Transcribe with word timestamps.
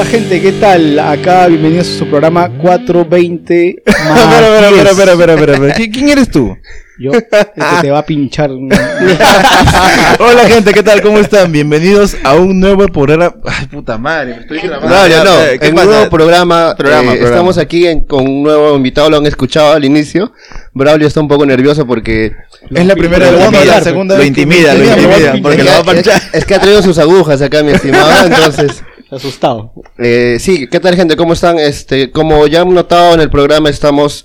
Hola 0.00 0.08
gente, 0.08 0.40
¿qué 0.40 0.52
tal? 0.52 0.98
Acá 0.98 1.46
bienvenidos 1.48 1.86
a 1.86 1.98
su 1.98 2.06
programa 2.06 2.48
420 2.62 3.82
más 3.86 3.96
espera, 4.18 4.46
espera, 4.56 4.70
10. 4.70 4.86
espera, 4.88 5.12
espera, 5.12 5.32
espera, 5.34 5.52
espera. 5.52 5.74
¿Qui- 5.76 5.92
¿Quién 5.92 6.08
eres 6.08 6.30
tú? 6.30 6.56
Yo, 6.98 7.12
el 7.12 7.22
que 7.22 7.80
te 7.82 7.90
va 7.90 7.98
a 7.98 8.06
pinchar. 8.06 8.50
Hola 10.18 10.48
gente, 10.48 10.72
¿qué 10.72 10.82
tal? 10.82 11.02
¿Cómo 11.02 11.18
están? 11.18 11.52
Bienvenidos 11.52 12.16
a 12.24 12.34
un 12.34 12.60
nuevo 12.60 12.86
programa. 12.88 13.34
Ay, 13.44 13.66
puta 13.66 13.98
madre, 13.98 14.36
me 14.36 14.40
estoy 14.40 14.60
grabando. 14.60 14.88
No, 14.88 15.06
ya 15.06 15.22
no. 15.24 15.38
Eh, 15.42 15.58
¿Qué 15.58 15.66
En 15.66 15.72
un 15.72 15.76
pasa? 15.76 15.86
nuevo 15.90 16.10
programa, 16.10 16.74
Programa, 16.78 17.02
eh, 17.12 17.16
programa. 17.16 17.28
estamos 17.36 17.58
aquí 17.58 17.86
en- 17.86 18.00
con 18.00 18.26
un 18.26 18.42
nuevo 18.42 18.74
invitado, 18.76 19.10
lo 19.10 19.18
han 19.18 19.26
escuchado 19.26 19.72
al 19.74 19.84
inicio. 19.84 20.32
Braulio 20.72 21.08
está 21.08 21.20
un 21.20 21.28
poco 21.28 21.44
nervioso 21.44 21.86
porque 21.86 22.32
Es 22.70 22.86
la 22.86 22.94
primera 22.96 23.30
Lo 23.30 23.36
vez, 23.36 23.46
intimida, 23.48 23.76
la 23.76 23.82
segunda 23.82 24.14
Lo 24.14 24.20
vez 24.22 24.32
que 24.32 24.40
intimida, 24.42 24.72
lo 24.74 24.84
intimida, 24.84 25.32
porque 25.42 25.58
es 25.60 25.64
lo 25.64 25.70
va 25.72 25.76
a 25.76 25.80
es- 25.80 25.84
planchar. 25.84 26.22
es 26.32 26.44
que 26.46 26.54
ha 26.54 26.58
traído 26.60 26.82
sus 26.82 26.98
agujas 26.98 27.42
acá, 27.42 27.62
mi 27.62 27.72
estimado. 27.72 28.10
Entonces, 28.26 28.82
Asustado. 29.10 29.72
eh, 29.98 30.36
sí, 30.38 30.66
¿qué 30.70 30.80
tal 30.80 30.94
gente? 30.96 31.16
¿Cómo 31.16 31.32
están? 31.32 31.58
Este, 31.58 32.10
como 32.10 32.46
ya 32.46 32.62
han 32.62 32.72
notado 32.72 33.14
en 33.14 33.20
el 33.20 33.30
programa, 33.30 33.68
estamos 33.68 34.24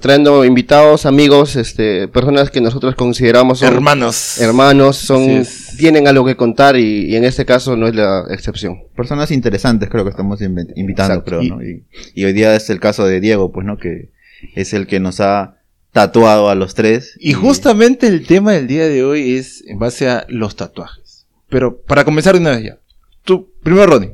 trayendo 0.00 0.44
invitados, 0.44 1.04
amigos, 1.04 1.56
este, 1.56 2.06
personas 2.06 2.50
que 2.50 2.60
nosotros 2.60 2.94
consideramos 2.94 3.58
son 3.58 3.72
Hermanos. 3.74 4.40
hermanos, 4.40 4.96
son, 4.96 5.44
tienen 5.78 6.06
algo 6.06 6.24
que 6.24 6.36
contar 6.36 6.76
y, 6.76 7.06
y 7.10 7.16
en 7.16 7.24
este 7.24 7.44
caso 7.44 7.74
no 7.76 7.88
es 7.88 7.94
la 7.96 8.24
excepción. 8.30 8.84
Personas 8.94 9.32
interesantes 9.32 9.88
creo 9.90 10.04
que 10.04 10.10
estamos 10.10 10.40
invi- 10.40 10.72
invitando, 10.76 11.14
Exacto. 11.14 11.38
creo, 11.40 11.56
¿no? 11.56 11.62
Y, 11.64 11.82
y 12.14 12.24
hoy 12.24 12.32
día 12.32 12.54
es 12.54 12.70
el 12.70 12.78
caso 12.78 13.04
de 13.04 13.18
Diego, 13.20 13.50
pues, 13.50 13.66
¿no? 13.66 13.78
Que 13.78 14.10
es 14.54 14.72
el 14.74 14.86
que 14.86 15.00
nos 15.00 15.18
ha 15.20 15.56
tatuado 15.92 16.50
a 16.50 16.54
los 16.54 16.74
tres. 16.74 17.16
Y 17.18 17.32
justamente 17.32 18.06
el 18.06 18.24
tema 18.28 18.52
del 18.52 18.68
día 18.68 18.86
de 18.86 19.02
hoy 19.02 19.34
es 19.38 19.64
en 19.66 19.80
base 19.80 20.08
a 20.08 20.24
los 20.28 20.54
tatuajes. 20.54 21.26
Pero 21.48 21.80
para 21.80 22.04
comenzar 22.04 22.34
de 22.34 22.40
una 22.42 22.50
vez 22.50 22.62
ya. 22.62 22.78
Tú, 23.24 23.50
primero 23.64 23.86
Ronnie. 23.86 24.12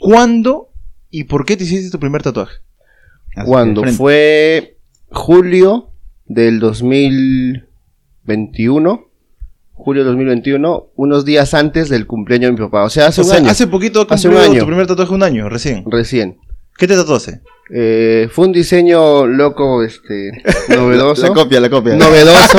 ¿Cuándo 0.00 0.70
y 1.10 1.24
por 1.24 1.44
qué 1.44 1.56
te 1.56 1.64
hiciste 1.64 1.90
tu 1.90 1.98
primer 2.00 2.22
tatuaje? 2.22 2.56
Así 3.36 3.46
Cuando 3.46 3.84
fue 3.84 4.78
julio 5.10 5.90
del 6.24 6.58
2021, 6.60 9.06
julio 9.72 10.02
del 10.02 10.12
2021, 10.12 10.86
unos 10.96 11.24
días 11.24 11.54
antes 11.54 11.88
del 11.88 12.06
cumpleaños 12.06 12.48
de 12.48 12.52
mi 12.52 12.58
papá. 12.58 12.84
O 12.84 12.90
sea, 12.90 13.06
hace 13.08 13.20
O 13.20 13.24
un 13.24 13.30
sea, 13.30 13.38
año, 13.38 13.50
hace 13.50 13.66
poquito 13.66 14.06
Hace 14.08 14.28
un 14.28 14.34
cumplió 14.34 14.52
año. 14.52 14.60
tu 14.60 14.66
primer 14.66 14.86
tatuaje 14.86 15.14
un 15.14 15.22
año, 15.22 15.48
recién. 15.48 15.84
recién. 15.90 16.38
¿Qué 16.76 16.86
te 16.86 16.94
tatuaste? 16.96 17.40
Eh, 17.72 18.28
fue 18.32 18.46
un 18.46 18.52
diseño 18.52 19.26
loco, 19.26 19.84
este, 19.84 20.32
novedoso. 20.68 21.22
La 21.28 21.34
copia, 21.34 21.60
la 21.60 21.70
copia. 21.70 21.94
Novedoso. 21.94 22.58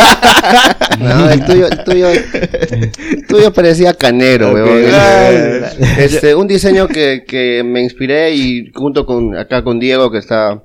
no, 0.99 1.29
el 1.29 1.43
tuyo, 1.43 1.67
el 1.67 1.83
tuyo, 1.83 2.07
el 2.09 3.27
tuyo 3.27 3.51
parecía 3.51 3.93
canero, 3.93 4.49
Ok. 4.49 4.53
weón. 4.55 4.93
Ay. 4.93 5.63
Este, 5.99 6.33
un 6.33 6.47
diseño 6.47 6.87
que, 6.87 7.25
que 7.27 7.61
me 7.63 7.81
inspiré 7.81 8.33
y 8.33 8.71
junto 8.73 9.05
con, 9.05 9.35
acá 9.37 9.63
con 9.63 9.79
Diego 9.79 10.11
que 10.11 10.19
está, 10.19 10.63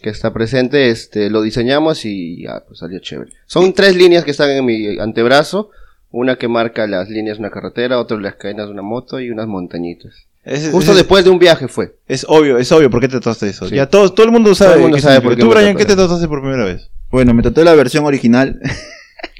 que 0.00 0.10
está 0.10 0.32
presente, 0.32 0.90
este, 0.90 1.28
lo 1.28 1.42
diseñamos 1.42 2.04
y 2.04 2.44
ya, 2.44 2.62
pues 2.66 2.78
salió 2.78 3.00
chévere. 3.00 3.32
Son 3.46 3.72
tres 3.72 3.96
líneas 3.96 4.24
que 4.24 4.30
están 4.30 4.50
en 4.50 4.64
mi 4.64 4.98
antebrazo. 4.98 5.70
Una 6.10 6.36
que 6.36 6.48
marca 6.48 6.86
las 6.86 7.10
líneas 7.10 7.36
de 7.36 7.40
una 7.40 7.50
carretera, 7.50 7.98
otra 7.98 8.16
las 8.18 8.36
cadenas 8.36 8.66
de 8.66 8.72
una 8.72 8.82
moto 8.82 9.20
y 9.20 9.28
unas 9.30 9.46
montañitas. 9.46 10.27
Justo 10.72 10.94
después 10.94 11.24
de 11.24 11.30
un 11.30 11.38
viaje 11.38 11.68
fue. 11.68 11.96
Es 12.06 12.24
obvio, 12.28 12.58
es 12.58 12.70
obvio 12.72 12.90
por 12.90 13.00
qué 13.00 13.08
te 13.08 13.14
tatuaste 13.14 13.48
eso. 13.48 13.68
Sí. 13.68 13.74
Ya 13.74 13.88
todo, 13.88 14.12
todo 14.12 14.26
el 14.26 14.32
mundo 14.32 14.54
sabe. 14.54 14.74
el 14.74 14.80
mundo 14.80 14.96
qué 14.96 15.02
sabe 15.02 15.20
por 15.20 15.34
qué 15.36 15.42
Tú, 15.42 15.50
Brian, 15.50 15.76
¿qué 15.76 15.84
te 15.84 15.96
tatuaste 15.96 16.28
por 16.28 16.40
primera 16.40 16.64
vez? 16.64 16.90
Bueno, 17.10 17.34
me 17.34 17.42
tatué 17.42 17.64
la 17.64 17.74
versión 17.74 18.04
original. 18.06 18.60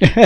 Pero 0.00 0.22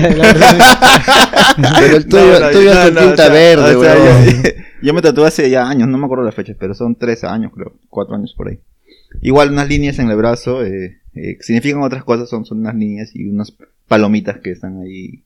el 1.96 2.06
tuyo, 2.06 2.32
No, 2.32 2.40
no, 2.40 2.50
tuyo 2.50 2.72
es 2.72 2.94
tinta 2.94 3.28
verde, 3.28 3.76
O 3.76 3.82
sea, 3.82 3.94
weón. 3.94 4.26
yo, 4.26 4.32
yo 4.82 4.94
me 4.94 5.02
tatué 5.02 5.26
hace 5.26 5.50
ya 5.50 5.68
años, 5.68 5.88
no 5.88 5.98
me 5.98 6.04
acuerdo 6.04 6.24
las 6.24 6.34
fechas, 6.34 6.56
pero 6.58 6.74
son 6.74 6.96
tres 6.96 7.24
años, 7.24 7.52
creo. 7.54 7.74
Cuatro 7.88 8.14
años 8.14 8.34
por 8.36 8.48
ahí. 8.48 8.58
Igual 9.20 9.50
unas 9.50 9.68
líneas 9.68 9.98
en 9.98 10.10
el 10.10 10.16
brazo, 10.16 10.64
eh, 10.64 10.98
eh, 11.14 11.36
significan 11.40 11.82
otras 11.82 12.04
cosas, 12.04 12.28
son, 12.28 12.44
son 12.44 12.60
unas 12.60 12.74
líneas 12.74 13.10
y 13.14 13.28
unas 13.28 13.54
palomitas 13.88 14.38
que 14.38 14.52
están 14.52 14.80
ahí. 14.80 15.24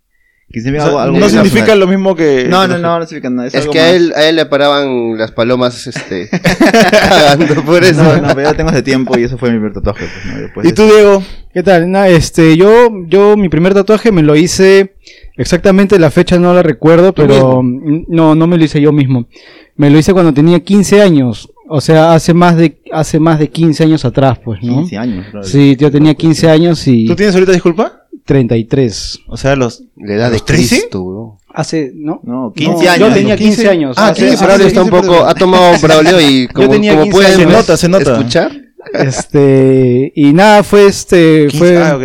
Que 0.50 0.60
O 0.60 0.62
significan 0.62 0.86
sea, 0.86 0.86
algo, 0.86 1.00
algo 1.00 1.18
no 1.18 1.28
significa 1.28 1.74
lo 1.74 1.88
mismo 1.88 2.14
que. 2.14 2.46
No, 2.48 2.68
no, 2.68 2.78
no, 2.78 3.00
no 3.00 3.06
significa 3.06 3.30
nada. 3.30 3.48
Es, 3.48 3.54
Es 3.54 3.62
algo 3.62 3.72
que 3.72 3.80
a 3.80 3.90
él, 3.90 4.12
a 4.14 4.28
él 4.28 4.36
le 4.36 4.46
paraban 4.46 5.18
las 5.18 5.32
palomas, 5.32 5.86
este, 5.86 6.28
cagando 7.08 7.62
por 7.64 7.82
eso. 7.82 8.02
No, 8.02 8.16
no, 8.22 8.28
pero 8.28 8.42
ya 8.42 8.54
tengo 8.54 8.70
hace 8.70 8.82
tiempo 8.82 9.18
y 9.18 9.24
eso 9.24 9.38
fue 9.38 9.50
mi 9.50 9.56
primer 9.56 9.72
tatuaje. 9.72 10.06
Pues, 10.06 10.34
¿no? 10.34 10.40
Después 10.40 10.68
¿Y 10.68 10.72
tú, 10.72 10.84
Diego? 10.84 11.22
¿Qué 11.52 11.62
tal? 11.62 11.90
Nah, 11.90 12.06
este, 12.06 12.56
yo, 12.56 12.90
yo, 13.08 13.36
mi 13.36 13.48
primer 13.48 13.74
tatuaje 13.74 14.12
me 14.12 14.22
lo 14.22 14.36
hice, 14.36 14.94
exactamente 15.36 15.98
la 15.98 16.10
fecha 16.10 16.38
no 16.38 16.54
la 16.54 16.62
recuerdo, 16.62 17.12
¿Tú 17.12 17.22
pero 17.22 17.62
no, 17.62 18.34
no 18.34 18.46
me 18.46 18.56
lo 18.56 18.64
hice 18.64 18.80
yo 18.80 18.92
mismo. 18.92 19.26
Me 19.74 19.90
lo 19.90 19.98
hice 19.98 20.12
cuando 20.12 20.32
tenía 20.32 20.60
15 20.60 21.02
años, 21.02 21.50
o 21.68 21.80
sea, 21.80 22.12
hace 22.12 22.34
más 22.34 22.56
de, 22.56 22.78
hace 22.92 23.18
más 23.18 23.38
de 23.38 23.48
15 23.48 23.84
años 23.84 24.04
atrás, 24.04 24.38
pues, 24.44 24.62
¿no? 24.62 24.80
15 24.80 24.96
años. 24.98 25.26
claro. 25.30 25.46
Sí, 25.46 25.76
yo 25.76 25.90
tenía 25.90 26.14
15 26.14 26.50
años 26.50 26.86
y 26.86 27.06
¿Tú 27.06 27.16
tienes 27.16 27.34
ahorita 27.34 27.52
disculpa? 27.52 28.06
33. 28.26 29.20
O 29.28 29.37
sea, 29.38 29.56
los. 29.56 29.82
La 29.97 30.14
edad 30.14 30.26
de 30.26 30.32
¿Los 30.38 30.44
13? 30.44 30.69
Cristo, 30.76 31.03
weón. 31.03 31.31
Hace, 31.54 31.91
¿no? 31.94 32.20
No, 32.22 32.53
15 32.54 32.84
No, 32.84 32.91
años. 32.91 33.09
Yo 33.09 33.14
tenía 33.14 33.37
15, 33.37 33.54
15 33.62 33.69
años. 33.70 33.97
Ah, 33.98 34.09
hace- 34.09 34.20
15, 34.20 34.34
hace- 34.34 34.44
Braulio 34.44 34.66
está 34.66 34.82
un 34.82 34.91
poco, 34.91 35.25
ha 35.25 35.34
tomado 35.34 35.72
Braulio 35.81 36.20
y 36.20 36.47
como, 36.53 36.69
tenía 36.69 36.91
como 36.92 37.04
15 37.04 37.16
pueden. 37.19 37.37
Se 37.38 37.47
nota, 37.47 37.76
se 37.78 37.88
nota. 37.88 38.12
escuchar, 38.19 38.53
Este, 38.92 40.12
y 40.14 40.32
nada, 40.32 40.62
fue 40.62 40.87
este, 40.87 41.47
15 41.48 41.59
fue, 41.59 41.76
Ah, 41.78 41.97
ok, 41.97 42.03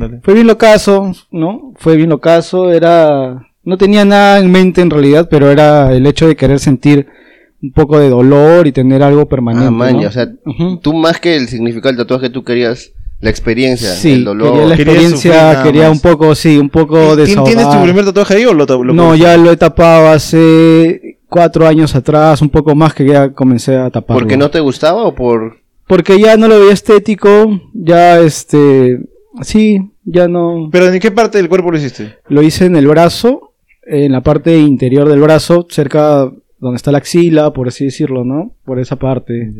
dale. 0.00 0.20
fue 0.22 0.34
bien 0.34 0.46
locazo, 0.46 1.12
¿no? 1.30 1.72
Fue 1.76 1.96
bien 1.96 2.08
locazo, 2.08 2.72
era, 2.72 3.46
no 3.64 3.76
tenía 3.76 4.04
nada 4.04 4.38
en 4.38 4.50
mente 4.50 4.80
en 4.80 4.90
realidad, 4.90 5.28
pero 5.30 5.50
era 5.50 5.92
el 5.92 6.06
hecho 6.06 6.26
de 6.26 6.36
querer 6.36 6.58
sentir 6.58 7.06
un 7.62 7.72
poco 7.72 7.98
de 7.98 8.08
dolor 8.08 8.66
y 8.66 8.72
tener 8.72 9.02
algo 9.02 9.26
permanente. 9.26 9.66
ah, 9.68 9.70
man, 9.70 10.00
¿no? 10.00 10.08
o 10.08 10.10
sea, 10.10 10.28
Ujú. 10.44 10.78
tú 10.78 10.94
más 10.94 11.20
que 11.20 11.36
el 11.36 11.48
significado 11.48 11.88
del 11.94 11.98
tatuaje, 12.06 12.30
tú 12.30 12.44
querías 12.44 12.92
la 13.20 13.30
experiencia, 13.30 13.90
Sí, 13.90 14.12
el 14.12 14.24
dolor. 14.24 14.52
quería 14.52 14.66
la 14.68 14.76
Quería 14.76 14.92
experiencia, 14.92 15.62
quería 15.62 15.90
un 15.90 16.00
poco, 16.00 16.34
sí, 16.34 16.58
un 16.58 16.68
poco 16.68 17.14
¿Tien- 17.14 17.16
desahogar. 17.16 17.54
¿Tienes 17.54 17.70
tu 17.74 17.82
primer 17.82 18.04
tatuaje 18.04 18.34
ahí 18.34 18.44
o 18.44 18.52
lo, 18.54 18.64
lo 18.66 18.92
No, 18.94 19.14
ya 19.14 19.36
lo 19.36 19.50
he 19.50 19.56
tapado 19.56 20.08
hace 20.08 21.18
cuatro 21.28 21.66
años 21.66 21.94
atrás, 21.94 22.42
un 22.42 22.50
poco 22.50 22.74
más 22.74 22.94
que 22.94 23.06
ya 23.06 23.32
comencé 23.32 23.76
a 23.76 23.90
taparlo. 23.90 24.20
¿Porque 24.20 24.36
no 24.36 24.50
te 24.50 24.60
gustaba 24.60 25.02
o 25.04 25.14
por...? 25.14 25.58
Porque 25.86 26.18
ya 26.20 26.36
no 26.36 26.48
lo 26.48 26.58
veía 26.60 26.72
estético, 26.72 27.60
ya 27.72 28.18
este, 28.20 28.98
sí, 29.42 29.78
ya 30.04 30.26
no. 30.26 30.68
¿Pero 30.72 30.88
en 30.88 30.98
qué 30.98 31.10
parte 31.12 31.38
del 31.38 31.48
cuerpo 31.48 31.70
lo 31.70 31.78
hiciste? 31.78 32.16
Lo 32.28 32.42
hice 32.42 32.66
en 32.66 32.74
el 32.76 32.88
brazo, 32.88 33.52
en 33.86 34.10
la 34.12 34.20
parte 34.20 34.56
interior 34.58 35.08
del 35.08 35.20
brazo, 35.20 35.66
cerca 35.70 36.28
donde 36.58 36.76
está 36.76 36.90
la 36.90 36.98
axila, 36.98 37.52
por 37.52 37.68
así 37.68 37.84
decirlo, 37.84 38.24
¿no? 38.24 38.50
Por 38.64 38.80
esa 38.80 38.96
parte. 38.96 39.52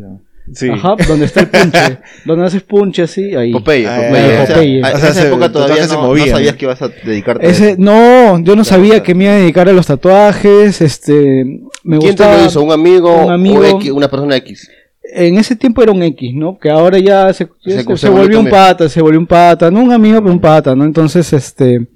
Sí. 0.53 0.69
Ajá, 0.69 0.95
donde 1.07 1.25
está 1.25 1.41
el 1.41 1.49
punche. 1.49 1.97
donde 2.25 2.45
haces 2.45 2.63
punche 2.63 3.01
así, 3.03 3.35
ahí. 3.35 3.51
Popeye, 3.51 3.85
Ah, 3.87 3.97
Popeye. 4.07 4.27
ya, 4.37 4.43
O 4.43 4.45
sea, 4.45 4.55
Popeye. 4.55 4.83
O 4.83 4.87
en 4.87 4.95
esa 4.95 5.13
se- 5.13 5.27
época 5.27 5.51
todavía 5.51 5.87
se 5.87 5.97
movía, 5.97 6.25
no 6.25 6.31
sabías 6.31 6.53
¿no? 6.53 6.57
que 6.57 6.65
ibas 6.65 6.81
a 6.81 6.87
dedicarte 6.87 7.45
a 7.45 7.49
eso. 7.49 7.63
no, 7.77 8.39
yo 8.39 8.55
no 8.55 8.63
sabía 8.63 8.89
claro. 8.91 9.03
que 9.03 9.15
me 9.15 9.23
iba 9.25 9.33
a 9.33 9.37
dedicar 9.37 9.67
a 9.69 9.73
los 9.73 9.85
tatuajes, 9.87 10.81
este, 10.81 11.59
me 11.83 11.97
¿Quién 11.99 12.15
te 12.15 12.23
lo 12.23 12.45
hizo? 12.45 12.61
¿Un 12.63 12.71
amigo, 12.71 13.25
un 13.25 13.31
amigo. 13.31 13.59
o 13.59 13.63
X, 13.65 13.91
una 13.91 14.07
persona 14.09 14.35
X? 14.37 14.69
En 15.13 15.37
ese 15.37 15.55
tiempo 15.55 15.81
era 15.83 15.91
un 15.91 16.03
X, 16.03 16.31
¿no? 16.35 16.57
Que 16.57 16.69
ahora 16.69 16.97
ya 16.99 17.31
se, 17.33 17.47
Se- 17.63 17.71
se, 17.71 17.83
se 17.83 17.97
se 17.97 18.09
volvió 18.09 18.39
un 18.39 18.49
pata, 18.49 18.89
se 18.89 19.01
volvió 19.01 19.19
un 19.19 19.27
pata, 19.27 19.69
no 19.71 19.81
un 19.81 19.91
amigo, 19.91 20.19
pero 20.21 20.33
un 20.33 20.39
pata, 20.41 20.75
¿no? 20.75 20.83
Entonces, 20.85 21.31
este, 21.33 21.87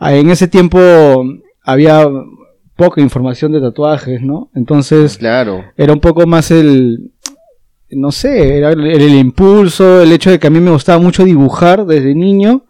en 0.00 0.30
ese 0.30 0.46
tiempo 0.48 0.78
había 1.62 2.06
poca 2.76 3.00
información 3.00 3.52
de 3.52 3.60
tatuajes, 3.60 4.20
¿no? 4.20 4.50
Entonces, 4.54 5.16
Claro. 5.18 5.64
era 5.76 5.92
un 5.92 6.00
poco 6.00 6.26
más 6.26 6.50
el, 6.50 7.10
no 7.90 8.10
sé, 8.12 8.56
era 8.58 8.70
el, 8.72 8.86
el 8.86 9.14
impulso, 9.14 10.02
el 10.02 10.12
hecho 10.12 10.30
de 10.30 10.38
que 10.38 10.46
a 10.46 10.50
mí 10.50 10.60
me 10.60 10.70
gustaba 10.70 10.98
mucho 10.98 11.24
dibujar 11.24 11.86
desde 11.86 12.14
niño. 12.14 12.64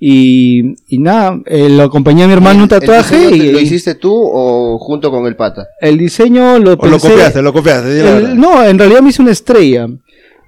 Y, 0.00 0.76
y 0.86 0.98
nada, 0.98 1.40
eh, 1.46 1.68
lo 1.68 1.82
acompañé 1.82 2.22
a 2.22 2.26
mi 2.28 2.32
hermano 2.32 2.60
en 2.60 2.62
un 2.62 2.72
¿El 2.72 2.80
tatuaje 2.80 3.30
y 3.34 3.50
¿Lo 3.50 3.58
hiciste 3.58 3.96
tú 3.96 4.12
o 4.14 4.78
junto 4.78 5.10
con 5.10 5.26
el 5.26 5.34
pata? 5.34 5.66
el 5.80 5.98
diseño 5.98 6.56
lo 6.60 6.74
¿O 6.74 6.86
lo 6.86 7.00
copiaste? 7.00 7.42
¿Lo 7.42 7.52
copiaste? 7.52 8.00
el- 8.00 8.38
no, 8.38 8.64
en 8.64 8.78
realidad 8.78 9.00
me 9.02 9.08
hice 9.10 9.22
una 9.22 9.32
estrella. 9.32 9.88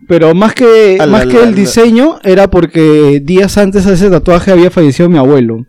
Pero 0.08 0.35
más 0.35 0.55
que, 0.55 0.97
Ah, 0.99 1.06
la- 1.06 1.12
más 1.12 1.26
que 1.26 1.35
la- 1.35 1.44
el 1.44 1.50
la- 1.50 1.56
diseño, 1.56 2.19
era 2.25 2.50
porque 2.50 3.20
días 3.23 3.56
antes 3.58 3.85
de 3.85 3.94
ese 3.94 4.11
tatuaje 4.11 4.50
había 4.50 4.70
fallecido 4.70 5.08
mi 5.08 5.19
abuelo. 5.19 5.67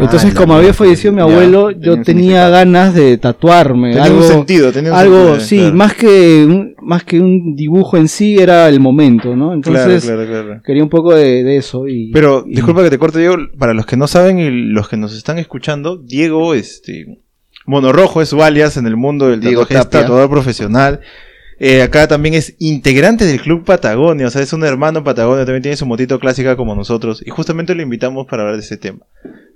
Entonces, 0.00 0.32
la 0.34 0.40
como 0.40 0.54
había 0.54 0.72
fallecido 0.74 1.12
mi 1.12 1.20
abuelo, 1.20 1.70
yo 1.70 2.00
tenía 2.02 2.48
ganas 2.48 2.94
de 2.94 3.18
tatuarme. 3.18 3.88
Tenía 3.90 4.04
algo, 4.04 4.18
un 4.18 4.22
sentido, 4.24 4.72
tenía 4.72 4.92
un 4.92 4.98
algo, 4.98 5.16
sentido, 5.16 5.40
sí, 5.40 5.56
claro. 5.58 5.74
más 5.74 5.94
que 5.94 6.44
un, 6.46 6.74
más 6.82 7.04
que 7.04 7.20
un 7.20 7.54
dibujo 7.56 7.96
en 7.96 8.08
sí 8.08 8.36
era 8.38 8.68
el 8.68 8.80
momento, 8.80 9.34
¿no? 9.36 9.52
Entonces, 9.52 10.04
claro, 10.04 10.26
claro, 10.26 10.44
claro. 10.46 10.62
quería 10.64 10.82
un 10.82 10.88
poco 10.88 11.14
de, 11.14 11.42
de 11.44 11.56
eso. 11.56 11.86
Y, 11.88 12.10
Pero, 12.12 12.44
y- 12.46 12.54
disculpa 12.54 12.82
que 12.82 12.90
te 12.90 12.98
corte, 12.98 13.18
Diego. 13.18 13.36
Para 13.58 13.74
los 13.74 13.84
que 13.86 13.96
no 13.96 14.06
saben 14.06 14.38
y 14.38 14.50
los 14.50 14.88
que 14.88 14.96
nos 14.96 15.14
están 15.16 15.38
escuchando, 15.38 15.96
Diego, 15.96 16.54
este. 16.54 17.18
Monorrojo 17.66 18.22
es 18.22 18.30
su 18.30 18.42
alias 18.42 18.78
en 18.78 18.86
el 18.86 18.96
mundo 18.96 19.28
del 19.28 19.40
Diego 19.40 19.62
tatuaje, 19.62 19.74
es 19.74 19.84
Tapia. 19.90 20.00
tatuador 20.02 20.30
profesional. 20.30 21.00
Eh, 21.60 21.82
acá 21.82 22.06
también 22.06 22.34
es 22.34 22.54
integrante 22.58 23.24
del 23.24 23.40
Club 23.40 23.64
Patagonia, 23.64 24.28
o 24.28 24.30
sea, 24.30 24.42
es 24.42 24.52
un 24.52 24.64
hermano 24.64 25.02
Patagonia, 25.02 25.44
también 25.44 25.62
tiene 25.62 25.76
su 25.76 25.86
motito 25.86 26.20
clásica 26.20 26.56
como 26.56 26.74
nosotros. 26.76 27.22
Y 27.26 27.30
justamente 27.30 27.74
lo 27.74 27.82
invitamos 27.82 28.26
para 28.26 28.42
hablar 28.42 28.56
de 28.56 28.62
ese 28.62 28.76
tema. 28.76 29.00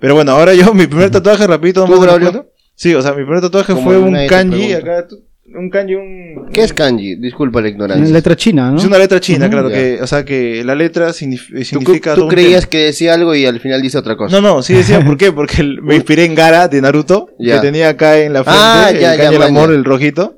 Pero 0.00 0.14
bueno, 0.14 0.32
ahora 0.32 0.54
yo, 0.54 0.75
mi 0.75 0.87
primer 0.87 1.10
tatuaje, 1.10 1.46
rapidito, 1.46 1.84
¿Tú, 1.84 1.94
acuerdo? 1.94 2.50
Sí, 2.75 2.94
o 2.94 3.02
sea, 3.02 3.12
mi 3.12 3.22
primer 3.25 3.40
tatuaje 3.40 3.75
fue 3.76 3.99
un 3.99 4.16
kanji, 4.26 4.72
acá, 4.72 5.06
¿tú 5.06 5.22
un 5.54 5.69
kanji, 5.69 5.94
un... 5.96 6.49
¿Qué 6.50 6.62
es 6.62 6.72
kanji? 6.72 7.16
Disculpa 7.16 7.60
la 7.60 7.69
ignorancia. 7.69 8.10
letra 8.12 8.34
china, 8.37 8.70
¿no? 8.70 8.78
Es 8.78 8.84
una 8.87 8.96
letra 8.96 9.20
china, 9.20 9.50
claro, 9.50 9.69
ya. 9.69 9.75
que, 9.76 9.99
o 10.00 10.06
sea, 10.06 10.25
que 10.25 10.64
la 10.64 10.75
letra 10.75 11.08
signif- 11.10 11.49
¿Tú, 11.52 11.62
significa... 11.64 12.14
tú 12.14 12.26
creías 12.26 12.66
que 12.66 12.78
decía 12.87 13.12
algo 13.12 13.34
y 13.34 13.44
al 13.44 13.60
final 13.60 13.82
dice 13.82 13.99
otra 13.99 14.16
cosa. 14.16 14.34
No, 14.34 14.40
no, 14.40 14.62
sí 14.62 14.72
decía 14.72 15.04
por 15.04 15.16
qué, 15.19 15.31
porque 15.31 15.62
me 15.82 15.94
inspiré 15.96 16.25
en 16.25 16.34
Gara 16.34 16.69
de 16.69 16.81
Naruto, 16.81 17.28
Ya. 17.38 17.56
que 17.56 17.66
tenía 17.66 17.90
acá 17.90 18.19
en 18.20 18.32
la 18.32 18.44
frente 18.44 18.60
Ah, 18.62 18.88
el 18.93 19.00
ya, 19.00 19.14
ya, 19.14 19.22
kanji 19.25 19.32
del 19.34 19.43
amor, 19.43 19.72
el 19.72 19.84
rojito, 19.84 20.37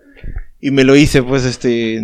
y 0.64 0.70
me 0.70 0.82
lo 0.82 0.96
hice, 0.96 1.22
pues, 1.22 1.44
este, 1.44 2.02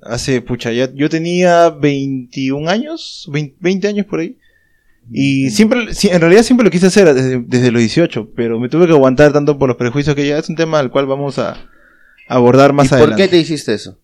hace, 0.00 0.40
pucha, 0.40 0.72
ya, 0.72 0.90
yo 0.94 1.10
tenía 1.10 1.68
21 1.68 2.70
años, 2.70 3.28
20, 3.30 3.56
20 3.60 3.88
años 3.88 4.06
por 4.06 4.20
ahí, 4.20 4.38
y 5.12 5.50
siempre, 5.50 5.80
en 5.80 6.20
realidad 6.22 6.42
siempre 6.42 6.64
lo 6.64 6.70
quise 6.70 6.86
hacer 6.86 7.12
desde, 7.12 7.44
desde 7.46 7.70
los 7.70 7.80
18, 7.80 8.30
pero 8.34 8.58
me 8.58 8.70
tuve 8.70 8.86
que 8.86 8.94
aguantar 8.94 9.34
tanto 9.34 9.58
por 9.58 9.68
los 9.68 9.76
prejuicios 9.76 10.16
que 10.16 10.26
ya 10.26 10.38
es 10.38 10.48
un 10.48 10.56
tema 10.56 10.78
al 10.78 10.90
cual 10.90 11.04
vamos 11.04 11.38
a 11.38 11.68
abordar 12.28 12.72
más 12.72 12.86
¿Y 12.86 12.88
por 12.88 12.98
adelante. 13.00 13.24
qué 13.24 13.28
te 13.28 13.38
hiciste 13.40 13.74
eso? 13.74 13.98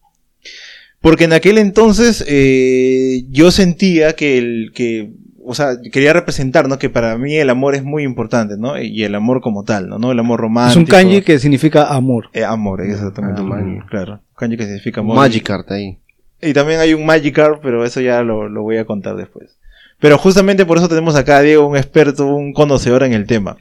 Porque 1.01 1.25
en 1.25 1.33
aquel 1.33 1.57
entonces 1.57 2.23
eh, 2.29 3.25
yo 3.31 3.51
sentía 3.51 4.13
que 4.13 4.37
el 4.37 4.73
que, 4.75 5.15
o 5.45 5.55
sea, 5.55 5.77
quería 5.93 6.13
representar, 6.13 6.69
¿no? 6.69 6.79
Que 6.79 6.91
para 6.91 7.17
mí 7.19 7.37
el 7.37 7.51
amor 7.51 7.75
es 7.75 7.83
muy 7.83 8.03
importante, 8.05 8.57
¿no? 8.57 8.81
Y 8.81 9.05
el 9.05 9.15
amor 9.15 9.41
como 9.41 9.65
tal, 9.65 9.89
¿no? 9.89 9.99
¿No? 9.99 10.13
El 10.13 10.19
amor 10.19 10.39
Es 10.39 10.43
romántico. 10.43 10.81
un 10.81 10.87
kanji 10.87 11.23
que 11.23 11.39
significa 11.39 11.89
amor. 11.93 12.29
Eh, 12.33 12.45
amor, 12.45 12.81
exactamente. 12.83 13.41
Ah, 13.41 13.45
man. 13.45 13.85
claro. 13.89 14.21
Kanji 14.37 14.57
que 14.57 14.65
significa 14.65 15.01
amor. 15.01 15.17
Magikarp 15.17 15.71
ahí. 15.71 15.99
Y 16.41 16.53
también 16.53 16.81
hay 16.81 16.93
un 16.95 17.07
Magikarp, 17.07 17.61
pero 17.63 17.85
eso 17.85 18.01
ya 18.01 18.23
lo, 18.23 18.49
lo 18.49 18.63
voy 18.63 18.77
a 18.77 18.85
contar 18.85 19.15
después. 19.17 19.57
Pero 20.01 20.19
justamente 20.19 20.67
por 20.67 20.79
eso 20.79 20.89
tenemos 20.89 21.15
acá 21.15 21.37
a 21.39 21.43
Diego, 21.43 21.67
un 21.67 21.77
experto, 21.77 22.27
un 22.27 22.53
conocedor 22.53 23.05
en 23.05 23.13
el 23.13 23.27
tema. 23.27 23.57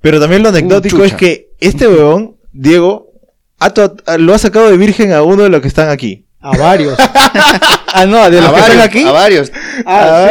Pero 0.00 0.18
también 0.20 0.42
lo 0.42 0.48
anecdótico 0.48 1.04
es 1.04 1.14
que 1.14 1.50
este 1.60 1.86
weón, 1.86 2.36
Diego, 2.52 3.12
ha 3.58 3.72
lo 4.18 4.34
ha 4.34 4.38
sacado 4.38 4.68
de 4.70 4.76
virgen 4.76 5.12
a 5.12 5.22
uno 5.22 5.44
de 5.44 5.48
los 5.48 5.60
que 5.60 5.68
están 5.68 5.88
aquí. 5.88 6.25
A 6.52 6.56
varios. 6.58 6.96
ah, 7.94 8.06
no, 8.06 8.30
de 8.30 8.40
los 8.40 8.50
a 8.50 8.54
que 8.54 8.60
están 8.60 8.76
varios, 8.76 8.84
aquí. 8.84 9.04
A 9.04 9.12
varios. 9.12 9.52
Ah, 9.84 10.28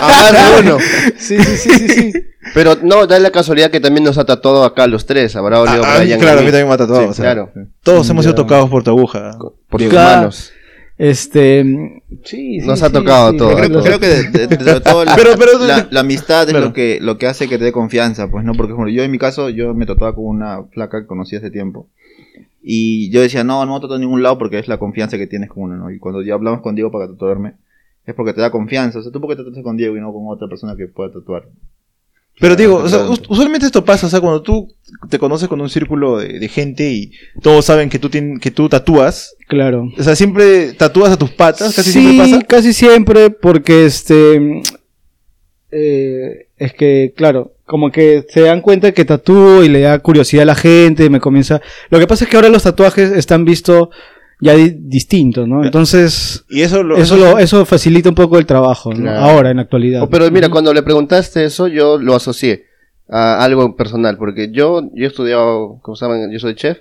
a 0.00 0.08
más 0.08 0.32
de 0.32 0.60
uno. 0.68 0.78
sí, 1.18 1.38
sí, 1.38 1.56
sí, 1.56 1.70
sí, 1.70 1.88
sí, 1.88 2.12
sí. 2.12 2.12
Pero 2.54 2.76
no, 2.82 3.06
da 3.06 3.18
la 3.18 3.30
casualidad 3.30 3.70
que 3.70 3.80
también 3.80 4.04
nos 4.04 4.18
ha 4.18 4.24
tatuado 4.24 4.64
acá 4.64 4.86
los 4.86 5.06
tres, 5.06 5.34
a 5.36 5.40
Braulio, 5.40 5.82
Ah, 5.84 5.94
ah, 5.96 5.98
Brian. 6.00 6.18
claro, 6.20 6.40
a 6.40 6.42
mí 6.42 6.48
también 6.48 6.68
me 6.68 6.74
ha 6.74 6.78
tatuado. 6.78 7.02
Sí, 7.04 7.08
o 7.08 7.14
sea, 7.14 7.24
claro. 7.24 7.50
Todos 7.82 8.08
hemos 8.10 8.24
sido 8.24 8.34
tocados 8.34 8.68
por 8.68 8.82
tu 8.82 8.90
aguja. 8.90 9.38
Por 9.68 9.80
tus 9.80 9.92
manos. 9.92 10.52
Este. 10.98 11.62
Sí, 12.24 12.60
sí, 12.60 12.66
Nos 12.66 12.82
ha 12.82 12.88
sí, 12.88 12.92
tocado 12.92 13.30
sí, 13.32 13.36
todo. 13.38 13.56
Creo, 13.56 13.98
que 13.98 14.06
de, 14.06 14.46
de- 14.46 14.46
de 14.56 14.80
todo 14.80 15.04
la, 15.04 15.16
Pero- 15.16 15.36
pero- 15.38 15.58
la, 15.66 15.88
la 15.90 16.00
amistad 16.00 16.48
es 16.48 16.54
lo 16.54 16.72
que 16.72 16.98
lo 17.00 17.16
que 17.18 17.26
hace 17.26 17.48
que 17.48 17.58
te 17.58 17.64
dé 17.64 17.72
confianza, 17.72 18.28
pues 18.30 18.44
no, 18.44 18.52
porque 18.52 18.74
por 18.74 18.82
ejemplo, 18.86 18.92
yo 18.92 19.02
en 19.02 19.10
mi 19.10 19.18
caso 19.18 19.48
yo 19.48 19.74
me 19.74 19.86
tatuaba 19.86 20.14
con 20.14 20.26
una 20.26 20.62
flaca 20.72 21.00
que 21.00 21.06
conocí 21.06 21.34
hace 21.36 21.50
tiempo 21.50 21.88
y 22.62 23.10
yo 23.10 23.20
decía 23.20 23.42
no 23.44 23.64
no 23.66 23.74
me 23.74 23.80
tatuo 23.80 23.96
en 23.96 24.02
ningún 24.02 24.22
lado 24.22 24.38
porque 24.38 24.58
es 24.58 24.68
la 24.68 24.78
confianza 24.78 25.18
que 25.18 25.26
tienes 25.26 25.48
con 25.50 25.64
uno, 25.64 25.76
¿no? 25.76 25.90
Y 25.90 25.98
cuando 25.98 26.22
ya 26.22 26.34
hablamos 26.34 26.60
con 26.60 26.74
Diego 26.74 26.90
para 26.90 27.08
tatuarme 27.08 27.54
es 28.06 28.14
porque 28.14 28.32
te 28.32 28.40
da 28.40 28.50
confianza, 28.50 28.98
o 28.98 29.02
sea, 29.02 29.12
tú 29.12 29.20
porque 29.20 29.36
te 29.36 29.44
tatuas 29.44 29.62
con 29.64 29.76
Diego 29.76 29.96
y 29.96 30.00
no 30.00 30.12
con 30.12 30.22
otra 30.28 30.48
persona 30.48 30.74
que 30.76 30.86
pueda 30.88 31.12
tatuar. 31.12 31.48
Pero 32.40 32.56
digo, 32.56 32.76
o 32.76 32.88
sea, 32.88 33.04
usualmente 33.28 33.66
esto 33.66 33.84
pasa, 33.84 34.06
o 34.06 34.10
sea, 34.10 34.20
cuando 34.20 34.40
tú 34.42 34.72
te 35.10 35.18
conoces 35.18 35.48
con 35.48 35.60
un 35.60 35.68
círculo 35.68 36.16
de, 36.18 36.38
de 36.38 36.48
gente 36.48 36.90
y 36.90 37.12
todos 37.42 37.64
saben 37.66 37.90
que 37.90 37.98
tú, 37.98 38.08
tien- 38.08 38.40
que 38.40 38.50
tú 38.50 38.68
tatúas, 38.70 39.36
Claro. 39.48 39.92
o 39.98 40.02
sea, 40.02 40.16
siempre 40.16 40.72
tatúas 40.72 41.12
a 41.12 41.18
tus 41.18 41.30
patas, 41.30 41.76
casi 41.76 41.92
sí, 41.92 42.00
siempre 42.00 42.18
pasa. 42.32 42.42
casi 42.46 42.72
siempre, 42.72 43.30
porque 43.30 43.84
este. 43.84 44.62
eh, 45.70 46.46
es 46.56 46.72
que, 46.74 47.12
claro, 47.16 47.51
como 47.64 47.90
que 47.90 48.24
se 48.28 48.42
dan 48.42 48.60
cuenta 48.60 48.92
que 48.92 49.04
tatúo 49.04 49.62
y 49.62 49.68
le 49.68 49.80
da 49.80 49.98
curiosidad 50.00 50.42
a 50.42 50.46
la 50.46 50.54
gente, 50.54 51.08
me 51.10 51.20
comienza. 51.20 51.60
Lo 51.90 51.98
que 51.98 52.06
pasa 52.06 52.24
es 52.24 52.30
que 52.30 52.36
ahora 52.36 52.48
los 52.48 52.62
tatuajes 52.64 53.12
están 53.12 53.44
vistos 53.44 53.88
ya 54.40 54.54
di- 54.54 54.74
distintos, 54.76 55.46
¿no? 55.46 55.64
Entonces, 55.64 56.44
Y 56.50 56.62
eso 56.62 56.82
lo... 56.82 56.96
eso, 56.96 57.16
lo, 57.16 57.38
eso 57.38 57.64
facilita 57.64 58.08
un 58.08 58.14
poco 58.16 58.38
el 58.38 58.46
trabajo, 58.46 58.92
¿no? 58.92 59.02
Claro. 59.02 59.20
Ahora, 59.20 59.50
en 59.50 59.56
la 59.56 59.62
actualidad. 59.62 60.02
Oh, 60.02 60.10
pero 60.10 60.28
mira, 60.30 60.48
cuando 60.48 60.74
le 60.74 60.82
preguntaste 60.82 61.44
eso, 61.44 61.68
yo 61.68 61.98
lo 61.98 62.14
asocié 62.16 62.64
a 63.08 63.44
algo 63.44 63.76
personal, 63.76 64.16
porque 64.18 64.50
yo, 64.50 64.82
yo 64.94 65.04
he 65.04 65.06
estudiado, 65.06 65.78
como 65.82 65.94
saben, 65.96 66.30
yo 66.32 66.38
soy 66.40 66.54
chef, 66.56 66.78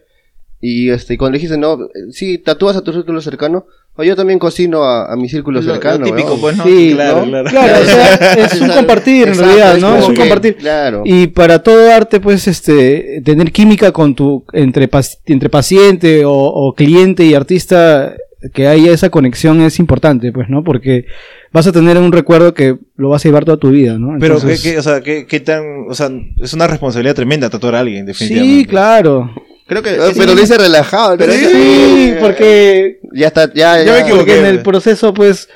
y 0.62 0.90
este, 0.90 1.18
cuando 1.18 1.34
le 1.34 1.40
dijiste, 1.40 1.58
no, 1.58 1.78
sí, 2.12 2.38
tatúas 2.38 2.76
a 2.78 2.82
tu 2.82 2.94
círculo 2.94 3.20
cercano, 3.22 3.66
o 3.96 4.04
yo 4.04 4.16
también 4.16 4.40
cocino 4.40 4.84
a, 4.84 5.12
a 5.12 5.16
mi 5.18 5.28
círculo 5.28 5.60
Lo- 5.60 5.66
lo 5.68 5.74
cercano. 5.74 6.06
típico, 6.06 6.38
pues, 6.40 6.56
¿no? 6.56 6.64
Sí, 6.64 6.92
Claro, 6.94 7.26
¿no? 7.26 7.32
claro. 7.32 7.50
Claro, 7.50 7.82
o 7.82 7.86
sea, 7.86 8.16
es 8.46 8.62
un 8.62 8.70
compartir 8.70 9.24
en 9.24 9.30
Exacto, 9.30 9.46
realidad, 9.56 9.78
¿no? 9.80 9.98
Es 9.98 10.08
un 10.08 10.14
que, 10.14 10.20
compartir. 10.22 10.56
Claro. 10.56 11.02
Y 11.06 11.28
para 11.28 11.62
todo 11.62 11.92
arte, 11.92 12.20
pues, 12.22 12.48
este, 12.48 13.22
tener 13.26 13.52
química 13.52 13.92
con 13.92 14.16
tu, 14.16 14.46
entre, 14.54 14.90
entre 15.26 15.50
paciente 15.50 16.24
o, 16.26 16.32
o 16.34 16.74
cliente 16.74 17.26
y 17.26 17.34
artista, 17.34 18.14
que 18.54 18.68
haya 18.68 18.92
esa 18.94 19.10
conexión 19.10 19.62
es 19.62 19.78
importante, 19.78 20.32
pues, 20.32 20.48
¿no? 20.50 20.64
Porque 20.64 21.06
vas 21.52 21.68
a 21.68 21.72
tener 21.74 21.98
un 21.98 22.12
recuerdo 22.14 22.54
que 22.54 22.78
lo 22.96 23.10
vas 23.10 23.26
a 23.26 23.28
llevar 23.28 23.44
toda 23.46 23.58
tu 23.58 23.72
vida, 23.72 23.98
¿no? 24.00 24.18
Pero, 24.20 24.40
¿qué, 24.40 24.56
qué- 24.62 24.78
o 24.78 24.82
sea, 24.82 25.02
¿qué, 25.02 25.26
qué 25.28 25.42
tan... 25.42 25.64
O 25.90 25.94
sea, 25.94 26.10
es 26.42 26.54
una 26.54 26.66
responsabilidad 26.68 27.14
tremenda 27.16 27.50
tatuar 27.50 27.76
a 27.76 27.80
alguien, 27.82 28.06
definitivamente. 28.06 28.60
Sí, 28.62 28.66
claro. 28.66 29.30
Creo 29.72 29.82
que 29.82 29.90
Ah, 29.92 30.10
es- 30.10 30.18
pero 30.18 30.34
lo 30.36 30.42
hice 30.42 30.58
relajado. 30.58 31.18
Pero 31.18 31.32
Sí, 31.32 32.14
porque, 32.20 33.00
Ya 33.14 33.28
está, 33.28 33.46
ya, 33.54 33.78
Ya 33.78 33.84
ya. 33.86 33.94
me 33.94 34.00
equivoqué. 34.02 34.18
porque 34.18 34.40
en 34.40 34.46
el 34.48 34.62
proceso, 34.62 35.14
pues, 35.14 35.48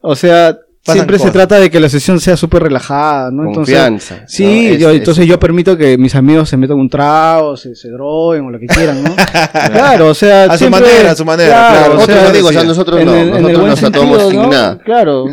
o 0.00 0.14
sea, 0.14 0.56
Pasan 0.84 0.98
siempre 0.98 1.16
cosas. 1.16 1.32
se 1.32 1.36
trata 1.36 1.58
de 1.58 1.68
que 1.68 1.80
la 1.80 1.88
sesión 1.88 2.20
sea 2.20 2.36
súper 2.36 2.62
relajada, 2.62 3.32
¿no? 3.32 3.44
Entonces, 3.48 3.74
Confianza. 3.74 4.22
Sí, 4.28 4.44
¿no? 4.68 4.74
Es- 4.74 4.78
yo, 4.78 4.90
es- 4.90 4.96
entonces 4.98 5.26
yo 5.26 5.40
permito 5.40 5.76
que 5.76 5.98
mis 5.98 6.14
amigos 6.14 6.48
se 6.48 6.56
metan 6.56 6.76
un 6.78 6.88
trago, 6.88 7.56
se, 7.56 7.74
se 7.74 7.88
droguen 7.90 8.44
o 8.46 8.50
lo 8.50 8.60
que 8.60 8.66
quieran, 8.66 9.02
¿no? 9.02 9.16
claro, 9.72 10.06
o 10.10 10.14
sea, 10.14 10.44
A 10.44 10.56
su 10.56 10.70
manera, 10.70 11.10
a 11.10 11.16
su 11.16 11.24
manera, 11.24 11.48
claro. 11.50 11.92
o 11.94 12.02
Otros 12.02 12.06
sea, 12.16 12.28
no 12.28 12.32
digo, 12.32 12.48
o 12.48 12.52
sea, 12.52 12.60
sí. 12.60 12.66
nosotros 12.68 13.00
en 13.00 13.06
no, 13.06 13.14
el, 13.16 13.52
nosotros 13.66 14.06
nos 14.06 14.28
sin 14.30 14.42
¿no? 14.42 14.48
nada. 14.48 14.78
Claro. 14.84 15.26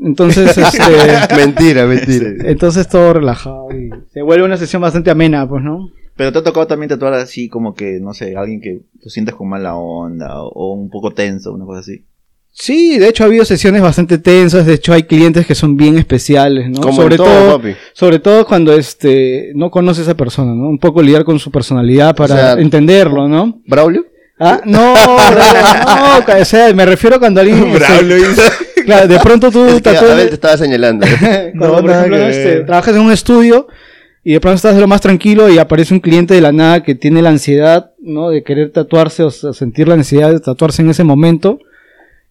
Entonces, 0.00 0.56
este, 0.58 1.36
mentira, 1.36 1.86
mentira. 1.86 2.26
entonces 2.50 2.88
todo 2.88 3.12
relajado 3.14 3.68
y 3.72 3.90
se 4.12 4.22
vuelve 4.22 4.44
una 4.44 4.56
sesión 4.56 4.82
bastante 4.82 5.10
amena, 5.10 5.48
pues, 5.48 5.62
¿no? 5.62 5.90
Pero 6.18 6.32
te 6.32 6.40
ha 6.40 6.42
tocado 6.42 6.66
también 6.66 6.90
tatuar 6.90 7.14
así 7.14 7.48
como 7.48 7.74
que, 7.74 7.98
no 8.00 8.12
sé, 8.12 8.36
alguien 8.36 8.60
que 8.60 8.80
tú 9.02 9.08
sientas 9.08 9.34
con 9.36 9.48
mala 9.48 9.76
onda 9.76 10.42
o, 10.42 10.48
o 10.48 10.72
un 10.74 10.90
poco 10.90 11.12
tenso, 11.12 11.52
una 11.54 11.64
cosa 11.64 11.80
así. 11.80 12.04
Sí, 12.52 12.98
de 12.98 13.08
hecho 13.08 13.22
ha 13.22 13.26
habido 13.26 13.44
sesiones 13.44 13.80
bastante 13.80 14.18
tensas, 14.18 14.66
de 14.66 14.74
hecho 14.74 14.92
hay 14.92 15.04
clientes 15.04 15.46
que 15.46 15.54
son 15.54 15.76
bien 15.76 15.96
especiales, 15.96 16.68
¿no? 16.68 16.80
Como 16.80 16.96
sobre 17.02 17.14
en 17.14 17.18
todo, 17.18 17.28
todo, 17.28 17.56
papi. 17.58 17.74
sobre 17.92 18.18
todo 18.18 18.44
cuando 18.46 18.72
este 18.72 19.52
no 19.54 19.70
conoce 19.70 20.00
a 20.00 20.04
esa 20.04 20.16
persona, 20.16 20.52
¿no? 20.54 20.68
Un 20.68 20.78
poco 20.80 21.00
lidiar 21.00 21.22
con 21.24 21.38
su 21.38 21.52
personalidad 21.52 22.16
para 22.16 22.34
sea, 22.34 22.52
entenderlo, 22.54 23.28
¿no? 23.28 23.60
¿Braulio? 23.64 24.06
Ah, 24.40 24.60
no, 24.64 24.94
no, 24.94 25.16
no, 26.26 26.40
o 26.40 26.44
sea, 26.44 26.72
me 26.72 26.84
refiero 26.86 27.18
cuando 27.20 27.40
alguien 27.40 27.58
este, 27.76 28.02
Luis. 28.02 28.40
claro, 28.84 29.06
de 29.08 29.18
pronto 29.20 29.50
tú 29.52 29.64
Es 29.66 29.74
que 29.74 29.80
tatúas- 29.82 30.10
Abel 30.12 30.28
te 30.28 30.34
estaba 30.34 30.56
señalando. 30.56 31.06
cuando, 31.58 31.76
No, 31.76 31.80
por 31.80 31.90
ejemplo, 31.90 32.16
que 32.18 32.28
este, 32.30 32.44
ver. 32.56 32.66
trabajas 32.66 32.94
en 32.94 33.00
un 33.02 33.12
estudio 33.12 33.66
y 34.28 34.32
de 34.34 34.40
pronto 34.40 34.56
estás 34.56 34.74
de 34.74 34.82
lo 34.82 34.86
más 34.88 35.00
tranquilo 35.00 35.48
y 35.48 35.56
aparece 35.56 35.94
un 35.94 36.00
cliente 36.00 36.34
de 36.34 36.42
la 36.42 36.52
nada 36.52 36.82
que 36.82 36.94
tiene 36.94 37.22
la 37.22 37.30
ansiedad, 37.30 37.92
¿no? 37.98 38.28
De 38.28 38.42
querer 38.42 38.70
tatuarse 38.72 39.22
o 39.22 39.30
sea, 39.30 39.54
sentir 39.54 39.88
la 39.88 39.96
necesidad 39.96 40.30
de 40.30 40.38
tatuarse 40.40 40.82
en 40.82 40.90
ese 40.90 41.02
momento 41.02 41.60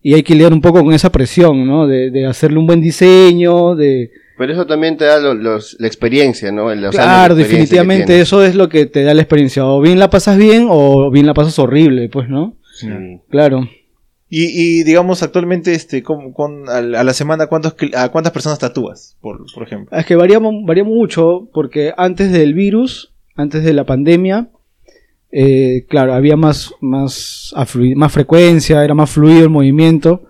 y 0.03 0.13
hay 0.13 0.21
que 0.21 0.35
lidiar 0.35 0.53
un 0.53 0.61
poco 0.61 0.83
con 0.83 0.93
esa 0.93 1.11
presión, 1.11 1.65
¿no? 1.65 1.87
De, 1.87 2.11
de 2.11 2.27
hacerle 2.27 2.59
un 2.59 2.67
buen 2.67 2.81
diseño, 2.81 3.75
de... 3.75 4.11
Pero 4.37 4.53
eso 4.53 4.67
también 4.67 4.95
te 4.97 5.05
da 5.05 5.17
lo- 5.19 5.33
los, 5.33 5.75
la 5.79 5.87
experiencia, 5.87 6.51
¿no? 6.51 6.65
Los 6.75 6.91
de 6.91 6.97
Claro, 6.99 7.33
experiencia 7.33 7.43
definitivamente 7.47 8.21
eso 8.21 8.43
es 8.43 8.53
lo 8.53 8.69
que 8.69 8.85
te 8.85 9.01
da 9.03 9.15
la 9.15 9.23
experiencia. 9.23 9.65
O 9.65 9.81
bien 9.81 9.97
la 9.97 10.11
pasas 10.11 10.37
bien 10.37 10.67
o 10.69 11.09
bien 11.09 11.25
la 11.25 11.33
pasas 11.33 11.57
horrible, 11.57 12.09
pues, 12.09 12.29
¿no? 12.29 12.57
Sí. 12.75 12.87
Claro. 13.31 13.67
Y, 14.29 14.45
y 14.79 14.83
digamos, 14.83 15.23
actualmente, 15.23 15.73
este, 15.73 16.03
¿cómo- 16.03 16.33
con, 16.33 16.67
a, 16.69 16.81
la 16.81 17.13
semana, 17.13 17.47
¿cuántos, 17.47 17.75
¿a 17.95 18.09
cuántas 18.09 18.33
personas 18.33 18.59
tatúas, 18.59 19.15
por, 19.21 19.45
por 19.53 19.63
ejemplo? 19.63 19.97
Es 19.97 20.05
que 20.05 20.15
varía, 20.15 20.39
varía 20.39 20.83
mucho 20.83 21.47
porque 21.53 21.93
antes 21.97 22.31
del 22.31 22.53
virus, 22.53 23.13
antes 23.35 23.63
de 23.63 23.73
la 23.73 23.85
pandemia, 23.85 24.49
eh, 25.31 25.85
claro, 25.89 26.13
había 26.13 26.35
más, 26.35 26.73
más, 26.81 27.53
más 27.95 28.11
frecuencia, 28.11 28.83
era 28.83 28.93
más 28.93 29.09
fluido 29.09 29.43
el 29.43 29.49
movimiento. 29.49 30.23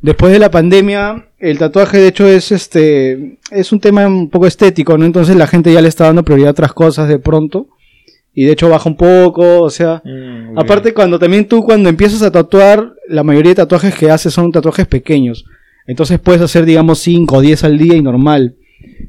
Después 0.00 0.32
de 0.32 0.38
la 0.38 0.50
pandemia, 0.50 1.26
el 1.38 1.58
tatuaje 1.58 1.98
de 1.98 2.08
hecho 2.08 2.26
es 2.26 2.52
este, 2.52 3.38
es 3.50 3.72
un 3.72 3.80
tema 3.80 4.06
un 4.06 4.30
poco 4.30 4.46
estético, 4.46 4.96
¿no? 4.96 5.04
Entonces 5.04 5.36
la 5.36 5.46
gente 5.46 5.72
ya 5.72 5.82
le 5.82 5.88
está 5.88 6.04
dando 6.06 6.24
prioridad 6.24 6.48
a 6.48 6.52
otras 6.52 6.72
cosas 6.72 7.08
de 7.08 7.18
pronto. 7.18 7.68
Y 8.32 8.44
de 8.44 8.52
hecho 8.52 8.68
baja 8.68 8.88
un 8.88 8.96
poco, 8.96 9.62
o 9.62 9.70
sea, 9.70 10.02
Mm, 10.04 10.58
Aparte, 10.58 10.92
cuando 10.94 11.18
también 11.18 11.46
tú, 11.46 11.62
cuando 11.62 11.88
empiezas 11.88 12.22
a 12.22 12.30
tatuar, 12.30 12.94
la 13.08 13.22
mayoría 13.22 13.50
de 13.50 13.56
tatuajes 13.56 13.94
que 13.94 14.10
haces 14.10 14.32
son 14.32 14.52
tatuajes 14.52 14.86
pequeños. 14.86 15.44
Entonces 15.86 16.18
puedes 16.18 16.42
hacer, 16.42 16.64
digamos, 16.64 16.98
5 17.00 17.36
o 17.36 17.40
10 17.40 17.64
al 17.64 17.78
día 17.78 17.94
y 17.96 18.02
normal. 18.02 18.56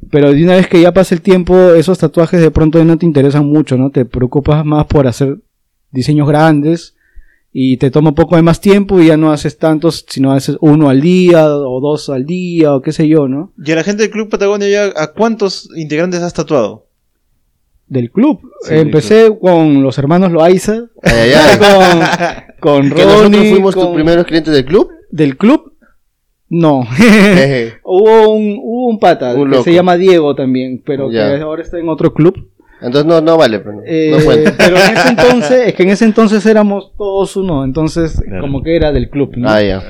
Pero 0.10 0.34
de 0.34 0.44
una 0.44 0.56
vez 0.56 0.68
que 0.68 0.82
ya 0.82 0.94
pasa 0.94 1.16
el 1.16 1.22
tiempo, 1.22 1.74
esos 1.74 1.98
tatuajes 1.98 2.42
de 2.42 2.52
pronto 2.52 2.78
ya 2.80 2.86
no 2.86 2.98
te 2.98 3.06
interesan 3.06 3.46
mucho, 3.46 3.78
¿no? 3.78 3.90
Te 3.90 4.06
preocupas 4.06 4.66
más 4.66 4.86
por 4.86 5.08
hacer 5.08 5.38
diseños 5.92 6.28
grandes 6.28 6.96
y 7.54 7.78
te 7.78 7.92
toma 7.92 8.10
un 8.10 8.16
poco 8.16 8.36
de 8.36 8.42
más 8.42 8.62
tiempo 8.62 9.02
y 9.02 9.08
ya 9.08 9.18
no 9.18 9.32
haces 9.32 9.58
tantos, 9.58 10.06
sino 10.08 10.32
haces 10.32 10.58
uno 10.62 10.90
al 10.90 11.02
día 11.02 11.48
o 11.48 11.80
dos 11.82 12.10
al 12.10 12.26
día 12.26 12.74
o 12.74 12.82
qué 12.82 12.92
sé 12.92 13.08
yo, 13.08 13.28
¿no? 13.28 13.52
¿Y 13.64 13.72
a 13.72 13.76
la 13.76 13.84
gente 13.84 14.04
del 14.04 14.12
Club 14.12 14.30
Patagonia 14.30 14.70
ya, 14.70 14.86
a 14.96 15.08
cuántos 15.14 15.70
integrantes 15.76 16.22
has 16.22 16.34
tatuado? 16.34 16.88
Del 17.92 18.10
club. 18.10 18.40
Sí, 18.62 18.76
Empecé 18.76 19.38
con 19.40 19.84
los 19.84 19.98
hermanos 19.98 20.32
Loaiza, 20.32 20.86
Ay, 21.04 21.12
ay, 21.14 21.32
ay. 21.36 21.58
con, 22.60 22.80
con 22.90 22.90
¿Que 22.90 23.04
nosotros 23.04 23.22
Ronnie, 23.24 23.50
fuimos 23.52 23.74
tus 23.76 23.84
con- 23.84 23.94
primeros 23.96 24.26
clientes 24.26 24.54
del 24.54 24.66
club? 24.66 24.90
del 25.12 25.36
club. 25.38 25.74
No, 26.50 26.82
hubo 27.84 28.30
un 28.34 28.58
hubo 28.62 28.88
un 28.88 29.00
pata 29.00 29.34
Un 29.36 29.44
que 29.46 29.50
loco. 29.52 29.64
se 29.64 29.74
llama 29.74 29.96
Diego 29.98 30.36
también, 30.36 30.82
pero 30.86 31.12
Ya. 31.12 31.36
que 31.36 31.42
ahora 31.42 31.62
está 31.62 31.80
en 31.80 31.90
otro 31.90 32.14
club. 32.14 32.50
Entonces 32.82 33.06
no, 33.06 33.22
no 33.22 33.38
vale, 33.38 33.60
pero 33.60 33.74
no, 33.74 33.82
Eh, 33.86 34.12
no 34.18 34.26
cuenta. 34.26 34.56
pero 34.58 34.76
en 34.78 34.98
ese 34.98 35.10
entonces, 35.10 35.68
es 35.68 35.74
que 35.76 35.84
en 35.84 35.90
ese 35.90 36.06
entonces 36.06 36.44
éramos 36.48 36.94
todos 36.98 37.36
uno, 37.36 37.64
entonces 37.64 38.20
Claro. 38.26 38.42
como 38.42 38.64
que 38.64 38.76
era 38.76 38.92
del 38.92 39.10
club, 39.10 39.32
¿no? 39.38 39.50
Ah, 39.50 39.62
ya. 39.62 39.82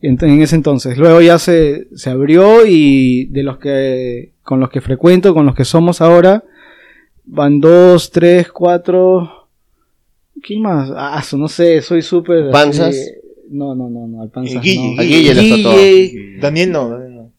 Ent- 0.00 0.22
en 0.22 0.40
ese 0.42 0.56
entonces. 0.56 0.96
Luego 0.96 1.20
ya 1.20 1.38
se, 1.38 1.88
se 1.94 2.08
abrió 2.10 2.64
y 2.66 3.26
de 3.26 3.42
los 3.42 3.58
que 3.58 4.32
con 4.42 4.60
los 4.60 4.70
que 4.70 4.80
frecuento, 4.80 5.34
con 5.34 5.44
los 5.44 5.54
que 5.54 5.64
somos 5.66 6.00
ahora, 6.00 6.42
van 7.30 7.60
dos, 7.60 8.10
tres, 8.10 8.50
cuatro. 8.50 9.30
¿Quién 10.42 10.62
más? 10.62 10.90
Ah, 10.94 11.22
no 11.36 11.48
sé, 11.48 11.80
soy 11.82 12.02
súper. 12.02 12.44
así- 12.44 12.52
¿Panzas? 12.52 12.96
No, 13.50 13.74
no, 13.74 13.88
no, 13.88 14.06
no, 14.06 14.22
al 14.22 14.30
panzas. 14.30 14.62
Guille, 14.62 14.94
no. 14.96 15.02
Guille 15.02 15.34
le 15.34 15.42
está 15.42 15.62
todo. 15.62 16.40
Daniel 16.40 16.72
no. 16.72 16.88
Daniel 16.90 17.14
no. 17.14 17.32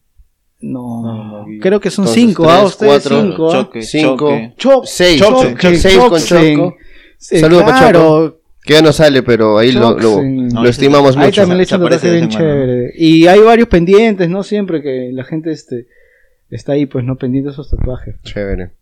No, 0.62 1.02
No, 1.02 1.24
no, 1.24 1.44
Guille. 1.46 1.60
creo 1.60 1.80
que 1.80 1.90
son 1.90 2.04
Entonces, 2.04 2.22
cinco, 2.24 2.42
tres, 2.42 2.54
ah, 2.54 2.64
ustedes 2.64 2.92
cuatro, 3.08 3.22
cinco. 3.22 3.48
ah. 3.48 3.52
Choque, 3.52 3.82
Cinco. 3.82 4.30
choque. 4.56 4.86
Seis. 4.86 5.18
Choque, 5.20 5.54
Choque. 5.58 5.76
Seis 5.76 5.96
con. 5.98 6.20
Choco. 6.20 6.76
Saludos 7.18 7.64
claro, 7.64 8.40
Que 8.62 8.74
ya 8.74 8.82
no 8.82 8.92
sale, 8.92 9.22
pero 9.22 9.56
ahí 9.58 9.72
lo, 9.72 9.96
estimamos 10.66 11.16
Ahí 11.16 11.26
mucho. 11.26 11.40
también 11.42 11.58
le 11.58 11.64
echan 11.64 11.82
bien 11.82 12.28
chévere. 12.28 12.92
Y 12.96 13.26
hay 13.26 13.40
varios 13.40 13.68
pendientes, 13.68 14.28
¿no? 14.28 14.42
Siempre 14.42 14.82
que 14.82 15.10
la 15.12 15.24
gente 15.24 15.50
este, 15.52 15.86
está 16.50 16.72
ahí, 16.72 16.84
pues, 16.86 17.04
no 17.04 17.16
pendiente 17.16 17.48
de 17.48 17.52
esos 17.54 17.70
tatuajes. 17.70 18.16
Chévere. 18.22 18.72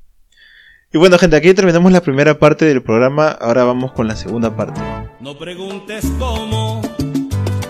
Y 0.91 0.97
bueno, 0.97 1.19
gente, 1.19 1.37
aquí 1.37 1.53
terminamos 1.53 1.93
la 1.93 2.01
primera 2.01 2.39
parte 2.39 2.65
del 2.65 2.83
programa. 2.83 3.29
Ahora 3.29 3.65
vamos 3.65 3.93
con 3.93 4.09
la 4.09 4.17
segunda 4.17 4.57
parte. 4.57 4.81
No 5.21 5.37
preguntes 5.37 6.07
cómo, 6.19 6.81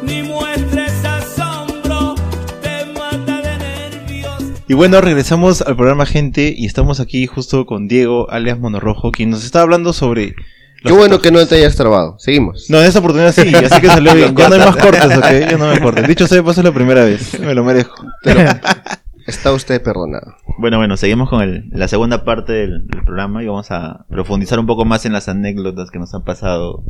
ni 0.03 0.23
muestres 0.23 1.05
asombro, 1.05 2.15
te 2.63 2.87
mata 2.97 3.43
de 3.43 3.59
nervios. 3.59 4.63
Y 4.69 4.75
bueno, 4.75 5.01
regresamos 5.01 5.63
al 5.63 5.75
programa, 5.75 6.07
gente. 6.07 6.55
Y 6.57 6.67
estamos 6.67 7.01
aquí 7.01 7.27
justo 7.27 7.67
con 7.67 7.89
Diego, 7.89 8.31
alias 8.31 8.61
Monorrojo, 8.61 9.11
quien 9.11 9.31
nos 9.31 9.45
está 9.45 9.63
hablando 9.63 9.93
sobre. 9.93 10.37
Qué 10.85 10.93
bueno 10.93 11.21
que 11.21 11.33
no 11.33 11.45
te 11.45 11.57
hayas 11.57 11.75
trabado. 11.75 12.21
Seguimos. 12.21 12.71
No, 12.71 12.79
en 12.79 12.87
esta 12.87 13.01
oportunidad 13.01 13.33
sí, 13.33 13.53
así 13.53 13.81
que 13.81 13.89
salió 13.89 14.15
bien. 14.15 14.37
Ya 14.37 14.49
no 14.49 14.55
hay 14.55 14.61
más 14.61 14.77
cortes, 14.77 15.17
¿ok? 15.17 15.51
Ya 15.51 15.59
no 15.59 15.67
me 15.67 15.81
cortes. 15.83 16.07
Dicho 16.07 16.29
sea 16.29 16.41
paso, 16.45 16.61
es 16.61 16.65
la 16.65 16.73
primera 16.73 17.03
vez. 17.03 17.41
Me 17.41 17.53
lo 17.53 17.65
merezco. 17.65 17.97
Está 19.29 19.53
usted 19.53 19.83
perdonado. 19.83 20.35
Bueno, 20.59 20.79
bueno, 20.79 20.97
seguimos 20.97 21.29
con 21.29 21.43
el- 21.43 21.69
la 21.71 21.87
segunda 21.87 22.25
parte 22.25 22.53
del, 22.53 22.87
del 22.89 23.05
programa 23.05 23.43
y 23.43 23.47
vamos 23.47 23.71
a 23.71 24.07
profundizar 24.09 24.59
un 24.59 24.67
poco 24.67 24.85
más 24.85 25.05
en 25.07 25.13
las 25.13 25.29
anécdotas 25.29 25.91
que 25.91 25.99
nos 25.99 26.15
han 26.15 26.25
pasado. 26.25 26.83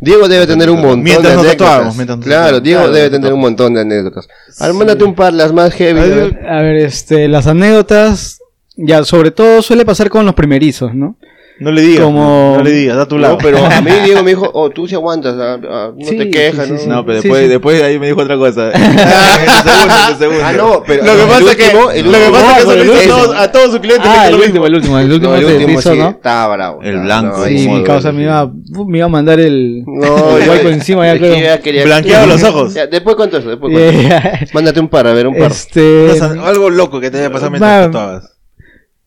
Diego 0.00 0.26
debe 0.28 0.46
tener 0.46 0.70
un 0.70 0.80
montón 0.80 1.02
Mientras 1.02 1.34
de 1.34 1.40
anécdotas. 1.50 1.96
nos 1.96 2.18
claro. 2.24 2.60
Diego 2.60 2.80
Claro, 2.80 2.92
debe 2.94 3.10
tener 3.10 3.32
un 3.34 3.40
montón 3.40 3.74
de 3.74 3.82
anécdotas. 3.82 4.26
Mándate 4.74 5.04
un 5.04 5.14
par, 5.14 5.34
las 5.34 5.52
más 5.52 5.74
heavy. 5.74 6.00
A 6.00 6.04
ver. 6.04 6.46
A 6.48 6.62
ver, 6.62 6.76
este, 6.76 7.28
las 7.28 7.46
anécdotas, 7.46 8.40
ya, 8.76 9.04
sobre 9.04 9.30
todo 9.30 9.60
suele 9.60 9.84
pasar 9.84 10.08
con 10.08 10.24
los 10.24 10.34
primerizos, 10.34 10.94
¿no? 10.94 11.18
No 11.60 11.70
le 11.70 11.82
digas. 11.82 12.04
Como- 12.04 12.54
No 12.58 12.64
le 12.64 12.70
digas, 12.72 12.96
da 12.96 13.02
a 13.04 13.08
tu 13.08 13.16
lado. 13.16 13.34
No, 13.34 13.38
pero 13.38 13.58
a 13.64 13.80
mí 13.80 13.90
Diego 14.04 14.24
me 14.24 14.30
dijo, 14.30 14.50
oh, 14.54 14.70
tú 14.70 14.88
sí 14.88 14.96
aguantas, 14.96 15.34
ah, 15.38 15.56
ah, 15.70 15.90
no 15.96 16.08
Sí, 16.08 16.18
te 16.18 16.28
quejas, 16.28 16.66
sí, 16.66 16.72
¿no? 16.72 16.78
sí, 16.80 16.86
No, 16.88 17.06
pero 17.06 17.20
después, 17.20 17.42
sí. 17.42 17.48
después 17.48 17.78
de 17.78 17.84
ahí 17.84 17.98
me 18.00 18.08
dijo 18.08 18.20
otra 18.22 18.36
cosa. 18.36 18.70
El 18.74 18.78
segundo, 18.82 19.94
en 19.94 20.12
el 20.12 20.18
segundo. 20.18 20.44
Ah, 20.44 20.52
no, 20.52 20.82
pero 20.84 21.04
Lo 21.04 21.12
que 21.12 21.22
pasa 21.26 21.50
es 21.52 21.56
que, 21.56 21.72
lo 22.02 22.12
que 22.12 22.30
pasa 22.32 22.58
es 22.58 22.64
que 22.64 23.04
a 23.04 23.08
todos, 23.08 23.36
a 23.36 23.52
todos 23.52 23.70
sus 23.70 23.78
clientes. 23.80 24.10
Ah, 24.12 24.22
que 24.22 24.28
el 24.30 24.36
lo 24.36 24.44
último, 24.44 24.66
el 24.66 24.74
último, 24.74 24.98
el 24.98 25.12
último, 25.12 25.32
No, 25.32 25.38
el 25.38 25.44
último 25.44 25.78
hizo, 25.78 25.92
sí, 25.92 25.98
¿no? 25.98 26.08
estaba 26.10 26.56
bravo. 26.56 26.82
El 26.82 26.98
blanco, 27.00 27.38
no, 27.38 27.44
Sí, 27.44 27.68
mi 27.68 27.84
causa 27.84 28.10
me 28.10 28.22
iba, 28.24 28.50
me 28.86 28.98
iba 28.98 29.06
a 29.06 29.10
mandar 29.10 29.38
el, 29.38 29.84
No, 29.86 30.36
el 30.38 30.48
hueco 30.50 30.68
ya- 30.70 30.74
encima, 30.74 31.06
ya 31.06 31.18
creo. 31.18 31.84
Blanqueado 31.84 32.26
los 32.26 32.42
ojos. 32.42 32.74
Ya, 32.74 32.88
después 32.88 33.14
cuento 33.14 33.38
eso, 33.38 33.48
después 33.48 33.72
cuento. 33.72 34.00
Yeah. 34.00 34.40
Mándate 34.52 34.80
un 34.80 34.88
par, 34.88 35.06
a 35.06 35.12
ver, 35.12 35.28
un 35.28 35.36
par. 35.38 35.52
Este, 35.52 36.08
Algo 36.42 36.68
loco 36.68 36.98
que 37.00 37.12
te 37.12 37.18
haya 37.18 37.30
pasado 37.30 37.52
mientras 37.52 37.86
tatuabas. 37.86 38.36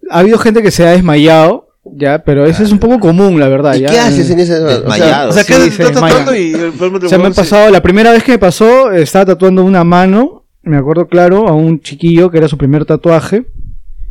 ha 0.10 0.20
habido 0.20 0.38
gente 0.38 0.62
que 0.64 0.72
se 0.72 0.86
ha 0.88 0.92
desmayado, 0.92 1.67
ya, 1.96 2.24
pero 2.24 2.46
eso 2.46 2.64
es 2.64 2.72
un 2.72 2.80
poco 2.80 3.00
común, 3.00 3.40
la 3.40 3.48
verdad. 3.48 3.76
¿Y 3.76 3.82
ya. 3.82 3.88
qué 3.90 4.00
haces 4.00 4.30
en 4.30 4.40
ese? 4.40 4.54
O 4.56 4.68
sea, 4.68 4.78
Desmayado. 4.80 5.30
O 5.30 5.34
sea, 5.34 5.44
Sí, 5.44 5.54
que 5.54 5.60
se 5.72 5.84
estás 5.84 5.92
tatuando 6.02 6.36
y 6.36 6.54
el 6.54 6.72
palmo 6.74 7.00
te 7.00 7.10
Se 7.10 7.18
me 7.18 7.28
ha 7.28 7.32
sí. 7.32 7.36
pasado, 7.36 7.70
la 7.72 7.82
primera 7.82 8.12
vez 8.12 8.24
que 8.24 8.34
me 8.34 8.40
pasó, 8.40 8.92
estaba 8.92 9.26
tatuando 9.26 9.64
una 9.64 9.84
mano, 9.84 10.44
me 10.64 10.78
acuerdo 10.78 11.08
claro, 11.08 11.48
a 11.48 11.54
un 11.54 11.80
chiquillo 11.82 12.30
que 12.32 12.38
era 12.40 12.48
su 12.48 12.58
primer 12.58 12.86
tatuaje. 12.86 13.46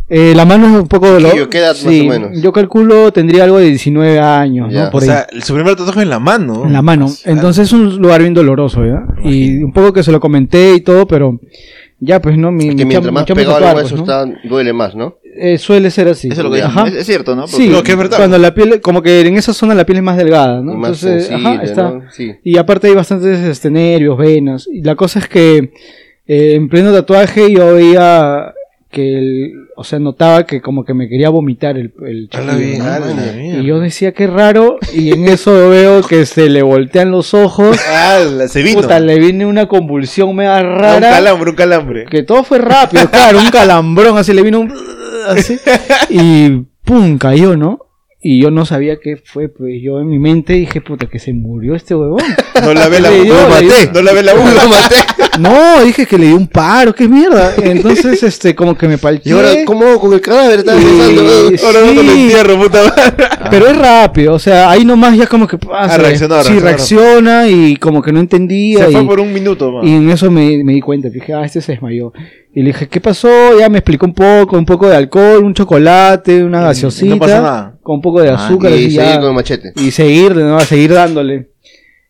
Eh, 0.09 0.35
la 0.37 0.45
mano 0.45 0.69
es 0.69 0.83
un 0.83 0.87
poco 0.87 1.09
dolor. 1.11 1.33
Chiquillo, 1.33 1.51
¿qué 1.51 1.59
edad 1.59 1.75
más 1.75 1.85
o 1.85 1.89
menos? 1.89 2.41
Yo 2.41 2.53
calculo 2.53 3.13
tendría 3.13 3.43
algo 3.43 3.59
de 3.59 3.67
19 3.67 4.21
años, 4.21 4.73
Ya. 4.73 4.85
¿no? 4.85 4.91
Por 4.93 5.03
O 5.03 5.05
ahí. 5.05 5.09
sea, 5.11 5.27
su 5.43 5.53
primer 5.55 5.75
tatuaje 5.75 6.03
en 6.03 6.11
la 6.11 6.21
mano. 6.21 6.65
en 6.65 6.73
la 6.73 6.81
mano. 6.83 7.07
Entonces 7.25 7.67
es 7.67 7.73
un 7.73 7.97
lugar 7.99 8.21
bien 8.23 8.33
doloroso, 8.33 8.85
¿ya? 8.87 9.05
Y 9.29 9.63
un 9.65 9.73
poco 9.73 9.93
que 9.93 10.05
se 10.05 10.13
lo 10.13 10.21
comenté 10.21 10.75
y 10.75 10.81
todo, 10.81 11.09
pero 11.09 11.41
ya 11.99 12.21
pues 12.21 12.39
no, 12.39 12.53
mi, 12.53 12.69
que 12.69 12.75
mi 12.77 12.85
mientras 12.85 13.13
más 13.13 13.25
es 13.29 13.35
pegado 13.35 13.57
al 13.57 13.63
tatuar, 13.63 13.77
hueso 13.83 13.97
pues, 13.97 14.07
¿no? 14.07 14.13
está, 14.33 14.49
duele 14.49 14.73
más, 14.73 14.95
¿no? 14.95 15.17
Eh, 15.39 15.59
suele 15.59 15.91
ser 15.91 16.09
así. 16.09 16.29
Eso 16.29 16.41
es 16.41 16.45
lo 16.45 16.51
que 16.53 16.63
Ajá. 16.63 16.87
es, 16.89 16.95
es 16.95 17.07
cierto, 17.07 17.37
¿no? 17.37 17.47
Sí, 17.47 17.71
que 17.85 17.93
es 17.93 17.99
verdad. 17.99 18.17
cuando 18.17 18.39
la 18.39 18.55
piel, 18.55 18.81
como 18.81 19.03
que 19.03 19.21
en 19.21 19.37
esa 19.37 19.53
zona 19.53 19.75
la 19.75 19.85
piel 19.85 19.99
es 19.99 20.05
más 20.05 20.17
delgada, 20.17 20.61
¿no? 20.63 20.75
Más 20.75 21.03
Entonces, 21.03 21.27
sensible, 21.27 21.51
ajá, 21.55 21.63
está. 21.65 21.83
¿no? 21.91 22.03
Sí. 22.11 22.35
Y 22.43 22.57
aparte 22.59 22.89
hay 22.89 22.95
bastantes 22.95 23.39
este, 23.41 23.71
nervios, 23.71 24.17
venas. 24.17 24.69
Y 24.73 24.83
la 24.83 24.95
cosa 24.95 25.19
es 25.19 25.29
que 25.29 25.73
eh, 26.27 26.55
en 26.55 26.69
pleno 26.69 26.93
tatuaje 26.93 27.53
yo 27.53 27.75
veía 27.75 28.53
que, 28.91 29.19
el, 29.19 29.53
o 29.77 29.85
sea, 29.85 29.99
notaba 29.99 30.47
que 30.47 30.61
como 30.63 30.85
que 30.85 30.95
me 30.95 31.09
quería 31.09 31.29
vomitar 31.29 31.77
el, 31.77 31.93
el. 32.07 32.31
Y 33.61 33.65
yo 33.67 33.79
decía, 33.81 34.13
qué 34.13 34.27
raro, 34.27 34.79
y 34.95 35.11
en 35.13 35.27
eso 35.29 35.53
veo 35.71 36.01
que 36.03 36.25
se 36.25 36.49
le 36.49 36.63
voltean 36.63 37.11
los 37.11 37.35
ojos. 37.35 37.79
Ah, 38.09 38.21
se 38.49 38.63
vino. 38.63 38.81
Puta, 38.81 39.01
le 39.01 39.19
viene 39.19 39.45
una 39.47 39.67
convulsión 39.67 40.35
media 40.35 40.59
Ah, 40.59 40.63
un 40.63 40.79
rara. 40.79 41.11
calambre, 41.11 41.51
un 41.51 41.57
calambre. 41.57 42.05
Que 42.07 42.23
todo 42.23 42.45
fue 42.45 42.59
rápido, 42.59 43.09
claro, 43.11 43.39
un 43.39 43.51
calambrón, 43.51 44.17
así 44.17 44.33
le 44.33 44.43
vino 44.43 44.61
un... 44.61 44.73
Y 46.09 46.51
pum, 46.85 47.19
cayó, 47.19 47.57
¿no? 47.57 47.86
Y 48.29 48.43
yo 48.43 48.51
no 48.51 48.65
sabía 48.67 48.97
qué 49.01 49.17
fue, 49.23 49.49
pues 49.49 49.75
yo 49.81 50.01
en 50.01 50.09
mi 50.09 50.19
mente 50.19 50.55
dije, 50.55 50.81
puta, 50.81 51.07
que 51.07 51.21
se 51.21 51.33
murió 51.33 51.77
este 51.77 51.95
huevón. 51.95 52.19
No 52.63 52.73
la 52.73 52.89
ve 52.89 53.01
la 53.01 53.11
dio- 53.13 53.25
Lo 53.35 53.43
le 53.43 53.49
maté. 53.49 53.65
dio- 53.67 53.93
No 53.93 54.03
la 54.03 54.13
ve 54.15 54.23
la 54.23 54.33
Lo 54.35 54.41
maté. 54.45 54.97
No, 55.39 55.85
dije 55.85 56.07
que 56.07 56.17
le 56.19 56.27
dio 56.29 56.37
un 56.37 56.49
paro, 56.49 56.95
qué 56.95 57.07
mierda. 57.07 57.53
Entonces, 57.63 58.23
este, 58.23 58.55
como 58.57 58.77
que 58.77 58.89
me 58.89 58.97
palqué. 58.99 59.29
Y 59.29 59.33
ahora, 59.33 59.51
¿cómo 59.67 60.01
con 60.01 60.13
el 60.15 60.21
cadáver? 60.23 60.61
Estaba 60.61 60.79
pensando. 60.81 61.23
Ahora 61.67 61.81
no 61.87 61.93
lo 61.93 62.03
Sí. 62.03 62.09
entierro, 62.23 62.59
puta 62.63 62.83
madre. 62.83 63.25
Pero 63.51 63.67
es 63.69 63.77
rápido, 63.79 64.33
o 64.35 64.39
sea, 64.39 64.71
ahí 64.71 64.85
nomás 64.87 65.17
ya 65.17 65.27
como 65.27 65.47
que 65.47 65.59
pasa. 65.59 65.95
Ah, 65.95 65.99
reaccionó, 65.99 66.43
Sí, 66.43 66.59
reacciona 66.59 67.49
y 67.49 67.77
como 67.77 68.03
que 68.03 68.11
no 68.13 68.21
entendía. 68.21 68.87
Se 68.87 68.93
fue 68.93 69.03
y- 69.03 69.07
por 69.07 69.21
un 69.21 69.33
minuto, 69.33 69.71
man. 69.71 69.87
Y 69.87 69.93
en 69.95 70.11
eso 70.11 70.31
me, 70.31 70.65
me 70.65 70.73
di 70.73 70.81
cuenta, 70.81 71.09
dije, 71.11 71.33
ah, 71.35 71.45
este 71.45 71.61
se 71.61 71.73
desmayó. 71.73 72.13
Y 72.55 72.61
le 72.63 72.69
dije, 72.69 72.89
¿qué 72.89 73.01
pasó? 73.03 73.29
Ya 73.59 73.69
me 73.69 73.79
explicó 73.79 74.07
un 74.07 74.15
poco, 74.15 74.57
un 74.57 74.65
poco 74.65 74.89
de 74.89 74.97
alcohol, 74.97 75.45
un 75.45 75.53
chocolate, 75.53 76.43
una 76.43 76.63
gaseosita. 76.63 77.15
no 77.15 77.19
pasó 77.19 77.43
nada. 77.43 77.76
Con 77.87 77.97
un 77.97 78.03
poco 78.03 78.21
de 78.21 78.31
Ah, 78.31 78.35
azúcar. 78.35 78.73
Y 78.73 78.91
seguir 78.91 78.91
ya. 78.99 79.21
con 79.21 79.29
el 79.29 79.35
machete. 79.35 79.73
y 79.77 79.93
seguirle, 79.93 80.43
¿no? 80.43 80.57
A 80.57 80.61
seguir 80.63 80.93
dándole. 80.93 81.51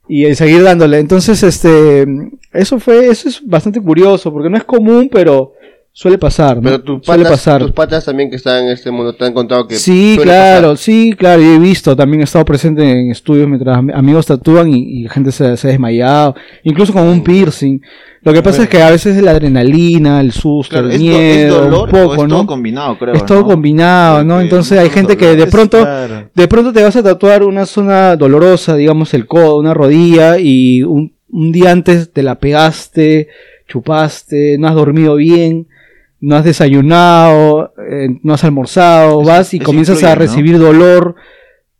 Y 0.08 0.24
el 0.24 0.34
seguir 0.34 0.62
dándole. 0.62 0.98
Entonces, 0.98 1.42
este, 1.42 2.06
eso 2.54 2.80
fue, 2.80 3.08
eso 3.08 3.28
es 3.28 3.46
bastante 3.46 3.78
curioso, 3.82 4.32
porque 4.32 4.48
no 4.48 4.56
es 4.56 4.64
común, 4.64 5.10
pero 5.12 5.52
suele 5.98 6.18
pasar, 6.18 6.56
¿no? 6.56 6.62
Pero 6.62 6.82
tus 6.82 7.06
suele 7.06 7.22
patas, 7.24 7.38
pasar. 7.38 7.62
tus 7.62 7.72
patas 7.72 8.04
también 8.04 8.28
que 8.28 8.36
están 8.36 8.64
en 8.64 8.70
este 8.72 8.90
mundo 8.90 9.14
te 9.14 9.24
han 9.24 9.32
contado 9.32 9.66
que 9.66 9.76
Sí, 9.76 10.16
suele 10.16 10.30
claro, 10.30 10.62
pasar. 10.72 10.76
sí, 10.76 11.14
claro, 11.16 11.40
y 11.42 11.46
he 11.46 11.58
visto, 11.58 11.96
también 11.96 12.20
he 12.20 12.24
estado 12.24 12.44
presente 12.44 12.82
en 12.82 13.10
estudios 13.10 13.48
mientras 13.48 13.78
am- 13.78 13.90
amigos 13.94 14.26
tatúan 14.26 14.68
y, 14.74 15.04
y 15.04 15.08
gente 15.08 15.32
se, 15.32 15.56
se 15.56 15.68
ha 15.68 15.70
desmayado, 15.70 16.34
incluso 16.64 16.92
con 16.92 17.04
un 17.04 17.24
piercing. 17.24 17.80
Lo 18.20 18.34
que 18.34 18.42
pasa 18.42 18.64
es 18.64 18.68
que 18.68 18.82
a 18.82 18.90
veces 18.90 19.16
es 19.16 19.22
la 19.22 19.30
adrenalina, 19.30 20.20
el 20.20 20.32
susto, 20.32 20.72
Claro, 20.74 20.88
el 20.88 20.96
es 20.96 21.00
miedo, 21.00 21.62
dolor 21.62 21.84
un 21.88 21.90
poco, 21.90 22.08
o 22.10 22.14
es 22.24 22.28
¿no? 22.28 22.36
todo 22.36 22.46
combinado, 22.46 22.98
creo. 22.98 23.14
es 23.14 23.24
todo 23.24 23.40
¿no? 23.40 23.46
combinado, 23.46 24.22
¿no? 24.22 24.34
Porque 24.34 24.44
Entonces 24.44 24.76
no 24.76 24.82
hay 24.82 24.90
gente 24.90 25.16
que 25.16 25.34
de 25.34 25.46
pronto, 25.46 25.78
claro. 25.80 26.28
de 26.34 26.48
pronto 26.48 26.72
te 26.74 26.82
vas 26.82 26.96
a 26.96 27.02
tatuar 27.02 27.42
una 27.42 27.64
zona 27.64 28.16
dolorosa, 28.16 28.76
digamos 28.76 29.14
el 29.14 29.26
codo, 29.26 29.58
una 29.58 29.72
rodilla, 29.72 30.38
y 30.38 30.82
un, 30.82 31.14
un 31.30 31.52
día 31.52 31.70
antes 31.70 32.12
te 32.12 32.22
la 32.22 32.34
pegaste, 32.38 33.28
chupaste, 33.66 34.58
no 34.58 34.68
has 34.68 34.74
dormido 34.74 35.14
bien, 35.16 35.68
no 36.20 36.36
has 36.36 36.44
desayunado, 36.44 37.72
eh, 37.90 38.08
no 38.22 38.34
has 38.34 38.44
almorzado, 38.44 39.22
vas 39.22 39.52
y 39.54 39.58
comienzas 39.60 40.02
a 40.04 40.10
¿no? 40.10 40.14
recibir 40.16 40.58
dolor, 40.58 41.14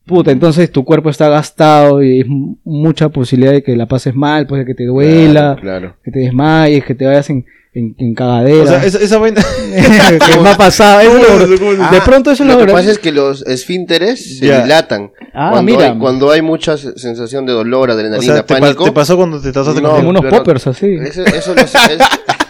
puta, 0.05 0.31
entonces 0.31 0.71
tu 0.71 0.85
cuerpo 0.85 1.11
está 1.11 1.29
gastado 1.29 2.03
y 2.03 2.21
es 2.21 2.27
mucha 2.65 3.09
posibilidad 3.09 3.53
de 3.53 3.63
que 3.63 3.77
la 3.77 3.87
pases 3.87 4.15
mal, 4.15 4.47
pues 4.47 4.61
de 4.61 4.67
que 4.67 4.75
te 4.75 4.85
duela, 4.85 5.57
Claro, 5.61 5.61
claro. 5.61 5.97
que 6.05 6.11
te 6.11 6.19
desmayes, 6.21 6.85
que 6.85 6.95
te 6.95 7.07
vayas 7.07 7.29
en, 7.31 7.45
en, 7.75 7.95
en 7.99 8.15
cagadera. 8.15 8.63
O 8.63 8.67
sea, 8.67 8.85
esa, 8.85 8.99
esa 9.01 9.19
vaina. 9.19 9.43
que 10.33 10.41
me 10.41 10.49
ha 10.51 10.57
pasado, 10.57 11.01
eso 11.01 11.19
es 11.19 11.51
lo- 11.51 11.59
¿Cómo- 11.59 11.91
de 11.91 12.01
pronto 12.03 12.31
eso 12.31 12.43
es 12.45 12.49
Lo 12.49 12.59
lo 12.61 12.67
que 12.67 12.73
pasa 12.73 12.91
es 12.91 12.99
que 12.99 13.11
los 13.13 13.45
esfínteres 13.47 14.39
se 14.39 14.45
dilatan. 14.63 15.11
Ah, 15.35 15.49
cuando, 15.53 15.73
mira. 15.73 15.93
Hay, 15.93 15.99
cuando 15.99 16.31
hay 16.31 16.41
mucha 16.43 16.77
se- 16.79 16.97
sensación 16.99 17.45
de 17.47 17.53
dolor, 17.53 17.91
O 17.91 17.93
adrenalina, 17.93 18.37
te, 18.37 18.43
pa- 18.55 18.61
pánico. 18.61 18.85
te 18.85 18.93
pasó 18.93 19.17
cuando 19.17 19.41
te 19.41 19.51
tatuaste 19.53 19.83
No, 19.83 19.91
con 19.97 20.07
unos 20.07 20.25
poppers 20.25 20.67
así. 20.69 20.95
Eso, 21.05 21.23
eso 21.25 21.55
lo- 21.55 21.61
es- 21.63 21.73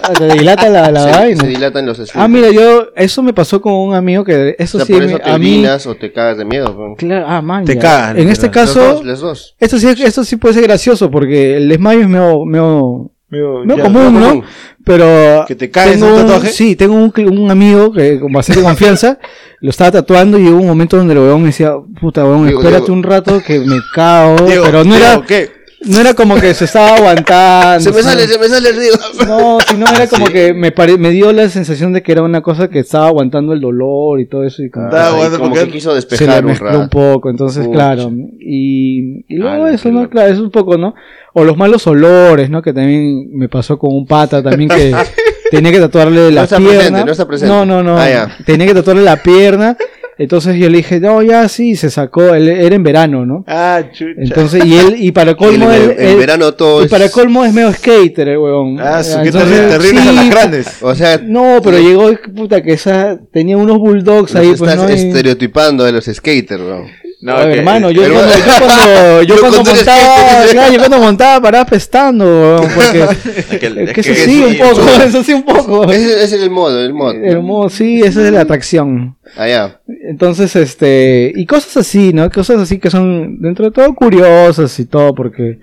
Ah, 0.03 0.13
Te 0.13 0.27
dilata 0.29 0.69
la, 0.69 0.91
la 0.91 1.01
se, 1.05 1.11
vaina. 1.11 1.41
se 1.41 1.47
dilatan 1.49 1.87
los 1.87 1.99
esfínteres. 1.99 2.25
Ah, 2.25 2.29
mira, 2.29 2.51
yo, 2.51 2.89
eso 2.97 3.23
me 3.23 3.33
pasó 3.33 3.61
con 3.61 3.73
un 3.73 3.95
amigo 3.95 4.25
que, 4.25 4.55
eso 4.59 4.79
O 4.79 4.81
sea, 4.81 4.87
sí, 4.87 4.93
por 4.93 5.03
eso 5.05 5.19
te 5.19 5.31
a 5.31 5.39
mí, 5.39 5.65
o 5.67 5.95
te 5.97 6.13
cagas 6.13 6.39
de 6.39 6.45
miedo. 6.45 6.75
pues. 6.77 6.97
claro, 6.99 7.27
ah, 7.29 7.43
man, 7.43 7.65
Te 7.65 7.75
ya. 7.75 7.81
cagas, 7.81 8.17
En 8.19 8.29
este. 8.29 8.47
Los 8.47 8.55
caso, 8.55 8.81
dos, 8.95 9.05
los 9.05 9.21
dos. 9.21 9.55
esto 9.59 9.79
sí, 9.79 9.89
esto 10.05 10.25
sí 10.25 10.37
puede 10.37 10.55
ser 10.55 10.63
gracioso 10.65 11.11
porque 11.11 11.57
el 11.57 11.69
desmayo 11.69 12.01
es 12.01 12.09
medio, 12.09 12.45
medio, 12.45 13.11
Medio- 13.29 13.65
medio 13.65 13.77
ya, 13.79 13.83
común, 13.83 14.21
¿no? 14.21 14.29
común. 14.29 14.45
Pero 14.85 15.45
¿Que 15.49 15.57
te 15.57 15.69
caes 15.69 15.99
tengo 15.99 16.15
un 16.15 16.21
tatuaje? 16.21 16.49
Sí, 16.53 16.77
tengo 16.77 16.95
un, 16.95 17.13
un 17.39 17.51
amigo 17.51 17.91
que 17.93 18.21
con 18.21 18.33
bastante 18.33 18.63
confianza 18.63 19.19
lo 19.61 19.71
estaba 19.71 19.91
tatuando 19.91 20.39
y 20.39 20.47
hubo 20.47 20.61
un 20.61 20.67
momento 20.69 20.97
donde 20.97 21.13
el 21.15 21.19
weón 21.19 21.41
me 21.41 21.47
decía, 21.49 21.73
puta 22.01 22.25
weón, 22.25 22.47
espérate 22.49 22.79
Diego. 22.83 22.93
un 22.93 23.03
rato 23.03 23.43
que 23.45 23.59
me 23.59 23.81
cago, 23.93 24.37
Diego, 24.47 24.65
pero 24.67 24.85
no 24.85 24.95
Diego, 24.95 25.05
era, 25.15 25.23
¿qué? 25.27 25.51
No 25.85 26.01
era 26.01 26.15
como 26.15 26.37
que 26.41 26.55
se 26.55 26.65
estaba 26.65 26.95
aguantando. 26.97 27.81
Se 27.81 27.93
me 27.93 28.03
sale, 28.03 28.27
se 28.27 28.39
me 28.39 28.49
sale 28.49 28.71
el 28.71 28.77
río. 28.77 28.93
No, 29.27 29.59
sino 29.61 29.87
era 29.87 30.07
como 30.07 30.27
que 30.27 30.55
me, 30.55 30.73
pare- 30.73 30.97
me 30.99 31.11
dio 31.11 31.33
la 31.33 31.49
sensación 31.49 31.93
de 31.93 32.03
que 32.03 32.13
era 32.13 32.23
una 32.23 32.41
cosa 32.43 32.69
que 32.69 32.79
estaba 32.81 33.09
aguantando 33.09 33.53
el 33.53 33.61
dolor 33.61 34.21
y 34.21 34.27
todo 34.27 34.45
eso 34.45 34.63
y 34.63 34.71
como 34.71 34.87
Estaba 34.87 35.09
Ay, 35.09 35.13
aguantando 35.15 35.39
como 35.39 35.55
que 35.55 35.69
quiso 35.71 35.91
se 35.91 35.97
despejar 35.97 36.45
un 36.45 36.51
mezcló 36.51 36.67
rato. 36.69 36.81
un 36.81 36.89
poco, 36.89 37.31
entonces 37.31 37.69
claro, 37.69 38.11
y, 38.41 39.25
y 39.29 39.37
luego 39.37 39.65
Ala, 39.67 39.75
eso, 39.75 39.91
¿no? 39.91 40.01
loco. 40.01 40.11
Claro, 40.13 40.33
es 40.33 40.39
un 40.39 40.51
poco, 40.51 40.77
¿no? 40.79 40.95
O 41.35 41.45
los 41.45 41.57
malos 41.57 41.87
olores, 41.87 42.49
¿no? 42.51 42.63
Que 42.63 42.73
también 42.73 43.29
me 43.33 43.49
pasó 43.49 43.79
con 43.79 43.93
un 43.95 44.07
pata 44.07 44.43
también 44.43 44.71
que 44.71 44.95
tenía 45.51 45.71
que 45.73 45.79
tatuarle 45.81 46.33
la 46.33 46.45
está 46.45 46.57
pierna. 46.57 46.77
presente, 46.79 47.05
no 47.05 47.13
está 47.13 47.29
presente. 47.29 47.55
No, 47.55 47.67
no, 47.67 47.83
no. 47.83 47.99
Ah. 47.99 48.29
Tenía 48.47 48.67
que 48.67 48.75
tatuarle 48.75 49.03
la 49.03 49.23
pierna. 49.23 49.77
Entonces 50.19 50.57
yo 50.57 50.71
le 50.71 50.79
dije, 50.79 50.99
no, 50.99 51.23
ya 51.23 51.47
sí, 51.49 51.77
se 51.77 51.91
sacó, 51.91 52.35
él- 52.35 52.49
era 52.49 52.75
en 52.75 52.83
verano, 52.83 53.27
¿no? 53.27 53.45
Ah, 53.47 53.83
chucha. 53.93 54.13
Entonces, 54.17 54.65
y 54.65 54.75
él, 54.77 54.95
y 54.99 55.13
para 55.13 55.31
Y 55.33 55.35
colmo, 55.37 55.71
en 55.71 55.95
él- 55.99 56.17
verano 56.17 56.55
todo 56.55 56.81
y 56.81 56.87
es... 56.87 56.91
para 56.91 57.11
colmo 57.11 57.45
es 57.45 57.53
medio 57.53 57.71
skater, 57.73 58.29
el 58.29 58.39
huevón. 58.39 58.81
ah, 58.81 59.03
su, 59.03 59.19
Entonces, 59.19 59.51
terrible, 59.51 59.69
terribles 59.77 60.03
sí, 60.05 60.09
a 60.09 60.13
las 60.13 60.31
grandes. 60.31 60.83
O 60.83 60.95
sea, 60.95 61.19
No, 61.23 61.61
pero 61.63 61.79
llegó, 61.79 62.11
puta, 62.35 62.63
que 62.63 62.73
esa, 62.73 63.19
tenía 63.31 63.59
unos 63.59 63.79
bulldogs 63.79 64.35
ahí, 64.37 64.55
pues, 64.57 64.71
estás 64.73 64.89
¿no? 64.89 64.91
Y- 64.91 64.95
estereotipando 65.09 65.85
de 65.85 65.93
los 65.93 66.07
skaters, 66.07 66.63
¿no? 66.63 66.87
No, 67.19 67.35
Oye, 67.37 67.53
que- 67.53 67.59
hermano, 67.61 67.91
yo, 67.91 68.03
pero- 68.03 68.15
cuando, 68.15 68.33
yo 68.37 68.45
cuando, 68.67 69.23
yo 69.23 69.35
Yo 69.37 69.41
cuando 69.41 69.65
montaba, 69.65 70.45
claro, 70.51 70.73
yo 70.73 70.79
cuando 70.79 70.99
montaba 70.99 71.41
paraba 71.41 71.65
pestando, 71.65 72.61
porque 72.75 72.99
Es 73.51 73.59
que- 73.59 73.67
es 73.67 73.77
es 73.77 73.93
que 73.95 74.01
eso 74.01 74.15
sí, 74.15 74.45
un 74.45 74.59
poco, 74.59 74.81
eso- 74.89 75.03
eso 75.03 75.23
sí 75.23 75.33
un 75.33 75.43
poco. 75.45 75.85
Ese, 75.91 76.23
es 76.25 76.33
el 76.35 76.51
modo, 76.51 76.85
el 76.85 76.93
modo. 76.93 77.13
El 77.13 77.41
modo, 77.43 77.69
sí, 77.71 78.01
esa 78.01 78.25
es 78.27 78.33
la 78.33 78.43
atracción. 78.43 79.17
Allá. 79.37 79.81
Entonces, 80.09 80.55
este, 80.57 81.33
y 81.35 81.47
cosas 81.47 81.77
así, 81.79 82.13
¿no? 82.13 82.31
Cosas 82.31 82.61
así 82.61 82.79
que 82.79 82.91
son, 82.91 83.41
dentro 83.41 83.65
de 83.65 83.71
todo, 83.71 83.95
curiosas 83.95 84.79
y 84.79 84.85
todo, 84.85 85.15
porque, 85.15 85.59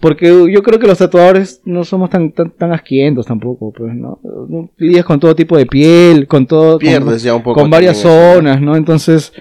porque 0.00 0.26
yo 0.50 0.62
creo 0.62 0.78
que 0.80 0.86
los 0.86 0.98
tatuadores 0.98 1.60
no 1.64 1.84
somos 1.84 2.08
tan, 2.10 2.32
tan, 2.32 2.50
tan 2.50 2.72
asquientos 2.72 3.26
tampoco, 3.26 3.72
pues, 3.76 3.94
¿no? 3.94 4.18
Lidias 4.78 5.04
con 5.04 5.20
todo 5.20 5.34
tipo 5.36 5.56
de 5.56 5.66
piel, 5.66 6.26
con 6.26 6.46
todo, 6.46 6.72
con- 6.72 6.78
Pierdes 6.80 7.22
ya 7.22 7.34
un 7.34 7.42
poco 7.42 7.60
con 7.60 7.70
varias 7.70 7.98
zonas, 7.98 8.60
¿no? 8.60 8.74
Entonces, 8.74 9.32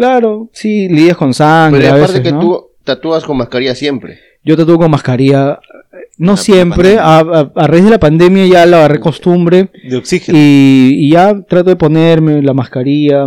claro, 0.00 0.48
sí, 0.52 0.88
lidias 0.88 1.16
con 1.16 1.34
sangre 1.34 1.80
Pero 1.82 1.92
a 1.92 1.96
aparte 1.96 2.12
veces, 2.18 2.24
que 2.26 2.32
¿no? 2.32 2.40
tú 2.40 2.66
tatúas 2.84 3.24
con 3.24 3.36
mascarilla 3.36 3.74
siempre. 3.74 4.18
Yo 4.42 4.56
tatúo 4.56 4.78
con 4.78 4.90
mascarilla, 4.90 5.60
eh, 5.92 5.96
no 6.18 6.32
La 6.32 6.36
siempre, 6.38 6.98
a, 6.98 7.18
a- 7.18 7.52
a 7.54 7.66
raíz 7.66 7.84
de 7.84 7.90
la 7.90 7.98
pandemia 8.00 8.46
ya 8.46 8.64
la 8.66 8.78
agarré 8.78 8.98
costumbre 9.00 9.68
De 9.88 9.96
oxígeno. 9.98 10.36
y, 10.38 10.92
y 10.98 11.10
ya 11.12 11.40
trato 11.42 11.68
de 11.70 11.76
ponerme 11.76 12.40
la 12.42 12.54
mascarilla, 12.54 13.26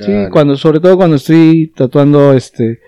sí, 0.00 0.12
cuando, 0.32 0.56
sobre 0.56 0.80
todo 0.80 0.96
cuando 0.96 1.16
estoy 1.16 1.72
tatuando 1.76 2.32
este 2.34 2.80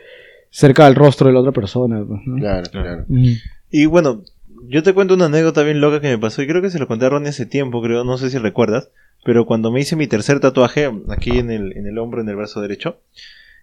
cerca 0.50 0.86
del 0.86 0.96
rostro 0.96 1.28
de 1.28 1.34
la 1.34 1.40
otra 1.40 1.52
persona. 1.52 2.04
pues, 2.06 2.20
¿no? 2.26 2.36
Claro, 2.38 2.68
claro. 2.72 3.04
Mm. 3.08 3.32
Y 3.70 3.86
bueno, 3.86 4.22
yo 4.70 4.82
te 4.82 4.92
cuento 4.94 5.14
una 5.14 5.26
anécdota 5.26 5.62
bien 5.62 5.80
loca 5.80 6.00
que 6.00 6.08
me 6.08 6.18
pasó. 6.18 6.42
Y 6.42 6.46
creo 6.46 6.62
que 6.62 6.70
se 6.70 6.78
lo 6.78 6.86
conté 6.86 7.06
a 7.06 7.10
Ronnie 7.10 7.28
hace 7.30 7.46
tiempo, 7.46 7.82
creo. 7.82 8.04
No 8.04 8.16
sé 8.18 8.30
si 8.30 8.38
recuerdas. 8.38 8.90
Pero 9.24 9.44
cuando 9.44 9.70
me 9.70 9.80
hice 9.80 9.96
mi 9.96 10.06
tercer 10.06 10.40
tatuaje, 10.40 10.90
aquí 11.08 11.38
en 11.38 11.50
el, 11.50 11.76
en 11.76 11.86
el 11.86 11.98
hombro, 11.98 12.22
en 12.22 12.28
el 12.30 12.36
brazo 12.36 12.60
derecho, 12.62 12.98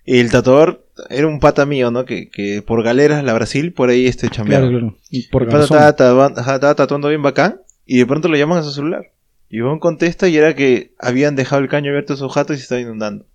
el 0.05 0.29
tatuador 0.31 0.85
era 1.09 1.27
un 1.27 1.39
pata 1.39 1.65
mío, 1.65 1.89
¿no? 1.91 2.05
Que, 2.05 2.29
que 2.29 2.61
por 2.61 2.83
galeras, 2.83 3.23
la 3.23 3.33
Brasil, 3.33 3.73
por 3.73 3.89
ahí 3.89 4.05
este 4.05 4.29
chambeaba. 4.29 4.67
Claro, 4.67 4.79
claro. 4.89 4.97
Y 5.09 5.27
por 5.29 5.43
el 5.43 5.49
pata 5.49 5.63
estaba, 5.63 5.95
tatuando- 5.95 6.39
ajá, 6.41 6.55
estaba 6.55 6.75
tatuando 6.75 7.09
bien 7.09 7.23
bacán. 7.23 7.61
Y 7.85 7.97
de 7.97 8.05
pronto 8.05 8.27
lo 8.27 8.37
llaman 8.37 8.59
a 8.59 8.63
su 8.63 8.71
celular. 8.71 9.11
Y 9.49 9.57
Ivonne 9.57 9.79
contesta 9.79 10.27
y 10.27 10.37
era 10.37 10.55
que 10.55 10.91
habían 10.99 11.35
dejado 11.35 11.61
el 11.61 11.69
caño 11.69 11.89
abierto 11.89 12.13
a 12.13 12.17
su 12.17 12.27
jato 12.29 12.53
y 12.53 12.57
se 12.57 12.63
estaba 12.63 12.81
inundando. 12.81 13.25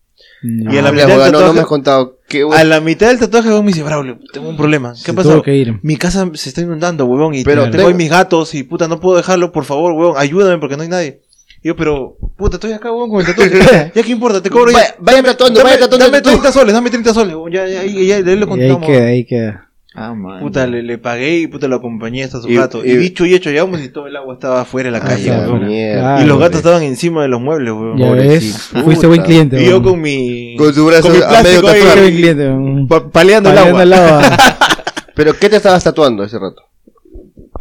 No, 0.42 0.74
Y 0.74 0.78
a 0.78 0.82
la 0.82 0.90
mitad 0.92 1.04
del 1.06 1.12
abogado, 1.12 1.32
no, 1.32 1.38
no 1.38 1.44
tatuaje- 1.46 1.54
me 1.54 1.60
has 1.60 1.66
contado. 1.66 2.18
A 2.56 2.64
la 2.64 2.80
mitad 2.80 3.08
del 3.08 3.18
tatuaje, 3.18 3.48
me 3.50 3.62
dice, 3.68 3.82
Braulio, 3.82 4.18
tengo 4.32 4.48
un 4.48 4.56
problema. 4.56 4.92
¿Qué 5.04 5.12
pasó? 5.12 5.42
Mi 5.82 5.96
casa 5.96 6.28
se 6.34 6.48
está 6.48 6.60
inundando, 6.62 7.04
huevón, 7.06 7.34
y 7.34 7.44
Pero 7.44 7.62
tengo 7.64 7.76
tengo- 7.76 7.88
ahí 7.88 7.94
mis 7.94 8.10
gatos 8.10 8.54
y 8.54 8.62
puta, 8.64 8.88
no 8.88 8.98
puedo 9.00 9.16
dejarlo, 9.16 9.52
por 9.52 9.64
favor, 9.64 9.92
huevón, 9.92 10.14
ayúdame 10.18 10.58
porque 10.58 10.76
no 10.76 10.82
hay 10.82 10.88
nadie. 10.88 11.20
Y 11.62 11.68
yo, 11.68 11.76
pero, 11.76 12.16
puta, 12.36 12.56
estoy 12.56 12.72
acá, 12.72 12.90
huevón, 12.90 13.10
con 13.10 13.20
el 13.20 13.26
tatuaje. 13.26 13.50
ya, 13.94 14.02
¿qué 14.02 14.10
importa? 14.10 14.42
Te 14.42 14.50
cobro 14.50 14.72
ya. 14.72 14.94
Vaya- 14.98 15.22
tatuando, 15.22 15.58
dame, 15.60 15.70
vaya 15.70 15.80
tatuando 15.80 16.06
Dame 16.06 16.22
tú. 16.22 16.30
30 16.30 16.50
soles, 16.52 16.74
dame 16.74 16.90
30 16.90 17.14
soles, 17.14 17.36
ya, 17.52 17.68
ya, 17.68 17.84
ya, 17.84 18.00
ya, 18.02 18.20
ya 18.20 18.20
le 18.20 18.46
Y 18.56 18.60
ahí 18.62 18.80
queda, 18.80 19.06
ahí 19.06 19.24
queda. 19.24 19.68
Ah, 19.94 20.14
man. 20.14 20.40
Puta, 20.40 20.66
le, 20.66 20.82
le 20.82 20.96
pagué 20.96 21.38
y 21.40 21.46
puta, 21.48 21.68
lo 21.68 21.76
acompañé 21.76 22.24
hasta 22.24 22.40
su 22.40 22.48
Y- 22.50 22.54
gato. 22.56 22.84
Y, 22.84 22.90
y- 22.92 22.96
dicho 22.96 23.26
y 23.26 23.34
hecho, 23.34 23.50
llegamos 23.50 23.80
y 23.82 23.88
todo 23.90 24.06
el 24.06 24.16
agua 24.16 24.34
estaba 24.34 24.62
afuera 24.62 24.88
en 24.88 24.94
la 24.94 24.98
Ah, 25.00 25.06
calle, 25.06 25.30
mierda. 25.30 26.00
Claro, 26.00 26.22
y 26.24 26.26
los 26.26 26.38
gatos 26.38 26.56
estaban 26.58 26.82
encima 26.82 27.22
de 27.22 27.28
los 27.28 27.40
muebles, 27.40 27.72
huevón. 27.72 27.98
Ya 27.98 28.10
ves, 28.12 28.24
pobrecito. 28.72 28.84
fuiste 28.84 29.06
buen 29.06 29.22
cliente. 29.22 29.60
Y 29.62 29.66
yo 29.66 29.72
weón. 29.72 29.82
con 29.82 30.00
mi... 30.00 30.56
Con 30.56 30.72
su 30.72 30.86
brazo 30.86 31.02
con 31.08 31.12
mi 31.18 31.22
a 31.22 31.42
medio 31.42 31.62
tatuado. 31.62 31.94
buen 32.00 32.14
cliente. 32.16 32.48
weón. 32.48 32.88
pa- 32.88 33.08
paleando 33.10 33.50
el 33.50 33.54
Paleando 33.56 33.80
agua. 33.80 33.82
el 33.82 33.92
agua. 33.92 34.36
Pero, 35.14 35.38
¿qué 35.38 35.50
te 35.50 35.56
estabas 35.56 35.84
tatuando 35.84 36.24
ese 36.24 36.38
rato? 36.38 36.62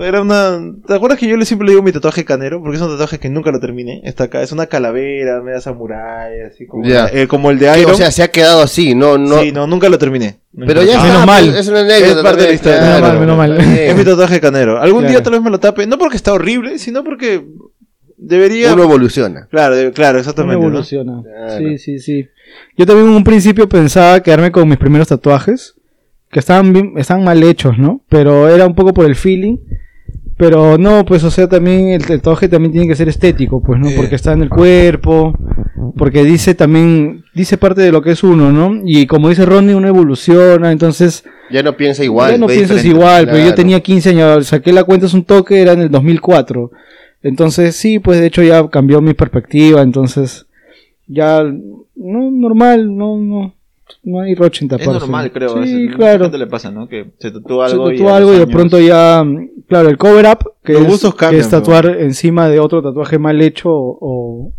Era 0.03 0.21
una. 0.21 0.59
¿Te 0.87 0.93
acuerdas 0.93 1.17
que 1.19 1.27
yo 1.27 1.37
le 1.37 1.45
siempre 1.45 1.65
le 1.65 1.71
digo 1.73 1.83
mi 1.83 1.91
tatuaje 1.91 2.25
canero? 2.25 2.61
Porque 2.61 2.77
es 2.77 2.81
un 2.81 2.89
tatuaje 2.89 3.19
que 3.19 3.29
nunca 3.29 3.51
lo 3.51 3.59
terminé. 3.59 4.01
Está 4.03 4.25
acá. 4.25 4.41
Es 4.41 4.51
una 4.51 4.65
calavera, 4.67 5.41
media 5.41 5.61
samurái, 5.61 6.41
así 6.41 6.65
como, 6.67 6.85
Ya. 6.87 7.07
eh, 7.13 7.27
como 7.27 7.51
el 7.51 7.59
de 7.59 7.79
Iron. 7.79 7.91
o 7.91 7.95
sea, 7.95 8.11
se 8.11 8.23
ha 8.23 8.29
quedado 8.29 8.61
así, 8.61 8.95
no, 8.95 9.17
no. 9.17 9.41
sí, 9.41 9.51
no, 9.51 9.67
nunca 9.67 9.89
lo 9.89 9.97
terminé. 9.97 10.39
Nunca 10.53 10.67
pero 10.73 10.83
ya 10.83 10.93
está, 10.95 11.03
Menos 11.07 11.25
mal. 11.25 11.55
Es 11.55 11.67
una 11.67 11.79
anécdota. 11.81 12.17
Es 12.19 12.23
parte 12.23 12.41
de 12.41 12.47
la 12.47 12.53
historia. 12.53 12.79
claro. 12.99 13.19
Menos 13.19 13.37
mal, 13.37 13.51
menos. 13.57 13.67
Es 13.79 13.95
mi 13.95 14.03
tatuaje 14.03 14.39
canero. 14.41 14.81
Algún 14.81 15.01
Claro. 15.01 15.11
día 15.13 15.23
tal 15.23 15.33
vez 15.33 15.41
me 15.41 15.49
lo 15.49 15.59
tape. 15.59 15.87
No 15.87 15.97
porque 15.97 16.17
está 16.17 16.33
horrible, 16.33 16.77
sino 16.79 17.03
porque 17.03 17.45
debería. 18.17 18.73
Uno 18.73 18.83
evoluciona. 18.83 19.47
Claro, 19.49 19.75
de- 19.75 19.91
claro, 19.91 20.13
Uno 20.15 20.19
exactamente. 20.19 20.61
¿no? 20.61 20.67
evoluciona. 20.67 21.21
Claro. 21.23 21.57
Sí, 21.57 21.77
sí, 21.77 21.99
sí. 21.99 22.27
Yo 22.77 22.85
también 22.85 23.07
en 23.07 23.13
un 23.15 23.23
principio 23.23 23.67
pensaba 23.69 24.21
quedarme 24.21 24.51
con 24.51 24.67
mis 24.67 24.77
primeros 24.77 25.07
tatuajes, 25.07 25.75
que 26.29 26.39
estaban 26.39 26.73
bien, 26.73 26.93
estaban 26.97 27.23
mal 27.23 27.41
hechos, 27.43 27.77
¿no? 27.77 28.03
Pero 28.09 28.49
era 28.49 28.65
un 28.65 28.75
poco 28.75 28.93
por 28.93 29.05
el 29.05 29.15
feeling. 29.15 29.57
Pero 30.41 30.75
no, 30.80 31.06
pues, 31.06 31.23
o 31.23 31.30
sea, 31.30 31.47
también 31.47 31.89
el 31.89 32.04
tatuaje 32.04 32.49
también 32.49 32.71
tiene 32.71 32.88
que 32.88 32.95
ser 32.95 33.08
estético, 33.08 33.62
pues, 33.62 33.80
¿no? 33.80 33.89
Porque 33.95 34.15
está 34.15 34.34
en 34.34 34.41
el 34.41 34.49
cuerpo, 34.49 35.38
porque 35.95 36.23
dice 36.23 36.56
también, 36.56 37.23
dice 37.36 37.60
parte 37.60 37.82
de 37.82 37.91
lo 37.91 38.01
que 38.01 38.10
es 38.13 38.23
uno, 38.23 38.51
¿no? 38.51 38.82
Y 38.84 39.06
como 39.06 39.30
dice 39.30 39.45
Ronnie, 39.45 39.75
uno 39.75 39.88
evoluciona, 39.88 40.71
entonces 40.71 41.23
Ya 41.51 41.62
no 41.62 41.77
piensa 41.77 42.04
igual. 42.04 42.32
ya 42.32 42.38
no 42.39 42.47
piensas 42.47 42.84
igual, 42.84 43.25
pero 43.25 43.38
yo 43.38 43.43
Claro. 43.43 43.56
tenía 43.56 43.82
15 43.82 44.10
años, 44.10 44.47
saqué 44.47 44.73
la 44.73 44.84
cuenta, 44.84 45.06
es 45.06 45.13
un 45.13 45.25
toque, 45.25 45.62
era 45.62 45.73
en 45.73 45.82
el 45.82 45.91
2004. 45.91 46.71
Entonces, 47.21 47.75
sí, 47.75 47.99
pues 47.99 48.19
de 48.19 48.25
hecho 48.25 48.41
ya 48.41 48.67
cambió 48.67 48.99
mi 48.99 49.13
perspectiva, 49.13 49.84
entonces 49.84 50.47
ya, 51.06 51.43
no, 51.43 52.32
normal, 52.32 52.97
no, 52.97 53.19
no, 53.19 53.54
no 54.04 54.19
hay 54.21 54.36
roche 54.36 54.65
en 54.65 54.71
Es 54.71 54.77
taparse. 54.80 54.99
normal, 54.99 55.32
creo. 55.32 55.63
Sí, 55.63 55.86
es- 55.89 55.95
claro. 55.95 56.30
le 56.30 56.47
pasa, 56.47 56.71
¿no? 56.71 56.88
Que 56.88 57.12
se 57.19 57.32
tatúa 57.32 57.67
Se 57.67 57.73
algo 57.73 57.89
tatúa 57.89 58.12
y, 58.12 58.15
algo 58.15 58.30
y 58.34 58.36
de 58.38 58.41
años- 58.43 58.54
pronto 58.56 58.80
ya, 58.80 59.23
claro, 59.67 59.89
el 59.89 59.97
cover 59.97 60.25
up, 60.27 60.51
que, 60.63 60.73
es, 60.73 61.04
que 61.30 61.38
es 61.38 61.49
tatuar 61.49 61.86
encima 61.99 62.47
de 62.49 62.60
otro 62.60 62.82
tatuaje 62.82 63.17
mal 63.19 63.41
hecho 63.41 63.69
o, 63.71 64.54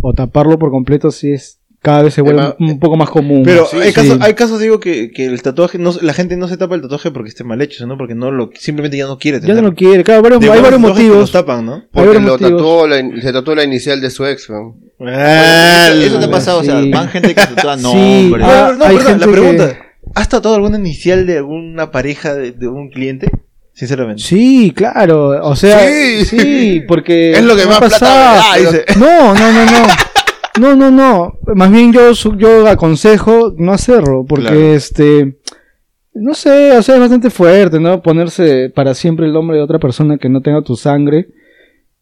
o 0.00 0.12
taparlo 0.14 0.58
por 0.58 0.70
completo, 0.70 1.10
sí 1.10 1.32
es, 1.32 1.60
cada 1.84 2.02
vez 2.02 2.14
se 2.14 2.22
vuelve 2.22 2.40
Además, 2.40 2.56
un, 2.58 2.70
un 2.70 2.78
poco 2.80 2.96
más 2.96 3.10
común. 3.10 3.42
Pero 3.44 3.66
Sí, 3.66 3.76
hay, 3.76 3.88
sí. 3.90 3.94
casos, 3.94 4.18
hay 4.22 4.34
casos, 4.34 4.58
digo, 4.58 4.80
que, 4.80 5.10
que 5.12 5.26
el 5.26 5.40
tatuaje, 5.42 5.78
no, 5.78 5.92
la 6.00 6.14
gente 6.14 6.36
no 6.36 6.48
se 6.48 6.56
tapa 6.56 6.74
el 6.74 6.80
tatuaje 6.82 7.10
porque 7.10 7.28
esté 7.28 7.44
mal 7.44 7.60
hecho, 7.62 7.78
sino 7.84 7.96
porque 7.98 8.14
no 8.14 8.30
lo, 8.30 8.50
simplemente 8.58 8.96
ya 8.96 9.06
no 9.06 9.18
quiere 9.18 9.36
ya 9.38 9.42
tenerlo. 9.42 9.62
no 9.62 9.68
lo 9.68 9.74
quiere, 9.76 10.02
claro, 10.02 10.22
varios- 10.22 10.42
hay 10.42 10.60
varios 10.62 10.80
motivos. 10.80 11.16
los 11.18 11.30
tapan, 11.32 11.64
¿no? 11.66 11.84
Porque 11.92 12.08
varios 12.08 12.24
lo 12.24 12.30
motivos. 12.32 12.52
tatuó 12.52 12.86
la- 12.88 13.20
se 13.22 13.32
tatuó 13.32 13.54
la 13.54 13.64
inicial 13.64 14.00
de 14.00 14.10
su 14.10 14.24
ex, 14.26 14.48
weón. 14.48 14.74
Eso 14.98 16.18
te 16.18 16.24
ha 16.24 16.30
pasado, 16.30 16.60
o 16.60 16.64
sea, 16.64 16.80
sí. 16.80 16.90
van 16.90 17.08
gente 17.08 17.34
que 17.34 17.40
se 17.42 17.46
tatúa 17.54 17.76
Sí. 17.78 17.82
nombres. 17.82 18.46
Ah, 18.48 18.68
No, 18.72 18.78
no, 18.78 18.84
hay 18.86 18.96
perdón, 18.96 19.20
la 19.20 19.26
pregunta. 19.26 19.78
¿Has 20.14 20.28
tatuado 20.28 20.56
alguna 20.56 20.78
inicial 20.78 21.26
de 21.26 21.38
alguna 21.38 21.90
pareja 21.90 22.34
de, 22.34 22.52
de 22.52 22.68
un 22.68 22.90
cliente? 22.90 23.30
Sinceramente. 23.72 24.22
Sí, 24.22 24.72
claro, 24.74 25.30
o 25.46 25.56
sea, 25.56 25.80
Sí. 25.88 26.24
sí, 26.24 26.82
porque 26.86 27.32
Es 27.36 27.42
lo 27.44 27.56
que 27.56 27.62
me 27.62 27.68
más 27.68 27.76
ha 27.76 27.80
plata 27.80 27.98
pasado. 27.98 28.72
No, 28.98 29.34
no, 29.34 29.52
no, 29.52 29.64
no. 29.64 29.86
No, 30.60 30.76
no, 30.76 30.90
no. 30.90 31.34
Más 31.54 31.70
bien 31.70 31.92
yo 31.92 32.12
yo 32.12 32.66
aconsejo 32.68 33.54
no 33.56 33.72
hacerlo 33.72 34.24
porque 34.28 34.46
Claro. 34.46 34.60
este 34.74 35.36
no 36.14 36.32
sé, 36.34 36.70
o 36.76 36.82
sea, 36.82 36.94
es 36.94 37.00
bastante 37.00 37.28
fuerte, 37.28 37.80
¿no? 37.80 38.00
Ponerse 38.00 38.70
para 38.72 38.94
siempre 38.94 39.26
el 39.26 39.32
nombre 39.32 39.56
de 39.56 39.64
otra 39.64 39.80
persona 39.80 40.16
que 40.16 40.28
no 40.28 40.42
tenga 40.42 40.62
tu 40.62 40.76
sangre 40.76 41.26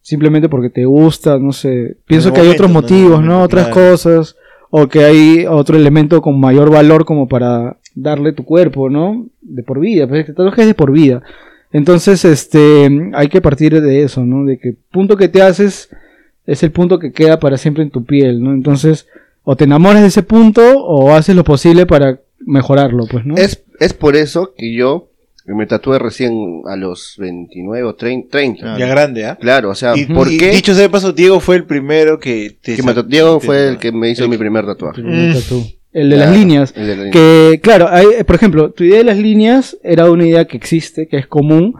simplemente 0.01 0.49
porque 0.49 0.69
te 0.69 0.85
gusta, 0.85 1.39
no 1.39 1.51
sé. 1.51 1.97
Pienso 2.05 2.31
que 2.31 2.41
hay 2.41 2.49
otros 2.49 2.69
motivos, 2.69 3.21
¿no? 3.21 3.31
momento, 3.31 3.43
Otras 3.45 3.67
claro. 3.69 3.91
cosas 3.91 4.35
o 4.69 4.87
que 4.87 5.03
hay 5.03 5.45
otro 5.47 5.77
elemento 5.77 6.21
con 6.21 6.39
mayor 6.39 6.69
valor 6.69 7.05
como 7.05 7.27
para 7.27 7.77
darle 7.95 8.33
tu 8.33 8.43
cuerpo, 8.43 8.89
¿no? 8.89 9.25
De 9.41 9.63
por 9.63 9.79
vida, 9.79 10.05
pero 10.05 10.19
el 10.19 10.25
tatuaje 10.27 10.61
es 10.61 10.67
de 10.67 10.73
por 10.75 10.91
vida. 10.91 11.23
Entonces, 11.71 12.23
este, 12.25 13.11
hay 13.13 13.29
que 13.29 13.41
partir 13.41 13.81
de 13.81 14.03
eso, 14.03 14.23
¿no? 14.25 14.45
De 14.45 14.59
que 14.59 14.75
punto 14.91 15.17
que 15.17 15.27
te 15.27 15.41
haces 15.41 15.89
es 16.45 16.63
el 16.63 16.71
punto 16.71 16.99
que 16.99 17.11
queda 17.11 17.39
para 17.39 17.57
siempre 17.57 17.83
en 17.83 17.89
tu 17.89 18.03
piel, 18.05 18.41
¿no? 18.43 18.53
Entonces, 18.53 19.07
o 19.43 19.55
te 19.55 19.63
enamoras 19.65 20.01
de 20.01 20.07
ese 20.07 20.23
punto 20.23 20.61
o 20.83 21.13
haces 21.13 21.35
lo 21.35 21.43
posible 21.43 21.85
para 21.85 22.19
mejorarlo, 22.39 23.05
pues, 23.09 23.25
¿no? 23.25 23.35
Es, 23.35 23.63
es 23.79 23.93
por 23.93 24.15
eso 24.15 24.53
que 24.57 24.73
yo 24.73 25.09
me 25.45 25.65
tatué 25.65 25.99
recién 25.99 26.61
a 26.67 26.75
los 26.77 27.15
29 27.17 27.83
o 27.87 27.95
30. 27.95 28.29
30. 28.29 28.77
Ya 28.77 28.87
grande, 28.87 29.25
¿ah? 29.25 29.37
Claro, 29.39 29.69
o 29.71 29.75
sea, 29.75 29.95
Y, 29.97 30.05
¿por 30.05 30.31
y 30.31 30.37
qué? 30.37 30.51
dicho 30.51 30.73
sea 30.73 30.83
de 30.83 30.89
paso, 30.89 31.11
Diego 31.11 31.39
fue 31.41 31.57
el 31.57 31.65
primero 31.65 32.19
que 32.19 32.55
te 32.61 32.75
que 32.77 32.83
me 32.83 32.93
Diego 33.07 33.39
te- 33.39 33.45
fue 33.45 33.67
el 33.67 33.77
que 33.77 33.91
me 33.91 34.09
hizo 34.09 34.27
mi 34.29 34.37
primer 34.37 34.65
tatuaje. 34.65 35.01
Primer. 35.01 35.35
El 35.95 36.09
de 36.09 36.15
Claro, 36.15 36.31
las 36.31 36.39
líneas. 36.39 36.73
el 36.75 36.87
de 36.87 36.95
la 36.95 37.03
línea. 37.03 37.11
Que, 37.11 37.59
claro, 37.61 37.87
hay, 37.89 38.23
por 38.25 38.35
ejemplo, 38.35 38.71
tu 38.71 38.83
idea 38.83 38.97
de 38.99 39.03
las 39.03 39.17
líneas 39.17 39.77
era 39.83 40.09
una 40.09 40.25
idea 40.25 40.45
que 40.45 40.57
existe, 40.57 41.07
que 41.07 41.17
es 41.17 41.27
común, 41.27 41.75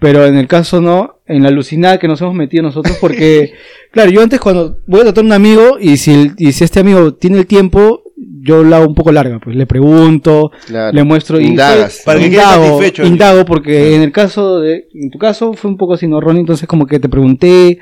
pero 0.00 0.24
en 0.26 0.36
el 0.36 0.46
caso 0.46 0.80
no, 0.80 1.16
en 1.26 1.42
la 1.42 1.48
alucinada 1.48 1.98
que 1.98 2.08
nos 2.08 2.20
hemos 2.20 2.34
metido 2.34 2.62
nosotros, 2.62 2.96
porque, 3.00 3.52
claro, 3.90 4.10
yo 4.10 4.22
antes 4.22 4.38
cuando 4.40 4.78
voy 4.86 5.00
a 5.00 5.04
tratar 5.04 5.24
a 5.24 5.26
un 5.26 5.32
amigo 5.32 5.78
y 5.80 5.96
si, 5.96 6.32
y 6.38 6.52
si 6.52 6.64
este 6.64 6.80
amigo 6.80 7.14
tiene 7.14 7.38
el 7.38 7.46
tiempo, 7.46 8.02
yo 8.16 8.64
la 8.64 8.78
hago 8.78 8.86
un 8.86 8.94
poco 8.94 9.12
larga, 9.12 9.38
pues 9.38 9.54
le 9.56 9.66
pregunto, 9.66 10.50
Claro. 10.66 10.92
le 10.94 11.04
muestro 11.04 11.38
y 11.40 11.46
Indagas. 11.46 12.02
Para 12.04 12.18
que 12.18 12.26
quede 12.30 12.34
indago, 12.40 12.64
satisfecho. 12.64 13.04
indago, 13.04 13.44
porque 13.44 13.94
en 13.94 14.02
el 14.02 14.12
caso 14.12 14.60
de, 14.60 14.88
en 14.94 15.10
tu 15.10 15.18
caso 15.18 15.52
fue 15.52 15.70
un 15.70 15.76
poco 15.76 15.94
así, 15.94 16.06
¿no, 16.06 16.20
Ronnie? 16.20 16.40
Entonces 16.40 16.66
como 16.68 16.86
que 16.86 16.98
te 16.98 17.08
pregunté, 17.08 17.78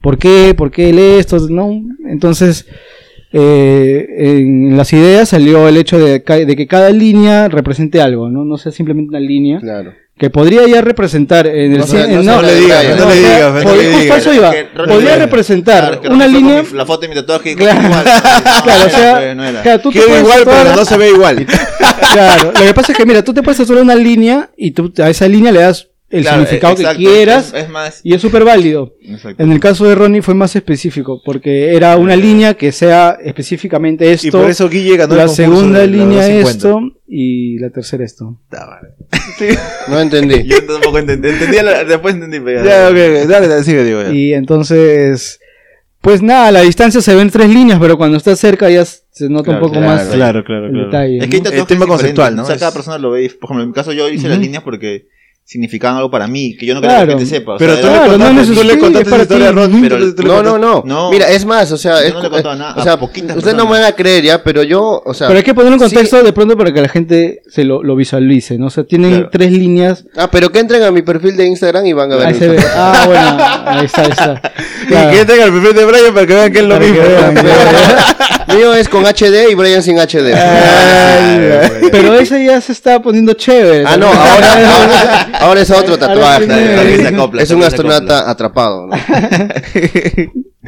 ¿por 0.00 0.16
qué? 0.18 0.54
¿Por 0.56 0.70
qué 0.70 0.90
él 0.90 0.98
esto? 0.98 1.38
¿No? 1.50 1.70
Entonces, 2.08 2.66
eh, 3.32 4.06
en 4.38 4.76
las 4.76 4.92
ideas 4.92 5.28
salió 5.30 5.68
el 5.68 5.76
hecho 5.76 5.98
de, 5.98 6.22
ca- 6.22 6.36
de 6.36 6.56
que 6.56 6.66
cada 6.66 6.90
línea 6.90 7.48
represente 7.48 8.00
algo, 8.00 8.28
¿no? 8.30 8.44
No 8.44 8.56
sea 8.56 8.72
simplemente 8.72 9.10
una 9.10 9.20
línea. 9.20 9.60
Claro. 9.60 9.92
Que 10.18 10.30
podría 10.30 10.66
ya 10.66 10.80
representar 10.80 11.46
en 11.46 11.72
el 11.72 11.78
No 11.80 11.86
se- 11.86 11.96
no 11.98 12.04
en- 12.04 12.24
se 12.24 12.30
No 12.30 12.40
le 12.42 12.54
digas, 12.54 12.80
Claro, 12.84 12.96
no 12.96 13.04
o 13.04 13.08
le 13.10 13.20
sea, 13.20 13.34
digas, 13.36 13.64
no 13.66 13.74
le 13.76 13.88
digas. 14.00 14.18
eso 14.18 14.32
iba. 14.32 14.52
Podría 14.86 15.16
representar 15.16 16.00
Claro, 16.00 16.14
una 16.14 16.26
línea. 16.26 16.62
mi- 16.62 16.76
La 16.78 16.86
foto 16.86 17.02
de 17.02 17.08
mi 17.08 17.14
tatuaje. 17.16 17.54
Claro. 17.54 17.82
igual. 17.82 18.04
Claro, 18.64 18.86
o 18.86 18.90
sea, 18.90 19.34
no 19.34 19.44
era. 19.44 19.62
claro, 19.62 19.80
tú 19.82 19.92
te 19.92 20.00
Queda 20.00 20.18
igual, 20.20 20.40
pero 20.44 20.74
no 20.74 20.84
se 20.86 20.96
ve 20.96 21.08
igual. 21.10 21.46
Claro, 22.12 22.52
lo 22.52 22.60
que 22.66 22.72
pasa 22.74 22.92
es 22.92 22.98
que 22.98 23.04
mira, 23.04 23.22
tú 23.22 23.34
te 23.34 23.42
puedes 23.42 23.58
tatuar 23.58 23.80
una 23.82 23.94
línea 23.94 24.48
y 24.56 24.70
tú 24.70 24.90
a 25.02 25.10
esa 25.10 25.28
línea 25.28 25.52
le 25.52 25.60
das 25.60 25.88
el 26.16 26.22
Claro, 26.22 26.42
significado 26.42 26.72
exacto, 26.74 26.98
que 26.98 27.04
quieras 27.04 27.52
Es, 27.54 27.64
es 27.64 27.68
más. 27.68 28.00
y 28.02 28.14
es 28.14 28.20
súper 28.20 28.44
válido. 28.44 28.94
Exacto. 29.02 29.42
En 29.42 29.52
el 29.52 29.60
caso 29.60 29.84
de 29.86 29.94
Ronnie 29.94 30.22
fue 30.22 30.34
más 30.34 30.56
específico, 30.56 31.20
porque 31.24 31.74
era 31.74 31.96
una 31.96 32.16
línea 32.16 32.54
que 32.54 32.72
sea 32.72 33.18
específicamente 33.24 34.10
esto, 34.12 34.28
Y 34.28 34.30
por 34.30 34.50
eso 34.50 34.68
Guille 34.68 34.96
ganó 34.96 35.14
el 35.14 35.18
la 35.18 35.26
concurso 35.26 35.42
segunda 35.42 35.78
de 35.80 35.86
línea 35.88 36.22
250. 36.28 36.50
esto 36.50 36.80
y 37.08 37.58
la 37.58 37.70
tercera 37.70 38.04
esto. 38.04 38.38
No 39.88 40.00
entendí. 40.00 40.44
Yo 40.44 40.64
tampoco 40.66 40.98
entendí. 40.98 41.28
entendí 41.28 41.56
la- 41.62 41.84
después 41.84 42.14
entendí. 42.14 42.40
pero 42.40 42.64
Ya, 42.64 42.88
ok, 42.88 42.92
ok, 43.24 43.28
dale, 43.28 43.48
dale, 43.48 43.62
sigue, 43.64 43.84
Diego. 43.84 44.02
ya. 44.02 44.12
Y 44.12 44.32
entonces, 44.34 45.38
pues 46.00 46.22
nada, 46.22 46.48
a 46.48 46.52
la 46.52 46.62
distancia 46.62 47.00
se 47.00 47.14
ven 47.14 47.30
tres 47.30 47.48
líneas, 47.50 47.78
pero 47.80 47.96
cuando 47.98 48.16
está 48.16 48.34
cerca 48.36 48.70
ya 48.70 48.84
se 48.84 49.28
nota 49.28 49.44
Claro, 49.44 49.58
un 49.58 49.60
poco 49.68 49.80
claro, 49.80 49.86
más 49.86 50.08
Claro, 50.08 50.44
claro, 50.44 50.66
el 50.66 50.72
claro. 50.72 50.86
detalle. 50.86 51.18
Es 51.18 51.28
que 51.28 51.40
¿no? 51.40 51.50
El 51.50 51.66
tema 51.66 51.86
conceptual, 51.86 52.36
¿no? 52.36 52.42
O 52.42 52.46
sea, 52.46 52.56
cada 52.56 52.72
persona 52.72 52.98
lo 52.98 53.10
ve. 53.10 53.28
Por 53.40 53.48
ejemplo, 53.48 53.62
en 53.62 53.68
mi 53.68 53.74
caso 53.74 53.92
yo 53.92 54.08
hice 54.08 54.28
las 54.28 54.38
líneas 54.38 54.62
porque 54.62 55.06
significaban 55.48 55.96
algo 55.98 56.10
para 56.10 56.26
mí, 56.26 56.56
que 56.56 56.66
yo 56.66 56.74
no 56.74 56.80
quería 56.80 56.96
Claro. 56.96 57.06
que 57.06 57.12
la 57.14 57.18
gente 57.20 57.36
sepa. 57.36 57.54
o 57.54 57.56
Pero 57.56 57.74
sea, 57.74 57.80
tú, 57.82 57.86
Claro, 57.88 58.04
le 58.12 58.18
no 58.18 58.24
contaste, 58.26 58.52
tú 58.54 58.64
le 58.64 58.72
esa 59.00 59.22
historia 59.22 59.48
a. 59.48 59.52
Ronnie. 59.52 59.80
Pero- 59.88 59.98
No, 60.26 60.42
no, 60.42 60.58
no, 60.58 60.82
No. 60.84 61.10
Mira, 61.12 61.28
es 61.30 61.44
más, 61.46 61.70
o 61.70 61.76
sea, 61.78 62.00
Yo 62.00 62.08
es- 62.08 62.14
no 62.14 62.22
le 62.22 62.28
nada, 62.42 62.74
o 62.76 62.82
sea, 62.82 62.94
ustedes 62.96 63.54
no 63.54 63.64
me 63.66 63.70
van 63.78 63.84
a 63.84 63.92
creer 63.92 64.24
ya, 64.24 64.42
pero 64.42 64.64
yo, 64.64 65.00
o 65.06 65.14
sea, 65.14 65.28
Pero 65.28 65.38
hay 65.38 65.44
que 65.44 65.54
poner 65.54 65.72
un 65.72 65.78
sí. 65.78 65.84
contexto 65.84 66.20
de 66.22 66.32
pronto 66.32 66.56
para 66.56 66.72
que 66.72 66.80
la 66.82 66.88
gente 66.88 67.42
se 67.48 67.62
lo, 67.62 67.84
lo 67.84 67.94
visualice, 67.94 68.58
¿no? 68.58 68.66
O 68.66 68.70
sea, 68.70 68.82
tienen 68.82 69.12
Claro. 69.12 69.28
tres 69.30 69.52
líneas. 69.52 70.04
Ah, 70.16 70.28
pero 70.32 70.50
que 70.50 70.58
entren 70.58 70.82
a 70.82 70.90
mi 70.90 71.02
perfil 71.02 71.36
de 71.36 71.46
Instagram 71.46 71.86
y 71.86 71.92
van 71.92 72.10
a 72.12 72.16
ver. 72.16 72.26
Ahí 72.26 72.32
mi 72.34 72.38
se 72.40 72.48
ve. 72.48 72.56
tatuaje. 72.56 72.76
Ah, 72.76 73.04
bueno, 73.06 73.78
ahí 73.80 73.84
está, 73.86 74.02
ahí 74.02 74.10
está. 74.10 74.42
Y 74.88 75.10
que 75.12 75.20
entren 75.20 75.42
al 75.42 75.52
perfil 75.52 75.74
de 75.74 75.84
Brian 75.84 76.12
para 76.14 76.26
que 76.26 76.34
vean 76.34 76.52
que 76.52 76.58
es 76.58 76.64
lo 76.64 76.80
mismo. 76.80 76.96
Mío 78.56 78.74
es 78.74 78.88
con 78.88 79.04
HD 79.04 79.50
y 79.50 79.54
Brian 79.54 79.82
sin 79.82 79.98
HD. 79.98 80.32
Ay, 80.34 81.88
pero 81.90 82.14
ese 82.14 82.44
ya 82.44 82.60
se 82.60 82.72
está 82.72 83.00
poniendo 83.02 83.32
chévere. 83.34 83.84
Ah, 83.86 83.96
no, 83.96 84.06
ahora, 84.06 85.28
ahora, 85.40 85.60
es 85.60 85.70
otro 85.70 85.98
tatuaje. 85.98 86.46
tiene- 86.46 86.74
También 86.76 87.00
se 87.00 87.08
acopla, 87.08 87.42
Es 87.42 87.50
un 87.50 87.62
astronauta 87.62 88.30
atrapado. 88.30 88.86
¿no? 88.86 88.96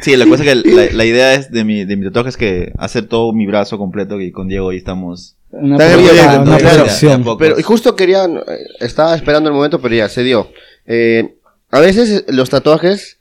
Sí, 0.01 0.15
la 0.15 0.25
cosa 0.27 0.43
es 0.45 0.49
que 0.63 0.69
la, 0.69 0.85
la 0.93 1.03
idea 1.05 1.33
es 1.33 1.51
de 1.51 1.65
mi, 1.65 1.83
de 1.83 1.97
mi 1.97 2.05
tatuaje 2.05 2.29
es 2.29 2.37
que 2.37 2.71
hacer 2.77 3.07
todo 3.07 3.33
mi 3.33 3.45
brazo 3.45 3.77
completo 3.77 4.21
y 4.21 4.31
con 4.31 4.47
Diego 4.47 4.67
hoy 4.67 4.77
estamos. 4.77 5.35
Una, 5.51 5.75
proyecto, 5.75 6.41
una 6.41 6.57
claro. 6.57 7.37
Pero 7.37 7.59
y 7.59 7.63
justo 7.63 7.97
quería, 7.97 8.23
eh, 8.23 8.57
estaba 8.79 9.13
esperando 9.13 9.49
el 9.49 9.55
momento, 9.55 9.81
pero 9.81 9.95
ya 9.95 10.07
se 10.07 10.23
dio. 10.23 10.49
Eh, 10.85 11.35
a 11.71 11.79
veces 11.81 12.23
los 12.29 12.49
tatuajes 12.49 13.19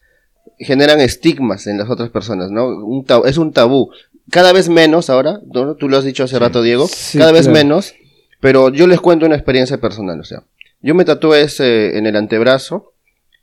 generan 0.58 1.00
estigmas 1.00 1.66
en 1.66 1.78
las 1.78 1.90
otras 1.90 2.10
personas, 2.10 2.50
¿no? 2.52 2.68
Un 2.68 3.04
tab- 3.04 3.26
es 3.26 3.38
un 3.38 3.52
tabú. 3.52 3.90
Cada 4.30 4.52
vez 4.52 4.68
menos 4.68 5.10
ahora, 5.10 5.40
¿no? 5.52 5.74
tú 5.74 5.88
lo 5.88 5.96
has 5.98 6.04
dicho 6.04 6.22
hace 6.22 6.38
rato, 6.38 6.62
Diego, 6.62 6.86
Sí, 6.86 7.18
cada 7.18 7.32
vez 7.32 7.48
claro. 7.48 7.58
menos, 7.58 7.94
pero 8.40 8.68
yo 8.70 8.86
les 8.86 9.00
cuento 9.00 9.26
una 9.26 9.34
experiencia 9.34 9.78
personal, 9.78 10.20
o 10.20 10.24
sea, 10.24 10.42
yo 10.80 10.94
me 10.94 11.04
tatué 11.04 11.42
ese 11.42 11.98
en 11.98 12.06
el 12.06 12.16
antebrazo 12.16 12.92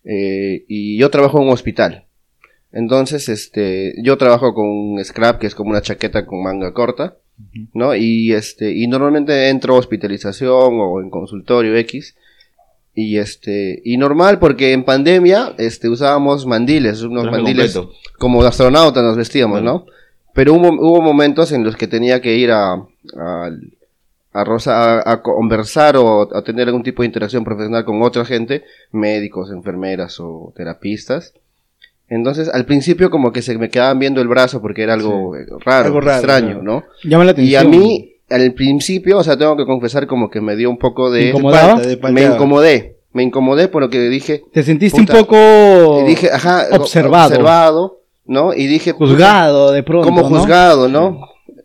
eh, 0.04 0.66
y 0.68 0.98
yo 0.98 1.10
trabajo 1.10 1.40
en 1.40 1.48
un 1.48 1.54
hospital. 1.54 2.06
Entonces, 2.72 3.30
este, 3.30 3.96
yo 4.04 4.18
trabajo 4.18 4.54
con 4.54 4.68
un 4.68 5.04
scrap, 5.04 5.40
que 5.40 5.48
es 5.48 5.56
como 5.56 5.72
una 5.72 5.82
chaqueta 5.82 6.26
con 6.26 6.44
manga 6.44 6.74
corta, 6.74 7.16
¿no? 7.74 7.96
Y 7.96 8.34
este, 8.34 8.72
y 8.72 8.88
normalmente 8.88 9.50
entro 9.50 9.76
a 9.76 9.80
hospitalización 9.80 10.80
o 10.80 11.02
en 11.02 11.10
consultorio 11.10 11.76
X. 11.78 12.16
Y 12.94 13.18
este, 13.18 13.82
y 13.84 13.98
normal 13.98 14.40
porque 14.40 14.72
en 14.72 14.86
pandemia, 14.86 15.54
este, 15.58 15.90
usábamos 15.90 16.46
mandiles, 16.46 17.02
unos 17.02 17.24
Traje 17.24 17.38
mandiles 17.38 17.74
completo. 17.74 17.98
como 18.18 18.42
de 18.42 18.48
astronauta 18.48 19.02
nos 19.02 19.18
vestíamos, 19.18 19.62
¿no? 19.62 19.86
Pero 20.34 20.54
hubo, 20.54 20.70
hubo 20.70 21.02
momentos 21.02 21.52
en 21.52 21.64
los 21.64 21.76
que 21.76 21.88
tenía 21.88 22.22
que 22.22 22.36
ir 22.36 22.52
a, 22.52 22.74
a, 22.74 23.50
a, 24.36 24.44
rosa- 24.44 25.00
a- 25.00 25.12
a 25.14 25.22
conversar 25.22 25.98
o 25.98 26.36
a 26.36 26.42
tener 26.44 26.68
algún 26.68 26.84
tipo 26.84 27.02
de 27.02 27.08
interacción 27.08 27.44
profesional 27.44 27.86
con 27.86 28.02
otra 28.02 28.26
gente, 28.26 28.64
médicos, 28.92 29.52
enfermeras 29.52 30.20
o 30.20 30.54
terapistas. 30.56 31.34
Entonces, 32.08 32.50
al 32.54 32.66
principio 32.66 33.10
como 33.10 33.32
que 33.32 33.42
se 33.42 33.58
me 33.58 33.70
quedaban 33.70 33.98
viendo 33.98 34.22
el 34.22 34.28
brazo 34.28 34.62
porque 34.62 34.84
era 34.84 34.94
algo 34.94 35.36
eh, 35.36 35.46
raro, 35.66 35.86
Algo 35.88 36.02
raro, 36.02 36.18
extraño. 36.20 36.62
¿no? 36.62 36.84
Llama 37.04 37.26
la 37.26 37.34
Y 37.38 37.56
a 37.56 37.62
atención. 37.62 37.70
mí, 37.84 38.12
al 38.30 38.54
principio, 38.54 39.18
o 39.18 39.24
sea, 39.24 39.38
tengo 39.38 39.58
que 39.58 39.66
confesar 39.66 40.06
como 40.06 40.30
que 40.30 40.40
me 40.42 40.56
dio 40.56 40.70
un 40.70 40.78
poco 40.78 41.10
de... 41.10 41.34
Me 42.12 42.24
incomodé, 42.26 42.98
me 43.14 43.24
incomodé 43.24 43.68
por 43.70 43.82
lo 43.82 43.90
que 43.90 44.00
dije, 44.10 44.44
Te 44.54 44.62
sentiste 44.64 45.00
Puta. 45.00 45.14
un 45.14 45.20
poco 45.20 46.02
y 46.02 46.04
dije, 46.10 46.30
ajá, 46.32 46.66
observado. 46.74 47.28
observado, 47.30 48.00
¿no? 48.26 48.54
Y 48.54 48.68
dije, 48.68 48.92
juzgado 48.92 49.72
de 49.72 49.82
pronto. 49.84 50.06
como 50.08 50.22
¿no? 50.22 50.28
juzgado, 50.28 50.88
¿no? 50.88 51.22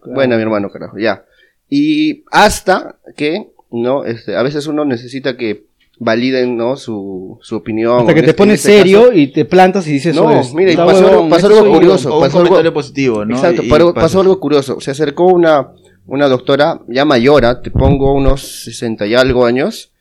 Bueno, 0.07 0.37
mi 0.37 0.43
hermano, 0.43 0.71
carajo, 0.71 0.97
ya. 0.99 1.25
Y 1.71 2.25
hasta 2.31 2.99
que, 3.17 3.53
¿no? 3.71 4.05
Este, 4.05 4.37
a 4.37 4.43
veces 4.43 4.67
uno 4.67 4.85
necesita 4.85 5.37
que 5.37 5.67
validen, 5.99 6.57
¿no? 6.57 6.77
Su, 6.77 7.39
su 7.43 7.57
opinión. 7.57 8.01
Hasta 8.01 8.15
que 8.15 8.23
te 8.23 8.31
este- 8.31 8.37
pones 8.39 8.61
este 8.65 8.79
serio 8.79 9.01
caso- 9.03 9.13
y 9.13 9.27
te 9.29 9.45
plantas 9.45 9.87
y 9.87 9.93
dices, 9.93 10.17
No, 10.17 10.25
"Oye, 10.27 10.41
es- 10.41 10.53
mira, 10.55 10.73
y 10.73 10.77
pasó 10.77 11.07
algo- 11.09 11.29
pasó 11.29 11.47
algo 11.47 11.59
soy 11.61 11.69
yo". 11.69 11.75
curioso. 11.75 12.15
Un 12.17 12.21
pasó 12.23 12.37
algo- 12.39 12.49
comentario 12.49 12.75
positivo, 12.75 13.25
¿no? 13.25 13.37
Exacto, 13.37 13.63
Y 13.63 13.69
pasó 13.95 14.21
algo 14.21 14.41
curioso. 14.41 14.81
Se 14.81 14.91
acercó 14.91 15.27
una, 15.27 15.73
una 16.07 16.27
doctora 16.29 16.81
ya 16.89 17.05
mayora, 17.05 17.61
te 17.63 17.71
pongo 17.71 18.13
unos 18.15 18.41
60 18.65 19.07
y 19.07 19.15
algo 19.15 19.45
años, 19.45 19.93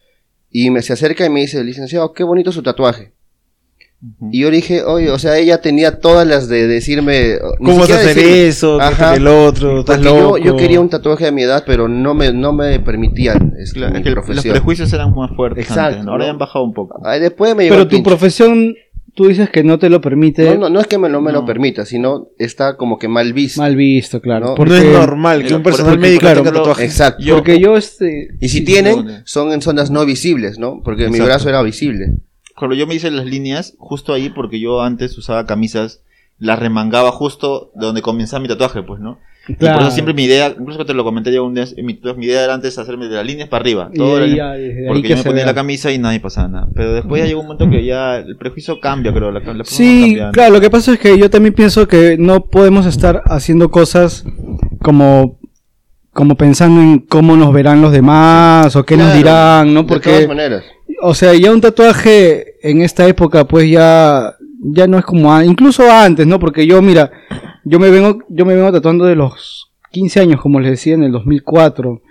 y 0.50 0.70
me 0.72 0.82
se 0.82 0.94
acerca 0.94 1.26
y 1.26 1.30
me 1.30 1.42
dice, 1.42 1.64
licenciado, 1.64 2.14
qué 2.14 2.24
bonito 2.24 2.52
su 2.52 2.64
tatuaje. 2.64 3.14
Ujú. 4.02 4.30
Y 4.32 4.40
yo 4.40 4.50
dije, 4.52 4.84
oye, 4.84 5.12
o 5.12 5.20
sea, 5.20 5.38
ella 5.38 5.60
tenía 5.60 6.00
todas 6.00 6.26
las 6.26 6.48
de 6.48 6.68
decirme... 6.68 7.38
¿Cómo 7.58 7.80
vas 7.80 7.92
a 7.92 7.96
hacer 7.96 8.16
decirme- 8.16 8.48
eso? 8.48 8.80
Ajá. 8.80 9.12
¿Qué 9.12 9.18
el 9.18 9.28
otro? 9.28 9.80
¿Estás 9.82 9.98
Porque 9.98 10.10
yo, 10.10 10.22
loco? 10.22 10.38
yo 10.38 10.56
quería 10.56 10.80
un 10.80 10.90
tatuaje 10.90 11.28
a 11.28 11.32
mi 11.32 11.44
edad, 11.44 11.64
pero 11.68 11.88
no 11.90 12.14
me, 12.14 12.32
no 12.32 12.54
me 12.54 12.80
permitían 12.80 13.54
este, 13.60 13.80
Claro, 13.80 13.92
mi 13.94 13.98
es 14.00 14.04
que 14.06 14.10
los 14.12 14.26
profesión. 14.26 14.54
prejuicios 14.54 14.94
eran 14.94 15.14
más 15.14 15.32
fuertes 15.36 15.66
Exacto, 15.66 15.88
antes, 15.90 16.06
¿no? 16.06 16.12
Ahora 16.12 16.24
¿no? 16.24 16.28
ya 16.28 16.32
han 16.32 16.38
bajado 16.38 16.64
un 16.64 16.74
poco. 16.74 17.02
Ay, 17.06 17.20
después 17.20 17.54
me 17.58 17.64
llegó 17.64 17.76
Pero 17.76 17.88
tu 17.88 17.96
pinche. 17.98 18.10
profesión, 18.10 18.74
tú 19.16 19.28
dices 19.28 19.50
que 19.50 19.66
no 19.66 19.78
te 19.80 19.90
lo 19.90 20.00
permite. 20.00 20.46
No, 20.46 20.56
no, 20.56 20.70
no 20.70 20.80
es 20.80 20.88
que 20.88 20.98
me 20.98 21.10
lo, 21.10 21.20
me 21.20 21.34
lo 21.34 21.42
No. 21.42 21.46
permita, 21.46 21.84
sino 21.86 22.30
está 22.38 22.78
como 22.78 22.98
que 23.00 23.10
mal 23.10 23.34
visto. 23.34 23.60
Mal 23.62 23.76
visto, 23.76 24.22
claro. 24.22 24.46
No, 24.46 24.52
No 24.52 24.56
porque, 24.56 24.78
es 24.78 24.86
normal 24.94 25.44
que 25.44 25.56
un 25.56 25.62
personal 25.64 25.96
porque, 25.96 26.08
médico 26.08 26.22
claro, 26.22 26.42
tenga 26.44 26.54
tatuajes. 26.56 26.86
Exacto. 26.86 27.22
Yo- 27.22 27.36
porque 27.36 27.60
yo, 27.60 27.76
este. 27.76 28.30
Y 28.40 28.48
si 28.48 28.60
Sí, 28.60 28.64
tienen, 28.64 28.96
no, 28.96 29.04
no. 29.04 29.18
son 29.26 29.52
en 29.52 29.62
zonas 29.62 29.92
no 29.92 30.06
visibles, 30.06 30.58
¿no? 30.58 30.80
Porque 30.86 31.04
mi 31.10 31.18
Exacto. 31.18 31.26
brazo 31.26 31.50
era 31.50 31.62
visible. 31.64 32.14
Cuando 32.60 32.76
yo 32.76 32.86
me 32.86 32.94
hice 32.96 33.10
las 33.10 33.26
líneas, 33.26 33.74
justo 33.80 34.14
ahí, 34.14 34.30
porque 34.30 34.60
yo 34.60 34.82
antes 34.82 35.18
usaba 35.18 35.46
camisas, 35.46 36.02
las 36.38 36.60
remangaba 36.60 37.12
justo 37.12 37.72
de 37.76 37.86
donde 37.88 38.02
comenzaba 38.02 38.42
mi 38.42 38.48
tatuaje, 38.48 38.84
pues, 38.84 39.00
¿no? 39.00 39.18
Y 39.48 39.54
por 39.56 39.82
eso 39.82 39.90
siempre 39.90 40.14
mi 40.14 40.26
idea, 40.26 40.54
incluso 40.60 40.78
que 40.78 40.86
te 40.86 40.94
lo 40.94 41.04
comenté 41.04 41.32
ya 41.34 41.42
un 41.42 41.56
día, 41.56 41.66
mi, 41.78 42.00
mi 42.18 42.26
idea 42.28 42.44
era 42.44 42.54
antes 42.54 42.78
hacerme 42.78 43.08
de 43.08 43.16
las 43.16 43.26
líneas 43.26 43.50
para 43.50 43.62
arriba. 43.62 43.90
Y 43.92 43.98
Todo 43.98 44.18
ahí 44.18 44.34
era- 44.34 44.36
ya, 44.38 44.52
desde 44.52 44.82
ahí 44.82 44.88
porque 44.88 45.02
que 45.02 45.10
yo 45.10 45.16
me 45.18 45.24
ponía 45.24 45.36
vea. 45.38 45.46
la 45.48 45.54
camisa 45.56 45.92
y 45.92 45.98
nadie 45.98 46.20
pasaba 46.20 46.48
nada. 46.50 46.68
Pero 46.76 46.94
después 46.94 47.20
ya 47.24 47.28
llegó 47.28 47.40
un 47.42 47.48
momento 47.48 47.68
que 47.68 47.84
ya 47.84 48.18
el 48.18 48.38
prejuicio 48.38 48.80
cambia, 48.80 49.12
creo. 49.12 49.32
La, 49.32 49.40
la 49.40 49.66
Sí, 49.66 50.20
claro, 50.34 50.54
lo 50.54 50.62
que 50.62 50.70
pasa 50.70 50.94
es 50.94 51.00
que 51.00 51.18
yo 51.18 51.32
también 51.32 51.56
pienso 51.56 51.88
que 51.88 52.16
no 52.20 52.42
podemos 52.46 52.86
estar 52.86 53.24
haciendo 53.26 53.72
cosas 53.72 54.24
como 54.84 55.40
como 56.14 56.36
pensando 56.36 56.82
en 56.82 57.00
cómo 57.00 57.36
nos 57.38 57.54
verán 57.54 57.82
los 57.82 57.92
demás 57.92 58.76
o 58.76 58.84
qué 58.84 58.98
nos 58.98 59.14
dirán, 59.14 59.74
¿no? 59.74 59.84
De 59.84 59.88
todas 59.88 60.02
Porque 60.10 60.28
maneras. 60.28 60.64
o 61.02 61.14
sea, 61.14 61.34
ya 61.34 61.52
un 61.54 61.62
tatuaje 61.62 62.49
en 62.62 62.82
esta 62.82 63.08
época, 63.08 63.46
pues 63.46 63.70
ya, 63.70 64.36
ya 64.62 64.88
no 64.88 64.98
es 64.98 65.06
como, 65.06 65.34
a- 65.34 65.46
incluso 65.46 65.90
antes, 65.92 66.26
¿no? 66.28 66.40
Porque 66.40 66.66
yo, 66.68 66.82
mira, 66.82 67.12
yo 67.64 67.80
me 67.80 67.90
vengo, 67.90 68.20
yo 68.30 68.46
me 68.46 68.56
vengo 68.56 68.72
tatuando 68.72 69.06
de 69.06 69.16
los 69.16 69.72
15 69.92 70.20
años, 70.20 70.42
como 70.42 70.60
les 70.60 70.72
decía, 70.72 70.94
en 70.94 71.04
el 71.04 71.12
2004. 71.12 72.02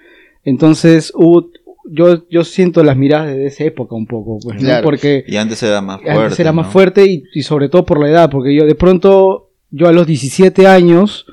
Entonces, 0.44 1.12
hubo- 1.14 1.50
yo, 1.90 2.28
yo 2.28 2.44
siento 2.44 2.82
las 2.84 2.96
miradas 2.96 3.28
de 3.34 3.46
esa 3.46 3.64
época 3.64 3.94
un 3.94 4.06
poco, 4.06 4.38
pues, 4.42 4.56
¿no? 4.56 4.60
Claro. 4.62 4.84
Porque 4.84 5.24
Y 5.26 5.36
antes 5.36 5.62
era 5.62 5.80
más 5.80 6.00
fuerte. 6.02 6.20
antes 6.22 6.40
era 6.40 6.52
más 6.52 6.66
fuerte 6.72 7.06
y, 7.06 7.24
y 7.34 7.42
sobre 7.42 7.68
todo 7.68 7.84
por 7.84 7.98
la 8.00 8.08
edad, 8.10 8.30
porque 8.30 8.54
yo 8.54 8.66
de 8.66 8.74
pronto, 8.74 9.50
yo 9.70 9.88
a 9.88 9.92
los 9.92 10.06
17 10.06 10.66
años 10.66 11.24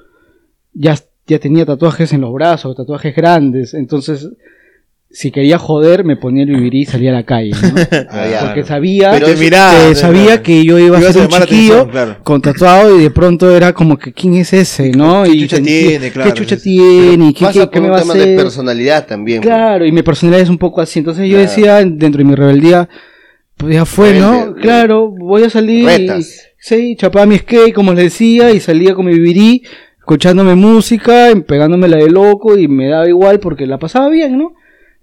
ya, 0.73 0.95
ya 1.27 1.39
tenía 1.39 1.65
tatuajes 1.65 2.13
en 2.13 2.21
los 2.21 2.31
brazos, 2.33 2.75
tatuajes 2.75 3.15
grandes, 3.15 3.73
entonces 3.73 4.29
si 5.17 5.31
quería 5.31 5.57
joder 5.57 6.03
me 6.03 6.17
ponía 6.17 6.43
el 6.43 6.49
vivirí 6.49 6.81
y 6.81 6.85
salía 6.85 7.11
a 7.11 7.13
la 7.13 7.23
calle, 7.23 7.51
¿no? 7.51 7.57
Ah, 8.09 8.27
ya. 8.29 8.39
porque 8.41 8.63
sabía, 8.65 9.11
Pero 9.11 9.27
que, 9.27 9.95
sabía 9.95 10.43
que 10.43 10.65
yo 10.65 10.77
iba 10.77 10.97
a 10.97 11.01
ser 11.01 11.21
un 11.21 11.27
chiquillo 11.29 11.45
atención, 11.81 11.89
claro. 11.89 12.17
con 12.23 12.41
tatuado 12.41 12.99
y 12.99 13.03
de 13.03 13.11
pronto 13.11 13.55
era 13.55 13.71
como 13.71 13.97
que 13.97 14.11
quién 14.11 14.33
es 14.35 14.51
ese, 14.51 14.91
¿no? 14.91 15.23
¿Qué 15.23 15.29
y 15.31 15.41
chucha 15.47 15.61
tiene? 15.61 16.11
Claro, 16.11 16.33
¿Qué 16.33 16.37
chucha 16.37 16.57
tiene? 16.57 17.29
¿Y 17.29 17.33
¿Qué, 17.33 17.45
Pasa 17.45 17.53
qué- 17.53 17.59
por 17.61 17.69
qué 17.71 17.79
me 17.79 17.87
un 17.87 17.93
va 17.93 17.97
a 17.97 18.01
tema 18.01 18.13
de 18.15 18.21
hacer? 18.23 18.35
personalidad 18.37 19.07
también. 19.07 19.39
pues. 19.41 19.47
Claro, 19.47 19.85
y 19.85 19.91
mi 19.93 20.03
personalidad 20.03 20.43
es 20.43 20.49
un 20.49 20.57
poco 20.57 20.81
así. 20.81 20.99
Entonces 20.99 21.25
yo 21.29 21.37
Claro. 21.37 21.49
decía, 21.49 21.75
dentro 21.77 22.17
de 22.19 22.23
mi 22.25 22.35
rebeldía, 22.35 22.89
pues 23.55 23.73
ya 23.73 23.85
fue, 23.85 24.19
¿no? 24.19 24.31
Rebelde, 24.33 24.61
claro, 24.61 25.09
voy 25.09 25.43
a 25.43 25.49
salir. 25.49 25.83
y- 25.83 25.85
Retas. 25.87 26.41
sí, 26.59 26.97
chapaba 26.99 27.25
mi 27.25 27.37
skate, 27.37 27.73
como 27.73 27.93
les 27.93 28.03
decía, 28.05 28.51
y 28.51 28.59
salía 28.59 28.93
con 28.93 29.05
mi 29.05 29.13
vivirí, 29.13 29.63
escuchándome 29.97 30.55
música, 30.55 31.29
pegándome 31.47 31.87
la 31.87 31.97
de 31.97 32.09
loco, 32.09 32.57
y 32.57 32.67
me 32.67 32.89
daba 32.89 33.07
igual 33.07 33.39
porque 33.39 33.65
la 33.65 33.79
pasaba 33.79 34.09
bien, 34.09 34.37
¿no? 34.37 34.53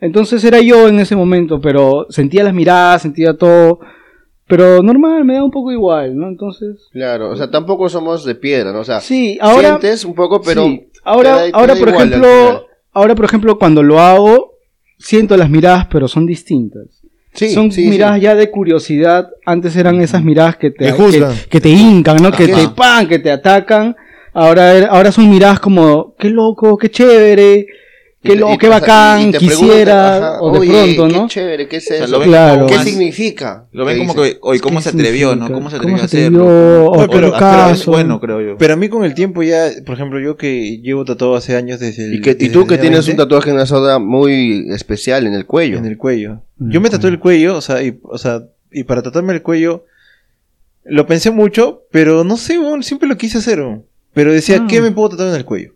Entonces 0.02 0.42
era 0.44 0.60
yo 0.60 0.88
en 0.88 0.98
ese 0.98 1.14
momento, 1.16 1.60
pero 1.60 2.06
sentía 2.10 2.42
las 2.44 2.52
miradas, 2.52 3.02
sentía 3.02 3.36
todo. 3.38 3.78
Pero 4.48 4.82
normal, 4.82 5.24
me 5.24 5.34
da 5.34 5.44
un 5.44 5.50
poco 5.52 5.70
igual, 5.72 6.16
¿no? 6.18 6.26
Entonces. 6.28 6.88
Claro, 6.92 7.30
o 7.30 7.36
sea, 7.36 7.50
tampoco 7.50 7.88
somos 7.88 8.24
de 8.24 8.34
piedra, 8.34 8.72
¿no? 8.72 8.80
O 8.80 8.84
sea, 8.84 9.00
Sí, 9.00 9.38
ahora. 9.40 9.68
sientes 9.78 10.04
un 10.04 10.14
poco, 10.14 10.42
pero 10.42 10.64
Sí, 10.64 10.88
ahora, 11.04 11.36
da- 11.36 11.50
ahora 11.52 11.74
por 11.76 11.88
ejemplo, 11.88 12.66
ahora 12.92 13.14
por 13.14 13.24
ejemplo 13.24 13.58
cuando 13.58 13.82
lo 13.82 14.00
hago 14.00 14.54
siento 14.98 15.36
las 15.36 15.48
miradas, 15.48 15.86
pero 15.90 16.08
son 16.08 16.26
distintas. 16.26 16.86
Sí, 17.34 17.48
son 17.50 17.70
sí, 17.72 17.84
sí. 17.84 17.88
miradas 17.88 18.20
ya 18.20 18.34
de 18.34 18.50
curiosidad. 18.50 19.28
Antes 19.46 19.76
eran 19.76 20.00
esas 20.00 20.22
miradas 20.24 20.56
que 20.56 20.70
te 20.72 20.92
Que 20.92 20.96
que, 20.96 21.26
que 21.48 21.60
te 21.60 21.68
hincan, 21.70 22.16
¿no? 22.20 22.30
Que 22.32 22.44
Ajá. 22.52 22.56
te 22.60 22.68
pan, 22.74 23.06
que 23.08 23.20
te 23.20 23.30
atacan. 23.30 23.96
Ahora 24.34 24.86
ahora 24.90 25.12
son 25.12 25.30
miradas 25.30 25.60
como 25.60 26.14
qué 26.18 26.28
loco, 26.28 26.76
qué 26.76 26.90
chévere, 26.90 27.66
qué 28.22 28.32
y- 28.34 28.36
qué 28.58 28.66
o 28.68 28.70
sea, 28.70 28.80
bacán, 28.80 29.28
y 29.28 29.32
te 29.32 29.38
quisiera 29.38 30.16
ajá, 30.16 30.40
o 30.42 30.52
de 30.52 30.58
"Oye, 30.60 30.94
pronto, 30.94 31.08
Qué 31.14 31.20
¿no? 31.20 31.28
chévere, 31.28 31.68
¿qué 31.68 31.76
es 31.78 31.84
sea, 31.84 31.96
eso? 32.04 32.06
lo 32.06 32.18
ven 32.20 32.28
Claro. 32.28 32.54
como 32.54 32.66
¿Qué 32.68 32.74
más- 32.76 32.84
significa? 32.84 33.66
Lo 33.72 33.84
ven 33.84 33.94
¿Qué 33.98 34.06
como 34.06 34.14
que, 34.22 34.38
oye, 34.42 34.60
¿cómo 34.60 34.78
¿Qué 34.78 34.82
se 34.84 34.88
atrevió, 34.90 35.28
no? 35.36 35.46
significa? 35.46 35.54
¿Cómo 35.54 35.70
se 35.70 35.76
¿Cómo 35.78 35.88
atrevió 35.88 36.04
a 36.04 36.08
se 36.08 36.16
hacerlo? 36.18 36.44
atrevió? 36.48 36.92
Pero- 36.92 37.10
pero- 37.12 37.26
es 37.34 37.40
caso. 37.40 37.90
bueno, 37.90 38.20
creo 38.20 38.40
yo. 38.40 38.56
Pero 38.58 38.74
a 38.74 38.76
mí 38.76 38.88
con 38.88 39.04
el 39.04 39.14
tiempo 39.14 39.42
ya, 39.42 39.68
por 39.84 39.94
ejemplo, 39.96 40.20
yo 40.20 40.36
que 40.36 40.78
llevo 40.80 41.04
tatuado 41.04 41.34
hace 41.36 41.56
años 41.56 41.80
desde 41.80 42.04
el... 42.04 42.14
Y, 42.14 42.20
que, 42.20 42.36
y 42.38 42.48
tú 42.50 42.62
el 42.62 42.66
que 42.68 42.78
tienes 42.78 43.06
20, 43.06 43.10
un 43.22 43.28
tatuaje 43.28 43.50
en 43.50 43.56
una 43.56 43.66
zona 43.66 43.98
muy 43.98 44.66
especial 44.70 45.26
en 45.26 45.34
el 45.34 45.44
cuello. 45.46 45.78
En 45.78 45.86
el 45.86 45.96
cuello. 45.98 46.42
Yo 46.58 46.80
me 46.80 46.90
tatué 46.90 47.10
el 47.10 47.18
cuello, 47.18 47.56
o 47.56 47.60
sea, 47.60 47.82
y, 47.82 47.98
o 48.04 48.18
sea, 48.18 48.42
y 48.70 48.84
para 48.84 49.02
tatuarme 49.02 49.32
el 49.32 49.42
cuello, 49.42 49.84
lo 50.84 51.06
pensé 51.06 51.30
mucho, 51.30 51.82
pero 51.90 52.24
no 52.24 52.36
sé, 52.36 52.58
weón, 52.58 52.82
siempre 52.82 53.08
lo 53.08 53.16
quise 53.16 53.38
hacer. 53.38 53.62
Pero 54.14 54.32
decía, 54.32 54.58
Ah. 54.62 54.66
¿qué 54.68 54.80
me 54.80 54.90
puedo 54.92 55.10
tatuar 55.10 55.28
en 55.30 55.34
el 55.36 55.44
cuello? 55.44 55.72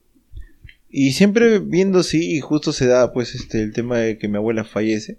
Y 0.99 1.13
siempre 1.13 1.59
viendo 1.59 1.99
así, 1.99 2.37
y 2.37 2.41
justo 2.41 2.73
se 2.73 2.87
da, 2.87 3.13
pues, 3.13 3.35
este, 3.35 3.63
el 3.63 3.75
tema 3.75 3.99
de 3.99 4.17
que 4.17 4.29
mi 4.29 4.37
abuela 4.39 4.65
fallece. 4.65 5.19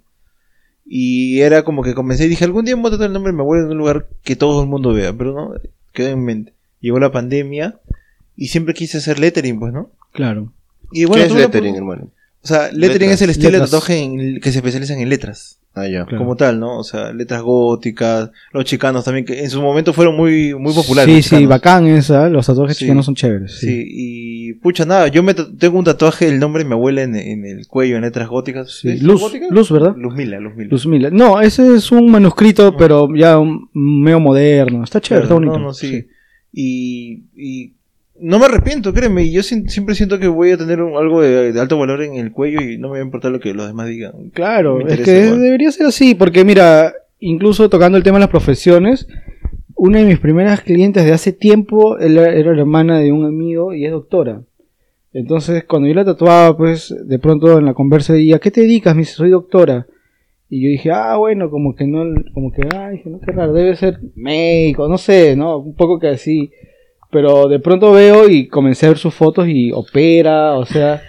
Y 0.84 1.40
era 1.40 1.62
como 1.62 1.82
que 1.82 1.94
comencé 1.94 2.24
y 2.24 2.28
dije, 2.28 2.44
algún 2.44 2.64
día 2.64 2.74
voy 2.74 2.88
a 2.88 2.90
tatuar 2.90 3.08
el 3.08 3.12
nombre 3.12 3.30
de 3.30 3.36
mi 3.36 3.42
abuela 3.42 3.64
en 3.64 3.70
un 3.70 3.78
lugar 3.78 4.08
que 4.24 4.34
todo 4.36 4.62
el 4.62 4.68
mundo 4.68 4.92
vea, 4.92 5.12
pero 5.12 5.34
no, 5.34 5.54
quedó 5.92 6.08
en 6.08 6.24
mente. 6.24 6.52
Llegó 6.80 6.98
la 6.98 7.12
pandemia, 7.12 7.78
y 8.36 8.48
siempre 8.48 8.74
quise 8.74 8.98
hacer 8.98 9.18
lettering, 9.20 9.60
pues, 9.60 9.72
¿no? 9.72 9.90
Claro. 10.12 10.52
Y 10.90 11.04
bueno, 11.04 11.22
¿Qué 11.22 11.28
es 11.28 11.34
la 11.34 11.40
lettering, 11.42 11.74
opor- 11.74 11.78
hermano? 11.78 12.10
O 12.42 12.46
sea, 12.48 12.72
lettering 12.72 13.10
Letras. 13.10 13.12
es 13.12 13.22
el 13.22 13.30
estilo 13.30 13.50
Letras. 13.50 13.70
de 13.70 13.76
tatuaje 13.76 13.98
en- 13.98 14.40
que 14.40 14.50
se 14.52 14.58
especializan 14.58 14.98
en 15.00 15.08
letras 15.10 15.58
Ah, 15.74 15.86
ya. 15.86 16.04
Claro. 16.06 16.18
como 16.18 16.34
tal, 16.36 16.58
¿no? 16.58 16.78
O 16.78 16.84
sea, 16.84 17.12
letras 17.12 17.42
góticas, 17.42 18.30
los 18.52 18.64
chicanos 18.64 19.04
también, 19.04 19.24
que 19.26 19.42
en 19.44 19.50
su 19.50 19.60
momento 19.62 19.92
fueron 19.92 20.16
muy, 20.16 20.54
muy 20.54 20.72
populares. 20.72 21.24
Sí, 21.26 21.30
los 21.34 21.40
sí, 21.42 21.46
bacán 21.46 21.86
esa. 21.86 22.28
Los 22.28 22.46
tatuajes 22.46 22.76
Sí. 22.76 22.84
chicanos 22.84 23.04
son 23.06 23.14
chéveres. 23.14 23.58
Sí. 23.58 23.66
Sí. 23.66 23.84
y 23.88 24.37
pucha, 24.54 24.84
nada, 24.84 25.08
yo 25.08 25.22
me 25.22 25.34
tengo 25.34 25.78
un 25.78 25.84
tatuaje 25.84 26.26
del 26.26 26.38
nombre 26.38 26.62
de 26.62 26.68
mi 26.68 26.74
abuela 26.74 27.02
en, 27.02 27.14
en 27.16 27.44
el 27.44 27.66
cuello, 27.66 27.96
en 27.96 28.02
letras 28.02 28.28
góticas. 28.28 28.70
Sí, 28.80 28.90
¿Es 28.90 29.02
Luz, 29.02 29.20
gótica? 29.20 29.46
Luz, 29.50 29.70
¿verdad? 29.70 29.94
Luzmila, 29.96 30.40
Luzmila. 30.40 30.68
Luzmila. 30.70 31.10
No, 31.10 31.40
ese 31.40 31.74
es 31.74 31.90
un 31.92 32.10
manuscrito, 32.10 32.76
pero 32.76 33.08
ya 33.14 33.38
un- 33.38 33.68
medio 33.72 34.20
moderno. 34.20 34.84
Está 34.84 35.00
chévere, 35.00 35.26
Claro, 35.26 35.40
está 35.40 35.50
bonito. 35.52 35.58
No, 35.58 35.64
no, 35.66 35.72
sí. 35.74 36.06
Y, 36.52 37.22
y 37.36 37.72
no 38.20 38.38
me 38.38 38.46
arrepiento, 38.46 38.92
créeme, 38.92 39.30
yo 39.30 39.42
si- 39.42 39.68
siempre 39.68 39.94
siento 39.94 40.18
que 40.18 40.26
voy 40.28 40.50
a 40.50 40.56
tener 40.58 40.82
un- 40.82 40.96
algo 40.96 41.20
de, 41.22 41.52
de 41.52 41.60
alto 41.60 41.78
valor 41.78 42.02
en 42.02 42.14
el 42.14 42.32
cuello 42.32 42.60
y 42.60 42.78
no 42.78 42.88
me 42.88 42.94
va 42.94 42.98
a 42.98 43.04
importar 43.04 43.30
lo 43.30 43.38
que 43.40 43.54
los 43.54 43.66
demás 43.68 43.88
digan. 43.88 44.30
Claro, 44.32 44.86
es 44.86 45.00
que 45.00 45.26
igual. 45.26 45.40
debería 45.40 45.70
ser 45.70 45.86
así, 45.86 46.14
porque 46.14 46.44
mira, 46.44 46.92
incluso 47.20 47.68
tocando 47.68 47.96
el 47.98 48.02
tema 48.04 48.16
de 48.16 48.22
las 48.22 48.30
profesiones, 48.30 49.06
una 49.78 50.00
de 50.00 50.06
mis 50.06 50.18
primeras 50.18 50.60
clientes 50.60 51.04
de 51.04 51.12
hace 51.12 51.32
tiempo 51.32 51.98
era, 51.98 52.34
era 52.34 52.52
la 52.52 52.60
hermana 52.60 52.98
de 52.98 53.12
un 53.12 53.24
amigo 53.24 53.72
y 53.72 53.86
es 53.86 53.92
doctora. 53.92 54.42
Entonces, 55.12 55.64
cuando 55.64 55.88
yo 55.88 55.94
la 55.94 56.04
tatuaba, 56.04 56.56
pues, 56.56 56.94
de 57.06 57.18
pronto 57.18 57.58
en 57.58 57.64
la 57.64 57.74
conversa, 57.74 58.18
¿y 58.18 58.32
a 58.32 58.40
qué 58.40 58.50
te 58.50 58.62
dedicas? 58.62 58.94
Me 58.94 59.02
dice, 59.02 59.14
soy 59.14 59.30
doctora. 59.30 59.86
Y 60.50 60.62
yo 60.62 60.68
dije, 60.68 60.90
ah, 60.90 61.16
bueno, 61.16 61.48
como 61.48 61.74
que 61.74 61.86
no, 61.86 62.04
como 62.34 62.50
que, 62.52 62.62
ah, 62.74 62.90
dije, 62.90 63.08
no, 63.08 63.20
qué 63.20 63.32
raro, 63.32 63.52
debe 63.52 63.76
ser 63.76 64.00
médico, 64.16 64.88
no 64.88 64.98
sé, 64.98 65.36
¿no? 65.36 65.58
Un 65.58 65.74
poco 65.74 65.98
que 65.98 66.08
así. 66.08 66.50
Pero 67.10 67.48
de 67.48 67.60
pronto 67.60 67.92
veo 67.92 68.28
y 68.28 68.48
comencé 68.48 68.86
a 68.86 68.90
ver 68.90 68.98
sus 68.98 69.14
fotos 69.14 69.46
y 69.48 69.70
opera, 69.72 70.54
o 70.54 70.66
sea, 70.66 71.02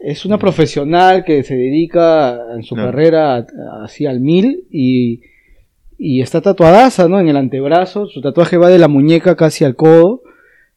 es 0.00 0.24
una 0.24 0.38
profesional 0.38 1.24
que 1.24 1.42
se 1.42 1.56
dedica 1.56 2.40
en 2.54 2.62
su 2.62 2.74
carrera 2.74 3.46
así 3.82 4.06
al 4.06 4.20
mil 4.20 4.64
y, 4.70 5.20
y 5.98 6.22
está 6.22 6.40
tatuadaza, 6.40 7.08
¿no? 7.08 7.18
En 7.18 7.28
el 7.28 7.36
antebrazo, 7.36 8.06
su 8.06 8.20
tatuaje 8.20 8.56
va 8.56 8.68
de 8.68 8.78
la 8.78 8.88
muñeca 8.88 9.36
casi 9.36 9.64
al 9.64 9.74
codo. 9.74 10.22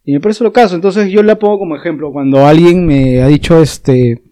Y 0.03 0.13
me 0.13 0.19
parece 0.19 0.43
lo 0.43 0.51
caso, 0.51 0.73
entonces 0.73 1.09
yo 1.09 1.21
la 1.21 1.37
pongo 1.37 1.59
como 1.59 1.75
ejemplo. 1.75 2.11
Cuando 2.11 2.45
alguien 2.47 2.87
me 2.87 3.21
ha 3.21 3.27
dicho, 3.27 3.61
este, 3.61 4.23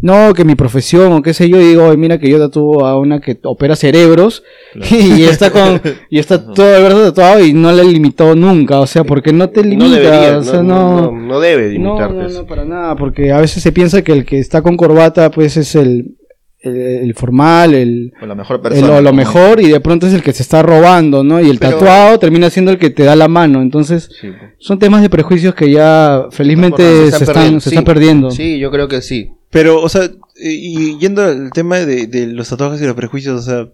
no, 0.00 0.32
que 0.32 0.46
mi 0.46 0.54
profesión 0.54 1.12
o 1.12 1.22
qué 1.22 1.34
sé 1.34 1.50
yo, 1.50 1.58
digo, 1.58 1.84
"Oye, 1.84 1.98
mira 1.98 2.18
que 2.18 2.30
yo 2.30 2.38
tatúo 2.38 2.86
a 2.86 2.98
una 2.98 3.20
que 3.20 3.38
opera 3.44 3.76
cerebros 3.76 4.42
y 4.90 5.24
está 5.24 5.50
con, 5.50 5.82
y 6.08 6.18
está 6.18 6.42
todo 6.54 6.74
el 6.76 6.82
brazo 6.82 7.04
tatuado 7.04 7.44
y 7.44 7.52
no 7.52 7.70
le 7.70 7.84
limitó 7.84 8.34
nunca, 8.34 8.80
o 8.80 8.86
sea, 8.86 9.04
porque 9.04 9.34
no 9.34 9.50
te 9.50 9.62
limita, 9.62 9.84
no 9.84 9.90
debería, 9.90 10.38
o 10.38 10.42
sea, 10.42 10.62
no, 10.62 10.64
no, 10.64 11.12
no, 11.12 11.26
no 11.26 11.40
debe 11.40 11.78
no, 11.78 11.94
limitarte. 11.94 12.14
no, 12.14 12.28
no, 12.40 12.46
para 12.46 12.64
nada, 12.64 12.96
porque 12.96 13.32
a 13.32 13.38
veces 13.38 13.62
se 13.62 13.70
piensa 13.70 14.00
que 14.00 14.12
el 14.12 14.24
que 14.24 14.38
está 14.38 14.62
con 14.62 14.78
corbata, 14.78 15.30
pues 15.30 15.58
es 15.58 15.74
el, 15.74 16.16
el, 16.62 16.76
el 16.76 17.14
formal, 17.14 17.74
el, 17.74 18.12
O 18.22 18.26
la 18.26 18.34
mejor 18.34 18.56
el- 18.56 18.62
persona. 18.62 18.86
lo, 18.86 19.00
lo 19.02 19.12
mejor, 19.12 19.60
y 19.60 19.68
de 19.68 19.80
pronto 19.80 20.06
es 20.06 20.14
el 20.14 20.22
que 20.22 20.32
se 20.32 20.42
está 20.42 20.62
robando, 20.62 21.22
¿no? 21.24 21.40
Y 21.40 21.50
el 21.50 21.58
Pero- 21.58 21.72
tatuado 21.78 22.18
termina 22.18 22.50
siendo 22.50 22.70
el 22.70 22.78
que 22.78 22.90
te 22.90 23.02
da 23.04 23.16
la 23.16 23.28
mano, 23.28 23.60
entonces 23.62 24.08
Sí, 24.20 24.28
pues. 24.28 24.52
son 24.58 24.78
temas 24.78 25.02
de 25.02 25.10
prejuicios 25.10 25.54
que 25.54 25.70
ya 25.70 26.26
felizmente 26.30 27.10
Se 27.10 27.18
se, 27.18 27.24
están 27.24 27.60
se 27.60 27.70
sí. 27.70 27.74
están 27.74 27.84
perdiendo. 27.84 28.30
Sí, 28.30 28.58
yo 28.58 28.70
creo 28.70 28.88
que 28.88 29.02
sí. 29.02 29.30
Pero, 29.50 29.82
o 29.82 29.88
sea, 29.88 30.08
y 30.36 30.92
y 30.94 30.98
yendo 30.98 31.22
al 31.22 31.50
tema 31.52 31.78
de, 31.78 32.06
de 32.06 32.26
los 32.28 32.48
tatuajes 32.48 32.80
y 32.80 32.86
los 32.86 32.94
prejuicios, 32.96 33.38
o 33.40 33.42
sea, 33.42 33.68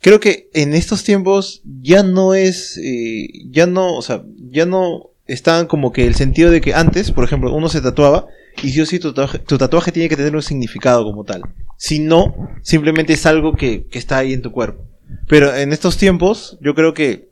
creo 0.00 0.18
que 0.18 0.48
en 0.54 0.72
estos 0.72 1.04
tiempos 1.04 1.60
ya 1.82 2.02
no 2.02 2.32
es, 2.34 2.78
eh, 2.82 3.28
ya 3.50 3.66
no, 3.66 3.94
o 3.96 4.02
sea, 4.02 4.22
ya 4.50 4.64
no 4.64 5.09
están 5.32 5.66
como 5.66 5.92
que 5.92 6.06
el 6.06 6.14
sentido 6.14 6.50
de 6.50 6.60
que 6.60 6.74
antes, 6.74 7.10
por 7.12 7.24
ejemplo, 7.24 7.52
uno 7.54 7.68
se 7.68 7.80
tatuaba 7.80 8.26
y 8.62 8.70
sí 8.70 8.80
o 8.80 8.86
sí 8.86 8.98
tu 8.98 9.08
tatuaje, 9.12 9.38
tu 9.38 9.58
tatuaje 9.58 9.92
tiene 9.92 10.08
que 10.08 10.16
tener 10.16 10.34
un 10.34 10.42
significado 10.42 11.04
como 11.04 11.24
tal. 11.24 11.42
Si 11.76 11.98
no, 11.98 12.34
simplemente 12.62 13.12
es 13.14 13.24
algo 13.26 13.54
que, 13.54 13.86
que 13.90 13.98
está 13.98 14.18
ahí 14.18 14.32
en 14.32 14.42
tu 14.42 14.52
cuerpo. 14.52 14.84
Pero 15.28 15.54
en 15.54 15.72
estos 15.72 15.96
tiempos, 15.96 16.58
yo 16.60 16.74
creo 16.74 16.94
que 16.94 17.30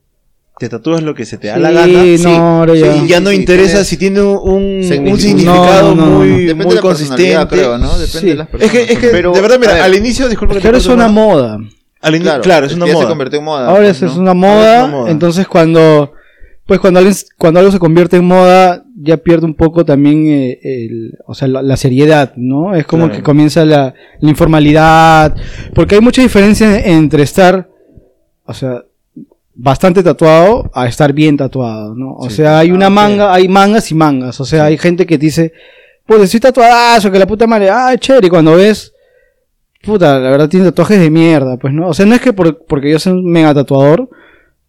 te 0.58 0.68
tatúas 0.68 1.02
lo 1.02 1.14
que 1.14 1.24
se 1.24 1.38
te 1.38 1.46
da 1.48 1.56
la 1.58 1.68
Sí, 1.84 2.18
gana. 2.18 2.66
no, 2.66 2.74
sí, 2.74 2.80
ya. 2.80 2.96
y 2.96 3.06
ya 3.06 3.20
no 3.20 3.30
sí, 3.30 3.36
interesa 3.36 3.84
si 3.84 3.96
tiene 3.96 4.20
un, 4.22 4.82
un 4.82 4.82
significado. 5.20 5.94
No, 5.94 6.06
no, 6.06 6.06
muy, 6.18 6.28
no. 6.28 6.36
Depende 6.38 6.54
muy 6.54 6.66
de 6.70 6.74
la 6.74 6.80
consistente. 6.80 7.22
personalidad, 7.22 7.48
creo, 7.48 7.78
¿no? 7.78 7.98
Depende 7.98 8.20
Sí. 8.20 8.26
de 8.26 8.34
las 8.34 8.48
Es 8.58 8.70
que, 8.72 8.82
es 8.92 8.98
que 8.98 9.08
Pero, 9.08 9.32
de 9.32 9.40
verdad, 9.40 9.56
a 9.56 9.60
mira, 9.60 9.72
ver. 9.74 9.82
al 9.82 9.94
inicio, 9.94 10.28
disculpa 10.28 10.54
que 10.54 10.60
te 10.60 10.66
Pero 10.66 10.78
es 10.78 10.86
una 10.86 11.06
moda. 11.08 11.58
Al 12.00 12.20
Claro, 12.20 12.42
claro, 12.42 12.66
es 12.66 12.74
una 12.74 12.86
ya 12.86 12.92
moda. 12.92 13.04
se 13.04 13.08
convirtió 13.08 13.38
en 13.40 13.44
moda. 13.44 13.68
Ahora 13.68 13.82
pues, 13.84 14.02
Ahora 14.02 14.34
moda, 14.34 14.76
es 14.78 14.82
una 14.84 14.96
moda. 14.96 15.10
entonces 15.10 15.46
cuando 15.46 16.12
pues 16.68 16.78
cuando 16.80 17.00
alguien, 17.00 17.16
cuando 17.38 17.58
algo 17.60 17.72
se 17.72 17.78
convierte 17.80 18.16
en 18.18 18.26
moda 18.26 18.84
ya 18.94 19.16
pierde 19.16 19.46
un 19.46 19.54
poco 19.54 19.84
también 19.84 20.26
eh, 20.28 20.58
el, 20.62 21.14
o 21.26 21.34
sea, 21.34 21.48
la, 21.48 21.62
la 21.62 21.76
seriedad, 21.76 22.34
¿no? 22.36 22.74
Es 22.76 22.84
como 22.86 23.04
Claro. 23.06 23.16
que 23.18 23.22
comienza 23.24 23.64
la, 23.64 23.94
la 24.20 24.28
informalidad, 24.30 25.34
porque 25.74 25.94
hay 25.96 26.00
mucha 26.02 26.20
diferencia 26.22 26.78
entre 26.80 27.22
estar, 27.22 27.68
o 28.44 28.52
sea, 28.54 28.84
bastante 29.54 30.02
tatuado 30.02 30.70
a 30.74 30.86
estar 30.86 31.12
bien 31.12 31.36
tatuado, 31.36 31.94
¿no? 31.94 32.12
O 32.14 32.28
Sí. 32.30 32.36
sea, 32.36 32.58
hay 32.60 32.70
una 32.70 32.90
manga, 32.90 33.32
hay 33.34 33.48
mangas 33.48 33.90
y 33.90 33.94
mangas, 33.94 34.40
o 34.40 34.44
sea, 34.44 34.66
hay 34.66 34.76
gente 34.78 35.06
que 35.06 35.18
dice, 35.18 35.52
pues 36.06 36.20
estoy 36.22 36.40
tatuadazo, 36.40 37.10
que 37.10 37.18
la 37.18 37.26
puta 37.26 37.46
madre, 37.46 37.70
ah, 37.70 37.96
chévere, 37.98 38.26
y 38.28 38.30
cuando 38.30 38.54
ves 38.56 38.92
puta, 39.82 40.18
la 40.18 40.30
verdad 40.30 40.48
tiene 40.48 40.66
tatuajes 40.66 41.00
de 41.00 41.08
mierda, 41.10 41.56
pues, 41.56 41.72
¿no? 41.72 41.88
O 41.88 41.94
sea, 41.94 42.04
no 42.04 42.14
es 42.14 42.20
que 42.20 42.32
por- 42.32 42.64
porque 42.66 42.90
yo 42.90 42.98
soy 42.98 43.14
un 43.14 43.24
mega 43.30 43.54
tatuador, 43.54 44.08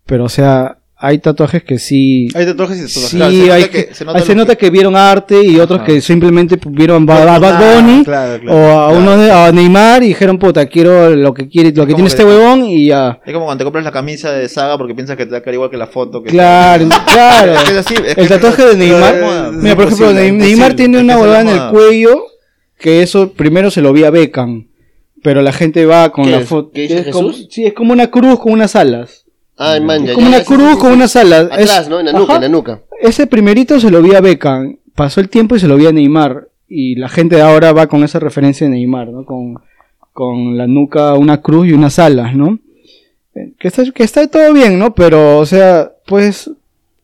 pero, 0.05 0.23
o 0.25 0.29
sea, 0.29 0.78
hay 1.01 1.17
tatuajes 1.19 1.63
que 1.63 1.79
sí... 1.79 2.27
Hay 2.35 2.45
tatuajes 2.45 2.77
y 2.77 2.81
tatuajes. 2.81 3.09
Sí, 3.09 3.15
Claro, 3.15 3.31
se 3.31 3.37
nota 3.39 3.53
hay 3.55 3.63
que- 3.63 3.85
que- 3.87 3.95
se 3.95 4.35
nota 4.35 4.51
se 4.51 4.57
que 4.57 4.69
vieron 4.69 4.95
arte 4.97 5.41
y 5.45 5.57
otros 5.57 5.79
Ajá. 5.79 5.85
que 5.87 6.01
simplemente 6.01 6.59
vieron 6.67 7.09
a, 7.09 7.35
a 7.35 7.39
Bad 7.39 7.57
Bunny 7.81 8.03
claro, 8.03 8.41
claro. 8.41 8.57
o 8.57 8.69
a 8.79 8.89
uno 8.89 9.17
de, 9.17 9.31
a 9.31 9.49
Neymar 9.53 10.03
y 10.03 10.07
dijeron, 10.09 10.37
puta, 10.37 10.65
quiero 10.65 11.09
lo 11.15 11.33
que 11.33 11.47
quiere, 11.47 11.71
lo 11.71 11.87
que 11.87 11.93
tiene 11.93 12.09
este 12.09 12.25
huevón 12.25 12.65
y 12.65 12.87
ya. 12.87 13.21
Es 13.25 13.33
como 13.33 13.45
cuando 13.45 13.59
te 13.61 13.63
compras 13.63 13.85
la 13.85 13.93
camisa 13.93 14.33
de 14.33 14.49
saga 14.49 14.77
porque 14.77 14.93
piensas 14.93 15.15
que 15.15 15.25
te 15.25 15.31
va 15.31 15.37
a 15.37 15.41
quedar 15.41 15.53
igual 15.53 15.69
que 15.69 15.77
la 15.77 15.87
foto. 15.87 16.21
Que 16.21 16.31
Claro, 16.31 16.85
claro. 17.05 17.53
Es 17.53 17.77
así, 17.77 17.93
es 18.05 18.17
El 18.17 18.27
tatuaje 18.27 18.65
de 18.65 18.75
Neymar, 18.75 19.15
es 19.15 19.53
mira, 19.53 19.75
por 19.77 19.85
ejemplo. 19.85 20.11
Neymar 20.13 20.73
tiene 20.73 20.99
una 20.99 21.17
huevada 21.17 21.41
en 21.41 21.47
el 21.47 21.69
cuello 21.71 22.23
que 22.77 23.01
eso 23.03 23.31
primero 23.31 23.71
se 23.71 23.81
lo 23.81 23.93
vi 23.93 24.03
a 24.03 24.09
Beckham, 24.09 24.67
pero 25.23 25.41
la 25.41 25.53
gente 25.53 25.85
va 25.85 26.11
con 26.11 26.25
¿Qué 26.25 26.31
la 26.31 26.39
foto. 26.41 26.71
¿Qué 26.73 26.81
dice 26.81 27.09
como- 27.11 27.31
sí, 27.31 27.65
es 27.65 27.73
como 27.73 27.93
una 27.93 28.07
cruz 28.11 28.37
con 28.39 28.51
unas 28.51 28.75
alas. 28.75 29.25
Ay, 29.61 29.81
man, 29.81 30.05
ya, 30.05 30.11
Es 30.11 30.15
como 30.15 30.29
ya, 30.29 30.37
una 30.37 30.45
cruz 30.45 30.77
con 30.77 30.89
sí. 30.91 30.95
unas 30.95 31.15
alas. 31.17 31.45
Atrás, 31.51 31.81
Es- 31.81 31.89
¿no? 31.89 31.99
En 31.99 32.05
la 32.07 32.13
nuca, 32.13 32.23
Ajá. 32.33 32.35
en 32.37 32.41
la 32.41 32.49
nuca. 32.49 32.79
Ese 33.01 33.27
primerito 33.27 33.79
se 33.79 33.91
lo 33.91 34.01
vi 34.01 34.15
a 34.15 34.21
Beckham, 34.21 34.77
pasó 34.95 35.19
el 35.21 35.29
tiempo 35.29 35.55
y 35.55 35.59
se 35.59 35.67
lo 35.67 35.75
vi 35.75 35.85
a 35.85 35.91
Neymar. 35.91 36.47
Y 36.67 36.95
la 36.95 37.09
gente 37.09 37.35
de 37.35 37.41
ahora 37.41 37.73
va 37.73 37.87
con 37.87 38.03
esa 38.03 38.19
referencia 38.19 38.65
de 38.67 38.71
Neymar, 38.73 39.09
¿no? 39.09 39.25
Con, 39.25 39.55
con 40.13 40.57
la 40.57 40.65
nuca, 40.67 41.13
una 41.13 41.41
cruz 41.41 41.67
y 41.67 41.73
unas 41.73 41.99
alas, 41.99 42.35
¿no? 42.35 42.59
Eh, 43.35 43.51
Que 43.59 43.67
está, 43.67 43.83
que 43.91 44.03
está 44.03 44.27
todo 44.27 44.53
bien, 44.53 44.79
¿no? 44.79 44.93
Pero, 44.95 45.37
o 45.39 45.45
sea, 45.45 45.91
pues... 46.05 46.49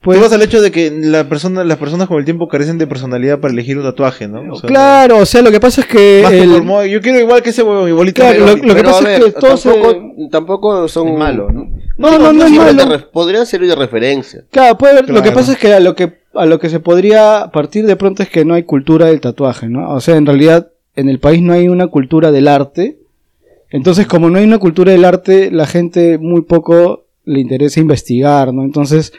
pues 0.01 0.17
Tú 0.17 0.23
vas 0.23 0.33
al 0.33 0.41
hecho 0.43 0.61
de 0.61 0.71
que 0.71 0.91
la 0.91 1.27
persona, 1.27 1.63
las 1.63 1.77
personas 1.77 2.07
con 2.07 2.19
el 2.19 2.25
tiempo 2.25 2.47
carecen 2.47 2.77
de 2.77 2.87
personalidad 2.87 3.39
para 3.39 3.53
elegir 3.53 3.77
un 3.77 3.83
tatuaje, 3.83 4.27
¿no? 4.27 4.53
O 4.53 4.55
sea, 4.59 4.67
claro, 4.67 5.17
o 5.19 5.25
sea, 5.25 5.41
lo 5.41 5.51
que 5.51 5.59
pasa 5.59 5.81
es 5.81 5.87
que... 5.87 6.23
por 6.65 6.85
yo 6.85 7.01
quiero 7.01 7.19
igual 7.19 7.41
que 7.41 7.49
ese 7.49 7.63
huevo, 7.63 7.87
igualito. 7.87 8.21
Claro, 8.21 8.45
pero- 8.45 8.55
lo- 8.57 8.63
lo 8.67 8.75
que 8.75 8.83
pasa 8.83 9.13
es 9.15 9.23
que 9.25 9.31
todo 9.31 9.57
se- 9.57 9.69
tampoco, 9.69 10.29
tampoco 10.31 10.87
son... 10.87 11.07
Es 11.09 11.17
malo, 11.17 11.47
¿no? 11.97 12.11
No, 12.11 12.19
no, 12.19 12.33
no 12.33 12.49
malo. 12.49 12.83
ref- 12.97 13.07
Podrían 13.11 13.45
servir 13.45 13.69
de 13.69 13.75
referencia. 13.75 14.43
Claro, 14.51 14.77
puede 14.77 14.93
haber- 14.99 15.09
lo 15.09 15.21
que 15.23 15.31
pasa 15.31 15.51
es 15.53 15.57
que 15.57 15.73
a 15.73 15.79
lo 15.79 15.95
que 15.95 16.13
a 16.33 16.45
lo 16.45 16.59
que 16.59 16.69
se 16.69 16.79
podría 16.81 17.49
partir 17.53 17.85
de 17.85 17.95
pronto 17.95 18.21
es 18.21 18.29
que 18.29 18.43
no 18.43 18.53
hay 18.55 18.63
cultura 18.63 19.05
del 19.05 19.21
tatuaje, 19.21 19.69
¿no? 19.69 19.91
O 19.93 20.01
sea, 20.01 20.17
en 20.17 20.25
realidad 20.25 20.67
en 20.97 21.07
el 21.07 21.19
país 21.19 21.41
no 21.41 21.53
hay 21.53 21.67
una 21.69 21.87
cultura 21.87 22.31
del 22.31 22.47
arte. 22.49 22.97
Entonces, 23.69 24.05
como 24.07 24.29
no 24.29 24.37
hay 24.37 24.43
una 24.45 24.57
cultura 24.57 24.91
del 24.91 25.05
arte, 25.05 25.49
la 25.51 25.65
gente 25.65 26.17
muy 26.17 26.41
poco 26.41 27.05
le 27.23 27.39
interesa 27.39 27.79
investigar, 27.79 28.53
¿no? 28.53 28.63
Entonces, 28.63 29.13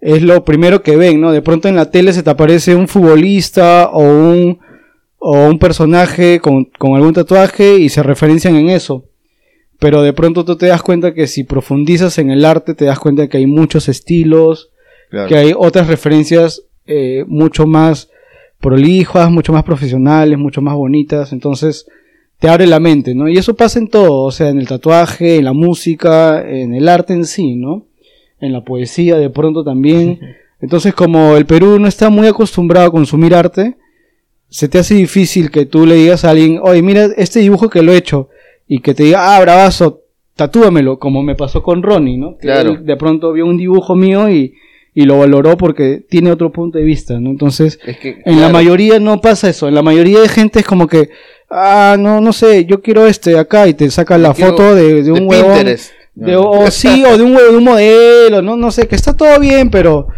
es 0.00 0.22
lo 0.22 0.44
primero 0.44 0.82
que 0.82 0.96
ven, 0.96 1.20
¿no? 1.20 1.32
De 1.32 1.40
pronto 1.42 1.68
en 1.68 1.76
la 1.76 1.90
tele 1.90 2.12
se 2.12 2.22
te 2.22 2.30
aparece 2.30 2.74
un 2.74 2.88
futbolista 2.88 3.88
o 3.92 4.02
un 4.02 4.58
o 5.18 5.46
un 5.48 5.58
personaje 5.58 6.40
con, 6.40 6.66
con 6.78 6.94
algún 6.94 7.14
tatuaje 7.14 7.78
y 7.78 7.88
se 7.88 8.02
referencian 8.02 8.54
en 8.56 8.68
eso. 8.70 9.04
Pero 9.78 10.02
de 10.02 10.12
pronto 10.12 10.44
tú 10.44 10.56
te 10.56 10.66
das 10.66 10.82
cuenta 10.82 11.12
que 11.12 11.26
si 11.26 11.44
profundizas 11.44 12.18
en 12.18 12.30
el 12.30 12.44
arte, 12.44 12.74
te 12.74 12.86
das 12.86 12.98
cuenta 12.98 13.28
que 13.28 13.36
hay 13.38 13.46
muchos 13.46 13.88
estilos, 13.88 14.70
Claro. 15.10 15.28
que 15.28 15.36
hay 15.36 15.52
otras 15.56 15.86
referencias 15.86 16.62
eh, 16.86 17.24
mucho 17.28 17.66
más 17.66 18.10
prolijas, 18.60 19.30
mucho 19.30 19.52
más 19.52 19.62
profesionales, 19.62 20.38
mucho 20.38 20.62
más 20.62 20.74
bonitas, 20.74 21.32
entonces 21.32 21.86
te 22.38 22.48
abre 22.48 22.66
la 22.66 22.80
mente, 22.80 23.14
¿no? 23.14 23.28
Y 23.28 23.36
eso 23.38 23.54
pasa 23.54 23.78
en 23.78 23.88
todo, 23.88 24.24
o 24.24 24.32
sea, 24.32 24.48
en 24.48 24.58
el 24.58 24.66
tatuaje, 24.66 25.36
en 25.36 25.44
la 25.44 25.52
música, 25.52 26.42
en 26.46 26.74
el 26.74 26.88
arte 26.88 27.12
en 27.12 27.24
sí, 27.24 27.54
¿no? 27.54 27.86
En 28.40 28.52
la 28.52 28.62
poesía 28.64 29.16
de 29.16 29.30
pronto 29.30 29.62
también. 29.64 30.18
Entonces, 30.60 30.92
como 30.94 31.36
el 31.36 31.46
Perú 31.46 31.78
no 31.78 31.86
está 31.86 32.10
muy 32.10 32.26
acostumbrado 32.26 32.88
a 32.88 32.90
consumir 32.90 33.34
arte, 33.34 33.76
se 34.48 34.68
te 34.68 34.78
hace 34.78 34.94
difícil 34.94 35.50
que 35.50 35.66
tú 35.66 35.86
le 35.86 35.94
digas 35.96 36.24
a 36.24 36.30
alguien, 36.30 36.60
oye, 36.62 36.82
mira 36.82 37.08
este 37.16 37.40
dibujo 37.40 37.68
que 37.70 37.82
lo 37.82 37.92
he 37.92 37.96
hecho, 37.96 38.28
y 38.68 38.80
que 38.80 38.94
te 38.94 39.04
diga, 39.04 39.36
ah, 39.36 39.40
bravazo, 39.40 40.02
tatúamelo, 40.34 40.98
como 40.98 41.22
me 41.22 41.34
pasó 41.34 41.62
con 41.62 41.82
Ronnie, 41.82 42.18
¿no? 42.18 42.36
Que 42.36 42.46
Claro. 42.48 42.70
él 42.72 42.84
de 42.84 42.96
pronto 42.96 43.32
vio 43.32 43.46
un 43.46 43.56
dibujo 43.56 43.94
mío 43.94 44.28
y, 44.30 44.54
y 44.94 45.02
lo 45.04 45.18
valoró 45.18 45.56
porque 45.56 46.04
tiene 46.08 46.30
otro 46.30 46.50
punto 46.52 46.78
de 46.78 46.84
vista, 46.84 47.18
¿no? 47.20 47.30
Entonces, 47.30 47.78
Es 47.86 47.98
que, 47.98 48.22
en 48.24 48.40
la 48.40 48.48
mayoría 48.48 48.98
no 48.98 49.20
pasa 49.20 49.48
eso, 49.48 49.68
en 49.68 49.74
la 49.74 49.82
mayoría 49.82 50.20
de 50.20 50.28
gente 50.28 50.60
es 50.60 50.66
como 50.66 50.86
que, 50.88 51.10
ah, 51.50 51.96
no, 51.98 52.20
no 52.20 52.32
sé, 52.32 52.64
yo 52.66 52.82
quiero 52.82 53.06
este 53.06 53.38
acá 53.38 53.68
y 53.68 53.74
te 53.74 53.90
saca 53.90 54.18
la 54.18 54.32
quiero 54.34 54.50
foto 54.50 54.74
de, 54.74 55.02
de 55.02 55.12
un 55.12 55.20
de 55.20 55.26
huevón. 55.26 55.52
Pinterest. 55.54 55.92
De, 56.14 56.34
o 56.34 56.70
sí, 56.70 57.04
o 57.04 57.16
de 57.18 57.22
un, 57.24 57.34
de 57.36 57.56
un 57.56 57.62
modelo, 57.64 58.40
no, 58.40 58.56
no 58.56 58.70
sé, 58.70 58.88
que 58.88 58.94
está 58.96 59.14
todo 59.14 59.38
bien, 59.38 59.68
pero 59.70 60.08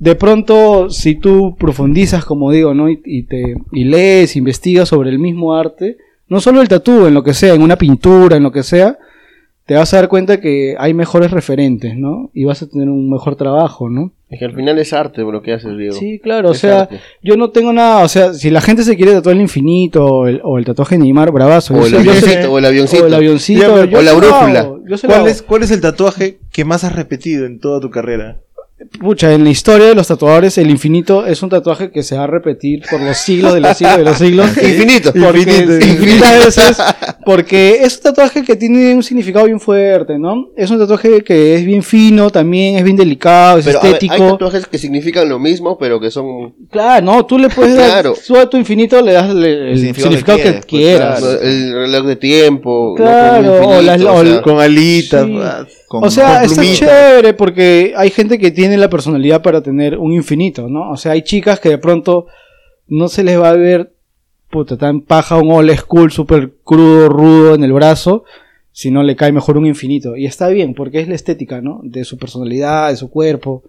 de 0.00 0.16
pronto 0.16 0.90
si 0.90 1.14
tú 1.14 1.54
profundizas, 1.56 2.24
como 2.24 2.50
digo, 2.50 2.74
¿no? 2.74 2.90
Y, 2.90 3.00
y 3.04 3.22
te 3.22 3.54
y 3.72 3.84
lees, 3.84 4.34
investigas 4.34 4.88
sobre 4.88 5.10
el 5.10 5.20
mismo 5.20 5.54
arte, 5.54 5.96
no 6.28 6.40
solo 6.40 6.60
el 6.60 6.68
tatú, 6.68 7.06
en 7.06 7.14
lo 7.14 7.22
que 7.22 7.34
sea, 7.34 7.54
en 7.54 7.62
una 7.62 7.76
pintura, 7.76 8.36
en 8.36 8.42
lo 8.42 8.52
que 8.52 8.62
sea, 8.62 8.98
te 9.66 9.74
vas 9.74 9.92
a 9.92 9.98
dar 9.98 10.08
cuenta 10.08 10.40
que 10.40 10.76
hay 10.78 10.94
mejores 10.94 11.30
referentes, 11.30 11.94
¿no? 11.96 12.30
Y 12.32 12.44
vas 12.44 12.62
a 12.62 12.68
tener 12.68 12.88
un 12.88 13.10
mejor 13.10 13.36
trabajo, 13.36 13.90
¿no? 13.90 14.12
Es 14.30 14.38
que 14.38 14.44
al 14.46 14.54
final 14.54 14.78
es 14.78 14.92
arte 14.94 15.22
lo 15.22 15.42
que 15.42 15.52
haces, 15.54 15.76
Diego. 15.76 15.94
Sí, 15.94 16.18
claro, 16.22 16.50
o 16.50 16.54
sea, 16.54 16.82
arte. 16.82 17.00
yo 17.22 17.36
no 17.36 17.50
tengo 17.50 17.72
nada, 17.72 18.02
o 18.02 18.08
sea, 18.08 18.32
si 18.32 18.48
la 18.50 18.60
gente 18.62 18.82
se 18.82 18.96
quiere 18.96 19.12
tatuar 19.12 19.34
el 19.36 19.42
infinito 19.42 20.04
o 20.06 20.26
el, 20.26 20.40
o 20.42 20.58
el 20.58 20.64
tatuaje 20.64 20.96
de 20.96 21.02
Neymar, 21.04 21.32
bravazo. 21.32 21.74
O 21.74 21.84
el 21.84 21.90
sé- 21.92 21.96
avioncito, 21.98 22.52
o 22.52 22.58
el 22.58 22.64
avioncito. 22.64 23.04
o 23.04 23.06
el 23.06 23.14
avioncito, 23.14 23.84
Ya, 23.84 23.98
o 23.98 24.02
la 24.02 24.12
brújula. 24.14 24.70
¿Cuál 25.06 25.26
es, 25.28 25.42
¿Cuál 25.42 25.62
es 25.62 25.70
el 25.70 25.80
tatuaje 25.82 26.38
que 26.50 26.64
más 26.64 26.84
has 26.84 26.94
repetido 26.94 27.44
en 27.46 27.58
toda 27.60 27.80
tu 27.80 27.90
carrera? 27.90 28.38
Pucha, 29.00 29.32
en 29.34 29.42
la 29.42 29.50
historia 29.50 29.88
de 29.88 29.94
los 29.96 30.06
tatuadores, 30.06 30.56
el 30.56 30.70
infinito 30.70 31.26
es 31.26 31.42
un 31.42 31.48
tatuaje 31.48 31.90
que 31.90 32.04
se 32.04 32.16
va 32.16 32.24
a 32.24 32.26
repetir 32.28 32.82
por 32.88 33.00
los 33.00 33.16
siglos 33.16 33.52
de 33.54 33.60
los 33.60 33.76
siglos 33.76 33.96
de 33.98 34.04
los 34.04 34.16
siglos. 34.18 34.46
Infinito. 34.62 35.12
Porque, 35.12 35.40
Infinito, 35.40 35.86
infinitas 35.86 36.44
veces. 36.46 36.76
Porque 37.24 37.78
es 37.82 37.96
un 37.96 38.02
tatuaje 38.04 38.44
que 38.44 38.54
tiene 38.54 38.94
un 38.94 39.02
significado 39.02 39.46
bien 39.46 39.58
fuerte, 39.58 40.16
¿no? 40.18 40.50
Es 40.56 40.70
un 40.70 40.78
tatuaje 40.78 41.22
que 41.24 41.56
es 41.56 41.64
bien 41.64 41.82
fino, 41.82 42.30
también 42.30 42.76
es 42.76 42.84
bien 42.84 42.96
delicado, 42.96 43.58
es 43.58 43.64
Pero 43.64 43.80
a 43.80 43.82
ver, 43.82 43.92
estético. 43.94 44.14
hay 44.14 44.30
tatuajes 44.30 44.66
que 44.66 44.78
significan 44.78 45.28
lo 45.28 45.40
mismo, 45.40 45.76
pero 45.76 45.98
que 45.98 46.12
son 46.12 46.54
Claro, 46.70 47.04
no, 47.04 47.26
tú 47.26 47.36
le 47.36 47.48
puedes 47.48 47.74
Claro. 47.74 48.10
dar, 48.10 48.18
tú 48.26 48.36
a 48.36 48.48
tu 48.48 48.56
infinito 48.56 49.02
le 49.02 49.12
das 49.12 49.34
le- 49.34 49.72
el, 49.72 49.78
significado 49.78 50.10
significado, 50.10 50.38
que 50.38 50.52
pues, 50.52 50.66
quieras. 50.66 51.20
¿no? 51.20 51.30
el 51.32 51.72
reloj 51.74 52.06
de 52.06 52.16
tiempo, 52.16 52.94
¿no? 52.96 53.04
Claro, 53.04 53.60
Con 53.60 53.72
o 53.76 53.82
las- 53.82 53.96
infinito, 54.00 54.12
o 54.12 54.16
o 54.20 54.24
sea, 54.24 54.34
el- 54.36 54.42
Con 54.42 54.60
alitas, 54.60 55.26
Sí. 55.26 55.77
Con- 55.88 56.04
o 56.04 56.10
sea, 56.10 56.42
con 56.42 56.50
está 56.50 56.62
chévere 56.62 57.32
porque 57.34 57.94
hay 57.96 58.10
gente 58.10 58.38
que 58.38 58.50
tiene 58.50 58.76
la 58.76 58.90
personalidad 58.90 59.42
para 59.42 59.62
tener 59.62 59.96
un 59.96 60.12
infinito, 60.12 60.68
¿no? 60.68 60.90
O 60.90 60.96
sea, 60.96 61.12
hay 61.12 61.22
chicas 61.22 61.60
que 61.60 61.70
de 61.70 61.78
pronto 61.78 62.26
no 62.86 63.08
se 63.08 63.24
les 63.24 63.40
va 63.40 63.50
a 63.50 63.56
ver, 63.56 63.94
puta, 64.50 64.76
tan 64.76 65.00
paja 65.00 65.36
un 65.38 65.50
old 65.50 65.74
school 65.76 66.12
súper 66.12 66.52
crudo, 66.62 67.08
rudo 67.08 67.54
en 67.54 67.64
el 67.64 67.72
brazo, 67.72 68.24
si 68.70 68.90
no 68.90 69.02
le 69.02 69.16
cae 69.16 69.32
mejor 69.32 69.56
un 69.56 69.66
infinito. 69.66 70.14
Y 70.16 70.26
está 70.26 70.48
bien, 70.48 70.74
porque 70.74 71.00
es 71.00 71.08
la 71.08 71.14
estética, 71.14 71.60
¿no? 71.60 71.80
De 71.82 72.04
su 72.04 72.18
personalidad, 72.18 72.90
de 72.90 72.96
su 72.96 73.10
cuerpo. 73.10 73.64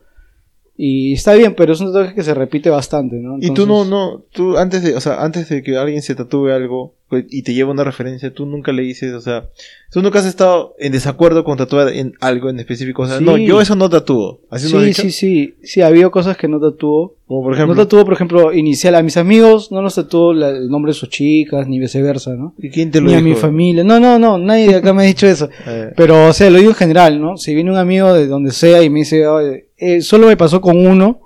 Y 0.78 1.14
está 1.14 1.34
bien, 1.34 1.56
pero 1.56 1.74
es 1.74 1.80
un 1.82 1.88
tatuaje 1.88 2.16
que 2.16 2.24
se 2.24 2.34
repite 2.34 2.70
bastante, 2.70 3.18
¿no? 3.18 3.38
Y 3.40 3.48
tú 3.54 3.66
no, 3.66 3.86
no, 3.86 4.24
tú 4.32 4.58
antes 4.58 4.84
de, 4.84 4.96
o 4.96 5.02
sea, 5.02 5.24
antes 5.24 5.50
de 5.50 5.62
que 5.64 5.78
alguien 5.78 6.02
se 6.02 6.16
tatúe 6.16 6.48
algo 6.50 6.94
y 7.30 7.42
te 7.42 7.54
lleva 7.54 7.72
una 7.72 7.84
referencia, 7.84 8.34
tú 8.34 8.46
nunca 8.46 8.72
le 8.72 8.84
dices, 8.84 9.14
o 9.14 9.22
sea, 9.22 9.50
tú 9.92 10.02
nunca 10.02 10.20
has 10.20 10.26
estado 10.26 10.76
en 10.78 10.92
desacuerdo 10.92 11.44
con 11.44 11.58
tatuar 11.58 11.90
en 11.90 12.14
algo 12.20 12.50
en 12.50 12.60
específico, 12.60 13.02
o 13.04 13.08
sea, 13.08 13.18
Sí. 13.18 13.24
no, 13.24 13.38
yo 13.38 13.60
eso 13.62 13.76
no 13.76 13.90
tatúo. 13.90 14.42
Así 14.50 14.68
Sí, 14.68 14.78
dicho? 14.78 15.02
sí, 15.02 15.12
sí. 15.12 15.56
Sí, 15.64 15.82
ha 15.82 15.88
habido 15.88 16.12
cosas 16.12 16.38
que 16.38 16.48
no 16.48 16.60
tatúo. 16.60 17.16
Como 17.28 17.44
por 17.44 17.54
ejemplo, 17.54 17.76
No 17.76 17.82
tatuó, 17.84 18.04
por 18.06 18.14
ejemplo, 18.14 18.54
inicial. 18.54 18.96
A 18.96 19.04
mis 19.04 19.16
amigos 19.18 19.72
no 19.72 19.82
los 19.84 19.94
tatuó 19.96 20.34
la- 20.34 20.50
el 20.50 20.68
nombre 20.70 20.92
de 20.92 20.94
sus 20.96 21.10
chicas, 21.10 21.68
ni 21.68 21.80
viceversa, 21.80 22.34
¿no? 22.36 22.54
¿y 22.58 22.70
quién 22.70 22.90
te 22.92 23.02
lo 23.02 23.08
Ni 23.10 23.16
a 23.16 23.22
mi 23.22 23.36
familia. 23.36 23.84
No, 23.84 24.00
no, 24.00 24.18
no, 24.18 24.38
nadie 24.40 24.68
de 24.68 24.76
acá 24.76 24.94
me 24.94 25.04
ha 25.04 25.06
dicho 25.06 25.28
eso. 25.28 25.48
Eh, 25.68 25.92
Pero, 25.96 26.28
o 26.30 26.34
sea, 26.34 26.50
lo 26.50 26.58
digo 26.58 26.72
en 26.72 26.76
general, 26.76 27.22
¿no? 27.22 27.38
Si 27.38 27.54
viene 27.54 27.70
un 27.72 27.78
amigo 27.78 28.14
de 28.14 28.26
donde 28.28 28.52
sea 28.52 28.82
y 28.84 28.90
me 28.90 29.00
dice, 29.00 29.28
"Oye, 29.28 29.68
eh, 29.78 30.02
solo 30.02 30.26
me 30.28 30.38
pasó 30.38 30.60
con 30.62 30.86
uno, 30.88 31.22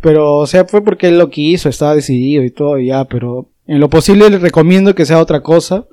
pero, 0.00 0.38
o 0.38 0.46
sea, 0.46 0.64
fue 0.64 0.82
porque 0.82 1.08
él 1.08 1.18
lo 1.18 1.28
quiso, 1.28 1.68
estaba 1.68 1.94
decidido 1.94 2.42
y 2.42 2.50
todo, 2.50 2.78
y 2.78 2.86
ya, 2.86 3.04
pero 3.04 3.49
en 3.70 3.78
lo 3.78 3.88
posible 3.88 4.28
le 4.28 4.38
recomiendo 4.38 4.96
que 4.96 5.06
sea 5.06 5.20
otra 5.20 5.44
cosa. 5.44 5.86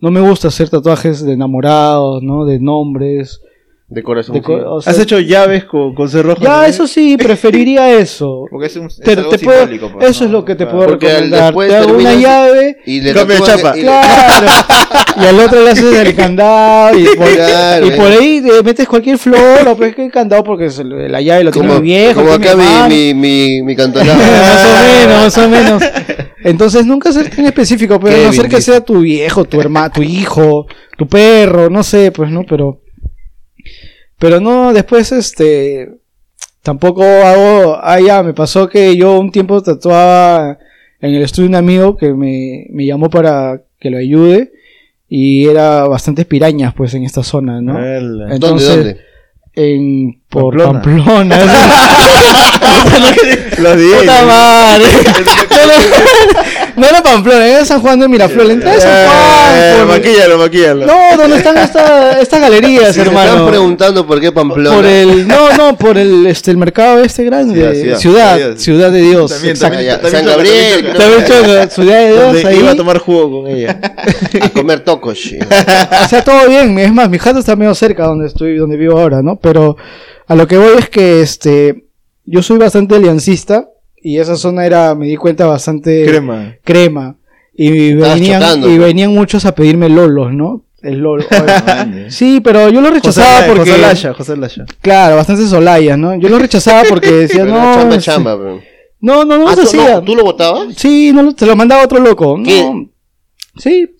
No 0.00 0.10
me 0.10 0.20
gusta 0.20 0.48
hacer 0.48 0.68
tatuajes 0.68 1.24
de 1.24 1.34
enamorados, 1.34 2.24
¿no? 2.24 2.44
De 2.44 2.58
nombres. 2.58 3.40
De 3.94 4.02
corazón. 4.02 4.34
de 4.34 4.42
co- 4.42 4.74
o 4.74 4.80
sea, 4.82 4.92
¿Has 4.92 4.98
hecho 4.98 5.18
llaves 5.20 5.64
con, 5.64 5.94
con 5.94 6.08
cerrojo? 6.08 6.40
Ya, 6.42 6.48
también? 6.50 6.70
eso 6.70 6.86
sí, 6.86 7.16
preferiría 7.18 7.92
eso. 7.92 8.44
Porque 8.50 8.66
es, 8.66 8.76
un, 8.76 8.86
es 8.86 8.96
Te- 8.98 9.12
algo 9.12 9.30
te 9.30 9.38
puedo- 9.38 9.66
pues, 9.92 10.10
eso 10.10 10.24
¿no? 10.24 10.26
es 10.26 10.32
lo 10.32 10.44
que 10.44 10.54
te 10.56 10.64
Claro. 10.64 10.72
puedo 10.76 10.88
Porque 10.90 11.06
al- 11.06 11.30
recomendar. 11.30 11.54
Te 11.54 11.76
hago 11.76 11.98
una 11.98 12.14
llave 12.14 12.76
Y 12.84 13.00
le 13.00 13.14
Cambio 13.14 13.38
chapa. 13.40 13.72
y 13.76 13.80
le- 13.80 13.82
Claro. 13.86 14.46
y 15.22 15.24
al 15.26 15.40
otro 15.40 15.62
le 15.64 15.70
haces 15.70 15.94
el 15.94 16.14
candado. 16.16 16.98
Y 16.98 17.04
por, 17.16 17.28
Claro, 17.34 17.86
y 17.86 17.90
por 17.92 18.10
eh. 18.12 18.16
ahí 18.20 18.40
le 18.40 18.62
metes 18.62 18.88
cualquier 18.88 19.16
flor 19.18 19.68
o 19.68 19.76
pues 19.76 19.94
que 19.94 20.04
el 20.06 20.10
candado 20.12 20.42
porque 20.44 20.68
la 20.84 21.20
llave 21.20 21.44
lo 21.44 21.50
tiene 21.52 21.68
Como, 21.68 21.80
muy 21.80 21.88
viejo. 21.88 22.20
como 22.22 22.38
tiene 22.38 22.62
acá 22.66 22.88
mi, 22.88 23.14
mi, 23.14 23.14
mi, 23.14 23.62
mi 23.62 23.76
cantonado. 23.76 24.18
más 24.18 24.64
o 24.66 24.68
menos, 24.98 25.22
más 25.22 25.38
o 25.38 25.48
menos. 25.48 25.82
Entonces 26.42 26.84
nunca 26.84 27.10
ser 27.12 27.30
tan 27.30 27.46
específico, 27.46 27.98
pero 27.98 28.14
a 28.14 28.18
no 28.18 28.24
Kevin 28.24 28.40
ser 28.40 28.48
que 28.50 28.60
sea 28.60 28.80
tu 28.82 29.00
viejo, 29.00 29.44
tu 29.44 29.60
hermano, 29.60 29.90
tu 29.94 30.02
hijo, 30.02 30.66
tu 30.98 31.06
perro, 31.08 31.70
no 31.70 31.82
sé, 31.82 32.12
pues 32.12 32.30
no, 32.30 32.42
pero. 32.46 32.80
Pero 34.24 34.40
no, 34.40 34.72
después 34.72 35.12
este. 35.12 35.98
Tampoco 36.62 37.02
hago. 37.02 37.76
Ah, 37.78 38.00
ya, 38.00 38.22
me 38.22 38.32
pasó 38.32 38.70
que 38.70 38.96
yo 38.96 39.20
un 39.20 39.30
tiempo 39.30 39.62
tatuaba 39.62 40.58
en 40.98 41.14
el 41.14 41.20
estudio 41.20 41.44
de 41.44 41.48
un 41.50 41.54
amigo 41.56 41.94
que 41.94 42.14
me, 42.14 42.66
me 42.70 42.86
llamó 42.86 43.10
para 43.10 43.60
que 43.78 43.90
lo 43.90 43.98
ayude. 43.98 44.50
y 45.10 45.44
era 45.44 45.86
bastantes 45.88 46.24
pirañas 46.24 46.72
pues 46.72 46.94
en 46.94 47.04
esta 47.04 47.22
zona, 47.22 47.60
¿no? 47.60 47.74
¿Dónde, 47.74 48.34
Entonces, 48.34 48.76
dónde? 48.76 49.00
en 49.56 50.22
por 50.34 50.56
Pamplona. 50.62 51.38
Pamplona. 51.38 51.38
Lo 53.58 53.76
dije. 53.76 53.96
Puta 54.00 54.24
madre. 54.26 54.84
no 56.76 56.86
era 56.86 57.02
Pamplona, 57.02 57.46
era 57.46 57.64
San 57.64 57.80
Juan 57.80 58.00
de 58.00 58.08
Miraflores. 58.08 58.50
Entra 58.52 58.72
de 58.74 58.80
San 58.80 58.90
Juan. 58.90 59.54
Eh, 59.56 59.74
por- 59.78 59.86
maquíllalo, 59.88 60.38
maquíllalo. 60.38 60.86
No, 60.86 61.16
donde 61.16 61.36
están 61.36 61.56
esta- 61.58 62.20
estas 62.20 62.40
galerías, 62.40 62.94
se 62.94 63.02
hermano. 63.02 63.30
están 63.30 63.46
preguntando 63.48 64.06
por 64.06 64.20
qué 64.20 64.32
Pamplona. 64.32 64.74
Por 64.76 64.84
el, 64.84 65.28
no, 65.28 65.52
no, 65.56 65.76
por 65.76 65.96
el, 65.98 66.26
este, 66.26 66.50
el 66.50 66.56
mercado 66.56 67.00
este 67.02 67.24
grande. 67.24 67.54
Ciudad, 67.54 67.72
Ciudad, 67.74 67.98
ciudad. 67.98 68.36
ciudad, 68.36 68.56
Ciudad. 68.58 68.90
de 68.90 69.00
Dios. 69.02 69.30
También, 69.30 69.50
exacto. 69.54 69.76
también, 69.76 69.94
Ya, 69.94 70.00
también 70.02 70.24
San 70.24 70.34
Gabriel, 70.36 70.74
también 70.74 70.96
También 70.98 71.24
choca, 71.24 71.70
Ciudad 71.74 71.98
de 71.98 72.06
Dios, 72.12 72.24
Donde 72.24 72.48
ahí. 72.48 72.58
iba 72.58 72.70
a 72.72 72.76
tomar 72.76 72.98
jugo 72.98 73.42
con 73.42 73.50
ella. 73.50 73.78
a 74.42 74.48
comer 74.50 74.80
tocos. 74.80 75.18
sí. 75.20 75.38
O 76.04 76.08
sea, 76.08 76.22
todo 76.24 76.48
bien. 76.48 76.78
Es 76.78 76.92
más, 76.92 77.08
mi 77.08 77.18
jato 77.18 77.38
está 77.38 77.54
medio 77.56 77.74
cerca 77.74 78.04
donde 78.06 78.26
estoy, 78.26 78.56
donde 78.56 78.76
vivo 78.76 78.98
ahora, 78.98 79.22
¿no? 79.22 79.36
Pero 79.36 79.76
a 80.26 80.34
lo 80.34 80.46
que 80.46 80.56
voy 80.56 80.72
es 80.78 80.88
que, 80.88 81.20
este, 81.22 81.84
yo 82.24 82.42
soy 82.42 82.58
bastante 82.58 82.94
aliancista 82.96 83.68
y 84.02 84.18
esa 84.18 84.36
zona 84.36 84.66
era, 84.66 84.94
me 84.94 85.06
di 85.06 85.16
cuenta, 85.16 85.46
bastante 85.46 86.04
Crema. 86.06 86.54
crema. 86.64 87.16
Y 87.56 87.90
Estabas 87.92 88.14
venían, 88.14 88.40
chocando, 88.42 88.70
y 88.70 88.78
venían 88.78 89.12
muchos 89.14 89.44
a 89.46 89.54
pedirme 89.54 89.88
lolos, 89.88 90.32
¿no? 90.32 90.64
El 90.82 90.98
lolo. 90.98 91.24
Sí, 92.08 92.40
pero 92.42 92.68
yo 92.68 92.80
lo 92.80 92.90
rechazaba 92.90 93.36
José, 93.42 93.46
porque... 93.48 93.70
José 93.70 93.78
Lasha, 93.82 94.14
José 94.14 94.36
Lasha. 94.36 94.64
Claro, 94.82 95.16
bastante 95.16 95.46
solayas, 95.46 95.96
¿no? 95.96 96.14
Yo 96.16 96.28
lo 96.28 96.38
rechazaba 96.38 96.82
porque 96.88 97.10
decía, 97.12 97.44
Pero 97.44 97.54
no... 97.54 97.74
chamba, 97.74 97.94
este, 97.96 98.00
chamba, 98.04 98.34
bro. 98.34 98.60
No, 99.00 99.24
no, 99.24 99.38
no, 99.38 99.48
Ah, 99.48 99.54
se 99.54 99.62
¿tú, 99.62 99.68
hacía. 99.68 99.94
no, 99.96 100.02
¿Tú 100.02 100.14
lo 100.16 100.24
votabas? 100.24 100.74
Sí, 100.76 101.12
no, 101.14 101.22
lo- 101.22 101.30
se 101.32 101.46
lo 101.46 101.54
mandaba 101.56 101.84
otro 101.84 102.00
loco. 102.00 102.36
No. 102.38 102.44
¿Qué? 102.44 102.88
Sí. 103.58 103.90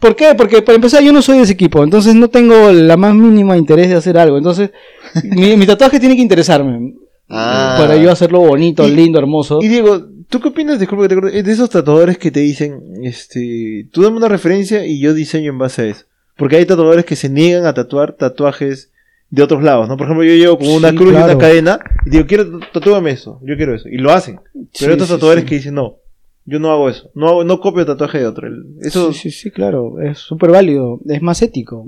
¿Por 0.00 0.16
qué? 0.16 0.34
Porque 0.36 0.62
para 0.62 0.76
empezar 0.76 1.02
yo 1.02 1.12
no 1.12 1.22
soy 1.22 1.36
de 1.38 1.44
ese 1.44 1.52
equipo, 1.52 1.84
entonces 1.84 2.14
no 2.14 2.28
tengo 2.28 2.72
la 2.72 2.96
más 2.96 3.14
mínima 3.14 3.56
interés 3.56 3.88
de 3.88 3.94
hacer 3.96 4.16
algo. 4.18 4.38
Entonces, 4.38 4.70
mi, 5.24 5.56
mi 5.56 5.66
tatuaje 5.66 6.00
tiene 6.00 6.16
que 6.16 6.22
interesarme. 6.22 6.94
Ah. 7.28 7.76
Para 7.78 7.96
yo 7.96 8.10
hacerlo 8.10 8.40
bonito, 8.40 8.86
Y- 8.88 8.90
lindo, 8.92 9.18
hermoso. 9.18 9.60
Y 9.62 9.68
Diego, 9.68 10.04
¿tú 10.28 10.40
qué 10.40 10.48
opinas, 10.48 10.80
disculpa 10.80 11.06
que 11.06 11.14
te 11.14 11.42
de 11.42 11.52
esos 11.52 11.70
tatuadores 11.70 12.18
que 12.18 12.30
te 12.30 12.40
dicen, 12.40 12.80
este, 13.04 13.86
tú 13.92 14.02
dame 14.02 14.16
una 14.16 14.28
referencia 14.28 14.84
y 14.84 14.98
yo 14.98 15.14
diseño 15.14 15.50
en 15.52 15.58
base 15.58 15.82
a 15.82 15.86
eso? 15.86 16.04
Porque 16.36 16.56
hay 16.56 16.64
tatuadores 16.66 17.04
que 17.04 17.14
se 17.16 17.28
niegan 17.28 17.66
a 17.66 17.74
tatuar 17.74 18.14
tatuajes 18.14 18.90
de 19.28 19.42
otros 19.44 19.62
lados, 19.62 19.88
¿no? 19.88 19.96
Por 19.96 20.06
ejemplo, 20.06 20.24
yo 20.24 20.34
llego 20.34 20.58
con 20.58 20.68
una 20.68 20.90
Sí, 20.90 20.96
cruz 20.96 21.12
y 21.12 21.16
una 21.16 21.38
cadena 21.38 21.78
y 22.04 22.10
digo, 22.10 22.26
quiero 22.26 22.58
tatúame 22.72 23.10
eso, 23.12 23.38
yo 23.44 23.56
quiero 23.56 23.74
eso. 23.76 23.88
Y 23.88 23.98
lo 23.98 24.10
hacen. 24.10 24.40
Pero 24.52 24.66
Sí, 24.72 24.84
hay 24.86 24.92
otros 24.92 25.08
sí, 25.08 25.14
tatuadores 25.14 25.44
que 25.44 25.54
dicen, 25.56 25.74
no, 25.74 25.96
yo 26.44 26.58
no 26.58 26.70
hago 26.70 26.88
eso. 26.88 27.10
No, 27.14 27.28
hago- 27.28 27.44
no 27.44 27.60
copio 27.60 27.84
tatuaje 27.86 28.18
de 28.18 28.26
otro. 28.26 28.48
Eso, 28.80 29.12
Sí, 29.12 29.18
sí, 29.18 29.30
sí, 29.30 29.50
claro. 29.50 30.00
Es 30.00 30.18
súper 30.18 30.50
válido. 30.50 30.98
Es 31.08 31.22
más 31.22 31.40
ético. 31.42 31.86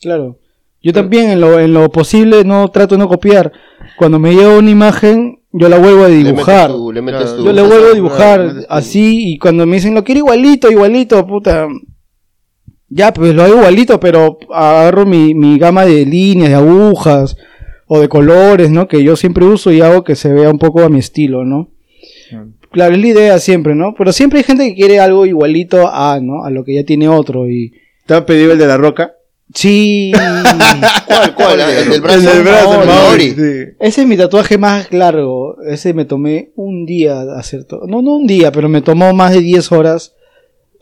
Claro. 0.00 0.38
Yo 0.82 0.92
también 0.92 1.30
en 1.30 1.40
lo, 1.40 1.60
en 1.60 1.72
lo 1.72 1.88
posible 1.90 2.42
no 2.44 2.68
trato 2.70 2.96
de 2.96 2.98
no 2.98 3.08
copiar. 3.08 3.52
Cuando 3.96 4.18
me 4.18 4.34
llevo 4.34 4.58
una 4.58 4.70
imagen, 4.70 5.38
yo 5.52 5.68
la 5.68 5.78
vuelvo 5.78 6.04
a 6.04 6.08
Le 6.08 6.14
metes 6.16 6.32
dibujar. 6.32 6.70
le 6.70 7.02
metes 7.02 7.20
Claro, 7.22 7.36
tu- 7.36 7.44
Yo 7.44 7.52
le 7.52 7.62
vuelvo 7.62 7.86
a 7.86 7.94
dibujar 7.94 8.52
así 8.68 9.32
y 9.32 9.38
cuando 9.38 9.64
me 9.64 9.76
dicen 9.76 9.94
lo 9.94 10.02
quiero 10.02 10.18
igualito, 10.20 10.70
igualito, 10.70 11.24
puta. 11.26 11.68
Ya, 12.88 13.12
pues 13.12 13.34
lo 13.34 13.44
hago 13.44 13.54
igualito, 13.58 13.98
pero 14.00 14.38
agarro 14.52 15.06
mi, 15.06 15.34
mi 15.34 15.56
gama 15.58 15.84
de 15.86 16.04
líneas, 16.04 16.50
de 16.50 16.56
agujas 16.56 17.36
o 17.86 18.00
de 18.00 18.08
colores, 18.08 18.70
¿no? 18.70 18.86
Que 18.88 19.02
yo 19.04 19.16
siempre 19.16 19.44
uso 19.44 19.70
y 19.72 19.80
hago 19.80 20.02
que 20.04 20.14
se 20.16 20.32
vea 20.32 20.50
un 20.50 20.58
poco 20.58 20.82
a 20.82 20.88
mi 20.90 20.98
estilo, 20.98 21.44
¿no? 21.44 21.70
Claro, 22.72 22.94
es 22.94 23.00
la 23.00 23.06
idea 23.06 23.38
siempre, 23.38 23.74
¿no? 23.74 23.94
Pero 23.96 24.12
siempre 24.12 24.38
hay 24.40 24.44
gente 24.44 24.66
que 24.68 24.74
quiere 24.74 24.98
algo 25.00 25.26
igualito 25.26 25.88
a, 25.92 26.18
¿no? 26.20 26.44
A 26.44 26.50
lo 26.50 26.64
que 26.64 26.74
ya 26.74 26.84
tiene 26.84 27.08
otro 27.08 27.48
y... 27.48 27.72
¿Te 28.06 28.14
han 28.14 28.24
pedido 28.24 28.52
el 28.52 28.58
de 28.58 28.66
la 28.66 28.76
roca? 28.76 29.12
Sí. 29.54 30.12
¿Cuál, 31.06 31.34
cuál? 31.34 31.60
El 31.60 31.90
del 31.90 32.00
brazo. 32.00 32.18
el 32.18 32.24
del 32.24 32.42
brazo, 32.42 32.68
Maori. 32.70 32.86
Maori. 32.86 33.02
Maori. 33.02 33.30
Sí. 33.30 33.72
Ese 33.78 34.00
es 34.02 34.06
mi 34.06 34.16
tatuaje 34.16 34.56
más 34.58 34.90
largo. 34.92 35.56
Ese 35.68 35.92
me 35.94 36.04
tomé 36.04 36.50
un 36.56 36.86
día 36.86 37.20
hacer 37.36 37.64
todo. 37.64 37.86
No, 37.86 38.00
no 38.02 38.16
un 38.16 38.26
día, 38.26 38.50
pero 38.50 38.68
me 38.68 38.80
tomó 38.80 39.12
más 39.12 39.32
de 39.32 39.40
10 39.40 39.70
horas 39.72 40.14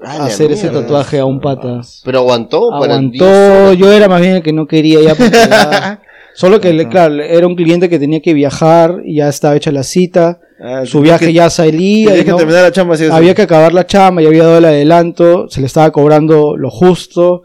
Ah, 0.02 0.24
hacer 0.24 0.50
ese 0.50 0.70
tatuaje 0.70 1.18
a 1.18 1.26
un 1.26 1.40
pata. 1.40 1.82
Pero 2.06 2.20
aguantó 2.20 2.70
para 2.70 2.94
Aguantó, 2.94 3.24
10 3.26 3.50
horas. 3.50 3.76
yo 3.76 3.92
era 3.92 4.08
más 4.08 4.22
bien 4.22 4.36
el 4.36 4.42
que 4.42 4.52
no 4.54 4.66
quería 4.66 5.02
ya 5.02 5.14
porque 5.14 5.30
ya- 5.30 6.00
Solo 6.34 6.58
que, 6.60 6.88
claro, 6.88 7.22
era 7.22 7.46
un 7.46 7.54
cliente 7.54 7.90
que 7.90 7.98
tenía 7.98 8.22
que 8.22 8.32
viajar 8.32 9.02
y 9.04 9.16
ya 9.16 9.28
estaba 9.28 9.56
hecha 9.56 9.72
la 9.72 9.82
cita. 9.82 10.40
Ah, 10.62 10.84
Su 10.84 11.00
viaje 11.00 11.26
que- 11.26 11.32
ya 11.32 11.48
salía. 11.48 12.16
y 12.18 12.24
que 12.24 12.30
no- 12.30 12.36
terminar 12.36 12.62
la 12.62 12.72
chamba 12.72 12.94
había 13.12 13.34
que 13.34 13.42
acabar 13.42 13.72
la 13.72 13.86
chamba, 13.86 14.20
ya 14.22 14.28
había 14.28 14.44
dado 14.44 14.58
el 14.58 14.64
adelanto, 14.66 15.48
se 15.48 15.60
le 15.60 15.66
estaba 15.66 15.90
cobrando 15.90 16.56
lo 16.56 16.70
justo. 16.70 17.42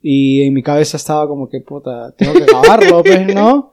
Y 0.00 0.42
en 0.42 0.52
mi 0.54 0.62
cabeza 0.62 0.96
estaba 0.98 1.26
como 1.26 1.48
que, 1.48 1.60
puta, 1.60 2.12
tengo 2.16 2.34
que 2.34 2.42
acabarlo, 2.44 3.02
pues, 3.02 3.26
¿no? 3.34 3.72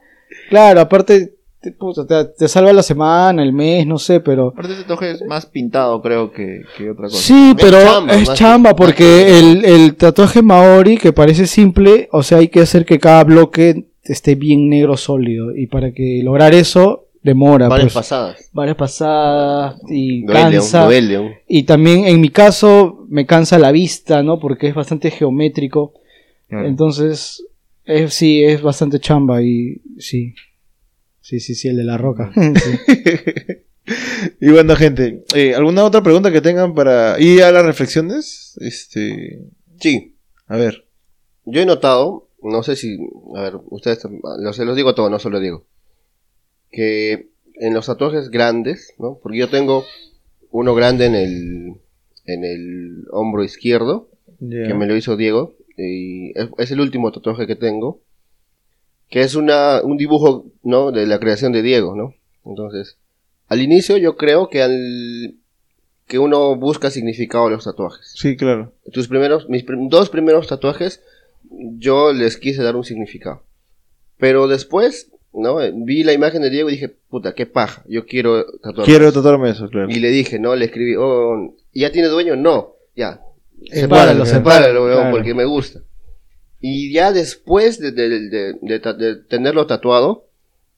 Claro, 0.49 0.79
aparte, 0.82 1.34
te, 1.59 1.73
puta, 1.73 2.07
te, 2.07 2.32
te 2.38 2.47
salva 2.47 2.71
la 2.73 2.82
semana, 2.84 3.43
el 3.43 3.51
mes, 3.53 3.86
no 3.86 3.97
sé, 3.99 4.19
pero... 4.21 4.47
Aparte 4.47 4.73
ese 4.73 4.82
tatuaje 4.84 5.11
es 5.11 5.21
más 5.27 5.45
pintado, 5.45 6.01
creo, 6.01 6.32
que, 6.32 6.61
que 6.77 6.89
otra 6.89 7.03
cosa. 7.03 7.17
Sí, 7.17 7.53
Es 7.55 7.63
pero 7.63 7.77
chamba, 7.84 8.13
es 8.15 8.34
chamba 8.34 8.69
que- 8.71 8.75
porque 8.77 9.03
que- 9.03 9.39
el, 9.39 9.65
el 9.65 9.95
tatuaje 9.95 10.41
maori 10.41 10.97
que 10.97 11.11
parece 11.13 11.45
simple, 11.47 12.07
o 12.13 12.23
sea, 12.23 12.38
hay 12.39 12.47
que 12.47 12.61
hacer 12.61 12.86
que 12.86 12.97
cada 12.97 13.23
bloque 13.25 13.88
esté 14.03 14.36
bien 14.36 14.69
negro 14.69 14.95
sólido 14.97 15.55
y 15.55 15.67
para 15.67 15.91
que 15.91 16.21
lograr 16.23 16.53
eso 16.55 17.07
demora, 17.24 17.67
Varias 17.67 17.93
pues, 17.93 18.05
pasadas. 18.05 18.49
varias 18.53 18.78
pasadas 18.78 19.76
y 19.89 20.24
Duele, 20.26 20.41
cansa. 20.57 20.86
duele. 20.86 21.41
Y 21.47 21.63
también 21.63 22.05
en 22.07 22.19
mi 22.22 22.30
caso 22.30 23.05
me 23.09 23.26
cansa 23.26 23.59
la 23.59 23.72
vista, 23.72 24.24
¿no? 24.24 24.39
Porque 24.39 24.67
es 24.67 24.76
bastante 24.76 25.11
geométrico. 25.11 25.93
Entonces, 26.49 27.45
es, 27.86 28.13
sí, 28.13 28.43
es 28.43 28.61
bastante 28.61 28.99
chamba 28.99 29.41
y 29.41 29.82
sí. 29.97 30.34
Sí, 31.22 31.39
sí, 31.39 31.55
sí, 31.55 31.67
el 31.69 31.78
de 31.78 31.84
la 31.84 31.97
roca. 31.97 32.32
Sí. 32.36 32.80
Y 34.39 34.49
bueno, 34.51 34.76
gente, 34.76 35.24
eh, 35.34 35.55
¿alguna 35.55 35.84
otra 35.84 36.03
pregunta 36.03 36.32
que 36.32 36.39
tengan 36.39 36.76
para 36.76 37.19
ir 37.19 37.43
a 37.43 37.51
las 37.51 37.65
reflexiones? 37.65 38.55
Este, 38.61 39.41
Sí, 39.80 40.15
a 40.47 40.55
ver. 40.55 40.86
yo 41.45 41.61
he 41.61 41.65
notado, 41.65 42.30
no 42.43 42.61
sé 42.61 42.76
si, 42.76 42.97
a 43.36 43.41
ver, 43.41 43.53
ustedes, 43.69 43.99
se 44.53 44.65
los 44.65 44.76
digo 44.76 44.93
todo, 44.93 45.09
no 45.09 45.17
solo 45.17 45.39
digo, 45.39 45.65
que 46.72 47.30
en 47.55 47.74
los 47.74 47.86
tatuajes 47.86 48.30
grandes, 48.30 48.93
¿no? 48.97 49.19
Porque 49.22 49.38
yo 49.39 49.49
tengo 49.49 49.86
uno 50.51 50.74
grande 50.76 51.05
en 51.05 51.15
el, 51.15 51.74
en 52.26 52.43
el 52.43 53.05
hombro 53.11 53.43
izquierdo, 53.43 54.09
que 54.67 54.74
me 54.74 54.88
lo 54.88 54.95
hizo 54.95 55.17
Diego, 55.17 55.55
y 55.78 56.32
es, 56.38 56.49
es 56.57 56.72
el 56.72 56.82
último 56.82 57.11
tatuaje 57.11 57.45
que 57.47 57.55
tengo, 57.55 58.01
que 59.09 59.22
es 59.22 59.36
una, 59.36 59.82
un 59.84 59.97
dibujo, 59.97 60.45
¿no? 60.63 60.91
De 60.91 61.05
la 61.05 61.19
creación 61.19 61.51
de 61.51 61.61
Diego, 61.61 61.95
¿no? 61.95 62.15
Entonces, 62.45 62.97
al 63.47 63.61
inicio 63.61 63.97
yo 63.97 64.15
creo 64.15 64.49
que 64.49 64.61
al, 64.63 65.36
que 66.07 66.17
uno 66.17 66.55
busca 66.55 66.89
significado 66.89 67.47
a 67.47 67.49
los 67.51 67.65
tatuajes. 67.65 68.13
Sí, 68.15 68.36
claro. 68.38 68.74
Tus 68.91 69.07
primeros, 69.07 69.47
mis 69.49 69.63
prim- 69.63 69.89
dos 69.89 70.09
primeros 70.09 70.47
tatuajes, 70.47 71.03
yo 71.78 72.13
les 72.13 72.38
quise 72.38 72.63
dar 72.63 72.76
un 72.76 72.84
significado. 72.86 73.43
Pero 74.17 74.47
después, 74.47 75.11
¿no? 75.34 75.57
Vi 75.86 76.03
la 76.03 76.13
imagen 76.13 76.41
de 76.41 76.49
Diego 76.49 76.69
y 76.69 76.73
dije, 76.73 76.89
puta, 77.09 77.34
qué 77.34 77.45
paja, 77.45 77.84
yo 77.88 78.05
quiero 78.05 78.45
tatuar. 78.61 78.86
Quiero 78.86 79.11
tatuarme 79.11 79.49
eso, 79.49 79.69
claro. 79.69 79.89
Y 79.89 79.99
le 79.99 80.09
dije, 80.09 80.39
¿no? 80.39 80.55
Le 80.55 80.65
escribí, 80.65 80.95
oh, 80.97 81.55
¿ya 81.73 81.91
tiene 81.91 82.07
dueño? 82.07 82.36
No, 82.36 82.75
ya. 82.95 83.21
Sepáralo, 83.71 84.25
Sepáralo, 84.25 84.86
weón, 84.86 84.97
claro. 84.97 85.11
porque 85.11 85.34
me 85.34 85.45
gusta. 85.45 85.82
Y 86.59 86.93
ya 86.93 87.11
después 87.11 87.79
de, 87.79 87.91
de 87.91 89.15
tenerlo 89.29 89.67
tatuado, 89.67 90.27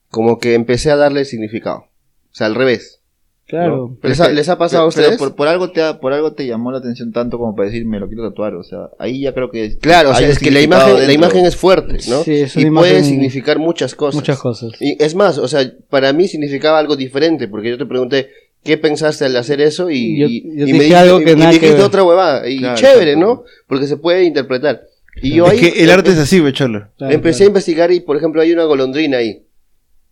como 0.09 0.39
que 0.39 0.53
empecé 0.53 0.91
a 0.91 0.95
darle 0.95 1.25
significado. 1.25 1.87
O 2.31 2.35
sea, 2.35 2.47
al 2.47 2.55
revés. 2.55 3.02
Claro. 3.47 3.97
¿Les 4.01 4.19
ha, 4.19 4.29
les 4.29 4.49
ha 4.49 4.57
pasado 4.57 4.83
a 4.83 4.87
ustedes? 4.87 5.17
por, 5.17 5.35
por 5.35 5.47
algo 5.47 5.71
te 5.71 5.81
ha- 5.81 5.99
por 5.99 6.13
algo 6.13 6.33
te 6.33 6.45
llamó 6.47 6.71
la 6.71 6.77
atención 6.79 7.11
tanto 7.11 7.37
como 7.37 7.55
para 7.55 7.69
decir 7.69 7.85
me 7.85 7.99
lo 7.99 8.07
quiero 8.07 8.27
tatuar. 8.29 8.55
O 8.55 8.63
sea, 8.63 8.89
ahí 8.99 9.21
ya 9.21 9.33
creo 9.33 9.49
que. 9.51 9.77
Claro, 9.77 10.11
o 10.11 10.15
sea, 10.15 10.27
es 10.27 10.39
que 10.39 10.51
la 10.51 10.61
imagen, 10.61 10.95
la 11.07 11.13
imagen 11.13 11.45
es 11.45 11.55
fuerte, 11.55 11.97
¿no? 12.09 12.23
Sí, 12.23 12.33
es 12.41 12.55
y 12.55 12.65
una 12.65 12.81
puede 12.81 12.93
imagen- 12.99 13.05
significar 13.05 13.59
muchas 13.59 13.95
cosas. 13.95 14.15
Muchas 14.15 14.39
cosas. 14.39 14.71
Y 14.79 15.01
es 15.03 15.15
más, 15.15 15.37
o 15.37 15.47
sea, 15.47 15.61
para 15.89 16.13
mí 16.13 16.27
significaba 16.27 16.79
algo 16.79 16.95
diferente, 16.95 17.47
porque 17.47 17.69
yo 17.69 17.77
te 17.77 17.85
pregunté, 17.85 18.29
¿qué 18.63 18.77
pensaste 18.77 19.25
al 19.25 19.35
hacer 19.35 19.61
eso? 19.61 19.89
Y, 19.89 19.97
Y 19.97 20.19
yo- 20.19 20.27
y- 20.27 20.41
yo 20.43 20.49
y 20.49 20.55
te 20.55 20.57
me 20.57 20.65
dije 20.65 20.73
dijiste- 20.79 20.95
algo 20.97 21.17
que 21.19 21.23
y 21.31 21.35
me 21.35 21.39
nada 21.39 21.51
que 21.51 21.55
dijiste 21.59 21.75
ver. 21.77 21.85
otra 21.85 22.03
huevada. 22.03 22.49
Y 22.49 22.59
Claro, 22.59 22.75
chévere. 22.77 23.15
¿no? 23.17 23.43
Porque 23.67 23.87
se 23.87 23.97
puede 23.97 24.23
interpretar. 24.23 24.81
Y 25.21 25.35
yo 25.35 25.45
es 25.45 25.51
ahí 25.51 25.59
que 25.59 25.83
el 25.83 25.91
arte 25.91 26.09
es 26.11 26.17
así, 26.17 26.39
becholo. 26.39 26.87
Claro, 26.97 27.13
empecé 27.13 27.43
a 27.43 27.47
investigar 27.47 27.91
y, 27.91 27.99
por 27.99 28.17
ejemplo, 28.17 28.41
hay 28.41 28.51
una 28.51 28.63
golondrina 28.63 29.17
ahí. 29.17 29.43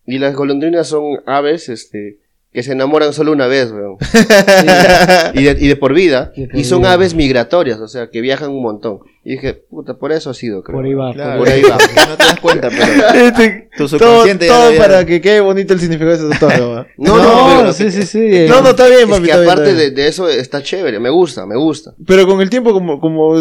Y 0.06 0.20
las 0.20 0.36
golondrinas 0.36 0.88
son 0.88 1.22
aves, 1.26 1.70
este, 1.70 2.18
que 2.54 2.64
se 2.64 2.74
enamoran 2.74 3.14
solo 3.14 3.32
una 3.32 3.48
vez, 3.48 3.72
weón. 3.72 3.96
y, 5.34 5.44
de, 5.44 5.58
y 5.60 5.68
de 5.70 5.76
por 5.78 5.94
vida. 5.94 6.34
Y 6.36 6.64
son 6.66 6.82
vida. 6.82 6.94
aves 6.94 7.14
migratorias, 7.14 7.80
o 7.80 7.88
sea, 7.88 8.10
que 8.10 8.20
viajan 8.22 8.50
un 8.52 8.62
montón. 8.62 9.00
Y 9.24 9.34
dije, 9.34 9.54
puta, 9.54 9.94
por 9.98 10.12
eso 10.12 10.32
ha 10.32 10.34
sido, 10.34 10.64
creo. 10.64 10.76
Por 10.78 10.86
ahí 10.86 10.94
va. 10.94 11.14
Claro, 11.14 11.40
Por 11.40 11.48
ahí 11.50 11.62
va. 11.62 11.78
No 12.10 12.18
te 12.18 12.24
das 12.26 12.40
cuenta, 12.40 12.70
pero 12.70 12.84
Este, 13.28 13.70
tu 13.78 13.88
todo 13.88 13.88
subconsciente 13.88 14.48
ya 14.48 14.54
todo 14.54 14.68
había- 14.68 14.80
para 14.82 15.06
que 15.06 15.22
quede 15.22 15.40
bonito 15.42 15.74
el 15.74 15.80
significado 15.80 16.18
de 16.28 16.30
tatuaje, 16.34 16.62
¿va? 16.62 16.88
No, 16.98 17.18
no, 17.18 17.58
pero, 17.60 17.74
sí, 17.74 17.92
sí, 17.92 18.04
sí. 18.04 18.46
No, 18.50 18.62
no, 18.62 18.70
está 18.72 18.88
bien, 18.88 19.02
es 19.02 19.06
papi, 19.08 19.22
que 19.22 19.28
está 19.30 19.38
bien, 19.40 19.50
aparte 19.52 19.70
está 19.70 19.78
de, 19.80 19.84
bien. 19.86 19.96
de 19.96 20.08
eso 20.08 20.28
está 20.28 20.62
chévere, 20.64 21.00
me 21.00 21.10
gusta, 21.10 21.46
me 21.46 21.56
gusta. 21.56 21.94
Pero 22.06 22.28
con 22.28 22.42
el 22.42 22.50
tiempo, 22.50 22.74
como, 22.74 23.00
como 23.00 23.36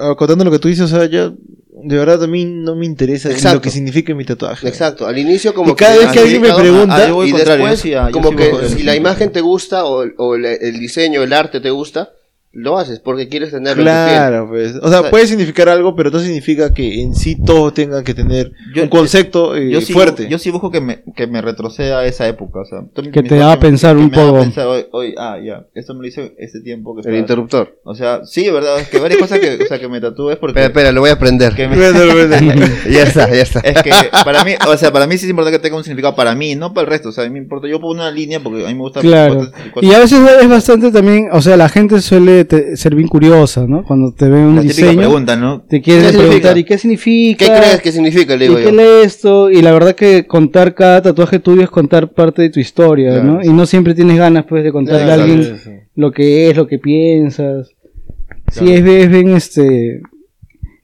acotando 0.00 0.44
lo 0.44 0.50
que 0.50 0.58
tú 0.58 0.68
dices, 0.68 0.90
o 0.92 0.96
sea, 0.98 1.04
ya 1.06 1.30
de 1.88 1.96
verdad 1.96 2.22
a 2.24 2.26
mí 2.26 2.44
no 2.44 2.74
me 2.74 2.84
interesa 2.84 3.30
Exacto. 3.30 3.56
lo 3.56 3.62
que 3.62 3.70
significa 3.70 4.12
mi 4.14 4.24
tatuaje. 4.24 4.66
Exacto, 4.66 5.06
al 5.06 5.16
inicio 5.18 5.54
como 5.54 5.70
Y 5.72 5.74
cada 5.76 5.92
que 5.94 5.98
vez 6.00 6.12
que 6.12 6.18
alguien 6.18 6.42
me 6.42 6.52
pregunta- 6.52 6.96
Ah, 6.96 7.24
y 7.24 7.32
después 7.32 7.84
ah, 7.96 8.08
como 8.12 8.34
que 8.34 8.52
si 8.68 8.82
la 8.82 8.96
imagen 8.96 9.30
te 9.30 9.40
gusta 9.40 9.84
o, 9.84 10.04
o 10.16 10.34
el, 10.34 10.44
el 10.46 10.78
diseño, 10.80 11.22
el 11.22 11.32
arte 11.32 11.60
te 11.60 11.70
gusta, 11.70 12.12
lo 12.58 12.78
haces 12.78 13.00
porque 13.00 13.28
quieres 13.28 13.50
tenerlo 13.50 13.82
en 13.82 13.86
tu 13.88 13.92
piel. 13.92 14.16
Claro, 14.16 14.48
pues. 14.48 14.74
O 14.82 14.88
sea, 14.88 15.00
O 15.00 15.02
sea, 15.02 15.10
puede 15.10 15.26
significar 15.26 15.68
algo, 15.68 15.94
pero 15.94 16.10
no 16.10 16.18
significa 16.20 16.72
que 16.72 17.02
en 17.02 17.14
sí 17.14 17.36
todos 17.44 17.74
tengan 17.74 18.02
que 18.02 18.14
tener 18.14 18.52
Yo- 18.74 18.82
un 18.84 18.88
concepto 18.88 19.54
eh, 19.54 19.70
yo 19.70 19.80
sí, 19.82 19.92
fuerte. 19.92 20.26
Yo 20.28 20.38
sí 20.38 20.50
busco 20.50 20.70
que 20.70 20.80
me, 20.80 21.02
que 21.14 21.26
me 21.26 21.42
retroceda 21.42 21.98
a 22.00 22.06
esa 22.06 22.26
época. 22.26 22.60
O 22.60 22.64
sea, 22.64 22.78
Que 23.12 23.22
te 23.22 23.42
haga 23.42 23.58
pensar 23.60 23.94
que 23.96 24.02
un 24.02 24.10
me 24.10 24.16
poco. 24.16 24.40
pensar 24.40 24.66
hoy, 24.66 24.86
hoy, 24.92 25.14
ah, 25.18 25.36
ya, 25.44 25.66
esto 25.74 25.92
me 25.94 26.00
lo 26.00 26.06
hice 26.08 26.34
este 26.38 26.60
tiempo 26.60 26.94
que 26.94 27.00
El 27.00 27.06
estaba- 27.06 27.18
interruptor. 27.18 27.78
O 27.84 27.94
sea, 27.94 28.24
sí, 28.24 28.48
verdad, 28.50 28.80
es 28.80 28.88
que 28.88 28.98
varias 29.00 29.20
cosas 29.20 29.38
que, 29.38 29.58
o 29.62 29.66
sea, 29.66 29.78
que 29.78 29.88
me 29.88 30.00
tatúe 30.00 30.30
es 30.30 30.36
porque... 30.38 30.52
Espera, 30.52 30.66
espera, 30.66 30.92
lo 30.92 31.00
voy 31.02 31.10
a 31.10 31.14
aprender. 31.14 31.54
que 31.54 31.68
me- 31.68 31.76
ya 32.90 33.02
está, 33.02 33.28
ya 33.28 33.42
está. 33.42 33.60
es 33.60 33.82
que 33.82 33.90
para 34.24 34.44
mí, 34.44 34.52
o 34.66 34.76
sea, 34.78 34.92
para 34.92 35.06
mí 35.06 35.18
sí 35.18 35.26
es 35.26 35.30
importante 35.30 35.58
que 35.58 35.62
tenga 35.62 35.76
un 35.76 35.84
significado 35.84 36.14
para 36.14 36.34
mí, 36.34 36.54
no 36.54 36.72
para 36.72 36.86
el 36.86 36.90
resto. 36.90 37.10
O 37.10 37.12
sea, 37.12 37.24
a 37.24 37.26
mí 37.26 37.32
me 37.34 37.38
importa, 37.40 37.68
yo 37.68 37.80
pongo 37.80 37.92
una 37.94 38.10
línea 38.10 38.40
porque 38.40 38.64
a 38.64 38.68
mí 38.68 38.74
me 38.74 38.80
gusta... 38.80 39.00
Claro. 39.00 39.34
cuántas- 39.36 39.60
cuántas- 39.72 39.82
Y 39.82 39.94
a 39.94 39.98
veces 39.98 40.18
es 40.40 40.48
bastante 40.48 40.90
también, 40.90 41.28
o 41.32 41.42
sea, 41.42 41.56
la 41.58 41.68
gente 41.68 42.00
suele 42.00 42.44
te- 42.46 42.76
ser 42.76 42.94
bien 42.94 43.08
curiosa, 43.08 43.66
¿no? 43.66 43.84
Cuando 43.84 44.12
te 44.14 44.28
ve 44.28 44.38
un 44.40 44.56
la 44.56 44.62
diseño, 44.62 44.96
pregunta, 44.96 45.36
¿no? 45.36 45.62
te 45.62 45.82
quieren 45.82 46.10
¿Qué 46.12 46.18
preguntar? 46.18 46.56
¿y 46.58 46.64
qué 46.64 46.78
significa? 46.78 47.44
¿Qué 47.44 47.50
crees 47.60 47.80
que 47.82 47.92
significa? 47.92 48.36
Le 48.36 48.44
¿Y 48.46 48.48
digo 48.48 48.58
qué 48.60 48.64
yo. 48.64 48.70
lee 48.72 49.04
esto? 49.04 49.50
Y 49.50 49.60
la 49.62 49.72
verdad 49.72 49.94
que 49.94 50.26
contar 50.26 50.74
cada 50.74 51.02
tatuaje 51.02 51.38
tuyo 51.38 51.62
es 51.62 51.70
contar 51.70 52.12
parte 52.12 52.40
de 52.42 52.50
tu 52.50 52.58
historia, 52.60 53.10
Claro, 53.10 53.24
¿no? 53.24 53.44
Y 53.44 53.48
no 53.50 53.66
siempre 53.66 53.94
tienes 53.94 54.16
ganas, 54.16 54.46
pues, 54.48 54.64
de 54.64 54.72
contarle 54.72 55.02
a 55.02 55.04
Claro, 55.06 55.22
alguien 55.24 55.56
lo 55.94 56.12
que 56.12 56.48
es, 56.50 56.56
lo 56.56 56.66
que 56.66 56.78
piensas. 56.78 57.68
Sí, 58.50 58.72
es, 58.72 58.82
bien- 58.82 59.00
es 59.00 59.10
bien, 59.10 59.28
este, 59.34 60.00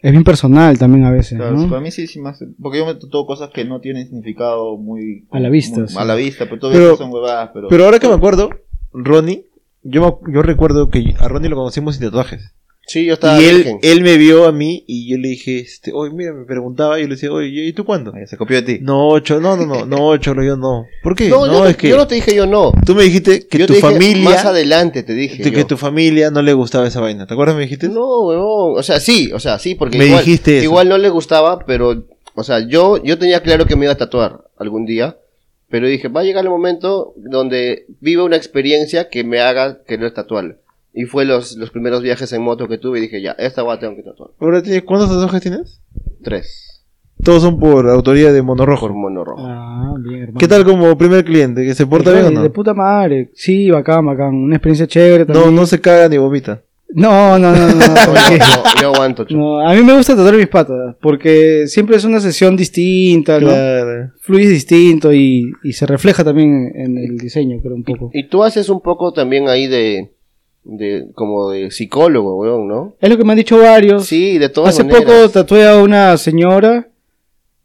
es 0.02 0.10
bien 0.10 0.24
personal 0.24 0.78
también 0.78 1.04
a 1.04 1.10
veces, 1.12 1.38
Claro, 1.38 1.56
¿no? 1.56 1.68
Para 1.68 1.80
mí 1.80 1.90
sí, 1.92 2.06
sí 2.08 2.18
más. 2.20 2.44
Porque 2.60 2.78
yo 2.78 2.86
me 2.86 2.94
tatúo 2.94 3.24
cosas 3.26 3.50
que 3.54 3.64
no 3.64 3.80
tienen 3.80 4.04
significado 4.06 4.76
muy. 4.76 5.26
A 5.30 5.38
la 5.38 5.48
vista, 5.48 5.78
muy- 5.80 5.88
sí. 5.88 5.94
A 5.98 6.04
la 6.04 6.14
vista, 6.16 6.46
pero 6.46 6.58
todo 6.58 6.72
Pero- 6.72 6.86
eso 6.86 6.96
son 6.96 7.12
huevadas. 7.12 7.50
Pero, 7.54 7.68
Pero 7.68 7.84
ahora 7.84 7.98
que 8.00 8.08
me 8.08 8.14
acuerdo, 8.14 8.50
Ronnie, 8.92 9.46
yo, 9.83 10.20
me- 10.22 10.33
yo 10.35 10.43
recuerdo 10.43 10.89
que 10.91 11.14
a 11.18 11.28
Ronnie 11.28 11.49
lo 11.51 11.57
conocimos 11.57 11.97
sin 11.97 12.05
tatuajes. 12.07 12.53
Sí, 12.85 13.05
yo 13.07 13.14
estaba 13.14 13.41
y 13.41 13.45
él, 13.45 13.76
él 13.80 14.03
me 14.03 14.18
vio 14.18 14.45
a 14.45 14.51
mí 14.53 14.85
y 14.89 15.09
yo 15.09 15.16
le 15.16 15.28
dije, 15.28 15.61
este, 15.61 15.93
oye, 15.95 16.12
mira, 16.12 16.33
me 16.33 16.45
preguntaba 16.45 16.99
y 16.99 17.03
yo 17.03 17.09
le 17.09 17.14
decía, 17.14 17.30
oye, 17.33 17.49
¿y 17.66 17.72
tú 17.72 17.85
cuándo? 17.85 18.12
Ay, 18.12 18.26
se 18.26 18.37
copió 18.37 18.57
de 18.57 18.62
ti. 18.62 18.78
No, 18.83 19.20
cho, 19.20 19.39
no, 19.41 19.57
no, 19.57 19.64
no, 19.66 19.87
no, 19.87 20.16
cholo, 20.16 20.43
yo 20.43 20.57
no. 20.57 20.85
¿Por 21.05 21.14
qué? 21.14 21.28
No, 21.28 21.47
No, 21.47 21.53
yo, 21.61 21.66
es 21.68 21.76
que 21.76 21.89
yo 21.89 21.97
no 21.97 22.09
te 22.09 22.16
dije 22.16 22.35
yo 22.35 22.45
no. 22.45 22.72
tú 22.85 22.97
me 22.97 23.05
dijiste 23.05 23.47
que 23.47 23.59
yo 23.59 23.66
tu 23.68 23.74
te 23.74 23.76
dije 23.78 23.89
familia, 23.89 24.24
Más 24.24 24.45
adelante 24.45 25.05
te 25.05 25.14
dije. 25.14 25.37
que, 25.45 25.51
yo. 25.53 25.57
que 25.59 25.64
tu 25.64 25.76
familia 25.76 26.33
no 26.33 26.43
le 26.43 26.53
gustaba 26.55 26.89
esa 26.89 27.01
vaina. 27.01 27.24
¿Te 27.24 27.35
acuerdas 27.35 27.55
me 27.55 27.62
dijiste? 27.62 27.89
No, 27.89 28.22
huevón. 28.22 28.76
O 28.76 28.83
sea, 28.83 28.99
sí, 28.99 29.30
o 29.33 29.39
sea, 29.39 29.61
sí, 29.61 29.76
porque 29.76 29.97
Me 29.97 30.07
igual, 30.07 30.24
dijiste 30.24 30.57
eso. 30.59 30.64
igual 30.64 30.89
no 30.89 30.99
le 30.99 31.09
gustaba, 31.09 31.61
pero, 31.64 32.03
o 32.35 32.43
sea, 32.43 32.66
yo, 32.66 33.01
yo 33.05 33.16
tenía 33.16 33.43
claro 33.43 33.64
que 33.66 33.76
me 33.76 33.85
iba 33.85 33.93
a 33.93 33.97
tatuar 33.97 34.41
algún 34.59 34.87
día, 34.87 35.16
pero 35.72 35.86
dije, 35.88 36.06
va 36.08 36.20
a 36.20 36.24
llegar 36.24 36.44
el 36.44 36.50
momento 36.50 37.14
donde 37.16 37.86
viva 38.00 38.22
una 38.24 38.36
experiencia 38.36 39.08
que 39.08 39.24
me 39.24 39.40
haga 39.40 39.82
querer 39.84 40.12
tatuar. 40.12 40.58
Y 40.92 41.04
fue 41.06 41.24
los, 41.24 41.56
los 41.56 41.70
primeros 41.70 42.02
viajes 42.02 42.30
en 42.34 42.42
moto 42.42 42.68
que 42.68 42.76
tuve 42.76 42.98
y 42.98 43.02
dije, 43.02 43.22
ya, 43.22 43.32
esta 43.32 43.62
va 43.62 43.78
tengo 43.80 43.96
que 43.96 44.02
tatuar. 44.02 44.30
Ahora 44.38 44.62
tienes, 44.62 44.82
¿cuántos 44.82 45.08
tatuajes 45.08 45.40
tienes? 45.40 45.80
Tres. 46.22 46.84
Todos 47.24 47.40
son 47.42 47.58
por 47.58 47.88
autoría 47.88 48.32
de 48.32 48.42
Mono 48.42 48.66
Rojo. 48.66 48.88
Por 48.88 48.94
mono 48.96 49.24
rojo. 49.24 49.42
Ah, 49.46 49.94
bien, 50.04 50.20
hermano. 50.22 50.38
¿Qué 50.38 50.48
tal 50.48 50.64
como 50.64 50.98
primer 50.98 51.24
cliente? 51.24 51.64
¿Que 51.64 51.74
se 51.74 51.86
porta 51.86 52.10
bien 52.12 52.24
o 52.26 52.28
De 52.28 52.34
no? 52.34 52.52
puta 52.52 52.74
madre. 52.74 53.30
Sí, 53.34 53.70
bacán, 53.70 54.04
bacán. 54.04 54.34
Una 54.34 54.56
experiencia 54.56 54.86
chévere 54.86 55.24
No, 55.26 55.32
también. 55.32 55.54
no 55.54 55.64
se 55.66 55.80
caga 55.80 56.08
ni 56.08 56.18
vomita. 56.18 56.62
No, 56.95 57.38
no, 57.38 57.53
no, 57.53 57.66
no. 57.68 57.74
No, 57.76 57.95
porque- 58.07 58.38
no, 58.38 58.80
yo 58.82 58.93
aguanto, 58.95 59.26
no, 59.30 59.61
a 59.66 59.72
mí 59.74 59.82
me 59.82 59.95
gusta 59.97 60.14
tatuar 60.14 60.34
mis 60.36 60.49
patas, 60.49 60.97
porque 61.01 61.64
siempre 61.66 61.97
es 61.97 62.05
una 62.05 62.20
sesión 62.20 62.57
distinta, 62.57 63.40
¿no? 63.40 63.49
Claro. 63.49 64.11
Fluye 64.20 64.49
distinto 64.49 65.12
y, 65.12 65.51
y 65.62 65.72
se 65.72 65.86
refleja 65.86 66.22
también 66.24 66.70
en 66.74 66.99
el 66.99 67.16
diseño, 67.16 67.59
pero 67.62 67.74
un 67.74 67.84
poco. 67.84 68.11
Y 68.12 68.28
tú 68.28 68.45
haces 68.45 68.68
un 68.68 68.80
poco 68.80 69.12
también 69.12 69.49
ahí 69.49 69.66
de, 69.68 70.11
de 70.64 71.07
como 71.14 71.51
de 71.51 71.70
psicólogo, 71.70 72.36
weón, 72.36 72.68
¿no? 72.68 72.95
Es 73.01 73.09
lo 73.09 73.16
que 73.16 73.24
me 73.24 73.32
han 73.32 73.38
dicho 73.38 73.59
varios. 73.59 74.07
Sí, 74.07 74.38
de 74.38 74.49
todas 74.49 74.74
Hace 74.74 74.84
maneras. 74.84 75.05
poco 75.05 75.28
tatué 75.30 75.66
a 75.66 75.78
una 75.82 76.16
señora. 76.18 76.88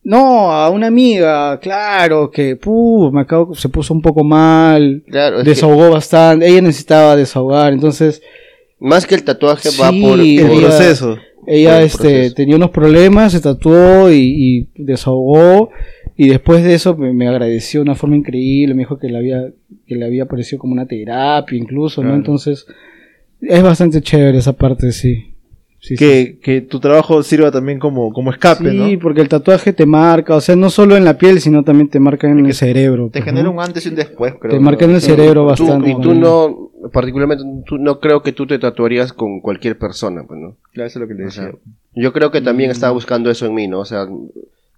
No, 0.04 0.54
a 0.54 0.70
una 0.70 0.88
amiga, 0.88 1.60
claro, 1.60 2.32
que 2.32 2.56
puh, 2.56 3.12
me 3.12 3.22
acabo, 3.22 3.54
se 3.56 3.68
puso 3.68 3.94
un 3.94 4.02
poco 4.02 4.24
mal, 4.24 5.04
Claro, 5.06 5.40
que 5.40 5.44
desahogó 5.50 5.90
bastante, 5.90 6.48
ella 6.48 6.62
necesitaba 6.62 7.18
desahogar, 7.18 7.74
entonces 7.74 8.22
más 8.80 9.06
que 9.06 9.16
el 9.16 9.24
tatuaje 9.24 9.70
Sí, 9.70 9.82
va 9.82 9.90
por, 9.90 10.20
El 10.20 10.26
ella- 10.40 10.60
proceso. 10.68 11.18
ella 11.48 11.80
el 11.80 11.86
este, 11.88 11.98
proceso. 12.00 12.36
tenía 12.36 12.56
unos 12.56 12.70
problemas, 12.72 13.32
se 13.32 13.40
tatuó 13.42 14.12
y, 14.12 14.68
y 14.76 14.84
desahogó 14.84 15.70
y 16.16 16.30
después 16.30 16.64
de 16.64 16.74
eso 16.74 16.96
me, 16.98 17.14
me 17.14 17.28
agradeció 17.28 17.80
de 17.80 17.84
una 17.84 17.96
forma 17.96 18.16
increíble, 18.18 18.74
me 18.74 18.82
dijo 18.82 18.98
que 19.00 19.08
le 19.10 19.18
había, 19.18 19.46
que 19.86 19.96
le 19.96 20.06
había 20.06 20.26
parecido 20.26 20.60
como 20.60 20.74
una 20.74 20.86
terapia 20.88 21.58
incluso, 21.58 22.04
¿no? 22.04 22.14
Entonces 22.16 22.66
es 23.42 23.62
bastante 23.64 24.02
chévere 24.02 24.38
esa 24.40 24.54
parte, 24.54 24.92
sí. 24.92 25.34
Sí, 25.80 25.96
sí. 25.96 25.96
Que, 25.96 26.40
que 26.42 26.62
tu 26.62 26.80
trabajo 26.80 27.22
sirva 27.22 27.52
también 27.52 27.78
como, 27.78 28.12
como 28.12 28.32
escape, 28.32 28.72
Sí, 28.72 28.76
¿no? 28.96 29.00
porque 29.00 29.22
el 29.22 29.30
tatuaje 29.30 29.74
te 29.74 29.86
marca, 29.86 30.36
o 30.36 30.42
sea, 30.42 30.56
no 30.56 30.72
solo 30.72 30.98
en 30.98 31.06
la 31.06 31.20
piel, 31.20 31.40
sino 31.40 31.64
también 31.64 31.88
te 31.88 32.00
marca 32.00 32.28
en 32.28 32.42
que 32.42 32.48
el 32.50 32.54
cerebro. 32.56 33.06
Te 33.06 33.20
pues, 33.20 33.26
genera 33.26 33.44
¿no? 33.44 33.52
un 33.52 33.60
antes 33.62 33.86
y 33.86 33.90
un 33.90 33.96
después, 33.96 34.34
creo. 34.42 34.54
Te 34.54 34.60
marca 34.60 34.86
en 34.86 34.92
el 34.96 35.02
Sí, 35.02 35.08
cerebro 35.12 35.42
tú- 35.56 35.66
bastante. 35.68 35.92
Y 35.92 36.02
tú 36.02 36.16
no, 36.16 36.67
particularmente, 36.92 37.44
tú 37.66 37.78
no 37.78 38.00
creo 38.00 38.22
que 38.22 38.32
tú 38.34 38.46
te 38.48 38.60
tatuarías 38.60 39.14
con 39.14 39.40
cualquier 39.42 39.78
persona, 39.78 40.24
pues, 40.28 40.40
¿no? 40.40 40.56
Claro, 40.74 40.88
eso 40.88 41.00
es 41.00 41.02
lo 41.02 41.08
que 41.08 41.14
le 41.16 41.24
O 41.24 41.26
decía. 41.26 41.44
sea, 41.44 41.52
yo 41.96 42.14
creo 42.14 42.32
que 42.32 42.42
Mm. 42.42 42.46
también 42.46 42.72
estaba 42.72 42.94
buscando 42.94 43.30
eso 43.30 43.46
en 43.46 43.54
mí, 43.56 43.68
¿no? 43.68 43.80
O 43.80 43.86
sea, 43.86 44.08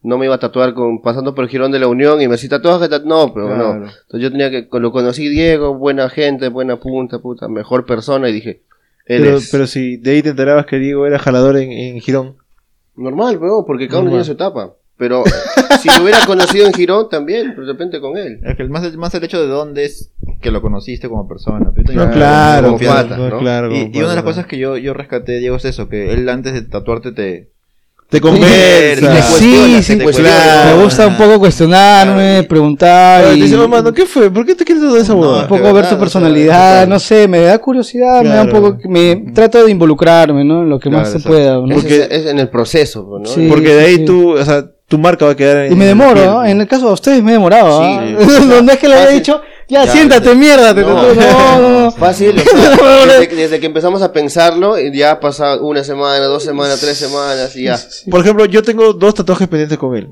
no 0.01 0.17
me 0.17 0.25
iba 0.25 0.35
a 0.35 0.39
tatuar 0.39 0.73
con, 0.73 1.01
pasando 1.01 1.35
por 1.35 1.43
el 1.43 1.49
Girón 1.49 1.71
de 1.73 1.79
la 1.79 1.87
Unión 1.87 2.21
y 2.21 2.27
me 2.27 2.33
decía 2.33 2.49
tatuaje, 2.49 2.87
tat- 2.89 3.03
no, 3.03 3.33
pero 3.33 3.47
Claro. 3.47 3.73
no. 3.73 3.85
Entonces 3.85 4.21
yo 4.21 4.31
tenía 4.31 4.49
que, 4.49 4.67
lo 4.79 4.91
conocí 4.93 5.27
Diego, 5.27 5.75
buena 5.77 6.09
gente, 6.09 6.47
buena 6.47 6.77
punta, 6.77 7.19
puta, 7.19 7.47
mejor 7.49 7.85
persona 7.85 8.29
y 8.29 8.33
dije, 8.33 8.61
él 9.05 9.23
Pero, 9.23 9.37
es 9.37 9.49
pero 9.51 9.67
si 9.67 9.97
de 9.97 10.11
ahí 10.11 10.21
te 10.23 10.29
enterabas 10.29 10.65
que 10.67 10.77
Diego 10.79 11.05
era 11.05 11.19
jalador 11.19 11.57
en, 11.57 11.71
en 11.71 11.99
Girón. 11.99 12.35
normal, 12.95 13.37
weón, 13.37 13.65
porque 13.65 13.87
cada 13.87 14.01
uno 14.01 14.09
tiene 14.11 14.23
su 14.23 14.33
etapa. 14.33 14.73
Pero 14.97 15.23
si 15.81 15.87
lo 15.89 16.03
hubiera 16.03 16.25
conocido 16.25 16.65
en 16.65 16.73
Girón 16.73 17.07
también, 17.09 17.55
de 17.55 17.65
repente 17.65 18.01
con 18.01 18.17
él. 18.17 18.39
Es 18.43 18.55
que 18.57 18.63
el 18.63 18.69
más, 18.69 18.93
más 18.97 19.13
el 19.15 19.23
hecho 19.23 19.41
de 19.41 19.47
dónde 19.47 19.85
es 19.85 20.11
que 20.41 20.51
lo 20.51 20.61
conociste 20.61 21.09
como 21.09 21.27
persona. 21.27 21.71
Pero 21.75 21.87
Claro, 21.87 22.05
No, 22.07 22.13
claro, 22.13 22.77
claro, 22.77 22.95
pata, 23.09 23.17
no, 23.17 23.29
¿no? 23.29 23.39
claro, 23.39 23.75
Y, 23.75 23.91
y 23.93 23.97
una 23.99 24.09
de 24.09 24.15
las 24.15 24.23
cosas 24.23 24.45
que 24.45 24.57
yo, 24.57 24.77
yo 24.77 24.93
rescaté 24.93 25.33
de 25.33 25.39
Diego 25.39 25.55
es 25.57 25.65
eso, 25.65 25.89
que 25.89 26.13
él 26.13 26.27
antes 26.29 26.53
de 26.53 26.61
tatuarte 26.61 27.11
te... 27.11 27.49
Te 28.09 28.17
Te 28.17 28.21
conversa. 28.21 29.21
Sí, 29.37 29.83
sí, 29.83 29.97
te 29.97 30.03
pues 30.03 30.15
cuestiona. 30.17 30.73
me 30.75 30.83
gusta 30.83 31.05
un 31.05 31.15
poco 31.15 31.37
cuestionarme, 31.37 32.41
preguntar 32.49 33.23
Ah, 33.25 33.33
y 33.33 33.37
Te 33.37 33.43
dice, 33.45 33.55
mamá, 33.57 33.81
¿no? 33.83 33.93
¿qué 33.93 34.07
fue? 34.07 34.31
¿Por 34.31 34.47
qué 34.47 34.55
te 34.55 34.65
quieres 34.65 34.83
toda 34.83 34.99
esa 34.99 35.13
No, 35.13 35.19
boda? 35.19 35.41
un 35.43 35.47
poco 35.47 35.63
de 35.67 35.73
ver 35.73 35.87
tu 35.89 35.99
personalidad, 35.99 36.55
claro. 36.85 36.89
no 36.89 36.97
sé, 36.99 37.27
me 37.27 37.39
da 37.41 37.59
curiosidad, 37.59 38.23
me 38.23 38.29
da 38.29 38.41
un 38.41 38.49
Claro. 38.49 38.73
poco, 38.77 38.89
me 38.89 39.15
trato 39.35 39.63
de 39.63 39.69
involucrarme, 39.69 40.43
¿no? 40.43 40.63
En 40.63 40.69
lo 40.69 40.79
que 40.79 40.89
más 40.89 41.01
Claro, 41.01 41.11
se 41.11 41.17
exacto. 41.19 41.37
pueda, 41.37 41.55
¿no? 41.67 41.75
Porque- 41.75 41.97
es, 42.01 42.09
es 42.11 42.25
en 42.25 42.39
el 42.39 42.49
proceso, 42.49 43.19
¿no? 43.19 43.25
Sí. 43.29 43.45
Porque 43.47 43.75
de 43.75 43.85
ahí 43.85 43.95
sí. 43.97 44.05
tú, 44.05 44.31
o 44.39 44.43
sea, 44.43 44.65
tu 44.87 44.97
marca 44.97 45.25
va 45.25 45.31
a 45.33 45.35
quedar 45.35 45.65
en 45.65 45.73
Y 45.73 45.75
me 45.75 45.83
en 45.91 45.97
demoro, 45.99 46.13
piel. 46.15 46.25
¿no? 46.25 46.45
En 46.45 46.61
el 46.61 46.67
caso 46.67 46.87
de 46.87 46.93
ustedes 46.93 47.21
me 47.21 47.29
he 47.29 47.33
demorado, 47.33 47.79
Sí, 47.79 47.85
¿ah? 47.85 48.05
sí. 48.21 48.25
no, 48.47 48.61
no 48.63 48.71
es 48.71 48.77
que 48.79 48.87
le 48.87 48.95
haya 48.95 49.03
Fácil. 49.03 49.19
dicho, 49.19 49.41
ya, 49.69 49.85
Ya, 49.85 49.91
siéntate, 49.91 50.35
mierda, 50.35 50.73
te 50.73 50.81
No. 50.81 51.13
no, 51.13 51.61
no, 51.61 51.81
no. 51.81 51.91
Fácil, 51.97 52.35
o 52.39 52.41
sea, 52.41 53.05
desde, 53.05 53.35
desde 53.35 53.59
que 53.59 53.67
empezamos 53.67 54.01
a 54.01 54.11
pensarlo, 54.11 54.79
y 54.79 54.95
ya 54.97 55.11
ha 55.11 55.19
pasado 55.19 55.65
una 55.65 55.83
semana, 55.83 56.25
dos 56.25 56.43
semanas, 56.43 56.79
tres 56.81 56.97
semanas 56.97 57.55
y 57.55 57.63
ya. 57.63 57.79
Por 58.09 58.21
ejemplo, 58.21 58.45
yo 58.45 58.63
tengo 58.63 58.93
dos 58.93 59.13
tatuajes 59.13 59.47
pendientes 59.47 59.77
con 59.77 59.95
él. 59.95 60.09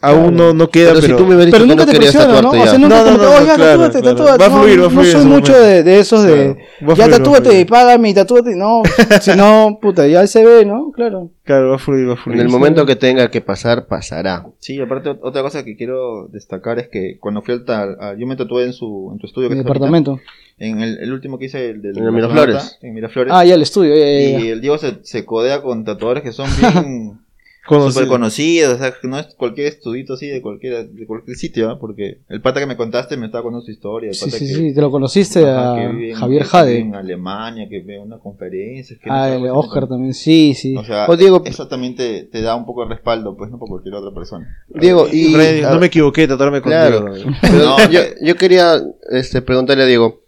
Aún 0.00 0.36
no, 0.36 0.52
no 0.54 0.68
queda, 0.70 0.90
Pero, 0.90 1.00
pero... 1.00 1.18
si 1.18 1.22
tú 1.24 1.28
me 1.28 1.36
Pero 1.44 1.50
que 1.52 1.58
nunca 1.66 1.86
no 1.86 1.92
te 1.92 1.96
presiona, 1.98 2.42
¿no? 2.42 2.50
O 2.50 2.52
sea, 2.54 2.78
nunca 2.78 2.98
No, 2.98 3.04
como 3.04 3.18
no, 3.18 3.40
no, 3.40 3.44
claro, 3.44 3.56
tatúate, 3.88 4.00
claro. 4.00 4.16
tatúate. 4.16 4.38
Va 4.42 4.46
a 4.46 4.48
No, 4.48 4.56
fluir, 4.62 4.80
va 4.80 4.82
a 4.82 4.88
no 4.88 4.90
fluir 4.90 5.10
soy 5.12 5.20
ese 5.20 5.28
mucho 5.28 5.52
de, 5.60 5.82
de 5.82 5.98
esos 6.00 6.22
de, 6.24 6.56
Claro, 6.78 6.94
ya 6.94 7.04
fluir, 7.04 7.10
tatúate, 7.18 7.66
págame 7.66 8.08
y 8.10 8.14
tatúate. 8.14 8.56
No, 8.56 8.82
si 9.20 9.36
no, 9.36 9.78
puta, 9.80 10.06
ya 10.06 10.26
se 10.26 10.44
ve, 10.44 10.64
¿no? 10.64 10.90
Claro. 10.92 11.30
Claro, 11.44 11.70
va 11.70 11.76
a 11.76 11.78
fluir, 11.78 12.08
va 12.08 12.14
a 12.14 12.16
fluir. 12.16 12.38
En 12.38 12.44
el 12.46 12.50
momento 12.52 12.84
que 12.84 12.96
tenga 12.96 13.30
que 13.30 13.40
pasar, 13.40 13.86
pasará. 13.86 14.46
Sí, 14.58 14.78
aparte 14.80 15.10
ot- 15.10 15.20
otra 15.22 15.42
cosa 15.42 15.64
que 15.64 15.76
quiero 15.76 16.28
destacar 16.30 16.78
es 16.78 16.88
que 16.88 17.16
cuando 17.18 17.40
fui 17.42 17.54
al... 17.54 17.64
tal- 17.64 17.96
a- 18.00 18.14
yo 18.18 18.26
me 18.26 18.36
tatué 18.36 18.64
en, 18.64 18.72
su, 18.72 19.10
en 19.12 19.18
tu 19.18 19.26
estudio. 19.26 19.48
Mi 19.48 19.54
que 19.54 19.60
ahorita, 19.60 19.72
departamento. 19.74 20.20
En 20.58 20.80
el, 20.82 20.98
el 20.98 21.12
último 21.12 21.38
que 21.38 21.46
hice, 21.46 21.70
el 21.70 21.80
del... 21.82 21.96
En 21.96 22.04
el 22.04 22.12
Miraflores. 22.12 22.78
En 22.82 22.92
Miraflores. 22.94 23.32
Ah, 23.34 23.44
ya 23.44 23.54
el 23.54 23.62
estudio, 23.62 23.94
ya, 23.94 24.00
ya, 24.04 24.10
ya. 24.38 24.40
Y 24.44 24.48
el 24.48 24.60
Diego 24.60 24.76
se, 24.76 24.98
se 25.02 25.24
codea 25.24 25.62
con 25.62 25.84
tatuadores 25.84 26.22
que 26.22 26.32
son 26.32 26.48
bien... 26.60 27.20
Conocido. 27.68 27.92
súper 27.92 28.08
conocidos, 28.08 28.74
o 28.74 28.78
sea, 28.78 28.94
no 29.02 29.18
es 29.18 29.26
cualquier 29.36 29.66
estudito 29.66 30.14
así 30.14 30.26
de 30.26 30.40
cualquier, 30.40 30.88
de 30.88 31.06
cualquier 31.06 31.36
sitio, 31.36 31.70
¿ah? 31.70 31.78
porque 31.78 32.18
el 32.28 32.40
pata 32.40 32.60
que 32.60 32.66
me 32.66 32.76
contaste 32.76 33.16
me 33.16 33.26
estaba 33.26 33.42
contando 33.42 33.64
su 33.64 33.70
historia. 33.70 34.08
El 34.08 34.14
Sí, 34.14 34.24
pata 34.24 34.38
sí, 34.38 34.46
que, 34.46 34.54
sí, 34.54 34.74
te 34.74 34.80
lo 34.80 34.90
conociste 34.90 35.40
ajá, 35.40 35.74
a 35.74 35.84
en- 35.84 36.14
Javier 36.14 36.42
que 36.42 36.48
Jade. 36.48 36.78
En 36.78 36.94
Alemania, 36.94 37.68
que 37.68 37.80
ve 37.80 37.98
una 37.98 38.18
conferencia. 38.18 38.96
Que 39.02 39.10
Ah, 39.10 39.28
el 39.34 39.46
Oscar 39.50 39.86
también, 39.86 40.14
sí, 40.14 40.54
sí. 40.54 40.76
O 40.76 40.84
sea, 40.84 41.06
O 41.08 41.16
Diego- 41.16 41.42
eso 41.44 41.68
también 41.68 41.94
te, 41.94 42.24
te 42.24 42.40
da 42.42 42.54
un 42.56 42.64
poco 42.64 42.82
de 42.84 42.88
respaldo, 42.94 43.36
pues, 43.36 43.50
no 43.50 43.58
por 43.58 43.68
cualquier 43.68 43.94
otra 43.94 44.14
persona. 44.14 44.46
Diego, 44.68 45.06
y... 45.12 45.34
No 45.62 45.78
me 45.78 45.86
equivoqué 45.86 46.22
de 46.22 46.26
tratarme 46.28 46.62
Claro. 46.62 47.02
contigo. 47.06 47.30
Pero 47.42 47.58
No, 47.64 47.76
yo, 47.90 48.00
yo 48.22 48.36
quería 48.36 48.80
este, 49.10 49.42
preguntarle 49.42 49.82
a 49.82 49.86
Diego, 49.86 50.20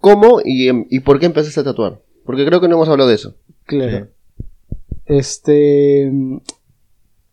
¿cómo 0.00 0.40
y, 0.44 0.68
em- 0.68 0.86
y 0.90 1.00
por 1.00 1.18
qué 1.18 1.26
empezaste 1.26 1.60
a 1.60 1.64
tatuar? 1.64 2.00
Porque 2.24 2.44
creo 2.44 2.60
que 2.60 2.68
no 2.68 2.74
hemos 2.76 2.88
hablado 2.88 3.08
de 3.08 3.14
eso. 3.14 3.34
Claro. 3.64 4.08
Este. 5.08 6.10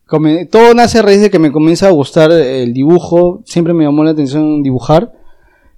come- 0.07 0.45
todo 0.45 0.73
nace 0.73 0.99
a 0.99 1.01
raíz 1.01 1.21
de 1.21 1.29
que 1.29 1.39
me 1.39 1.51
comienza 1.51 1.87
a 1.87 1.91
gustar 1.91 2.31
el 2.31 2.73
dibujo. 2.73 3.41
Siempre 3.45 3.73
me 3.73 3.83
llamó 3.83 4.03
la 4.03 4.11
atención 4.11 4.61
dibujar. 4.63 5.11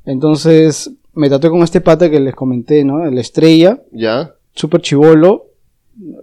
Entonces 0.06 0.92
me 1.14 1.30
tatué 1.30 1.50
con 1.50 1.64
este 1.64 1.82
pata 1.82 2.10
que 2.10 2.20
les 2.20 2.36
comenté, 2.36 2.84
¿no? 2.84 3.04
La 3.10 3.22
estrella, 3.22 3.82
¿Ya? 3.92 4.34
súper 4.54 4.82
chivolo. 4.82 5.44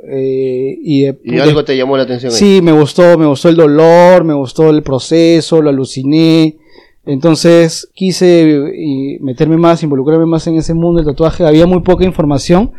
eh, 0.08 0.78
y 0.82 1.02
de- 1.02 1.18
¿Y 1.24 1.36
algo 1.40 1.64
te 1.64 1.76
llamó 1.76 1.96
la 1.96 2.04
atención 2.04 2.30
ahí? 2.30 2.38
Sí, 2.38 2.60
me 2.62 2.70
gustó, 2.70 3.18
me 3.18 3.26
gustó 3.26 3.48
el 3.48 3.56
dolor, 3.56 4.22
me 4.22 4.32
gustó 4.34 4.70
el 4.70 4.84
proceso, 4.84 5.60
lo 5.60 5.70
aluciné. 5.70 6.58
Entonces 7.04 7.90
quise 7.92 8.70
y 8.76 9.18
meterme 9.20 9.56
más, 9.56 9.82
involucrarme 9.82 10.26
más 10.26 10.46
en 10.46 10.54
ese 10.58 10.74
mundo 10.74 10.98
del 11.02 11.06
tatuaje. 11.12 11.44
Había 11.44 11.66
muy 11.66 11.80
poca 11.80 12.04
información, 12.04 12.70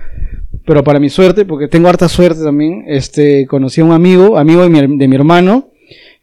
pero 0.66 0.84
para 0.84 0.99
mi 0.99 1.10
suerte, 1.10 1.45
porque 1.45 1.68
tengo 1.68 1.89
harta 1.89 2.08
suerte 2.08 2.43
también, 2.43 2.84
este, 2.88 3.47
conocí 3.47 3.82
a 3.82 3.86
un 3.86 3.91
amigo, 3.91 4.38
amigo 4.38 4.62
de 4.64 4.70
mi, 4.70 4.97
de 4.97 5.08
mi 5.08 5.16
hermano, 5.16 5.70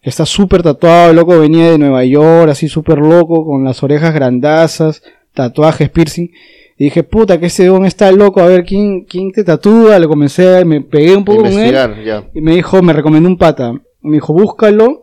que 0.00 0.10
está 0.10 0.26
súper 0.26 0.62
tatuado, 0.62 1.10
el 1.10 1.16
loco 1.16 1.38
venía 1.38 1.70
de 1.70 1.78
Nueva 1.78 2.04
York, 2.04 2.50
así 2.50 2.68
súper 2.68 2.98
loco, 2.98 3.44
con 3.44 3.64
las 3.64 3.82
orejas 3.82 4.12
grandazas, 4.12 5.02
tatuajes, 5.32 5.90
piercing. 5.90 6.30
Y 6.78 6.84
dije, 6.86 7.04
puta, 7.04 7.38
que 7.38 7.46
este 7.46 7.66
don 7.66 7.84
está 7.84 8.10
loco, 8.10 8.40
a 8.40 8.46
ver 8.46 8.64
quién, 8.64 9.04
quién 9.04 9.30
te 9.30 9.44
tatúa. 9.44 9.98
Le 9.98 10.08
comencé, 10.08 10.64
me 10.64 10.80
pegué 10.80 11.14
un 11.14 11.24
poco 11.24 11.42
con 11.42 11.52
él. 11.52 11.72
Ya. 12.04 12.24
Y 12.34 12.40
me 12.40 12.56
dijo, 12.56 12.82
me 12.82 12.92
recomendó 12.92 13.28
un 13.28 13.38
pata. 13.38 13.72
Me 14.00 14.14
dijo, 14.14 14.32
búscalo. 14.32 15.01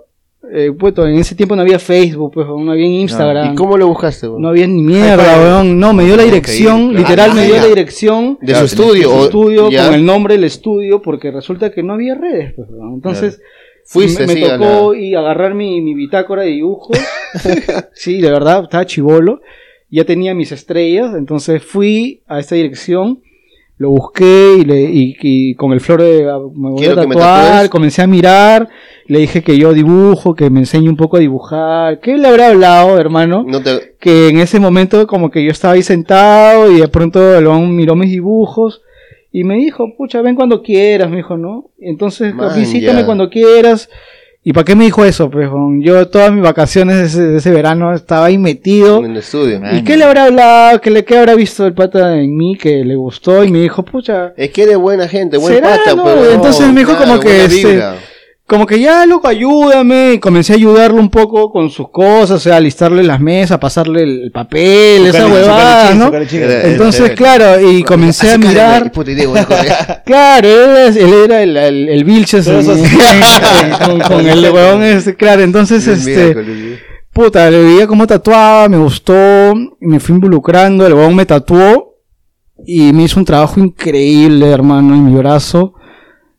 Eh, 0.51 0.71
puesto, 0.71 1.05
en 1.05 1.17
ese 1.19 1.35
tiempo 1.35 1.55
no 1.55 1.61
había 1.61 1.77
Facebook, 1.79 2.31
pues, 2.33 2.47
no 2.47 2.71
había 2.71 2.85
Instagram. 2.85 3.53
¿Y 3.53 3.55
cómo 3.55 3.77
lo 3.77 3.87
buscaste? 3.87 4.27
güey? 4.27 4.41
No 4.41 4.49
había 4.49 4.65
ni 4.67 4.81
mierda, 4.81 5.37
weón. 5.39 5.79
No, 5.79 5.93
me 5.93 6.05
dio 6.05 6.15
la 6.17 6.23
dirección, 6.23 6.91
ir, 6.91 6.99
literal, 6.99 7.33
me 7.35 7.45
dio 7.45 7.53
Ah, 7.55 7.57
la 7.57 7.63
ya. 7.63 7.69
dirección 7.69 8.37
de 8.41 8.55
su 8.55 8.65
estudio. 8.65 8.93
de 8.93 9.03
su 9.03 9.09
o- 9.11 9.23
estudio 9.25 9.69
ya. 9.69 9.85
con 9.85 9.93
el 9.93 10.05
nombre 10.05 10.33
del 10.35 10.45
estudio, 10.45 11.01
porque 11.01 11.29
resulta 11.31 11.71
que 11.71 11.83
no 11.83 11.93
había 11.93 12.15
redes, 12.15 12.53
pues, 12.55 12.67
weón. 12.71 12.95
Entonces, 12.95 13.41
Fuiste, 13.85 14.25
me, 14.27 14.33
sí, 14.33 14.41
tocó 14.41 14.93
la- 14.93 14.99
y 14.99 15.15
agarrar 15.15 15.53
mi, 15.55 15.81
mi 15.81 15.93
bitácora 15.93 16.41
de 16.43 16.49
dibujos. 16.49 16.97
sí, 17.93 18.19
de 18.21 18.31
verdad, 18.31 18.63
estaba 18.63 18.85
chivolo. 18.85 19.41
Ya 19.91 20.03
tenía 20.05 20.35
mis 20.35 20.51
estrellas, 20.51 21.15
entonces 21.17 21.63
fui 21.63 22.21
a 22.27 22.39
esta 22.39 22.55
dirección, 22.55 23.21
lo 23.79 23.91
busqué 23.91 24.57
y, 24.59 24.65
le, 24.65 24.81
y, 24.81 25.15
y 25.21 25.55
con 25.55 25.71
el 25.71 25.79
flor 25.79 26.01
de, 26.01 26.25
me 26.53 26.69
voy 26.69 26.85
a 26.85 26.95
tatuar, 26.95 27.69
comencé 27.69 28.01
a 28.01 28.07
mirar, 28.07 28.67
le 29.05 29.19
dije 29.19 29.41
que 29.41 29.57
yo 29.57 29.73
dibujo, 29.73 30.35
que 30.35 30.49
me 30.49 30.59
enseñe 30.59 30.89
un 30.89 30.97
poco 30.97 31.15
a 31.15 31.21
dibujar. 31.21 32.01
¿Qué 32.01 32.17
le 32.17 32.27
habrá 32.27 32.49
hablado, 32.49 32.99
hermano? 32.99 33.45
No 33.47 33.63
te... 33.63 33.95
que 33.97 34.27
en 34.27 34.39
ese 34.41 34.59
momento 34.59 35.07
como 35.07 35.31
que 35.31 35.45
yo 35.45 35.51
estaba 35.51 35.75
ahí 35.75 35.81
sentado 35.81 36.69
y 36.69 36.81
de 36.81 36.89
pronto 36.89 37.37
el 37.37 37.47
miró 37.69 37.95
mis 37.95 38.11
dibujos 38.11 38.81
y 39.31 39.45
me 39.45 39.55
dijo, 39.55 39.95
pucha, 39.95 40.21
ven 40.21 40.35
cuando 40.35 40.61
quieras, 40.61 41.09
me 41.09 41.17
dijo, 41.17 41.37
¿no? 41.37 41.69
Entonces, 41.79 42.35
Man, 42.35 42.51
visítame 42.55 42.99
ya. 42.99 43.05
cuando 43.05 43.29
quieras. 43.29 43.89
¿Y 44.49 44.51
para 44.51 44.65
qué 44.65 44.75
me 44.75 44.85
dijo 44.85 45.05
eso? 45.05 45.29
Pues 45.29 45.47
yo 45.81 46.07
todas 46.07 46.31
mis 46.31 46.41
vacaciones 46.41 46.95
de 46.97 47.03
ese, 47.03 47.21
de 47.21 47.37
ese 47.37 47.51
verano 47.51 47.93
estaba 47.93 48.25
ahí 48.25 48.39
metido. 48.39 48.97
En 48.97 49.11
el 49.11 49.17
estudio. 49.17 49.61
¿Y 49.73 49.83
qué 49.83 49.95
le 49.95 50.05
habrá 50.05 50.23
hablado? 50.23 50.81
¿Qué, 50.81 50.89
le, 50.89 51.05
¿Qué 51.05 51.19
habrá 51.19 51.35
visto 51.35 51.67
el 51.67 51.75
pata 51.75 52.17
en 52.17 52.35
mí 52.35 52.57
que 52.57 52.83
le 52.83 52.95
gustó? 52.95 53.43
Y 53.43 53.51
me 53.51 53.59
dijo, 53.59 53.85
pucha, 53.85 54.33
Es 54.35 54.49
que 54.49 54.63
eres 54.63 54.77
buena 54.77 55.07
gente, 55.07 55.37
buen 55.37 55.53
¿Será, 55.53 55.77
pata, 55.77 55.93
no? 55.93 56.25
Entonces 56.25 56.65
me 56.73 56.79
dijo 56.79 56.97
como 56.97 57.19
que 57.19 57.45
este. 57.45 57.79
Como 58.49 58.65
que 58.65 58.79
ya, 58.79 59.05
loco, 59.05 59.27
ayúdame. 59.27 60.13
Y 60.13 60.19
comencé 60.19 60.53
a 60.53 60.55
ayudarlo 60.55 60.99
un 60.99 61.09
poco 61.09 61.51
con 61.51 61.69
sus 61.69 61.89
cosas, 61.89 62.31
o 62.31 62.39
sea, 62.39 62.57
alistarle 62.57 63.03
las 63.03 63.21
mesas, 63.21 63.59
pasarle 63.59 64.03
el 64.03 64.31
papel, 64.31 65.05
esa 65.05 65.27
huevada, 65.27 65.93
¿no? 65.93 66.11
Entonces, 66.13 67.11
claro, 67.11 67.69
y 67.69 67.83
comencé 67.83 68.31
a 68.31 68.37
mirar. 68.37 68.91
Claro, 70.05 70.47
él, 70.47 70.97
era 70.97 71.43
el, 71.43 71.55
el, 71.55 71.89
el 71.89 72.03
Vilches 72.03 72.47
con, 74.07 74.27
el 74.27 74.51
huevón 74.51 74.81
este, 74.83 75.15
claro, 75.15 75.43
entonces 75.43 75.85
este 75.87 76.79
puta, 77.13 77.49
le 77.51 77.61
veía 77.61 77.85
cómo 77.85 78.07
tatuaba, 78.07 78.69
me 78.69 78.77
gustó, 78.77 79.13
me 79.79 79.99
fui 79.99 80.15
involucrando, 80.15 80.87
el 80.87 80.93
huevón 80.93 81.15
me 81.15 81.25
tatuó 81.25 81.97
y 82.65 82.93
me 82.93 83.03
hizo 83.03 83.19
un 83.19 83.25
trabajo 83.25 83.59
increíble, 83.59 84.49
hermano, 84.49 84.95
en 84.95 85.05
mi 85.05 85.17
brazo. 85.17 85.73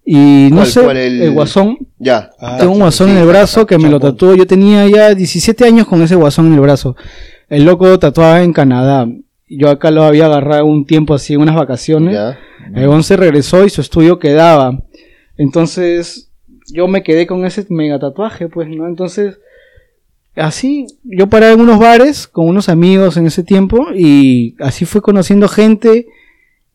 Y 0.04 0.48
no 0.50 0.56
¿Cuál, 0.56 0.66
sé, 0.66 0.80
cuál, 0.82 0.96
el... 0.96 1.22
el- 1.22 1.30
guasón, 1.32 1.78
Ya. 1.98 2.30
Ah, 2.40 2.56
tengo 2.58 2.72
un 2.72 2.78
guasón 2.80 3.08
sí, 3.08 3.12
en 3.12 3.18
el 3.18 3.26
brazo 3.26 3.66
que 3.66 3.78
me 3.78 3.88
lo 3.90 4.00
tatuó, 4.00 4.34
yo 4.34 4.46
tenía 4.46 4.86
ya 4.88 5.14
17 5.14 5.64
años 5.64 5.86
con 5.86 6.02
ese 6.02 6.16
guasón 6.16 6.46
en 6.48 6.54
el 6.54 6.60
brazo. 6.60 6.96
El 7.48 7.64
loco 7.64 7.98
tatuaba 7.98 8.42
en 8.42 8.52
Canadá. 8.52 9.08
Yo 9.48 9.68
acá 9.68 9.90
lo 9.90 10.04
había 10.04 10.26
agarrado 10.26 10.64
un 10.64 10.86
tiempo 10.86 11.14
así, 11.14 11.36
unas 11.36 11.54
vacaciones. 11.56 12.14
Ya. 12.14 12.38
El 12.74 12.82
huevón 12.82 13.02
se 13.02 13.16
regresó 13.16 13.64
y 13.64 13.70
su 13.70 13.80
estudio 13.80 14.18
quedaba. 14.18 14.78
Entonces, 15.36 16.30
yo 16.72 16.86
me 16.86 17.02
quedé 17.02 17.26
con 17.26 17.44
ese 17.44 17.66
mega 17.68 17.98
tatuaje, 17.98 18.48
pues, 18.48 18.68
¿no? 18.68 18.86
Entonces, 18.86 19.38
así, 20.36 20.86
yo 21.02 21.28
paraba 21.28 21.52
en 21.52 21.60
unos 21.60 21.78
bares 21.78 22.26
con 22.28 22.46
unos 22.46 22.68
amigos 22.68 23.16
en 23.16 23.26
ese 23.26 23.42
tiempo 23.42 23.88
y 23.94 24.54
así 24.60 24.84
fui 24.84 25.00
conociendo 25.00 25.48
gente 25.48 26.06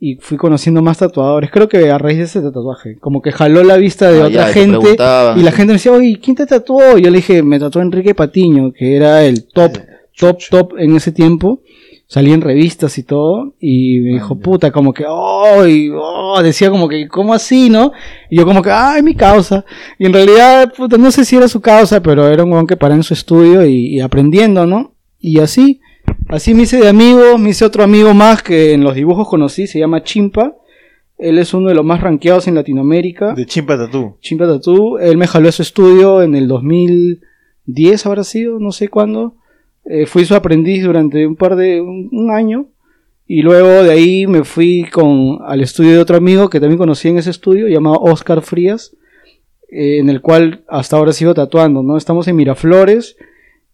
y 0.06 0.18
fui 0.22 0.38
conociendo 0.38 0.84
más 0.84 1.00
tatuadores. 1.00 1.50
Creo 1.50 1.68
que 1.68 1.90
a 1.90 1.98
raíz 1.98 2.20
de 2.20 2.26
ese 2.26 2.40
tatuaje, 2.40 2.96
como 3.00 3.24
que 3.24 3.32
jaló 3.32 3.64
la 3.64 3.78
vista 3.78 4.12
de 4.12 4.22
Ah, 4.22 4.28
otra 4.28 4.48
ya, 4.48 4.54
gente 4.54 4.96
y 5.36 5.42
la 5.42 5.52
gente 5.52 5.68
me 5.68 5.74
decía, 5.74 5.94
oye, 5.94 6.20
¿quién 6.22 6.36
te 6.36 6.46
tatuó? 6.46 7.00
Yo 7.00 7.10
le 7.10 7.18
dije, 7.18 7.42
me 7.42 7.58
tatuó 7.58 7.82
Enrique 7.82 8.14
Patiño, 8.14 8.72
que 8.72 8.96
era 8.96 9.24
el 9.26 9.48
top, 9.48 9.80
top, 10.16 10.38
top 10.52 10.74
en 10.78 10.96
ese 10.96 11.12
tiempo. 11.12 11.62
Salí 12.08 12.32
en 12.34 12.42
revistas 12.42 13.00
y 13.00 13.04
todo, 13.04 13.56
y 13.60 14.00
me 14.02 14.12
dijo, 14.12 14.38
puta, 14.38 14.72
como 14.72 14.94
que, 14.94 15.06
oh, 15.08 15.66
y, 15.66 15.90
oh, 15.92 16.40
decía 16.44 16.70
como 16.70 16.88
que, 16.88 17.08
¿cómo 17.08 17.34
así, 17.34 17.72
no? 17.72 17.92
Y 18.30 18.38
yo 18.38 18.46
como 18.46 18.62
que, 18.62 18.70
ah, 18.70 18.94
es 18.98 19.04
mi 19.04 19.16
causa. 19.16 19.66
Y 19.98 20.06
en 20.06 20.14
realidad, 20.14 20.72
puta, 20.72 21.00
no 21.00 21.10
sé 21.10 21.26
si 21.26 21.36
era 21.36 21.48
su 21.48 21.62
causa, 21.62 22.04
pero 22.04 22.28
era 22.28 22.44
un 22.44 22.54
weón 22.54 22.68
que 22.68 22.78
paraba 22.78 22.98
en 22.98 23.02
su 23.02 23.16
estudio 23.16 23.66
y, 23.66 23.96
y 23.96 24.02
aprendiendo, 24.02 24.68
¿no? 24.68 24.94
Y 25.20 25.40
así, 25.40 25.82
así 26.30 26.54
me 26.54 26.64
hice 26.64 26.78
de 26.78 26.88
amigo, 26.88 27.38
me 27.38 27.50
hice 27.50 27.66
otro 27.66 27.84
amigo 27.84 28.14
más 28.14 28.44
que 28.44 28.74
en 28.74 28.84
los 28.84 28.96
dibujos 28.96 29.28
conocí, 29.28 29.68
se 29.68 29.80
llama 29.80 30.04
Chimpa. 30.04 30.56
Él 31.18 31.38
es 31.38 31.54
uno 31.54 31.70
de 31.70 31.76
los 31.76 31.86
más 31.86 32.02
rankeados 32.02 32.48
en 32.48 32.56
Latinoamérica. 32.56 33.34
De 33.34 33.46
Chimpa 33.46 33.78
Tatú. 33.78 34.18
Chimpa 34.20 34.46
Tattoo. 34.46 35.00
Él 35.00 35.18
me 35.18 35.28
jaló 35.28 35.48
a 35.48 35.52
su 35.52 35.62
estudio 35.62 36.22
en 36.22 36.36
el 36.36 36.48
2010, 36.48 38.06
habrá 38.06 38.24
sido, 38.24 38.60
no 38.60 38.72
sé 38.72 38.90
cuándo. 38.90 39.36
Eh, 39.86 40.08
fui 40.08 40.26
su 40.26 40.36
aprendiz 40.36 40.84
durante 40.84 41.26
un 41.26 41.36
par 41.36 41.56
de, 41.56 41.80
un, 41.80 42.10
un 42.12 42.32
año. 42.32 42.68
Y 43.28 43.42
luego 43.42 43.84
de 43.84 43.92
ahí 43.92 44.28
me 44.28 44.44
fui 44.44 44.86
con, 44.92 45.40
al 45.46 45.62
estudio 45.62 45.92
de 45.92 46.00
otro 46.00 46.18
amigo 46.18 46.50
que 46.50 46.60
también 46.60 46.78
conocí 46.78 47.08
en 47.08 47.18
ese 47.18 47.32
estudio, 47.32 47.68
llamado 47.68 47.98
Oscar 48.02 48.42
Frías, 48.42 48.96
eh, 49.70 49.98
en 50.00 50.10
el 50.10 50.22
cual 50.22 50.64
hasta 50.68 50.98
ahora 50.98 51.12
sigo 51.12 51.34
tatuando, 51.34 51.82
¿no? 51.82 51.98
Estamos 51.98 52.28
en 52.28 52.36
Miraflores. 52.36 53.18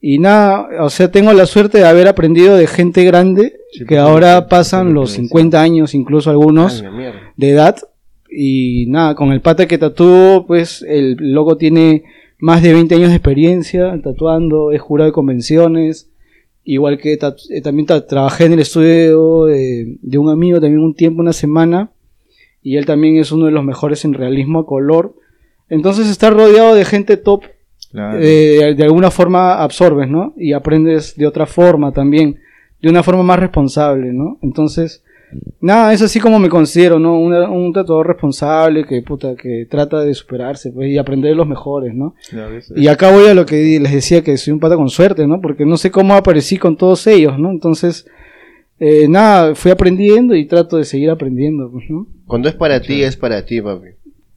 Y 0.04 0.18
nada, 0.18 0.68
o 0.84 0.90
sea, 0.90 1.12
tengo 1.12 1.32
la 1.34 1.46
suerte 1.46 1.78
de 1.78 1.86
haber 1.86 2.08
aprendido 2.08 2.56
de 2.58 2.66
gente 2.68 3.04
grande, 3.04 3.54
Sí, 3.72 3.86
que 3.86 3.98
ahora 4.00 4.48
pasan 4.50 4.94
los 4.94 5.12
me 5.12 5.18
50 5.28 5.62
años, 5.62 5.94
incluso 5.94 6.30
algunos 6.32 6.82
Ay, 6.82 7.12
de 7.38 7.50
edad. 7.52 7.78
Y 8.30 8.86
nada, 8.88 9.14
con 9.16 9.32
el 9.32 9.42
pata 9.42 9.68
que 9.68 9.78
tatuó, 9.78 10.46
pues 10.48 10.84
el 10.88 11.16
loco 11.20 11.56
tiene 11.58 12.04
más 12.40 12.64
de 12.64 12.74
20 12.74 12.96
años 12.96 13.10
de 13.10 13.16
experiencia 13.16 14.00
tatuando, 14.04 14.72
es 14.72 14.82
jurado 14.82 15.10
de 15.10 15.14
convenciones. 15.14 16.10
Igual 16.64 16.98
que 16.98 17.14
eh, 17.14 17.62
también 17.62 17.86
ta- 17.86 18.06
trabajé 18.08 18.46
en 18.46 18.54
el 18.54 18.60
estudio 18.60 19.46
de, 19.46 19.98
de 20.02 20.18
un 20.18 20.30
amigo 20.30 20.60
también 20.60 20.82
un 20.84 20.96
tiempo, 20.96 21.22
una 21.22 21.34
semana. 21.34 21.92
Y 22.64 22.78
él 22.78 22.86
también 22.86 23.18
es 23.18 23.32
uno 23.32 23.46
de 23.46 23.52
los 23.52 23.64
mejores 23.64 24.04
en 24.06 24.14
realismo 24.14 24.60
a 24.60 24.66
color. 24.66 25.16
Entonces 25.70 26.08
estar 26.10 26.34
rodeado 26.34 26.74
de 26.76 26.86
gente 26.86 27.18
top 27.18 27.44
Claro. 27.92 28.20
eh, 28.22 28.74
de 28.76 28.84
alguna 28.84 29.12
forma 29.12 29.62
absorbes, 29.62 30.10
¿no? 30.10 30.34
Y 30.38 30.54
aprendes 30.54 31.16
de 31.16 31.28
otra 31.28 31.46
forma 31.46 31.92
también, 31.92 32.38
de 32.82 32.90
una 32.90 33.04
forma 33.04 33.24
más 33.24 33.40
responsable, 33.40 34.12
¿no? 34.14 34.38
Entonces, 34.42 35.04
nada, 35.60 35.94
es 35.94 36.02
así 36.02 36.20
como 36.20 36.40
me 36.40 36.50
considero, 36.50 37.00
¿no? 37.00 37.18
Una- 37.20 37.50
un 37.50 37.72
tatuador 37.74 38.08
responsable 38.08 38.86
que, 38.86 39.02
puta, 39.02 39.36
que 39.36 39.66
trata 39.70 40.02
de 40.02 40.14
superarse, 40.14 40.72
pues, 40.72 40.90
y 40.90 40.98
aprender 40.98 41.32
de 41.32 41.36
los 41.38 41.48
mejores, 41.48 41.94
¿no? 41.94 42.16
Y 42.76 42.88
acá 42.88 43.12
voy 43.12 43.28
a 43.28 43.34
lo 43.34 43.46
que 43.46 43.80
les 43.80 43.92
decía, 43.92 44.24
que 44.24 44.36
soy 44.38 44.54
un 44.54 44.60
pata 44.60 44.76
con 44.76 44.90
suerte, 44.90 45.28
¿no? 45.28 45.40
Porque 45.42 45.66
no 45.66 45.78
sé 45.78 45.92
cómo 45.92 46.14
aparecí 46.16 46.58
con 46.58 46.76
todos 46.78 47.06
ellos, 47.08 47.38
¿no? 47.40 47.52
Entonces, 47.52 48.08
eh, 48.80 49.08
nada, 49.08 49.54
fui 49.54 49.70
aprendiendo 49.72 50.34
y 50.36 50.46
trato 50.46 50.78
de 50.78 50.86
seguir 50.86 51.10
aprendiendo, 51.12 51.70
pues, 51.72 51.86
¿no? 51.90 52.08
Cuando 52.26 52.50
es 52.50 52.56
para 52.56 52.82
ti, 52.82 53.04
es 53.04 53.16
para 53.16 53.46
ti, 53.46 53.62
papi. 53.62 53.90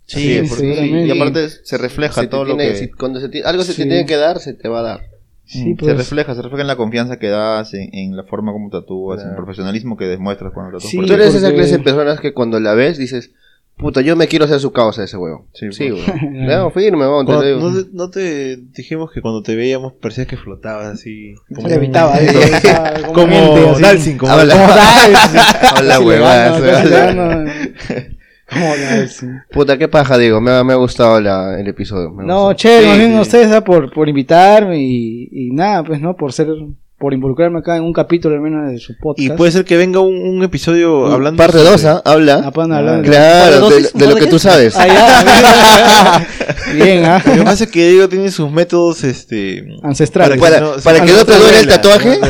Sí, 0.07 0.41
Sí, 0.41 0.49
porque-. 0.49 1.07
Y 1.07 1.11
aparte 1.11 1.49
se 1.49 1.79
refleja 1.79 2.21
Se 2.23 2.27
todo 2.27 2.45
lo 2.45 2.57
que... 2.57 2.75
si- 2.77 2.91
cuando 2.91 3.21
se 3.21 3.43
algo 3.45 3.63
se 3.65 3.73
Sí. 3.73 3.83
te 3.83 3.89
tiene 3.89 4.07
que 4.07 4.17
dar, 4.17 4.39
se 4.39 4.53
te 4.55 4.69
va 4.69 4.81
a 4.81 4.83
dar. 4.83 5.01
Sí, 5.47 5.65
Mm, 5.73 5.77
pues. 5.77 5.91
Se 5.93 5.97
refleja, 5.99 6.35
se 6.35 6.43
refleja 6.43 6.63
en 6.63 6.69
la 6.69 6.77
confianza 6.77 7.19
que 7.19 7.29
das, 7.29 7.75
en, 7.75 7.95
en 7.95 8.17
la 8.17 8.25
forma 8.25 8.53
como 8.53 8.71
tatúas, 8.71 9.23
en 9.23 9.31
el 9.31 9.35
profesionalismo 9.37 9.97
que 9.97 10.07
demuestras 10.07 10.53
cuando 10.53 10.73
tatúas. 10.79 10.91
Sí, 10.91 10.99
Tú 10.99 11.13
eres 11.13 11.35
esa 11.35 11.53
clase 11.53 11.79
de 11.79 11.85
personas 11.85 12.21
que 12.21 12.33
cuando 12.33 12.59
la 12.61 12.73
ves 12.75 12.97
dices, 12.99 13.31
puta, 13.77 14.01
yo 14.01 14.15
me 14.17 14.27
quiero 14.29 14.45
hacer 14.47 14.59
su 14.61 14.73
causa 14.73 15.05
ese 15.05 15.17
huevo. 15.19 15.47
Sí, 15.53 15.67
Sí, 15.73 15.91
pues. 15.91 16.07
huevón. 16.07 16.33
No, 16.47 16.71
firme, 16.71 17.01
huevón, 17.01 17.27
te 17.27 17.47
digo. 17.47 17.61
no, 17.61 17.75
te, 17.83 17.89
no 17.93 18.11
te 18.11 18.57
dijimos 18.75 19.11
que 19.13 19.21
cuando 19.21 19.43
te 19.43 19.55
veíamos 19.55 19.93
parecías 19.95 20.27
que 20.27 20.37
flotabas 20.39 20.87
así. 20.95 21.35
Se 21.55 21.69
levitaba, 21.69 22.19
como, 23.07 23.15
Como. 23.15 23.79
Dalsin, 23.81 24.17
como 24.17 24.33
Como 24.33 24.45
Dalsin. 24.47 25.41
Habla 25.77 25.99
Casi 26.53 28.15
Dalsin. 28.51 29.43
Puta, 29.51 29.79
qué 29.79 29.89
paja, 29.89 30.19
digo. 30.19 30.41
Me 30.41 30.51
ha, 30.53 30.65
me 30.65 30.73
ha 30.75 30.77
gustado 30.77 31.21
la- 31.21 31.59
el 31.59 31.67
episodio. 31.67 32.11
me 32.11 32.25
No, 32.25 32.53
che, 32.55 32.81
Sí, 32.81 32.87
más 32.87 32.99
bien 32.99 33.11
sí. 33.13 33.17
a 33.17 33.21
ustedes 33.23 33.53
¿ah? 33.53 33.63
por, 33.65 33.93
por 33.93 34.09
invitarme 34.09 34.79
y, 34.81 35.29
y 35.33 35.51
nada, 35.53 35.83
pues 35.83 36.01
no, 36.01 36.15
por 36.15 36.33
ser, 36.33 36.49
por 36.99 37.13
involucrarme 37.15 37.59
acá 37.59 37.77
en 37.77 37.83
un 37.85 37.93
capítulo 37.93 38.35
al 38.35 38.41
menos 38.43 38.71
de 38.71 38.79
su 38.79 38.97
podcast. 38.99 39.27
Y 39.27 39.31
puede 39.37 39.51
ser 39.53 39.65
que 39.65 39.77
venga 39.77 40.01
un, 40.01 40.15
un 40.17 40.43
episodio 40.43 41.07
hablando. 41.07 41.39
Parte 41.43 41.59
sobre- 41.59 41.71
2, 41.71 41.85
¿ah? 41.87 42.03
Habla. 42.05 42.43
Ah, 42.45 42.53
hablar 42.55 43.03
de- 43.03 43.09
Claro, 43.09 43.61
¿Parte 43.69 43.83
de, 43.83 43.89
de 43.95 44.07
lo 44.09 44.17
que 44.17 44.27
tú 44.27 44.39
sabes. 44.39 44.77
Ah, 44.77 44.87
ya. 44.87 46.27
Bien, 46.75 47.05
¿ah? 47.05 47.23
Lo 47.25 47.33
que 47.35 47.43
pasa 47.43 47.65
es 47.65 47.71
que 47.71 47.89
Diego 47.91 48.09
tiene 48.09 48.31
sus 48.31 48.51
métodos 48.51 49.05
este 49.05 49.65
Ancestrales. 49.83 50.39
Para, 50.39 50.61
no- 50.61 50.73
para 50.83 50.99
sí, 51.01 51.07
que 51.07 51.13
no 51.13 51.25
te 51.25 51.39
duele 51.39 51.59
el 51.61 51.67
tatuaje. 51.69 52.19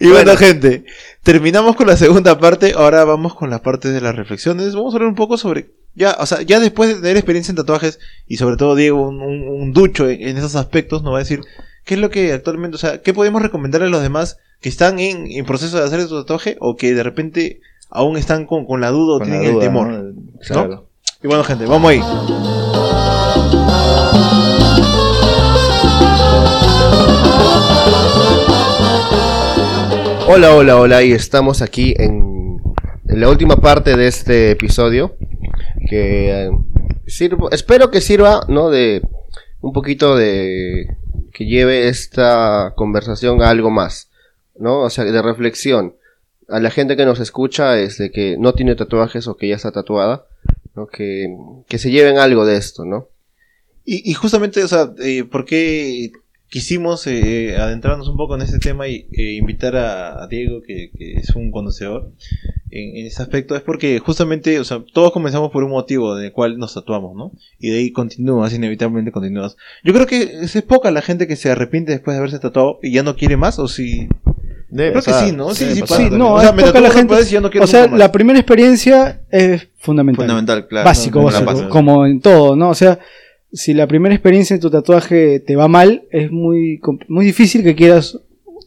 Y 0.00 0.08
bueno, 0.08 0.36
gente, 0.36 0.84
terminamos 1.26 1.74
con 1.74 1.88
la 1.88 1.96
segunda 1.96 2.38
parte. 2.38 2.72
Ahora 2.76 3.04
vamos 3.04 3.34
con 3.34 3.50
la 3.50 3.60
parte 3.60 3.90
de 3.90 4.00
las 4.00 4.14
reflexiones. 4.14 4.76
Vamos 4.76 4.94
a 4.94 4.96
hablar 4.96 5.08
un 5.08 5.16
poco 5.16 5.36
sobre. 5.36 5.72
Ya, 5.96 6.16
o 6.20 6.24
sea, 6.26 6.42
ya 6.42 6.60
después 6.60 6.88
de 6.88 6.94
tener 7.00 7.16
experiencia 7.16 7.50
en 7.50 7.56
tatuajes, 7.56 7.98
y 8.28 8.36
sobre 8.36 8.56
todo 8.56 8.76
Diego, 8.76 9.08
un, 9.08 9.20
un- 9.20 9.48
un 9.48 9.72
ducho 9.72 10.08
en, 10.08 10.22
en 10.22 10.36
esos 10.38 10.54
aspectos, 10.54 11.02
nos 11.02 11.12
va 11.12 11.16
a 11.16 11.20
decir 11.20 11.40
qué 11.84 11.94
es 11.94 12.00
lo 12.00 12.10
que 12.10 12.32
actualmente, 12.32 12.76
o 12.76 12.78
sea, 12.78 13.02
qué 13.02 13.12
podemos 13.12 13.42
recomendarle 13.42 13.88
a 13.88 13.90
los 13.90 14.02
demás 14.02 14.36
que 14.60 14.68
están 14.68 15.00
en, 15.00 15.26
en 15.32 15.44
proceso 15.46 15.78
de 15.78 15.84
hacer 15.84 16.00
su 16.02 16.14
tatuaje 16.22 16.56
o 16.60 16.76
que 16.76 16.94
de 16.94 17.02
repente 17.02 17.60
aún 17.90 18.16
están 18.16 18.46
con, 18.46 18.64
con 18.66 18.80
la 18.80 18.90
duda 18.90 19.16
o 19.16 19.18
Con 19.18 19.28
tienen 19.28 19.50
el 19.50 19.58
temor. 19.58 19.88
¿no? 19.88 20.12
Claro. 20.66 20.88
Y 21.24 21.26
bueno, 21.26 21.42
gente, 21.42 21.66
vamos 21.66 21.90
ahí. 21.90 22.00
Hola, 30.28 30.54
hola, 30.54 30.76
hola, 30.78 31.02
y 31.02 31.12
estamos 31.12 31.62
aquí 31.62 31.94
en, 31.98 32.60
la 33.04 33.28
última 33.28 33.56
parte 33.56 33.96
de 33.96 34.06
este 34.08 34.50
episodio. 34.50 35.16
Que 35.88 36.46
eh, 36.46 36.50
sirvo- 37.06 37.48
espero 37.52 37.90
que 37.90 38.00
sirva, 38.00 38.44
¿no? 38.48 38.70
De 38.70 39.02
un 39.60 39.72
poquito 39.72 40.16
de. 40.16 40.96
que 41.32 41.46
lleve 41.46 41.88
esta 41.88 42.72
conversación 42.76 43.40
a 43.42 43.50
algo 43.50 43.70
más, 43.70 44.10
¿no? 44.58 44.80
O 44.82 44.90
sea, 44.90 45.04
de 45.04 45.22
reflexión. 45.22 45.94
A 46.48 46.60
la 46.60 46.70
gente 46.70 46.96
que 46.96 47.04
nos 47.04 47.20
escucha, 47.20 47.78
es 47.78 47.98
de 47.98 48.10
que 48.10 48.36
no 48.38 48.52
tiene 48.54 48.74
tatuajes 48.76 49.26
o 49.28 49.36
que 49.36 49.48
ya 49.48 49.56
está 49.56 49.72
tatuada, 49.72 50.26
¿no? 50.74 50.86
Que, 50.86 51.26
que 51.68 51.78
se 51.78 51.90
lleven 51.90 52.18
algo 52.18 52.44
de 52.46 52.56
esto, 52.56 52.84
¿no? 52.84 53.08
Y, 53.84 54.08
y 54.10 54.14
justamente, 54.14 54.62
o 54.64 54.68
sea, 54.68 54.92
eh, 54.98 55.24
¿por 55.24 55.44
qué 55.44 56.10
quisimos 56.48 57.06
eh, 57.06 57.56
adentrarnos 57.58 58.08
un 58.08 58.16
poco 58.16 58.36
en 58.36 58.42
este 58.42 58.58
tema 58.58 58.88
y 58.88 59.08
eh, 59.12 59.32
invitar 59.34 59.76
a, 59.76 60.22
a 60.22 60.26
Diego, 60.28 60.62
que, 60.62 60.90
que 60.96 61.14
es 61.18 61.30
un 61.34 61.50
conocedor 61.50 62.10
en, 62.70 62.96
en 62.96 63.06
ese 63.06 63.22
aspecto? 63.22 63.56
Es 63.56 63.62
porque 63.62 63.98
justamente, 63.98 64.60
o 64.60 64.64
sea, 64.64 64.82
todos 64.92 65.12
comenzamos 65.12 65.50
por 65.50 65.64
un 65.64 65.70
motivo 65.70 66.14
del 66.14 66.32
cual 66.32 66.58
nos 66.58 66.74
tatuamos, 66.74 67.16
¿no? 67.16 67.32
Y 67.58 67.70
de 67.70 67.78
ahí 67.78 67.90
continúas, 67.90 68.54
inevitablemente 68.54 69.12
continúas. 69.12 69.56
Yo 69.82 69.92
creo 69.92 70.06
que 70.06 70.22
es, 70.22 70.54
es 70.54 70.62
poca 70.62 70.90
la 70.90 71.02
gente 71.02 71.26
que 71.26 71.36
se 71.36 71.50
arrepiente 71.50 71.92
después 71.92 72.14
de 72.14 72.18
haberse 72.18 72.38
tatuado 72.38 72.78
y 72.82 72.92
ya 72.92 73.02
no 73.02 73.16
quiere 73.16 73.36
más, 73.36 73.58
o 73.58 73.68
si... 73.68 74.08
Debe 74.68 74.90
creo 74.90 75.04
pasar, 75.04 75.24
que 75.24 75.30
sí, 75.30 75.36
¿no? 75.36 75.54
Sí, 75.54 75.74
sí, 75.74 75.80
pasar 75.80 75.96
Sí, 75.98 76.08
no, 76.10 76.34
o 76.34 76.40
sea, 76.40 76.50
es 76.50 76.56
me 76.56 76.64
poca 76.64 76.80
la 76.80 76.90
gente. 76.90 77.14
y 77.22 77.24
ya 77.26 77.40
no 77.40 77.50
quiero 77.50 77.64
o 77.64 77.68
sea, 77.68 77.86
la 77.86 78.10
primera 78.10 78.36
experiencia 78.38 79.20
es 79.30 79.68
fundamental. 79.78 80.26
Fundamental, 80.26 80.66
claro. 80.66 80.84
básico, 80.84 81.22
No, 81.22 81.30
no 81.30 81.44
básico, 81.46 81.68
como 81.68 82.04
en 82.04 82.20
todo, 82.20 82.56
¿no? 82.56 82.70
O 82.70 82.74
sea, 82.74 82.98
si 83.56 83.74
la 83.74 83.86
primera 83.86 84.14
experiencia 84.14 84.54
en 84.54 84.60
tu 84.60 84.70
tatuaje 84.70 85.40
te 85.40 85.56
va 85.56 85.66
mal, 85.68 86.04
es 86.10 86.30
muy, 86.30 86.80
muy 87.08 87.24
difícil 87.24 87.62
que 87.64 87.74
quieras 87.74 88.18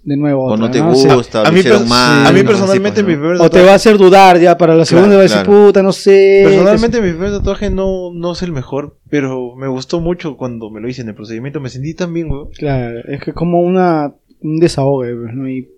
de 0.03 0.15
nuevo 0.17 0.45
O 0.45 0.53
otra, 0.53 0.57
no 0.65 0.71
te 0.71 0.79
sea, 0.79 1.13
gusta, 1.15 1.41
o 1.41 1.45
a 1.45 1.51
lo 1.51 1.57
mí, 1.57 1.61
mal, 1.87 2.25
a 2.27 2.31
mí 2.31 2.43
personalmente 2.43 3.03
pues, 3.03 3.07
mi 3.07 3.21
¿no? 3.21 3.29
primer 3.29 3.41
o 3.41 3.49
te 3.49 3.57
tatuaje- 3.59 3.65
va 3.65 3.71
a 3.71 3.75
hacer 3.75 3.97
dudar 3.97 4.39
ya 4.39 4.57
para 4.57 4.75
la 4.75 4.85
segunda, 4.85 5.09
va 5.15 5.19
a 5.19 5.23
decir, 5.23 5.43
claro. 5.43 5.65
puta, 5.65 5.83
no 5.83 5.91
sé. 5.91 6.41
Personalmente 6.45 7.01
mi 7.01 7.09
primer 7.09 7.31
tatuaje 7.31 7.69
no, 7.69 8.11
no 8.13 8.31
es 8.31 8.41
el 8.41 8.51
mejor, 8.51 8.97
pero 9.09 9.55
me 9.55 9.67
gustó 9.67 9.99
mucho 9.99 10.37
cuando 10.37 10.69
me 10.71 10.79
lo 10.79 10.87
hice 10.89 11.01
en 11.01 11.09
el 11.09 11.15
procedimiento, 11.15 11.59
me 11.59 11.69
sentí 11.69 11.93
tan 11.93 12.13
bien, 12.13 12.31
weón. 12.31 12.49
Claro, 12.57 12.99
es 13.07 13.21
que 13.21 13.33
como 13.33 13.61
una, 13.61 14.13
un 14.41 14.59
desahogue, 14.59 15.13
pues, 15.15 15.33
¿no? 15.35 15.49
Y 15.49 15.69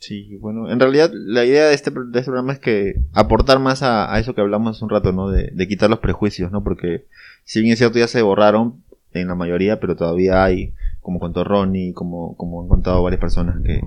Sí, 0.00 0.36
bueno, 0.40 0.70
en 0.70 0.80
realidad 0.80 1.10
la 1.12 1.44
idea 1.44 1.66
de 1.68 1.74
este, 1.74 1.90
de 1.90 2.18
este 2.18 2.30
programa 2.30 2.54
es 2.54 2.58
que 2.58 2.94
aportar 3.12 3.58
más 3.60 3.82
a, 3.82 4.12
a 4.12 4.18
eso 4.18 4.34
que 4.34 4.40
hablamos 4.40 4.76
hace 4.76 4.84
un 4.84 4.90
rato, 4.90 5.12
¿no? 5.12 5.28
De, 5.30 5.50
de 5.52 5.68
quitar 5.68 5.90
los 5.90 5.98
prejuicios, 5.98 6.50
¿no? 6.50 6.64
Porque 6.64 7.04
si 7.44 7.60
bien 7.60 7.74
es 7.74 7.78
cierto 7.78 7.98
ya 7.98 8.08
se 8.08 8.22
borraron 8.22 8.82
en 9.12 9.28
la 9.28 9.34
mayoría, 9.34 9.78
pero 9.78 9.96
todavía 9.96 10.42
hay, 10.42 10.72
como 11.02 11.18
contó 11.20 11.44
Ronnie, 11.44 11.92
como, 11.92 12.34
como 12.38 12.62
han 12.62 12.68
contado 12.68 13.02
varias 13.02 13.20
personas 13.20 13.56
que, 13.62 13.82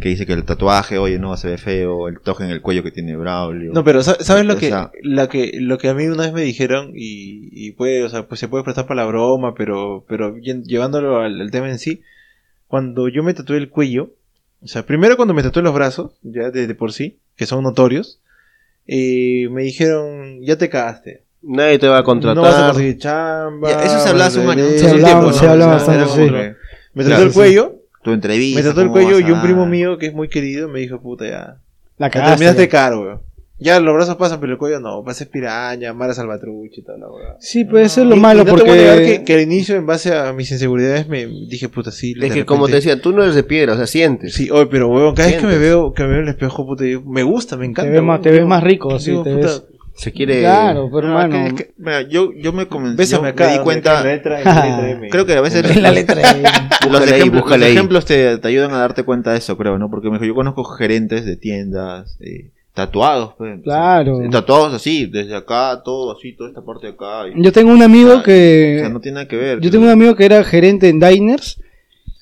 que 0.00 0.08
dice 0.08 0.24
que 0.24 0.32
el 0.32 0.44
tatuaje, 0.44 0.96
oye, 0.96 1.18
no, 1.18 1.36
se 1.36 1.48
ve 1.50 1.58
feo, 1.58 2.08
el 2.08 2.14
tatuaje 2.16 2.44
en 2.44 2.50
el 2.50 2.62
cuello 2.62 2.82
que 2.82 2.90
tiene 2.92 3.16
Braulio. 3.16 3.72
No, 3.74 3.84
pero 3.84 4.02
sa- 4.02 4.16
¿sabes 4.20 4.46
lo 4.46 4.56
que, 4.56 4.70
lo 5.02 5.28
que, 5.28 5.58
lo 5.60 5.76
que 5.76 5.88
a 5.90 5.94
mí 5.94 6.06
una 6.06 6.22
vez 6.22 6.32
me 6.32 6.42
dijeron 6.42 6.92
y, 6.94 7.50
y 7.52 7.72
puede, 7.72 8.04
o 8.04 8.08
sea, 8.08 8.26
pues 8.26 8.40
se 8.40 8.48
puede 8.48 8.64
prestar 8.64 8.86
para 8.86 9.02
la 9.02 9.06
broma, 9.08 9.52
pero, 9.54 10.06
pero 10.08 10.34
lle- 10.36 10.62
llevándolo 10.64 11.18
al, 11.18 11.38
al 11.42 11.50
tema 11.50 11.68
en 11.68 11.78
sí, 11.78 12.00
cuando 12.68 13.08
yo 13.08 13.22
me 13.22 13.34
tatué 13.34 13.58
el 13.58 13.68
cuello, 13.68 14.12
o 14.62 14.66
sea, 14.66 14.84
primero 14.84 15.16
cuando 15.16 15.34
me 15.34 15.42
tatué 15.42 15.62
los 15.62 15.74
brazos, 15.74 16.12
ya 16.22 16.50
de, 16.50 16.66
de 16.66 16.74
por 16.74 16.92
sí, 16.92 17.18
que 17.36 17.46
son 17.46 17.62
notorios, 17.62 18.20
eh, 18.86 19.48
me 19.50 19.62
dijeron, 19.62 20.40
ya 20.42 20.56
te 20.56 20.68
cagaste. 20.68 21.22
Nadie 21.42 21.78
te 21.78 21.86
va 21.88 21.98
a 21.98 22.02
contratar. 22.04 22.36
No 22.36 22.42
vas 22.42 22.56
a 22.58 22.66
conseguir 22.68 22.98
chamba. 22.98 23.70
Ya, 23.70 23.84
eso 23.84 24.00
se 24.00 24.08
hablaba 24.08 24.26
hace 24.28 24.40
un 24.40 24.50
año. 24.50 24.64
Se 24.70 24.74
hace 24.76 24.84
un 24.86 24.90
hablaba- 25.04 25.20
tiempo, 25.20 25.32
se 25.38 25.46
hablaba 25.46 25.76
O 25.76 25.78
sea, 25.80 25.96
bastante, 25.96 26.14
sí. 26.26 26.30
Me 26.94 27.04
Claro, 27.04 27.10
tatué 27.10 27.22
el 27.24 27.30
sí. 27.30 27.34
cuello, 27.36 27.76
Tu 28.02 28.10
entrevista. 28.12 28.60
me 28.60 28.68
tatué 28.68 28.82
el 28.82 28.88
¿cómo 28.88 29.00
cuello 29.00 29.20
y 29.20 29.30
un 29.30 29.38
a- 29.38 29.42
primo 29.42 29.66
mío 29.66 29.98
que 29.98 30.06
es 30.06 30.14
muy 30.14 30.28
querido 30.28 30.68
me 30.68 30.80
dijo, 30.80 31.00
puta, 31.00 31.26
ya, 31.26 31.56
la 31.98 32.10
cagaste. 32.10 32.32
terminaste 32.36 32.62
ya. 32.62 32.68
caro, 32.68 33.00
weón. 33.02 33.20
Ya 33.60 33.80
los 33.80 33.92
brazos 33.94 34.16
pasan, 34.16 34.38
pero 34.40 34.52
el 34.52 34.58
cuello 34.58 34.78
no. 34.78 35.02
Pases 35.02 35.26
piraña, 35.28 35.92
Mara 35.92 36.14
Salvatrucha 36.14 36.80
y 36.80 36.82
tal, 36.84 37.00
la 37.00 37.08
weón. 37.08 37.34
Sí, 37.40 37.64
puede 37.64 37.88
ser 37.88 38.06
lo 38.06 38.14
Y- 38.16 38.20
malo 38.20 38.42
y 38.42 38.44
no 38.44 38.54
te 38.54 38.62
voy 38.62 38.70
a 38.70 38.74
negar 38.74 38.94
porque... 38.96 39.18
que, 39.18 39.24
que 39.24 39.34
al 39.34 39.40
inicio, 39.40 39.74
en 39.76 39.84
base 39.86 40.14
a 40.16 40.32
mis 40.32 40.50
inseguridades, 40.52 41.08
me 41.08 41.26
dije, 41.26 41.68
puta, 41.68 41.90
sí. 41.90 42.14
Es 42.20 42.32
que 42.32 42.44
como 42.44 42.66
te 42.68 42.74
decía, 42.74 43.00
tú 43.00 43.12
no 43.12 43.22
eres 43.22 43.34
de 43.34 43.42
piedra, 43.42 43.72
o 43.74 43.76
sea, 43.76 43.86
sientes. 43.86 44.34
Sí, 44.34 44.48
oye, 44.50 44.66
pero 44.66 44.88
weón, 44.88 45.14
cada 45.14 45.28
vez 45.28 45.38
que 45.38 45.46
me 45.46 45.52
Sientes. 45.52 45.68
veo, 45.70 45.92
que 45.92 46.02
me 46.04 46.08
veo 46.10 46.18
en 46.18 46.24
el 46.24 46.30
espejo, 46.30 46.66
puta, 46.66 46.84
yo- 46.84 47.02
me 47.02 47.22
gusta, 47.24 47.56
me 47.56 47.66
encanta. 47.66 47.90
Te 47.90 47.96
ves 47.96 48.02
más, 48.02 48.20
te 48.22 48.30
ves 48.30 48.46
más 48.46 48.62
rico, 48.62 48.98
sí, 49.00 49.10
digo, 49.10 49.22
te 49.24 49.34
puta, 49.34 49.46
ves... 49.46 49.64
Se 49.96 50.12
quiere. 50.12 50.38
Claro, 50.38 50.88
pero 50.94 51.08
No, 51.08 51.20
hermano... 51.20 51.46
es 51.48 51.52
que- 51.54 51.62
es 51.64 51.68
que, 51.70 51.74
mira, 51.78 52.02
yo, 52.02 52.30
yo 52.32 52.52
me 52.52 52.68
comencé. 52.68 53.04
Yo 53.06 53.24
acá. 53.24 53.46
me 53.48 53.52
di 53.54 53.58
cuenta. 53.64 53.94
la 53.94 54.04
letra, 54.14 54.36
letra 54.38 54.90
M. 54.92 55.08
Creo 55.10 55.26
que 55.26 55.32
a 55.32 55.40
veces 55.40 55.76
la 55.82 55.90
letra 55.90 56.22
ahí. 56.24 56.42
los 56.88 57.02
ahí, 57.02 57.18
ejemplos, 57.18 57.50
los 57.50 57.62
ejemplos 57.62 58.04
te, 58.04 58.38
te 58.38 58.46
ayudan 58.46 58.70
a 58.70 58.78
darte 58.78 59.02
cuenta 59.02 59.32
de 59.32 59.38
eso, 59.38 59.56
creo, 59.58 59.76
¿no? 59.76 59.90
Porque 59.90 60.06
me 60.08 60.14
dijo, 60.18 60.26
yo 60.26 60.36
conozco 60.36 60.62
gerentes 60.62 61.24
de 61.24 61.34
tiendas 61.36 62.16
eh, 62.20 62.52
tatuados, 62.78 63.34
pues. 63.36 63.60
Claro. 63.62 64.18
sea, 64.18 64.30
tatuados 64.30 64.72
así, 64.74 65.06
desde 65.06 65.34
acá, 65.36 65.82
todo 65.84 66.12
así, 66.16 66.32
toda 66.36 66.48
esta 66.50 66.62
parte 66.62 66.86
de 66.86 66.92
acá. 66.94 67.28
y- 67.28 67.42
Yo 67.42 67.52
tengo 67.52 67.72
un 67.72 67.82
amigo 67.82 68.14
Ah, 68.18 68.22
que... 68.24 68.76
O 68.76 68.80
sea, 68.80 68.88
no 68.88 69.00
tiene 69.00 69.16
nada 69.16 69.28
que 69.28 69.36
ver. 69.36 69.60
Yo 69.60 69.70
tengo 69.70 69.84
un 69.84 69.90
amigo 69.90 70.14
que 70.14 70.24
era 70.24 70.42
gerente 70.44 70.88
en 70.88 71.00
diners. 71.00 71.60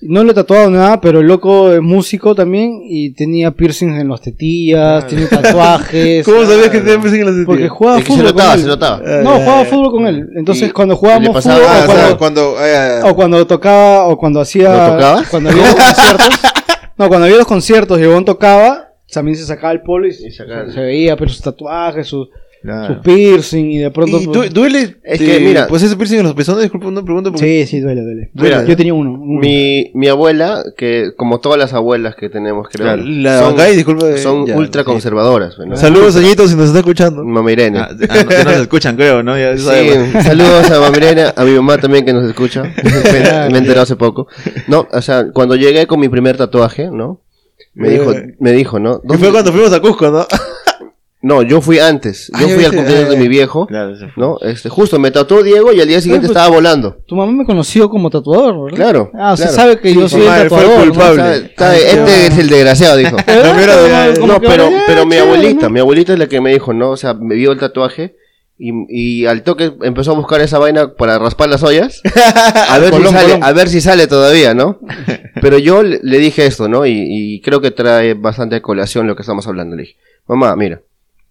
No 0.03 0.23
le 0.25 0.33
he 0.33 0.35
tatuado 0.35 0.69
nada, 0.71 1.01
pero 1.01 1.21
el 1.21 1.27
loco 1.27 1.73
es 1.73 1.81
músico 1.81 2.35
también 2.35 2.81
y 2.85 3.11
tenía 3.15 3.51
piercings 3.51 3.99
en 3.99 4.09
las 4.09 4.21
tetillas, 4.21 5.07
tiene 5.07 5.27
tatuajes. 5.27 6.25
¿Cómo 6.27 6.45
sabías 6.45 6.69
que 6.69 6.81
te 6.81 6.93
empecé 6.93 7.21
en 7.21 7.27
la 7.27 7.45
Porque 7.47 7.63
sentía? 7.63 7.69
jugaba 7.71 7.99
Es 7.99 8.05
que 8.05 8.13
se 8.13 8.19
fútbol 8.19 8.27
con 8.33 8.37
notaba, 8.37 8.55
él. 8.55 8.61
se 8.61 8.67
notaba. 8.67 8.99
No, 9.23 9.31
Ah, 9.31 9.39
jugaba 9.39 9.63
ya, 9.65 9.71
fútbol 9.71 9.91
con 9.91 10.07
él. 10.07 10.29
Entonces 10.37 10.73
cuando 10.73 10.97
jugábamos 10.97 11.31
pasaba- 11.35 11.57
fútbol 11.57 11.71
Ah, 11.71 11.79
o 11.81 11.83
o 11.83 11.87
sea, 11.97 12.17
cuando, 12.17 12.19
cuando... 12.19 12.57
ah, 12.59 13.11
o 13.11 13.15
cuando 13.17 13.47
tocaba 13.47 14.07
o 14.09 14.17
cuando 14.19 14.41
hacía 14.41 14.69
¿Lo 14.73 14.93
tocaba? 14.95 15.23
cuando 15.31 15.51
había 15.51 15.63
los 15.67 15.75
conciertos. 15.75 16.29
No, 16.99 17.09
cuando 17.09 17.25
había 17.27 17.37
los 17.37 17.47
conciertos 17.47 18.01
y 18.01 18.07
Bon 18.07 18.25
tocaba, 18.25 18.86
también 19.17 19.37
se 19.37 19.45
sacaba 19.45 19.73
el 19.73 19.81
polo 19.83 20.07
y, 20.07 20.13
se- 20.13 20.31
sacaba- 20.31 20.71
se 20.71 20.81
veía 20.81 21.17
pero 21.17 21.31
sus 21.31 21.41
tatuajes, 21.43 22.07
su, 22.07 22.29
Claro. 22.63 22.95
su 22.97 23.01
piercing 23.01 23.71
y 23.71 23.79
de 23.79 23.91
pronto 23.93 24.19
y 24.21 24.27
pues- 24.27 24.49
du- 24.53 24.61
duele. 24.61 24.97
Es 25.05 25.21
que, 25.21 25.39
mira- 25.39 25.69
Pues 25.69 25.83
ese 25.85 25.95
piercing 25.95 26.19
en 26.19 26.25
los 26.25 26.35
pezones, 26.35 26.63
disculpa 26.63 26.89
una 26.89 27.03
pregunta. 27.05 27.31
porque- 27.31 27.65
Sí, 27.65 27.71
sí, 27.71 27.81
duele, 27.81 28.03
duele. 28.03 28.31
Mira, 28.35 28.65
Yo 28.65 28.77
tenía 28.77 28.93
uno. 28.93 29.13
uno. 29.13 29.41
Mi, 29.41 29.93
mi 29.95 30.09
abuela, 30.09 30.65
que 30.77 31.13
como 31.17 31.39
todas 31.39 31.59
las 31.61 31.75
abuelas 31.75 32.17
que 32.17 32.29
tenemos, 32.29 32.67
creo, 32.73 32.87
Claro, 32.87 33.03
la 33.05 33.39
son, 33.39 33.49
Bancay, 33.57 33.77
disculpa, 33.77 34.17
son 34.17 34.47
ya, 34.47 34.57
ultra 34.57 34.83
sí. 34.83 34.87
conservadoras. 34.87 35.57
¿no? 35.65 35.77
Saludos, 35.77 36.17
Añito, 36.17 36.49
si 36.49 36.57
nos 36.57 36.67
está 36.67 36.79
escuchando. 36.81 37.23
Mama 37.25 37.53
Irene. 37.53 37.79
Ah, 37.79 37.89
ah, 38.09 38.25
no, 38.45 38.45
nos 38.51 38.61
escuchan, 38.63 38.97
creo, 38.97 39.23
¿no? 39.23 39.39
Ya 39.39 39.57
Sí, 39.57 39.65
saludos 40.25 40.69
a 40.71 40.81
Mama 40.81 40.97
Irene, 40.97 41.25
a 41.37 41.45
mi 41.45 41.53
mamá 41.53 41.79
también 41.79 42.05
que 42.05 42.13
nos 42.13 42.25
escucha. 42.29 42.63
me, 43.45 43.51
me 43.53 43.59
enteró 43.59 43.83
hace 43.83 43.95
poco. 43.97 44.27
No, 44.67 44.89
o 44.91 45.03
sea, 45.03 45.31
cuando 45.33 45.55
llegué 45.55 45.87
con 45.87 46.01
mi 46.01 46.09
primer 46.09 46.37
tatuaje, 46.37 46.89
¿no? 46.91 47.21
Me 47.77 47.91
dijo, 47.91 48.13
me 48.41 48.53
dijo, 48.53 48.79
¿no? 48.81 49.01
Y 49.09 49.17
fue 49.19 49.31
cuando 49.31 49.53
fuimos 49.53 49.73
a 49.73 49.81
Cusco, 49.81 50.11
¿no? 50.11 50.27
No, 51.23 51.43
yo 51.43 51.61
fui 51.61 51.81
antes. 51.81 52.31
Ah, 52.33 52.41
Yo 52.43 52.47
ya 52.49 52.55
fui 52.55 52.65
al 52.67 52.75
cumpleaños 52.75 53.07
ah, 53.09 53.11
de 53.11 53.17
mi 53.17 53.27
viejo, 53.27 53.67
Claro, 53.67 53.95
ese 53.95 54.07
fue. 54.09 54.23
¿no? 54.23 54.39
Este, 54.43 54.69
justo 54.69 54.97
me 55.01 55.11
tatuó 55.11 55.43
Diego 55.43 55.73
y 55.73 55.81
al 55.81 55.89
día 55.89 56.01
siguiente 56.01 56.29
pues- 56.29 56.37
estaba 56.37 56.55
volando. 56.55 56.99
Tu 57.09 57.17
mamá 57.17 57.33
me 57.33 57.45
conoció 57.45 57.89
como 57.91 58.11
tatuador, 58.11 58.65
¿verdad? 58.65 58.77
Claro, 58.77 59.11
Ah, 59.15 59.33
o 59.33 59.37
sea, 59.37 59.47
claro. 59.49 59.61
sabe 59.63 59.81
que 59.81 59.93
yo 59.93 60.09
soy 60.09 60.21
el 60.21 60.27
tatuador. 60.29 60.79
¿no? 60.79 60.85
culpable. 60.85 61.23
Sabe- 61.23 61.53
sabe, 61.57 61.79
este 61.91 62.27
es 62.27 62.39
el 62.39 62.49
desgraciado, 62.49 62.97
dijo. 62.97 63.17
¿Verdad? 63.27 64.15
No, 64.27 64.41
pero, 64.41 64.69
pero 64.87 65.01
ya, 65.01 65.07
mi 65.07 65.17
abuelita, 65.17 65.69
mi 65.69 65.81
abuelita 65.81 66.13
es 66.13 66.19
la 66.21 66.29
que 66.29 66.41
me 66.41 66.53
dijo, 66.53 66.73
¿no? 66.73 66.91
O 66.91 66.97
sea, 66.97 67.15
me 67.15 67.35
vio 67.35 67.51
el 67.51 67.59
tatuaje 67.59 68.15
y, 68.59 68.73
y 68.89 69.27
al 69.27 69.43
toque 69.43 69.75
empezó 69.83 70.13
a 70.13 70.17
buscar 70.17 70.41
esa 70.41 70.59
vaina 70.59 70.95
para 70.95 71.19
raspar 71.19 71.49
las 71.49 71.63
ollas. 71.63 72.01
A 72.71 72.79
ver, 72.79 72.91
Colón, 72.91 73.09
si, 73.09 73.15
sale, 73.15 73.33
Colón. 73.33 73.45
a 73.45 73.53
ver 73.53 73.69
si 73.69 73.81
sale 73.81 74.07
todavía, 74.07 74.55
¿no? 74.55 74.79
Pero 75.43 75.59
yo 75.59 75.83
le, 75.83 76.01
le 76.03 76.19
dije 76.19 76.47
esto, 76.47 76.69
¿no? 76.69 76.87
Y, 76.87 76.93
y 76.97 77.41
creo 77.43 77.61
que 77.61 77.71
trae 77.71 78.15
bastante 78.15 78.63
colación 78.63 79.07
lo 79.07 79.15
que 79.15 79.23
estamos 79.23 79.47
hablando. 79.47 79.77
Le 79.77 79.83
dije, 79.83 79.97
mamá, 80.27 80.57
mira, 80.57 80.81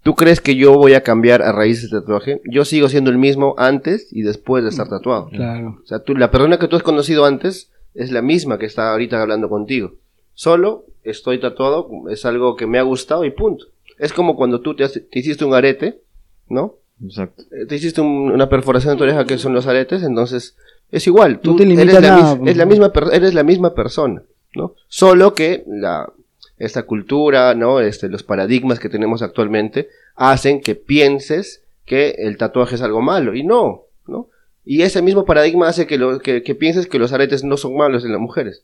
¿tú 0.03 0.15
crees 0.15 0.39
que 0.39 0.55
yo 0.55 0.73
voy 0.73 0.93
a 0.93 1.01
cambiar 1.01 1.41
a 1.41 1.51
raíz 1.51 1.82
de 1.82 1.86
este 1.88 1.99
tatuaje? 1.99 2.41
Yo 2.45 2.63
sigo 2.63 2.89
siendo 2.89 3.09
el 3.09 3.17
mismo 3.17 3.55
antes 3.57 4.07
y 4.11 4.21
después 4.21 4.63
de 4.63 4.69
estar 4.69 4.88
tatuado. 4.88 5.30
Claro. 5.30 5.80
O 5.84 5.88
sea, 5.88 5.99
tú, 5.99 6.15
la 6.15 6.30
persona 6.30 6.59
que 6.59 6.67
tú 6.67 6.76
has 6.76 6.84
conocido 6.84 7.26
antes 7.26 7.71
es 7.95 8.11
la 8.11 8.21
misma 8.21 8.59
que 8.59 8.67
está 8.67 8.91
ahorita 8.91 9.19
hablando 9.21 9.49
contigo. 9.49 9.93
Solo 10.36 10.86
estoy 11.03 11.39
tatuado, 11.39 11.89
es 12.09 12.26
algo 12.26 12.55
que 12.55 12.67
me 12.67 12.78
ha 12.78 12.84
gustado 12.84 13.26
y 13.26 13.32
punto. 13.32 13.65
Es 13.97 14.13
como 14.13 14.36
cuando 14.36 14.61
tú 14.61 14.76
te, 14.76 14.88
te 14.88 15.19
hiciste 15.19 15.45
un 15.45 15.55
arete, 15.55 16.01
¿no? 16.49 16.76
Exacto. 17.04 17.43
Eh, 17.52 17.66
Te 17.68 17.76
hiciste 17.76 18.02
un- 18.02 18.32
una 18.32 18.48
perforación 18.50 18.93
en 18.93 18.98
tu 18.98 19.04
oreja 19.04 19.26
que 19.26 19.38
son 19.38 19.54
los 19.54 19.68
aretes, 19.68 20.04
entonces 20.04 20.56
es 20.91 21.06
igual. 21.08 21.39
Tú 21.39 21.52
No 21.52 21.58
te 21.58 21.74
eres, 21.74 21.93
la, 21.93 22.00
nada, 22.02 22.39
es 22.46 22.58
la 22.58 22.66
misma 22.66 22.91
eres 23.12 23.34
la 23.34 23.43
misma 23.43 23.74
persona, 23.74 24.24
¿no? 24.56 24.76
Solo 24.88 25.34
que 25.34 25.64
la, 25.68 26.12
esta 26.58 26.84
cultura, 26.84 27.54
¿no? 27.54 27.80
Este, 27.82 28.08
los 28.08 28.24
paradigmas 28.24 28.80
que 28.80 28.89
tenemos 28.89 29.22
actualmente 29.22 29.89
hacen 30.16 30.62
que 30.62 30.76
pienses 30.76 31.64
que 31.86 32.16
el 32.18 32.38
tatuaje 32.38 32.76
es 32.76 32.82
algo 32.82 33.02
malo 33.02 33.36
y 33.36 33.43
no, 33.43 33.84
¿no? 34.08 34.30
Y 34.64 34.82
ese 34.82 35.02
mismo 35.02 35.26
paradigma 35.26 35.68
hace 35.68 35.86
que, 35.86 35.98
lo, 35.98 36.20
que, 36.20 36.41
que 36.43 36.56
pienses 36.56 36.88
que 36.88 36.98
los 36.98 37.12
aretes 37.14 37.43
no 37.43 37.58
son 37.58 37.76
malos 37.76 38.04
en 38.06 38.12
las 38.14 38.22
mujeres. 38.22 38.64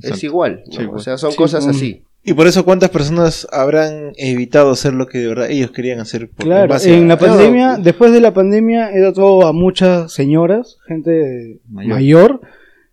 Es 0.00 0.22
igual, 0.24 0.62
¿no? 0.66 0.72
Sí, 0.72 0.88
o 0.92 0.98
sea, 0.98 1.18
son 1.18 1.32
Sí, 1.32 1.36
cosas 1.36 1.66
mm. 1.66 1.70
así. 1.70 2.04
Y 2.26 2.32
por 2.32 2.46
eso, 2.46 2.64
¿cuántas 2.64 2.88
personas 2.90 3.46
habrán 3.52 4.12
evitado 4.16 4.70
hacer 4.70 4.94
lo 4.94 5.06
que 5.06 5.18
de 5.18 5.28
verdad 5.28 5.50
ellos 5.50 5.70
querían 5.72 6.00
hacer? 6.00 6.28
por- 6.30 6.46
Claro, 6.46 6.68
base 6.68 6.96
en 6.96 7.04
a- 7.04 7.08
la 7.08 7.18
pandemia, 7.18 7.76
después 7.76 8.12
de 8.12 8.20
la 8.20 8.32
pandemia, 8.32 8.90
he 8.96 9.00
tatuado 9.02 9.46
a 9.46 9.52
muchas 9.52 10.10
señoras, 10.12 10.78
gente 10.88 11.58
Mayor. 11.68 11.92
mayor, 11.94 12.40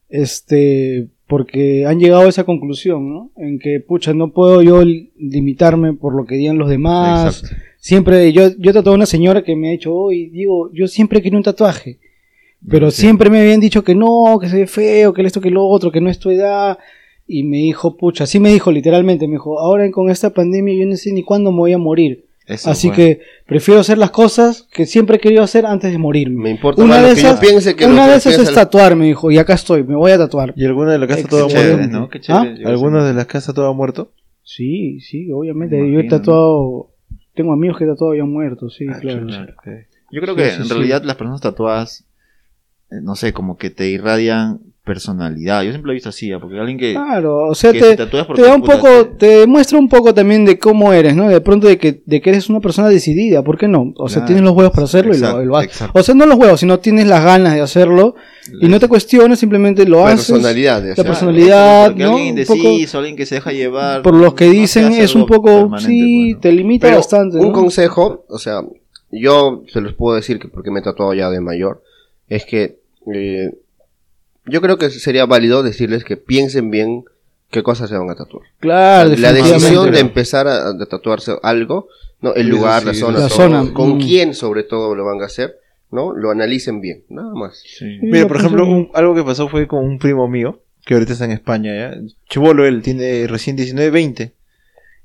este, 0.10 1.08
porque 1.28 1.86
han 1.86 2.00
llegado 2.00 2.24
a 2.24 2.30
esa 2.30 2.44
conclusión, 2.44 3.10
¿no? 3.10 3.32
En 3.38 3.58
que, 3.60 3.80
pucha, 3.80 4.14
no 4.14 4.34
puedo 4.34 4.62
yo 4.62 4.84
li- 4.84 5.12
limitarme 5.18 5.94
por 5.94 6.14
lo 6.16 6.26
que 6.26 6.36
digan 6.36 6.58
los 6.58 6.70
demás. 6.70 7.42
Exacto. 7.44 7.64
Siempre, 7.80 8.32
yo, 8.34 8.50
yo 8.60 8.72
he 8.72 8.74
tatuado 8.74 8.92
a 8.92 8.96
una 8.96 9.06
señora 9.06 9.44
que 9.44 9.56
me 9.56 9.70
ha 9.70 9.72
dicho, 9.72 9.94
hoy, 9.96 10.30
digo, 10.30 10.70
yo 10.74 10.88
siempre 10.88 11.22
quería 11.22 11.38
un 11.38 11.44
tatuaje. 11.44 12.00
Pero 12.70 12.92
Sí. 12.92 13.02
siempre 13.02 13.30
me 13.32 13.40
habían 13.42 13.60
dicho 13.60 13.84
que 13.84 13.96
no, 13.96 14.38
que 14.40 14.50
se 14.50 14.58
ve 14.58 14.68
feo, 14.68 15.14
que 15.14 15.24
esto, 15.24 15.42
que 15.42 15.50
lo 15.50 15.66
otro, 15.66 15.92
que 15.92 16.02
no 16.02 16.10
es 16.12 16.20
tu 16.20 16.30
edad. 16.30 16.78
Y 17.34 17.44
me 17.44 17.58
dijo, 17.58 17.96
pucha, 17.96 18.26
así 18.26 18.40
me 18.42 18.52
dijo 18.52 18.72
literalmente, 18.72 19.26
me 19.28 19.34
dijo, 19.36 19.58
ahora 19.60 19.90
con 19.92 20.10
esta 20.10 20.32
pandemia 20.32 20.74
yo 20.78 20.86
no 20.86 20.96
sé 20.98 21.14
ni 21.14 21.24
cuándo 21.24 21.52
me 21.52 21.60
voy 21.60 21.74
a 21.74 21.78
morir. 21.78 22.26
Eso 22.46 22.70
Así 22.70 22.88
fue. 22.88 22.96
que 22.98 23.20
prefiero 23.46 23.80
hacer 23.80 23.98
las 23.98 24.12
cosas 24.12 24.64
que 24.64 24.86
siempre 24.86 25.16
he 25.16 25.20
querido 25.20 25.42
hacer 25.42 25.66
antes 25.66 25.92
de 25.94 25.98
morirme. 25.98 26.44
Me 26.44 26.50
importa 26.50 26.82
Una 26.84 26.96
más 26.96 27.04
de 27.06 27.12
esas, 27.14 27.40
que 27.76 27.86
una 27.86 28.08
de 28.10 28.16
esas 28.18 28.38
es 28.38 28.50
la- 28.50 28.54
tatuar, 28.66 28.98
me 28.98 29.06
dijo, 29.06 29.32
y 29.32 29.38
acá 29.38 29.54
estoy, 29.54 29.84
me 29.84 29.96
voy 29.96 30.12
a 30.12 30.18
tatuar. 30.18 30.54
¿Y 30.58 30.66
alguna 30.66 30.92
de 30.92 30.98
las 31.00 31.08
casas 31.08 31.30
todo 31.30 31.48
muerto? 31.48 31.88
¿no? 31.88 32.10
Yo 32.58 32.68
¿Alguna 32.68 33.06
de 33.06 33.14
las 33.14 33.26
casas 33.28 33.56
todo 33.56 33.74
muerto? 33.74 34.12
Sí, 34.44 35.00
sí, 35.00 35.32
obviamente. 35.32 35.78
Me 35.78 35.94
Yo 35.94 36.00
he 36.02 36.10
tatuado, 36.10 36.90
tengo 37.34 37.54
amigos 37.54 37.78
que 37.78 37.86
he 37.86 37.88
tatuado 37.88 38.14
y 38.16 38.20
han 38.20 38.30
muerto, 38.30 38.70
sí, 38.70 38.86
Ah, 38.90 38.98
claro. 39.00 39.26
Yo 40.12 40.20
creo 40.20 40.36
Sí, 40.36 40.42
que 40.42 40.50
sí, 40.50 40.58
en 40.58 40.66
sí. 40.66 40.74
realidad 40.74 41.04
las 41.04 41.16
personas 41.16 41.40
tatuadas, 41.40 42.06
eh, 42.90 42.96
no 43.02 43.16
sé, 43.16 43.32
como 43.32 43.56
que 43.58 43.70
te 43.70 43.88
irradian 43.90 44.60
personalidad. 44.84 45.62
Yo 45.64 45.70
siempre 45.72 45.88
lo 45.88 45.92
he 45.92 45.96
visto 45.96 46.10
así, 46.10 46.32
¿ah? 46.32 46.40
porque 46.40 46.58
alguien 46.60 46.78
que, 46.78 46.94
Claro, 46.94 47.48
o 47.48 47.54
sea, 47.56 47.72
te, 47.72 47.80
se 47.96 47.98
te 48.08 48.42
da 48.42 48.56
un 48.56 48.64
poco, 48.64 48.88
te- 49.18 49.40
demuestra 49.42 49.78
un 49.78 49.88
poco 49.88 50.14
también 50.14 50.44
de 50.44 50.58
cómo 50.58 50.92
eres, 50.92 51.16
¿no? 51.16 51.30
De 51.30 51.40
pronto 51.40 51.68
de 51.68 51.78
que, 51.78 52.02
de 52.06 52.20
que 52.22 52.32
eres 52.32 52.50
una 52.50 52.60
persona 52.62 52.90
decidida, 52.90 53.44
¿por 53.44 53.58
qué 53.58 53.68
no? 53.68 53.94
O 53.98 54.10
sea, 54.10 54.26
tienes 54.26 54.44
los 54.44 54.54
huevos 54.54 54.74
para 54.74 54.86
hacerlo 54.86 55.14
y 55.14 55.18
Exacto, 55.18 55.38
lo, 55.38 55.44
y 55.44 55.46
lo 55.48 55.58
haces. 55.58 55.84
O 55.94 56.02
sea, 56.04 56.16
no 56.16 56.26
los 56.26 56.38
huevos, 56.38 56.60
sino 56.60 56.80
tienes 56.80 57.06
las 57.08 57.24
ganas 57.24 57.54
de 57.54 57.62
hacerlo 57.62 58.16
y 58.60 58.68
no 58.68 58.80
te 58.80 58.88
cuestionas, 58.88 59.38
simplemente 59.40 59.86
lo 59.86 60.06
haces. 60.06 60.32
personalidad 60.32 60.82
de 60.82 60.96
La 60.96 61.04
personalidad, 61.04 61.86
Porque 61.90 62.04
¿no? 62.04 62.10
alguien 62.12 62.28
indeciso, 62.30 62.98
alguien 62.98 63.16
que 63.16 63.26
se 63.28 63.36
deja 63.36 63.52
llevar. 63.52 64.02
Por 64.02 64.16
los 64.16 64.34
que 64.34 64.46
dicen 64.46 64.92
es 64.94 65.14
un 65.16 65.26
poco, 65.28 65.78
sí, 65.78 66.36
te 66.42 66.52
limita 66.52 66.88
Pero 66.88 66.98
bastante. 66.98 67.38
un 67.38 67.48
¿no? 67.48 67.54
consejo, 67.54 68.26
o 68.28 68.40
sea, 68.40 68.62
yo 69.12 69.64
se 69.72 69.80
los 69.82 69.94
puedo 69.94 70.16
decir 70.16 70.40
que 70.40 70.48
porque 70.48 70.72
me 70.72 70.80
he 70.80 70.84
tatuado 70.84 71.14
ya 71.14 71.30
de 71.30 71.40
mayor, 71.40 71.84
es 72.28 72.46
que 72.46 72.80
eh, 73.14 73.52
yo 74.46 74.62
creo 74.62 74.78
que 74.78 74.90
sería 74.90 75.26
válido 75.26 75.64
decirles 75.64 76.04
que 76.04 76.18
piensen 76.18 76.72
bien 76.72 77.06
qué 77.50 77.64
cosas 77.64 77.90
se 77.90 77.98
van 77.98 78.10
a 78.10 78.16
tatuar. 78.16 78.44
Claro, 78.60 79.14
la 79.18 79.34
decisión 79.34 79.92
de 79.92 80.00
empezar 80.00 80.48
a, 80.48 80.70
a 80.70 80.86
tatuarse 80.88 81.36
algo, 81.44 81.88
no, 82.22 82.34
el 82.34 82.48
lugar, 82.48 82.82
sí, 82.82 82.88
la 82.88 82.94
zona, 82.94 83.20
la 83.20 83.28
todo, 83.28 83.38
zona, 83.38 83.74
con 83.74 83.98
mm. 83.98 84.02
quién 84.02 84.34
sobre 84.34 84.64
todo 84.64 84.96
lo 84.96 85.06
van 85.06 85.22
a 85.22 85.26
hacer, 85.26 85.58
¿no? 85.92 86.14
Lo 86.14 86.32
analicen 86.32 86.80
bien, 86.82 87.04
nada 87.10 87.34
más. 87.34 87.62
Sí. 87.66 88.00
Mira, 88.02 88.28
por 88.28 88.38
ejemplo, 88.38 88.66
un- 88.66 88.90
algo 88.94 89.16
que 89.16 89.24
pasó 89.24 89.50
fue 89.50 89.68
con 89.68 89.84
un 89.84 90.00
primo 90.00 90.28
mío, 90.28 90.62
que 90.86 90.94
ahorita 90.94 91.14
está 91.14 91.26
en 91.26 91.32
España, 91.32 91.74
¿ya? 91.76 92.02
Chivolo, 92.30 92.66
él 92.66 92.82
tiene 92.82 93.28
recién 93.28 93.56
19, 93.56 93.92
20. 93.92 94.34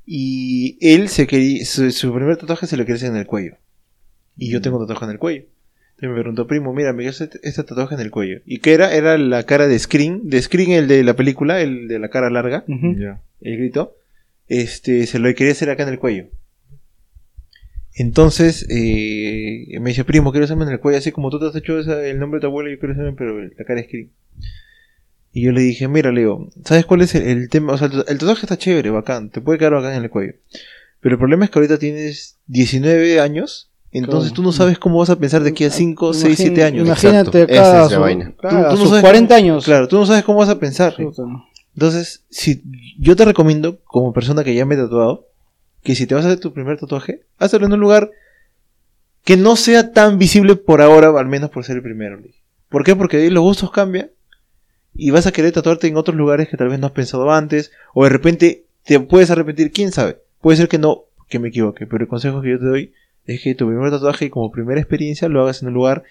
Y 0.07 0.79
él 0.81 1.09
se 1.09 1.27
quería, 1.27 1.65
su, 1.65 1.91
su 1.91 2.15
primer 2.15 2.37
tatuaje 2.37 2.67
se 2.67 2.77
lo 2.77 2.85
quería 2.85 2.97
hacer 2.97 3.11
en 3.11 3.17
el 3.17 3.27
cuello. 3.27 3.57
Y 4.37 4.51
yo 4.51 4.61
tengo 4.61 4.79
un 4.79 4.85
tatuaje 4.87 5.07
en 5.07 5.11
el 5.13 5.19
cuello. 5.19 5.45
Me 5.99 6.13
preguntó, 6.13 6.47
primo, 6.47 6.75
mira, 6.75 6.93
me 6.93 6.99
quiero 6.99 7.11
hacer 7.13 7.31
este 7.43 7.63
tatuaje 7.65 7.95
en 7.95 8.01
el 8.03 8.11
cuello. 8.11 8.41
¿Y 8.45 8.59
qué 8.59 8.75
era? 8.75 8.95
Era 8.95 9.17
la 9.17 9.45
cara 9.45 9.67
de 9.67 9.79
Screen, 9.79 10.29
de 10.29 10.43
Screen 10.43 10.73
el 10.73 10.89
de 10.89 11.03
la 11.03 11.15
película, 11.17 11.61
el 11.63 11.89
de 11.89 11.99
la 11.99 12.11
cara 12.11 12.29
larga, 12.29 12.65
el 13.41 13.57
grito. 13.59 13.97
Este, 14.49 15.07
se 15.07 15.19
lo 15.19 15.33
quería 15.35 15.53
hacer 15.53 15.71
acá 15.71 15.85
en 15.85 15.89
el 15.89 15.99
cuello. 15.99 16.27
Entonces, 17.95 18.67
eh, 18.69 19.79
me 19.81 19.91
dice, 19.91 20.05
primo, 20.05 20.31
quiero 20.31 20.45
hacerme 20.45 20.65
en 20.65 20.73
el 20.73 20.81
cuello, 20.81 20.99
así 20.99 21.13
como 21.13 21.31
tú 21.31 21.41
te 21.41 21.47
has 21.47 21.57
hecho 21.57 21.79
esa- 21.79 22.07
el 22.07 22.19
nombre 22.19 22.39
de 22.39 22.43
tu 22.43 22.47
abuelo, 22.49 22.69
yo 22.71 22.79
quiero 22.79 22.93
hacerme, 22.93 23.15
pero 23.17 23.43
la 23.43 23.65
cara 23.65 23.81
es 23.81 23.87
Screen. 23.87 24.11
Y 25.33 25.43
yo 25.43 25.53
le 25.53 25.63
dije, 25.63 25.89
mira, 25.89 26.13
Leo, 26.13 26.51
¿sabes 26.65 26.85
cuál 26.85 27.03
es 27.03 27.15
el, 27.15 27.23
el 27.27 27.49
tema? 27.49 27.73
O 27.73 27.79
sea, 27.79 27.89
el, 27.89 27.95
el 28.07 28.19
tatuaje 28.19 28.43
está 28.43 28.59
chévere, 28.59 28.91
bacán, 28.91 29.31
te 29.31 29.41
puede 29.41 29.59
quedar 29.59 29.73
bacán 29.73 29.95
en 29.95 30.05
el 30.05 30.11
cuello. 30.11 30.35
Pero 31.01 31.15
el 31.15 31.19
problema 31.19 31.45
es 31.45 31.51
que 31.51 31.59
ahorita 31.59 31.79
tienes 31.79 32.39
19 32.47 33.21
años, 33.21 33.71
entonces 33.93 34.31
Claro. 34.31 34.35
tú 34.37 34.43
no 34.43 34.53
sabes 34.53 34.79
cómo 34.79 34.99
vas 34.99 35.11
a 35.11 35.17
pensar 35.19 35.43
de 35.43 35.51
aquí 35.51 35.65
a 35.65 35.71
5, 35.71 36.13
6, 36.13 36.37
7 36.37 36.65
años. 36.65 36.87
Imagínate 36.87 37.43
Exacto, 37.43 37.55
cada 37.55 37.69
esa 37.69 37.85
es 37.87 37.91
la 37.91 37.97
su- 37.97 38.01
vaina. 38.03 38.35
cada 38.41 38.53
Tú- 38.53 38.65
tú 38.69 38.71
no 38.73 38.77
sus 38.81 38.89
sabes 38.91 39.03
40 39.03 39.35
cómo- 39.35 39.45
años. 39.45 39.65
Claro, 39.65 39.89
tú 39.89 39.97
no 39.97 40.07
sabes 40.07 40.25
cómo 40.25 40.39
vas 40.39 40.49
a 40.49 40.59
pensar. 40.59 40.95
Entonces, 41.75 42.25
si 42.31 42.63
yo 42.99 43.17
te 43.17 43.25
recomiendo, 43.25 43.79
como 43.85 44.13
persona 44.13 44.43
que 44.45 44.55
ya 44.55 44.65
me 44.65 44.75
he 44.75 44.79
tatuado, 44.79 45.27
que 45.83 45.95
si 45.95 46.07
te 46.07 46.15
vas 46.15 46.25
a 46.25 46.29
hacer 46.29 46.41
tu 46.41 46.53
primer 46.53 46.79
tatuaje, 46.79 47.23
hazlo 47.39 47.67
en 47.67 47.73
un 47.75 47.81
lugar 47.81 48.11
que 49.25 49.37
no 49.37 49.57
sea 49.57 49.93
tan 49.93 50.19
visible 50.19 50.57
por 50.57 50.81
ahora, 50.83 51.09
al 51.19 51.27
menos 51.27 51.51
por 51.51 51.65
ser 51.65 51.77
el 51.77 51.83
primero. 51.83 52.19
¿Por 52.69 52.85
qué? 52.85 52.97
Porque 52.97 53.19
ahí 53.19 53.31
los 53.31 53.43
gustos 53.43 53.71
cambian 53.71 54.11
y 54.95 55.11
vas 55.11 55.27
a 55.27 55.33
querer 55.33 55.53
tatuarte 55.53 55.87
en 55.87 55.97
otros 55.97 56.17
lugares 56.17 56.49
que 56.49 56.57
tal 56.57 56.69
vez 56.69 56.79
no 56.81 56.87
has 56.87 56.93
pensado 56.93 57.31
antes, 57.31 57.71
o 57.95 58.05
de 58.05 58.11
repente 58.11 58.65
te 58.85 58.99
puedes 59.01 59.31
arrepentir, 59.31 59.71
quién 59.73 59.93
sabe. 59.93 60.19
Puede 60.41 60.57
ser 60.57 60.69
que 60.69 60.79
no, 60.79 61.05
que 61.29 61.39
me 61.39 61.49
equivoque, 61.49 61.87
pero 61.87 62.05
el 62.05 62.09
consejo 62.09 62.41
que 62.41 62.51
yo 62.51 62.59
te 62.59 62.65
doy 62.67 62.93
es 63.27 63.43
que 63.43 63.55
tu 63.55 63.67
primer 63.67 63.91
tatuaje, 63.91 64.31
como 64.31 64.51
primera 64.51 64.81
experiencia, 64.81 65.29
lo 65.29 65.43
hagas 65.43 65.63
en 65.63 65.69
un 65.69 65.75
lugar 65.75 66.05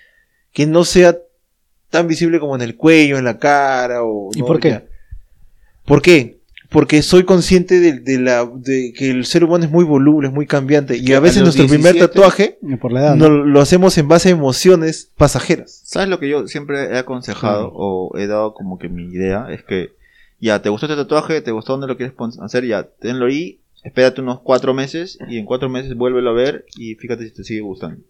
que 0.53 0.65
no 0.65 0.83
sea 0.83 1.17
tan 1.89 2.07
visible 2.07 2.39
como 2.39 2.55
en 2.55 2.61
el 2.61 2.75
cuello, 2.75 3.17
en 3.17 3.25
la 3.25 3.37
cara 3.39 4.03
o... 4.03 4.29
¿Y 4.35 4.39
¿no? 4.39 4.45
por 4.45 4.59
qué? 4.59 4.69
Ya. 4.69 4.83
¿Por 5.85 6.01
qué? 6.01 6.39
Porque 6.69 7.01
soy 7.03 7.23
consciente 7.23 7.79
de, 7.79 7.99
de 7.99 8.17
la, 8.19 8.45
de 8.45 8.91
que 8.97 9.11
el 9.11 9.25
ser 9.25 9.43
humano 9.43 9.63
es 9.63 9.71
muy 9.71 9.85
voluble, 9.85 10.27
es 10.27 10.33
muy 10.33 10.45
cambiante. 10.47 10.97
Y 10.97 11.13
a 11.13 11.19
veces 11.19 11.43
nuestro 11.43 11.67
primer 11.67 11.93
17 11.93 12.07
tatuaje 12.07 12.57
Por 12.81 12.91
la 12.91 13.01
edad. 13.01 13.15
no, 13.15 13.29
¿no? 13.29 13.45
lo 13.45 13.61
hacemos 13.61 13.97
en 13.97 14.07
base 14.07 14.29
a 14.29 14.31
emociones 14.33 15.11
pasajeras. 15.15 15.81
¿Sabes 15.85 16.09
lo 16.09 16.19
que 16.19 16.27
yo 16.27 16.47
siempre 16.47 16.85
he 16.93 16.97
aconsejado 16.97 17.67
Sí. 17.67 17.71
o 17.75 18.11
he 18.17 18.27
dado 18.27 18.53
como 18.55 18.77
que 18.79 18.89
mi 18.89 19.03
idea? 19.05 19.47
Es 19.51 19.63
que 19.63 19.91
ya, 20.41 20.61
¿te 20.61 20.69
gustó 20.69 20.87
este 20.87 20.97
tatuaje? 20.97 21.39
¿Te 21.41 21.51
gustó 21.51 21.73
dónde 21.73 21.87
lo 21.87 21.95
quieres 21.97 22.15
hacer? 22.41 22.65
Ya, 22.65 22.83
tenlo 22.83 23.27
ahí, 23.27 23.59
espérate 23.85 24.19
unos 24.21 24.41
cuatro 24.41 24.73
meses 24.73 25.17
y 25.29 25.37
en 25.37 25.45
cuatro 25.45 25.69
meses 25.69 25.95
vuélvelo 25.95 26.31
a 26.31 26.33
ver 26.33 26.65
y 26.77 26.95
fíjate 26.95 27.23
si 27.25 27.33
te 27.33 27.43
sigue 27.43 27.61
gustando. 27.61 28.01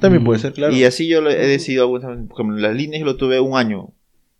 También 0.00 0.22
Mm. 0.22 0.26
puede 0.26 0.38
ser, 0.40 0.52
claro. 0.52 0.72
Y 0.74 0.84
así 0.84 1.08
yo 1.08 1.20
lo 1.20 1.30
he 1.30 1.46
decidido, 1.46 1.82
algunas 1.84 2.08
veces, 2.10 2.26
por 2.28 2.40
ejemplo, 2.40 2.56
las 2.58 2.76
líneas 2.76 3.00
yo 3.00 3.06
lo 3.06 3.16
tuve 3.16 3.40
un 3.40 3.56
año. 3.58 3.88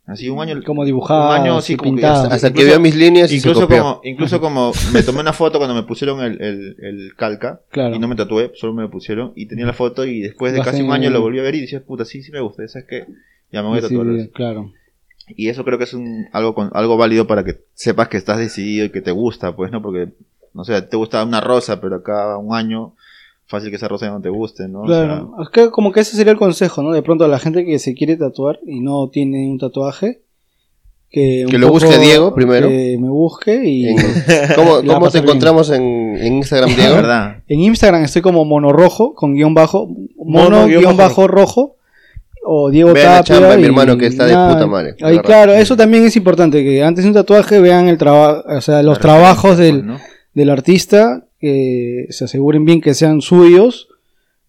Así 0.05 0.29
un 0.29 0.41
año. 0.41 0.61
Como 0.65 0.85
dibujado, 0.85 1.29
Un 1.29 1.35
año 1.43 1.57
así 1.59 1.77
como 1.77 1.93
que 1.93 1.97
pintado. 1.97 2.23
hasta- 2.25 2.35
Hasta 2.35 2.49
que 2.53 2.63
incluso- 2.63 2.69
vio 2.71 2.81
mis 2.81 2.97
líneas 2.97 3.31
y 3.31 3.39
se 3.39 3.49
Incluso 3.49 3.67
copió. 3.69 3.83
como, 3.83 4.01
incluso 4.03 4.41
como 4.41 4.73
me 4.93 5.03
tomé 5.05 5.21
una 5.21 5.33
foto 5.33 5.59
cuando 5.59 5.75
me 5.77 5.85
pusieron 5.85 6.21
el, 6.23 6.43
el, 6.43 6.77
el 6.81 7.15
calca 7.17 7.61
Claro. 7.71 7.95
y 7.95 7.99
no 8.01 8.09
me 8.09 8.17
tatué, 8.17 8.51
solo 8.55 8.75
me 8.75 8.83
lo 8.83 8.91
pusieron 8.91 9.33
y 9.37 9.47
tenía 9.47 9.65
la 9.65 9.73
foto 9.75 10.05
y 10.05 10.21
después 10.21 10.53
de 10.53 10.59
Bajé 10.59 10.71
casi 10.73 10.83
un 10.83 10.93
año 10.93 11.09
lo 11.11 11.21
volví 11.21 11.39
a 11.39 11.43
ver 11.43 11.55
y 11.55 11.61
decía, 11.61 11.85
puta, 11.85 12.05
sí, 12.05 12.23
sí 12.25 12.33
me 12.33 12.41
gusta, 12.41 12.67
¿sabes 12.67 12.89
qué? 12.89 13.07
Ya 13.53 13.63
me 13.63 13.69
voy 13.69 13.79
a 13.79 13.83
Sí, 13.83 13.97
tatuar. 13.97 14.29
claro. 14.35 14.73
Y 15.29 15.49
eso 15.51 15.65
creo 15.65 15.79
que 15.79 15.85
es 15.85 15.95
un, 15.95 16.27
algo, 16.33 16.55
con, 16.57 16.71
algo 16.73 16.97
válido 16.97 17.29
para 17.29 17.45
que 17.45 17.61
sepas 17.75 18.09
que 18.09 18.17
estás 18.17 18.39
decidido 18.39 18.85
y 18.87 18.91
que 18.91 19.03
te 19.03 19.13
gusta, 19.13 19.55
pues, 19.55 19.71
¿no? 19.71 19.81
Porque, 19.83 20.09
no 20.55 20.65
sé, 20.65 20.81
te 20.83 20.97
gusta 20.97 21.25
una 21.25 21.41
rosa, 21.41 21.81
pero 21.81 21.97
acá 21.97 22.37
un 22.39 22.55
año 22.55 22.95
fácil 23.47 23.71
que 23.71 23.77
esa 23.77 23.89
rosa 23.89 24.07
ya 24.07 24.13
no 24.13 24.21
te 24.21 24.31
guste, 24.31 24.69
¿no? 24.69 24.83
O 24.83 24.87
Claro, 24.87 25.37
es 25.43 25.49
que 25.51 25.71
como 25.71 25.93
que 25.93 26.01
ese 26.01 26.17
sería 26.17 26.33
el 26.33 26.39
consejo, 26.39 26.83
¿no? 26.83 26.93
De 26.93 27.03
pronto 27.03 27.25
a 27.25 27.29
la 27.29 27.39
gente 27.39 27.65
que 27.65 27.79
se 27.79 27.95
quiere 27.95 28.17
tatuar 28.17 28.59
y 28.67 28.81
no 28.81 29.09
tiene 29.09 29.49
un 29.49 29.59
tatuaje, 29.59 30.23
que, 31.11 31.45
un 31.45 31.51
Que 31.51 31.59
lo 31.59 31.69
busque 31.69 31.99
Diego 31.99 32.35
primero. 32.35 32.69
Que 32.69 32.97
me 32.99 33.11
busque 33.11 33.63
y 33.65 33.95
¿Cómo, 34.57 34.83
cómo 34.87 35.11
te 35.11 35.19
encontramos 35.19 35.71
en, 35.71 36.17
en 36.17 36.35
Instagram, 36.35 36.71
sea, 36.71 36.79
Diego? 36.79 36.97
verdad. 36.97 37.37
en 37.47 37.61
Instagram 37.61 38.05
estoy 38.05 38.23
como 38.23 38.45
mono 38.45 38.73
rojo 38.73 39.15
con 39.15 39.35
guion 39.35 39.53
bajo, 39.55 39.87
mono, 40.17 40.51
Mono, 40.51 40.67
guion, 40.67 40.81
guion 40.81 40.97
bajo 40.97 41.29
rojo 41.29 41.77
o 42.45 42.71
Diego 42.71 42.93
Vean 42.93 43.07
la 43.07 43.19
Tapia 43.19 43.35
chamba 43.35 43.51
de 43.51 43.57
mi 43.59 43.63
y 43.63 43.67
hermano 43.67 43.97
que 43.97 44.07
está 44.07 44.27
de 44.27 44.33
nada. 44.33 44.55
puta 44.55 44.67
madre, 44.67 44.97
Ahí, 45.03 45.19
claro, 45.21 45.53
eso 45.53 45.77
también 45.77 46.05
es 46.05 46.17
importante 46.17 46.65
que 46.65 46.83
antes 46.83 47.05
de 47.05 47.11
un 47.11 47.15
tatuaje 47.15 47.61
vean 47.61 47.89
el 47.89 47.99
trabajo, 47.99 48.43
o 48.49 48.61
sea, 48.61 48.83
los 48.83 48.97
La 48.97 49.03
trabajos 49.03 49.59
del, 49.59 49.77
pues, 49.77 49.85
¿no? 49.85 49.99
Del 50.35 50.51
artista, 50.51 51.27
que 51.41 52.07
se 52.11 52.25
aseguren 52.25 52.65
bien 52.65 52.81
que 52.81 52.95
sean 52.95 53.21
suyos 53.21 53.89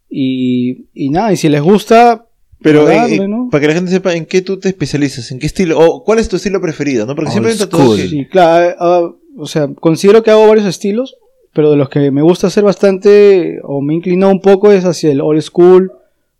y, 0.10 0.86
y 0.94 1.10
nada, 1.10 1.34
y 1.34 1.38
si 1.38 1.50
les 1.50 1.62
gusta, 1.62 2.28
Pero 2.62 2.90
eh, 2.90 2.96
darle, 2.96 3.16
eh, 3.16 3.28
¿no? 3.28 3.50
para 3.50 3.62
que 3.62 3.68
la 3.68 3.74
gente 3.74 3.92
sepa 3.92 4.14
en 4.16 4.26
qué 4.26 4.42
tú 4.42 4.60
te 4.60 4.70
especializas, 4.70 5.32
en 5.32 5.40
qué 5.40 5.48
estilo, 5.48 5.80
o 5.80 6.04
cuál 6.04 6.20
es 6.20 6.30
tu 6.30 6.36
estilo 6.36 6.62
preferido, 6.62 7.06
¿no? 7.06 7.16
Porque 7.16 7.32
siempre 7.32 7.52
Old 7.52 7.60
tatuaje. 7.60 7.86
school. 7.86 8.10
Sí, 8.10 8.26
claro, 8.28 8.76
ah, 8.80 9.12
o 9.38 9.46
sea, 9.48 9.68
considero 9.74 10.22
que 10.24 10.32
hago 10.32 10.48
varios 10.48 10.68
estilos, 10.68 11.18
pero 11.54 11.72
de 11.72 11.78
los 11.78 11.90
que 11.90 12.12
me 12.12 12.22
gusta 12.22 12.48
hacer 12.48 12.64
bastante, 12.64 13.60
o 13.64 13.82
me 13.82 13.96
inclinó 13.96 14.30
un 14.30 14.40
poco, 14.42 14.72
es 14.72 14.86
hacia 14.86 15.12
el 15.12 15.22
old 15.22 15.42
school, 15.42 15.92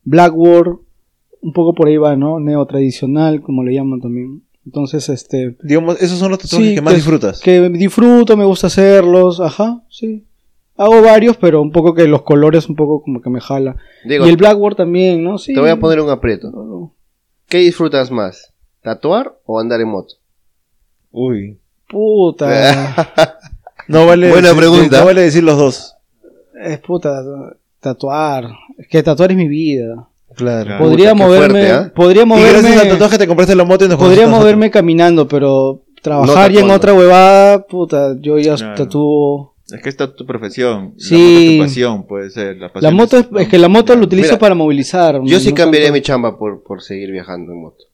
blackboard, 0.04 0.78
un 1.42 1.54
poco 1.54 1.74
por 1.74 1.88
ahí 1.88 1.98
va, 1.98 2.16
¿no? 2.16 2.40
Neo 2.40 2.66
tradicional, 2.66 3.42
como 3.42 3.64
le 3.64 3.74
llaman 3.74 4.00
también. 4.02 4.44
Entonces, 4.66 5.10
este, 5.10 5.58
Digamos, 5.62 6.02
esos 6.02 6.18
son 6.20 6.30
los 6.32 6.40
tatuajes 6.40 6.70
Sí, 6.70 6.76
que 6.76 6.82
más 6.82 6.94
que- 6.94 6.98
disfrutas. 6.98 7.40
que 7.42 7.70
disfruto, 7.70 8.38
me 8.38 8.46
gusta 8.46 8.68
hacerlos, 8.68 9.40
ajá, 9.42 9.82
sí. 9.90 10.26
Hago 10.78 11.02
varios, 11.02 11.38
pero 11.38 11.62
un 11.62 11.72
poco 11.72 11.94
que 11.94 12.08
los 12.08 12.24
colores 12.24 12.68
un 12.70 12.76
poco 12.76 13.02
como 13.04 13.22
que 13.22 13.30
me 13.30 13.40
jala. 13.42 13.76
Y 14.06 14.14
el 14.14 14.38
blackboard 14.38 14.76
también, 14.76 15.24
¿no? 15.24 15.38
Sí. 15.38 15.54
te 15.54 15.60
voy 15.60 15.70
a 15.70 15.80
poner 15.80 16.00
un 16.00 16.10
aprieto. 16.10 16.92
¿Qué 17.48 17.58
disfrutas 17.60 18.10
más? 18.10 18.54
¿Tatuar 18.82 19.38
o 19.46 19.60
andar 19.60 19.80
en 19.82 19.90
moto? 19.90 20.16
Uy. 21.12 21.60
Puta. 21.90 23.40
No 23.90 24.06
vale 24.08 24.30
Buena 24.30 24.48
decir- 24.54 24.58
pregunta. 24.60 25.00
No 25.00 25.06
vale 25.06 25.22
decir 25.24 25.44
los 25.44 25.58
dos. 25.58 25.96
es 26.64 26.80
puta, 26.80 27.22
tatuar. 27.82 28.46
Es 28.78 28.88
que 28.88 29.04
tatuar 29.04 29.32
es 29.32 29.38
mi 29.38 29.50
vida. 29.50 30.08
Claro. 30.36 30.78
Podría 30.80 31.14
Puta, 31.14 31.26
moverme, 31.26 31.60
fuerte, 31.66 31.72
¿ah? 31.72 31.92
podría 31.96 32.24
Y 32.24 32.26
gracias 32.28 32.56
al 32.56 32.62
moverme, 32.64 32.90
tatuaje 32.92 33.18
te 33.18 33.28
compraste 33.28 33.56
la 33.56 33.64
moto 33.64 33.86
y 33.86 33.88
nos 33.90 33.98
podría 33.98 34.28
moverme 34.28 34.72
caminando, 34.72 35.28
pero 35.28 35.82
trabajar 36.02 36.52
No 36.52 36.56
ya 36.60 36.66
en 36.66 36.72
otra 36.72 36.94
huevada, 36.94 37.66
puta, 37.66 38.16
yo 38.20 38.38
ya 38.40 38.56
Claro. 38.56 38.76
tatúo. 38.76 39.54
Es 39.72 39.82
que 39.82 39.90
esta 39.90 40.04
es 40.06 40.16
tu 40.16 40.26
profesión. 40.26 40.94
Sí. 40.98 41.16
La 41.16 41.20
moto 41.24 41.40
es 41.40 41.58
tu 41.58 41.64
pasión, 41.64 42.04
puede 42.08 42.30
ser. 42.30 42.58
La, 42.58 42.92
moto 42.92 43.18
es, 43.18 43.48
que 43.48 43.58
la 43.58 43.70
moto 43.70 43.96
lo 43.96 44.04
utilizo 44.04 44.30
Mira, 44.30 44.40
para 44.40 44.56
movilizar. 44.56 45.22
Yo 45.24 45.40
sí 45.40 45.50
no 45.50 45.56
cambiaría 45.56 45.88
tanto- 45.88 45.98
mi 45.98 46.02
chamba 46.02 46.38
por, 46.38 46.62
por 46.64 46.82
seguir 46.82 47.12
viajando 47.12 47.54
en 47.54 47.62
moto. 47.62 47.86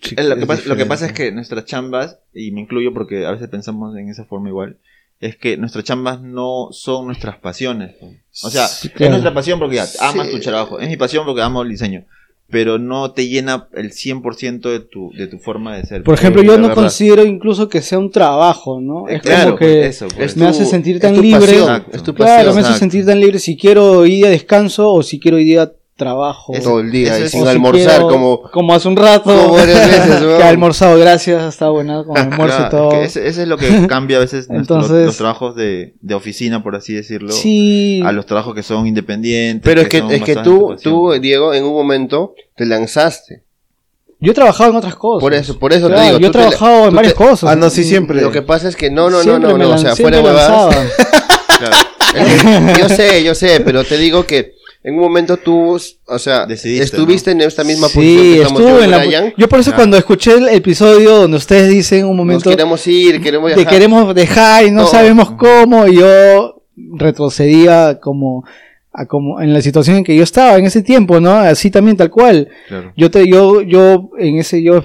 Sí, 0.00 0.14
lo, 0.16 0.36
que 0.36 0.40
es 0.42 0.46
pasa, 0.46 0.62
lo 0.68 0.76
que 0.76 0.84
diferente. 0.84 0.86
pasa 0.86 1.06
es 1.06 1.12
que 1.12 1.32
nuestras 1.32 1.64
chambas, 1.64 2.18
y 2.32 2.52
me 2.52 2.60
incluyo 2.60 2.94
porque 2.94 3.26
a 3.26 3.32
veces 3.32 3.48
pensamos 3.48 3.96
en 3.96 4.08
esa 4.08 4.24
forma 4.24 4.48
igual, 4.48 4.76
es 5.22 5.36
que 5.38 5.56
nuestras 5.56 5.84
chambas 5.84 6.20
no 6.20 6.68
son 6.72 7.06
nuestras 7.06 7.38
pasiones. 7.38 7.94
O 8.42 8.50
sea, 8.50 8.66
Sí, 8.66 8.88
es 8.88 8.92
claro. 8.94 9.12
nuestra 9.12 9.32
pasión 9.32 9.58
porque 9.58 9.76
ya, 9.76 9.86
amas 10.00 10.26
Sí. 10.26 10.34
tu 10.34 10.40
trabajo. 10.40 10.78
Es 10.78 10.88
mi 10.88 10.96
pasión 10.96 11.24
porque 11.24 11.40
amo 11.42 11.62
el 11.62 11.68
diseño. 11.70 12.04
Pero 12.50 12.78
no 12.78 13.12
te 13.12 13.28
llena 13.28 13.68
el 13.72 13.92
100% 13.92 14.68
de 14.68 14.80
tu, 14.80 15.10
de 15.16 15.26
tu 15.26 15.38
forma 15.38 15.74
de 15.74 15.84
ser. 15.86 16.02
Por 16.02 16.12
ejemplo, 16.14 16.42
yo 16.42 16.56
no 16.58 16.68
verdad. 16.68 16.74
considero 16.82 17.24
incluso 17.24 17.68
que 17.70 17.80
sea 17.80 17.98
un 17.98 18.10
trabajo, 18.10 18.78
¿no? 18.78 19.08
Eh, 19.08 19.16
Es 19.16 19.22
claro, 19.22 19.44
como 19.52 19.58
que 19.58 19.86
eso, 19.86 20.06
pues. 20.08 20.32
Es 20.32 20.36
me 20.36 20.44
tu- 20.44 20.50
hace 20.50 20.66
sentir 20.66 20.96
es 20.96 21.02
tan 21.02 21.18
libre. 21.18 21.40
pasión, 21.40 21.84
es 21.92 22.02
Claro, 22.02 22.14
pasión. 22.14 22.54
me 22.54 22.60
hace 22.60 22.78
sentir 22.78 23.06
tan 23.06 23.20
libre 23.20 23.38
si 23.38 23.56
quiero 23.56 23.92
hoy 24.00 24.16
día 24.16 24.28
descanso 24.28 24.92
o 24.92 25.02
si 25.02 25.18
quiero 25.18 25.38
hoy 25.38 25.44
día 25.44 25.72
trabajo. 25.96 26.52
Todo 26.62 26.80
el 26.80 26.90
día 26.90 27.18
y 27.18 27.22
es- 27.24 27.30
sin 27.30 27.42
si 27.42 27.48
almorzar 27.48 27.96
quiero- 28.00 28.08
como... 28.08 28.42
como 28.50 28.74
hace 28.74 28.88
un 28.88 28.96
rato 28.96 29.24
como 29.36 29.54
varias 29.54 29.86
veces, 29.88 30.20
que 30.38 30.42
ha 30.42 30.48
almorzado, 30.48 30.98
gracias, 30.98 31.42
está 31.44 31.68
buena 31.68 32.02
con 32.02 32.16
almuerzo 32.16 32.56
Claro, 32.56 32.66
y 32.66 32.70
todo. 32.70 32.90
que 32.90 33.04
ese, 33.04 33.28
ese 33.28 33.42
es 33.42 33.48
lo 33.48 33.56
que 33.58 33.86
cambia 33.86 34.16
a 34.16 34.20
veces 34.20 34.48
nuestro- 34.50 34.76
Entonces- 34.76 35.06
los 35.06 35.16
trabajos 35.16 35.54
de, 35.54 35.94
de 36.00 36.14
oficina, 36.14 36.62
por 36.62 36.74
así 36.76 36.94
decirlo, 36.94 37.30
Sí, 37.32 38.02
a 38.04 38.12
los 38.12 38.26
trabajos 38.26 38.54
que 38.54 38.62
son 38.62 38.86
independientes. 38.86 39.62
Pero 39.64 39.82
es 39.82 39.88
que, 39.88 40.02
es 40.10 40.22
que 40.22 40.36
tú, 40.36 40.76
tú, 40.82 41.12
Diego, 41.20 41.52
en 41.54 41.64
un 41.64 41.74
momento 41.74 42.34
te 42.56 42.64
lanzaste. 42.66 43.42
yo 44.18 44.32
he 44.32 44.34
trabajado 44.34 44.70
en 44.70 44.76
otras 44.76 44.94
cosas. 44.96 45.20
Por 45.20 45.34
eso, 45.34 45.58
por 45.58 45.72
eso 45.72 45.86
Claro, 45.88 46.00
te 46.00 46.06
digo. 46.08 46.18
yo 46.20 46.26
he 46.28 46.30
te- 46.30 46.38
trabajado 46.38 46.88
en 46.88 46.94
varias 46.96 47.14
te- 47.14 47.18
cosas. 47.24 47.50
Ah, 47.50 47.54
no, 47.56 47.68
sí, 47.70 47.84
siempre. 47.84 48.20
Lo 48.22 48.30
que 48.32 48.42
pasa 48.42 48.68
es 48.68 48.76
que 48.76 48.90
no, 48.90 49.10
no, 49.10 49.18
no, 49.18 49.22
Siempre 49.22 49.50
no, 49.52 49.58
me 49.58 49.64
no, 49.64 49.74
o 49.74 49.78
sea, 49.78 49.94
fuera 49.94 50.16
de 50.18 50.24
huevadas. 50.24 50.76
Claro. 51.62 51.76
Yo 52.78 52.88
sé, 52.88 53.22
yo 53.24 53.34
sé, 53.34 53.60
pero 53.60 53.84
te 53.84 53.96
digo 53.96 54.26
que 54.26 54.54
en 54.84 54.94
un 54.94 55.00
momento 55.00 55.36
tú, 55.36 55.78
o 56.06 56.18
sea, 56.18 56.44
Decidiste, 56.46 56.84
estuviste 56.84 57.30
en 57.30 57.40
esta 57.42 57.62
misma 57.64 57.88
Sí, 57.88 57.94
posición 57.94 58.24
que 58.34 58.40
estamos 58.42 58.60
yo 58.62 58.82
en 58.82 58.90
la... 58.90 58.98
Brian. 58.98 59.34
Yo 59.36 59.48
por 59.48 59.60
eso 59.60 59.70
Claro. 59.70 59.82
cuando 59.82 59.96
escuché 59.96 60.32
el 60.34 60.48
episodio 60.48 61.16
donde 61.18 61.36
ustedes 61.36 61.68
dicen 61.70 62.04
un 62.04 62.16
Nos 62.16 62.26
momento 62.26 62.50
queremos 62.50 62.86
ir, 62.88 63.20
queremos 63.22 63.50
que 63.50 63.56
viajar. 63.56 63.72
queremos 63.72 64.14
dejar 64.14 64.64
y 64.66 64.70
no 64.70 64.86
sabemos 64.86 65.30
cómo, 65.32 65.86
y 65.86 65.96
yo 65.96 66.62
retrocedía 66.76 68.00
como, 68.00 68.44
a 68.92 69.06
como 69.06 69.40
en 69.40 69.52
la 69.52 69.62
situación 69.62 69.98
en 69.98 70.04
que 70.04 70.16
yo 70.16 70.22
estaba 70.24 70.56
en 70.58 70.66
ese 70.66 70.82
tiempo, 70.82 71.20
¿no? 71.20 71.30
Así 71.32 71.70
también 71.70 71.96
tal 71.96 72.10
cual. 72.10 72.48
Claro. 72.68 72.92
Yo 72.96 73.10
te, 73.10 73.26
yo, 73.28 73.62
yo, 73.62 74.10
en 74.18 74.38
ese, 74.38 74.62
yo, 74.62 74.82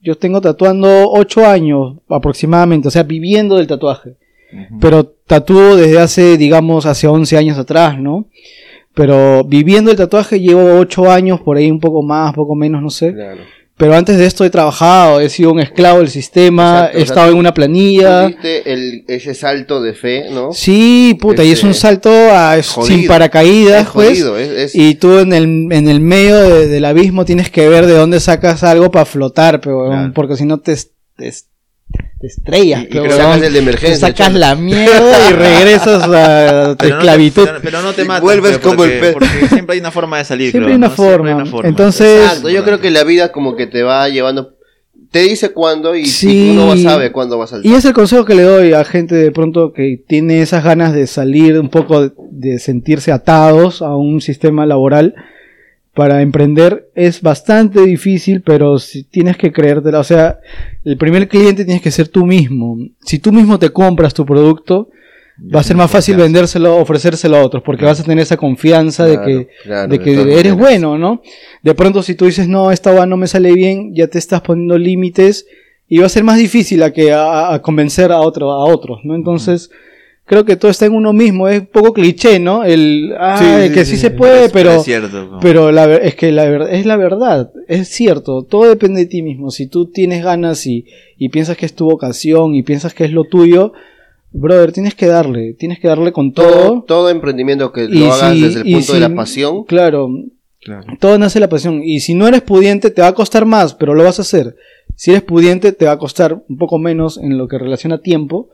yo 0.00 0.14
tengo 0.16 0.40
tatuando 0.40 1.10
ocho 1.10 1.46
años 1.46 1.96
aproximadamente, 2.08 2.88
o 2.88 2.90
sea, 2.90 3.02
viviendo 3.02 3.56
del 3.56 3.66
tatuaje. 3.66 4.16
Ujú. 4.52 4.78
Pero 4.80 5.04
tatúo 5.26 5.76
desde 5.76 5.98
hace, 5.98 6.36
digamos, 6.36 6.86
hace 6.86 7.06
11 7.08 7.36
años 7.36 7.58
atrás, 7.58 7.98
¿no? 7.98 8.26
Pero 8.94 9.42
viviendo 9.44 9.90
el 9.90 9.96
tatuaje 9.96 10.38
llevo 10.40 10.78
ocho 10.78 11.10
años, 11.10 11.40
por 11.40 11.56
ahí 11.56 11.70
un 11.70 11.80
poco 11.80 12.02
más, 12.02 12.32
poco 12.34 12.54
menos, 12.54 12.80
no 12.82 12.90
sé. 12.90 13.12
Claro. 13.12 13.40
Pero 13.76 13.96
antes 13.96 14.16
de 14.16 14.24
esto 14.26 14.44
he 14.44 14.50
trabajado, 14.50 15.18
he 15.20 15.28
sido 15.28 15.50
un 15.50 15.58
esclavo 15.58 15.98
del 15.98 16.08
sistema, 16.08 16.76
Exacto, 16.82 16.98
he 16.98 17.02
o 17.02 17.04
sea, 17.06 17.12
estado 17.14 17.32
en 17.32 17.38
una 17.38 17.52
planilla. 17.54 18.26
El, 18.64 19.04
ese 19.08 19.34
salto 19.34 19.82
de 19.82 19.94
fe, 19.94 20.26
¿no? 20.30 20.52
Sí, 20.52 21.18
puta, 21.20 21.42
y 21.42 21.50
es 21.50 21.64
un 21.64 21.74
salto 21.74 22.08
a- 22.08 22.56
jodido. 22.62 22.96
sin 22.96 23.08
paracaídas, 23.08 23.86
Es 23.86 23.92
pues. 23.92 24.08
jodido, 24.10 24.38
es, 24.38 24.48
es- 24.50 24.74
Y 24.76 24.94
tú 24.94 25.18
en 25.18 25.32
el, 25.32 25.72
en 25.72 25.88
el 25.88 25.98
medio 26.00 26.36
de- 26.38 26.68
del 26.68 26.84
abismo 26.84 27.24
tienes 27.24 27.50
que 27.50 27.68
ver 27.68 27.86
de 27.86 27.94
dónde 27.94 28.20
sacas 28.20 28.62
algo 28.62 28.92
para 28.92 29.06
flotar, 29.06 29.60
pero, 29.60 29.86
Claro. 29.88 30.12
porque 30.14 30.36
si 30.36 30.44
no 30.44 30.58
te, 30.58 30.76
te, 31.16 31.32
te 32.26 32.28
estrellas. 32.28 32.84
y- 32.90 32.98
y 32.98 33.10
sacas 33.10 33.36
el 33.36 33.40
de 33.42 33.50
te 33.50 33.58
emergencia. 33.58 34.08
sacas 34.08 34.32
la 34.34 34.54
mierda 34.54 35.30
y 35.30 35.32
regresas 35.34 36.02
a 36.04 36.06
tu 36.08 36.08
Pero 36.08 36.66
no 36.68 36.76
te- 36.76 36.88
esclavitud. 36.88 37.48
pero, 37.62 37.82
no 37.82 37.92
te 37.92 38.04
matas. 38.04 38.22
vuelves 38.22 38.58
como 38.58 38.84
el 38.84 38.98
pez. 39.00 39.12
Porque 39.12 39.28
siempre 39.48 39.74
hay 39.74 39.80
una 39.80 39.90
forma 39.90 40.18
de 40.18 40.24
salir, 40.24 40.50
Siempre 40.50 40.72
creo, 40.72 40.74
hay 40.74 40.78
una 40.78 40.88
¿no? 40.88 40.94
Siempre 40.96 41.32
hay 41.32 41.46
forma. 41.50 41.68
Entonces- 41.68 42.22
Exacto, 42.24 42.48
yo 42.50 42.64
creo 42.64 42.80
que 42.80 42.90
la 42.90 43.04
vida 43.04 43.32
como 43.32 43.56
que 43.56 43.66
te 43.66 43.82
va 43.82 44.08
llevando, 44.08 44.54
te 45.10 45.20
dice 45.20 45.52
cuándo 45.52 45.94
y, 45.94 46.06
Sí. 46.06 46.48
y 46.48 46.50
uno 46.52 46.74
no 46.74 46.76
sabe 46.82 47.12
cuándo 47.12 47.38
va 47.38 47.44
a 47.44 47.46
saltar. 47.46 47.70
Y 47.70 47.74
es 47.74 47.84
el 47.84 47.92
consejo 47.92 48.24
que 48.24 48.34
le 48.34 48.42
doy 48.42 48.72
a 48.72 48.84
gente 48.84 49.14
de 49.14 49.30
pronto 49.30 49.72
que 49.72 50.02
tiene 50.08 50.42
esas 50.42 50.64
ganas 50.64 50.92
de 50.92 51.06
salir 51.06 51.58
un 51.60 51.68
poco 51.68 52.02
de, 52.02 52.12
de 52.32 52.58
sentirse 52.58 53.12
atados 53.12 53.80
a 53.82 53.94
un 53.96 54.20
sistema 54.20 54.66
laboral. 54.66 55.14
Para 55.94 56.22
emprender 56.22 56.90
es 56.94 57.22
bastante 57.22 57.80
difícil, 57.82 58.42
pero 58.42 58.78
si 58.78 59.04
tienes 59.04 59.36
que 59.36 59.52
creértela. 59.52 60.00
O 60.00 60.04
sea, 60.04 60.40
el 60.84 60.96
primer 60.96 61.28
cliente 61.28 61.64
tienes 61.64 61.82
que 61.82 61.90
ser 61.90 62.08
tú 62.08 62.26
mismo. 62.26 62.76
Si 63.00 63.18
tú 63.18 63.32
mismo 63.32 63.58
te 63.58 63.70
compras 63.70 64.12
tu 64.12 64.26
producto, 64.26 64.88
va 65.54 65.60
a 65.60 65.64
ser 65.64 65.76
más 65.76 65.90
fácil 65.90 66.16
vendérselo, 66.16 66.76
ofrecérselo 66.76 67.36
a 67.36 67.42
otros, 67.44 67.62
porque 67.62 67.84
vas 67.84 68.00
a 68.00 68.04
tener 68.04 68.22
esa 68.22 68.36
confianza 68.36 69.04
de 69.06 69.20
que, 69.20 69.48
claro, 69.64 69.88
de 69.88 69.98
que 69.98 70.12
eres 70.12 70.26
maneras. 70.26 70.56
bueno, 70.56 70.98
¿no? 70.98 71.22
De 71.62 71.74
pronto 71.74 72.02
si 72.02 72.14
tú 72.14 72.26
dices, 72.26 72.48
no, 72.48 72.70
esta 72.70 72.92
va 72.92 73.06
no 73.06 73.16
me 73.16 73.26
sale 73.26 73.52
bien, 73.52 73.94
ya 73.94 74.06
te 74.06 74.18
estás 74.18 74.40
poniendo 74.42 74.78
límites 74.78 75.46
y 75.88 75.98
va 75.98 76.06
a 76.06 76.10
ser 76.10 76.24
más 76.24 76.38
difícil 76.38 76.82
a 76.82 76.92
que 76.92 77.12
a, 77.12 77.52
a 77.52 77.62
convencer 77.62 78.12
a 78.12 78.20
otro, 78.20 78.50
a 78.52 78.64
otros, 78.64 79.00
¿no? 79.04 79.14
Entonces, 79.14 79.70
creo 80.26 80.44
que 80.44 80.56
todo 80.56 80.70
está 80.70 80.86
en 80.86 80.94
uno 80.94 81.12
mismo, 81.12 81.48
es 81.48 81.60
un 81.60 81.66
poco 81.66 81.92
cliché, 81.92 82.38
¿no? 82.38 82.64
El, 82.64 83.14
ah, 83.18 83.36
Sí, 83.38 83.72
que 83.74 83.84
sí, 83.84 83.92
sí, 83.92 83.96
sí, 83.96 84.02
se 84.02 84.10
puede, 84.10 84.48
pero, 84.48 84.72
es 84.72 84.82
cierto. 84.84 85.24
¿no? 85.30 85.38
pero 85.40 85.70
la, 85.72 85.86
ver- 85.86 86.02
es 86.04 86.14
que 86.14 86.32
la 86.32 86.44
verdad, 86.46 86.72
es 86.72 86.86
la 86.86 86.96
verdad, 86.96 87.50
es 87.68 87.88
cierto, 87.88 88.42
todo 88.42 88.68
depende 88.68 89.00
de 89.00 89.06
ti 89.06 89.22
mismo. 89.22 89.50
Si 89.50 89.66
tú 89.66 89.90
tienes 89.90 90.24
ganas 90.24 90.66
y, 90.66 90.86
y 91.18 91.28
piensas 91.28 91.56
que 91.56 91.66
es 91.66 91.74
tu 91.74 91.84
vocación 91.86 92.54
y 92.54 92.62
piensas 92.62 92.94
que 92.94 93.04
es 93.04 93.12
lo 93.12 93.24
tuyo, 93.24 93.72
brother, 94.32 94.72
tienes 94.72 94.94
que 94.94 95.06
darle, 95.06 95.52
tienes 95.54 95.78
que 95.78 95.88
darle 95.88 96.10
con 96.12 96.32
todo, 96.32 96.50
todo. 96.50 96.82
todo 96.82 97.08
emprendimiento 97.10 97.72
que 97.72 97.84
Y 97.84 97.88
lo 97.98 98.12
hagas 98.12 98.32
si- 98.34 98.40
desde 98.42 98.60
el 98.62 98.72
punto 98.72 98.92
de 98.94 99.00
la 99.00 99.14
pasión, 99.14 99.64
Claro, 99.64 100.08
Claro. 100.60 100.86
todo 100.98 101.18
nace 101.18 101.34
de 101.38 101.40
la 101.44 101.48
pasión. 101.50 101.82
Y 101.84 102.00
si 102.00 102.14
no 102.14 102.26
eres 102.26 102.40
pudiente, 102.40 102.90
te 102.90 103.02
va 103.02 103.08
a 103.08 103.12
costar 103.14 103.44
más, 103.44 103.74
pero 103.74 103.94
lo 103.94 104.02
vas 104.04 104.18
a 104.18 104.22
hacer. 104.22 104.56
Si 104.96 105.10
eres 105.10 105.22
pudiente, 105.22 105.72
te 105.72 105.84
va 105.84 105.92
a 105.92 105.98
costar 105.98 106.42
un 106.48 106.56
poco 106.56 106.78
menos 106.78 107.18
en 107.18 107.36
lo 107.36 107.46
que 107.48 107.58
relaciona 107.58 107.98
tiempo, 108.00 108.48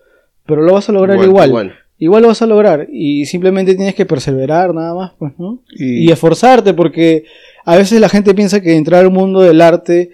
pero 0.47 0.63
lo 0.63 0.73
vas 0.73 0.89
a 0.89 0.93
lograr 0.93 1.17
igual. 1.25 1.49
Igual, 1.49 1.73
igual. 1.99 2.23
lo 2.23 2.29
vas 2.29 2.43
a 2.43 2.47
lograr. 2.47 2.89
Y 2.93 3.27
simplemente 3.27 3.75
tienes 3.75 3.95
que 3.95 4.07
perseverar 4.07 4.75
nada 4.75 4.95
más, 4.95 5.13
pues, 5.19 5.33
¿no? 5.39 5.61
Y- 5.77 6.09
Y 6.09 6.11
esforzarte, 6.13 6.75
porque 6.75 7.25
a 7.65 7.77
veces 7.77 8.01
la 8.01 8.09
gente 8.09 8.35
piensa 8.35 8.61
que 8.61 8.75
entrar 8.77 9.01
al 9.05 9.11
mundo 9.11 9.41
del 9.43 9.61
arte 9.61 10.11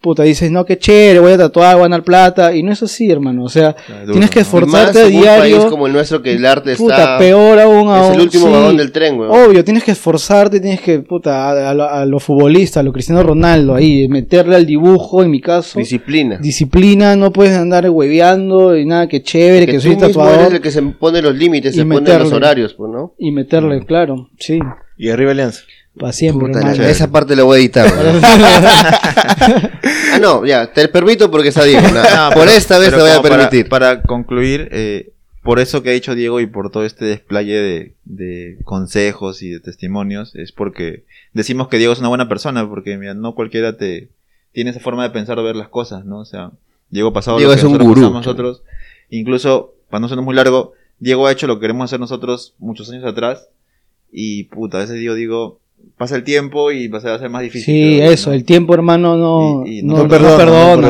puta, 0.00 0.22
dices, 0.22 0.50
no, 0.50 0.64
qué 0.64 0.78
chévere, 0.78 1.18
voy 1.18 1.32
a 1.32 1.38
tatuar, 1.38 1.74
voy 1.74 1.80
a 1.80 1.84
ganar 1.88 2.04
plata, 2.04 2.54
y 2.54 2.62
no 2.62 2.72
es 2.72 2.82
así, 2.82 3.10
hermano, 3.10 3.44
o 3.44 3.48
sea, 3.48 3.74
Claro, 3.74 4.12
tienes 4.12 4.30
que 4.30 4.40
esforzarte 4.40 4.98
a 5.00 5.06
en 5.08 5.16
un 5.16 5.22
país 5.24 5.42
diario, 5.50 5.70
como 5.70 5.86
el 5.88 5.92
nuestro 5.92 6.22
que 6.22 6.32
el 6.34 6.46
arte 6.46 6.76
puta, 6.76 6.96
está... 6.96 7.18
peor 7.18 7.58
aún, 7.58 7.88
es 7.90 7.96
el 7.96 8.02
aún, 8.12 8.20
último 8.20 8.46
sí. 8.46 8.52
vagón 8.52 8.76
del 8.76 8.92
tren, 8.92 9.18
weón. 9.18 9.30
Obvio, 9.50 9.64
tienes 9.64 9.82
que 9.82 9.90
esforzarte, 9.90 10.60
tienes 10.60 10.80
que, 10.80 11.00
puta, 11.00 11.48
a, 11.48 11.70
a 11.70 11.74
lo, 11.74 11.84
a 11.88 12.06
lo 12.06 12.20
futbolista, 12.20 12.80
a 12.80 12.82
lo 12.84 12.92
Cristiano 12.92 13.22
Ronaldo, 13.22 13.74
ahí, 13.74 14.06
meterle 14.08 14.54
al 14.56 14.66
dibujo, 14.66 15.22
en 15.22 15.30
mi 15.30 15.40
caso, 15.40 15.78
Disciplina. 15.80 16.38
disciplina, 16.38 17.16
no 17.16 17.32
puedes 17.32 17.56
andar 17.56 17.88
hueveando 17.90 18.76
y 18.76 18.86
nada, 18.86 19.08
que 19.08 19.22
chévere, 19.22 19.66
que, 19.66 19.72
que 19.72 19.80
soy 19.80 19.96
tú 19.96 20.06
mismo 20.06 20.08
tatuador, 20.22 20.40
eres 20.42 20.52
el 20.54 20.60
que 20.60 20.70
se 20.70 20.82
pone 20.82 21.20
los 21.22 21.34
límites, 21.34 21.74
Y 21.74 21.78
se 21.78 21.84
pone 21.84 22.00
meterle. 22.00 22.24
los 22.24 22.32
horarios, 22.32 22.74
pues, 22.74 22.90
¿no? 22.92 23.14
y 23.18 23.32
meterle, 23.32 23.84
claro, 23.84 24.28
sí, 24.38 24.60
Y 24.96 25.10
arriba 25.10 25.32
Alianza. 25.32 25.62
Para 25.98 26.12
siempre, 26.12 26.46
Puta, 26.46 26.60
hermano. 26.60 26.82
la- 26.82 26.88
esa 26.90 27.10
parte 27.10 27.36
la 27.36 27.42
voy 27.42 27.56
a 27.58 27.60
editar. 27.60 27.86
weón. 27.92 28.20
ah, 30.12 30.18
no, 30.20 30.44
ya, 30.46 30.72
te 30.72 30.88
permito 30.88 31.30
porque 31.30 31.48
está 31.48 31.64
Diego. 31.64 31.86
No, 31.88 32.02
Por 32.34 32.46
pero- 32.46 32.50
esta 32.56 32.78
vez 32.78 32.90
te 32.90 32.96
voy 33.00 33.10
a 33.10 33.20
para- 33.22 33.36
permitir. 33.36 33.68
Para, 33.68 34.02
concluir, 34.02 34.68
eh, 34.72 35.12
por 35.42 35.58
eso 35.60 35.82
que 35.82 35.90
ha 35.90 35.92
dicho 35.92 36.14
Diego 36.14 36.40
y 36.40 36.46
por 36.46 36.70
todo 36.70 36.84
este 36.84 37.04
desplaye 37.04 37.54
de, 37.54 37.94
de 38.04 38.58
consejos 38.64 39.42
y 39.42 39.50
de 39.50 39.60
testimonios, 39.60 40.34
es 40.34 40.52
porque 40.52 41.04
decimos 41.32 41.68
que 41.68 41.78
Diego 41.78 41.92
es 41.92 42.00
una 42.00 42.08
buena 42.08 42.28
persona, 42.28 42.68
porque 42.68 42.96
mira, 42.98 43.14
no 43.14 43.34
cualquiera 43.34 43.76
te 43.76 44.08
tiene 44.52 44.70
esa 44.70 44.80
forma 44.80 45.02
de 45.04 45.10
pensar 45.10 45.38
o 45.38 45.44
ver 45.44 45.56
las 45.56 45.68
cosas, 45.68 46.04
¿no? 46.04 46.18
O 46.20 46.24
sea, 46.24 46.50
Diego 46.90 47.08
ha 47.10 47.12
pasado 47.12 47.36
Diego 47.38 47.52
lo 47.52 47.54
que 47.56 47.60
es 47.60 47.64
un 47.64 47.72
nosotros 47.72 47.94
gurú, 47.96 48.10
nosotros, 48.12 48.62
incluso, 49.10 49.74
para 49.90 50.00
no 50.00 50.08
ser 50.08 50.18
muy 50.18 50.34
largo, 50.34 50.72
Diego 50.98 51.26
ha 51.26 51.32
hecho 51.32 51.46
lo 51.46 51.56
que 51.56 51.60
queremos 51.62 51.84
hacer 51.84 52.00
nosotros 52.00 52.54
muchos 52.58 52.90
años 52.90 53.04
atrás, 53.04 53.48
y 54.10 54.44
puta, 54.44 54.78
a 54.78 54.80
veces 54.80 54.96
digo, 54.96 55.14
digo, 55.14 55.60
pasa 55.96 56.16
el 56.16 56.24
tiempo 56.24 56.70
y 56.72 56.88
va 56.88 56.98
a 56.98 57.18
ser 57.18 57.30
más 57.30 57.42
difícil. 57.42 57.64
Sí, 57.74 58.00
eso, 58.00 58.30
¿no? 58.30 58.36
el 58.36 58.44
tiempo, 58.44 58.74
hermano, 58.74 59.16
no, 59.16 59.64
Y- 59.66 59.78
y 59.78 59.82
no, 59.82 59.96
no 59.96 60.02
no 60.04 60.08
perdona, 60.08 60.36
perdona, 60.36 60.76
no 60.76 60.80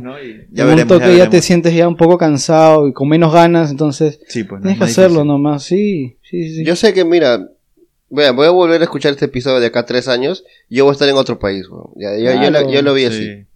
perdona. 0.00 0.22
Y 0.22 0.54
Ya 0.54 0.64
veremos, 0.64 0.98
ya 0.98 1.06
que 1.06 1.16
ya 1.16 1.30
te 1.30 1.40
sientes 1.42 1.74
ya 1.74 1.88
un 1.88 1.96
poco 1.96 2.18
cansado 2.18 2.88
y 2.88 2.92
con 2.92 3.08
menos 3.08 3.32
ganas, 3.32 3.70
entonces 3.70 4.20
Sí, 4.28 4.44
pues, 4.44 4.60
no, 4.60 4.68
tienes 4.68 4.72
es 4.74 4.78
que 4.78 4.80
más 4.84 4.90
hacerlo 4.90 5.08
difícil. 5.20 5.26
nomás, 5.28 5.62
sí, 5.62 6.16
sí, 6.22 6.54
sí. 6.56 6.64
Yo 6.64 6.76
sé 6.76 6.92
que, 6.92 7.04
mira, 7.04 7.48
voy 8.10 8.24
a 8.46 8.50
volver 8.50 8.78
a 8.80 8.84
escuchar 8.84 9.12
este 9.12 9.24
episodio 9.24 9.58
de 9.60 9.66
acá 9.68 9.80
a 9.80 9.86
tres 9.86 10.06
años. 10.06 10.44
y 10.68 10.76
Yo 10.76 10.84
voy 10.84 10.90
a 10.90 10.92
estar 10.92 11.08
en 11.08 11.16
otro 11.16 11.38
país. 11.38 11.66
Ya, 11.96 12.10
ya- 12.18 12.34
yo, 12.42 12.48
Claro. 12.50 12.66
lo- 12.66 12.72
yo 12.72 12.82
lo 12.82 12.92
vi 12.94 13.02
Sí, 13.02 13.06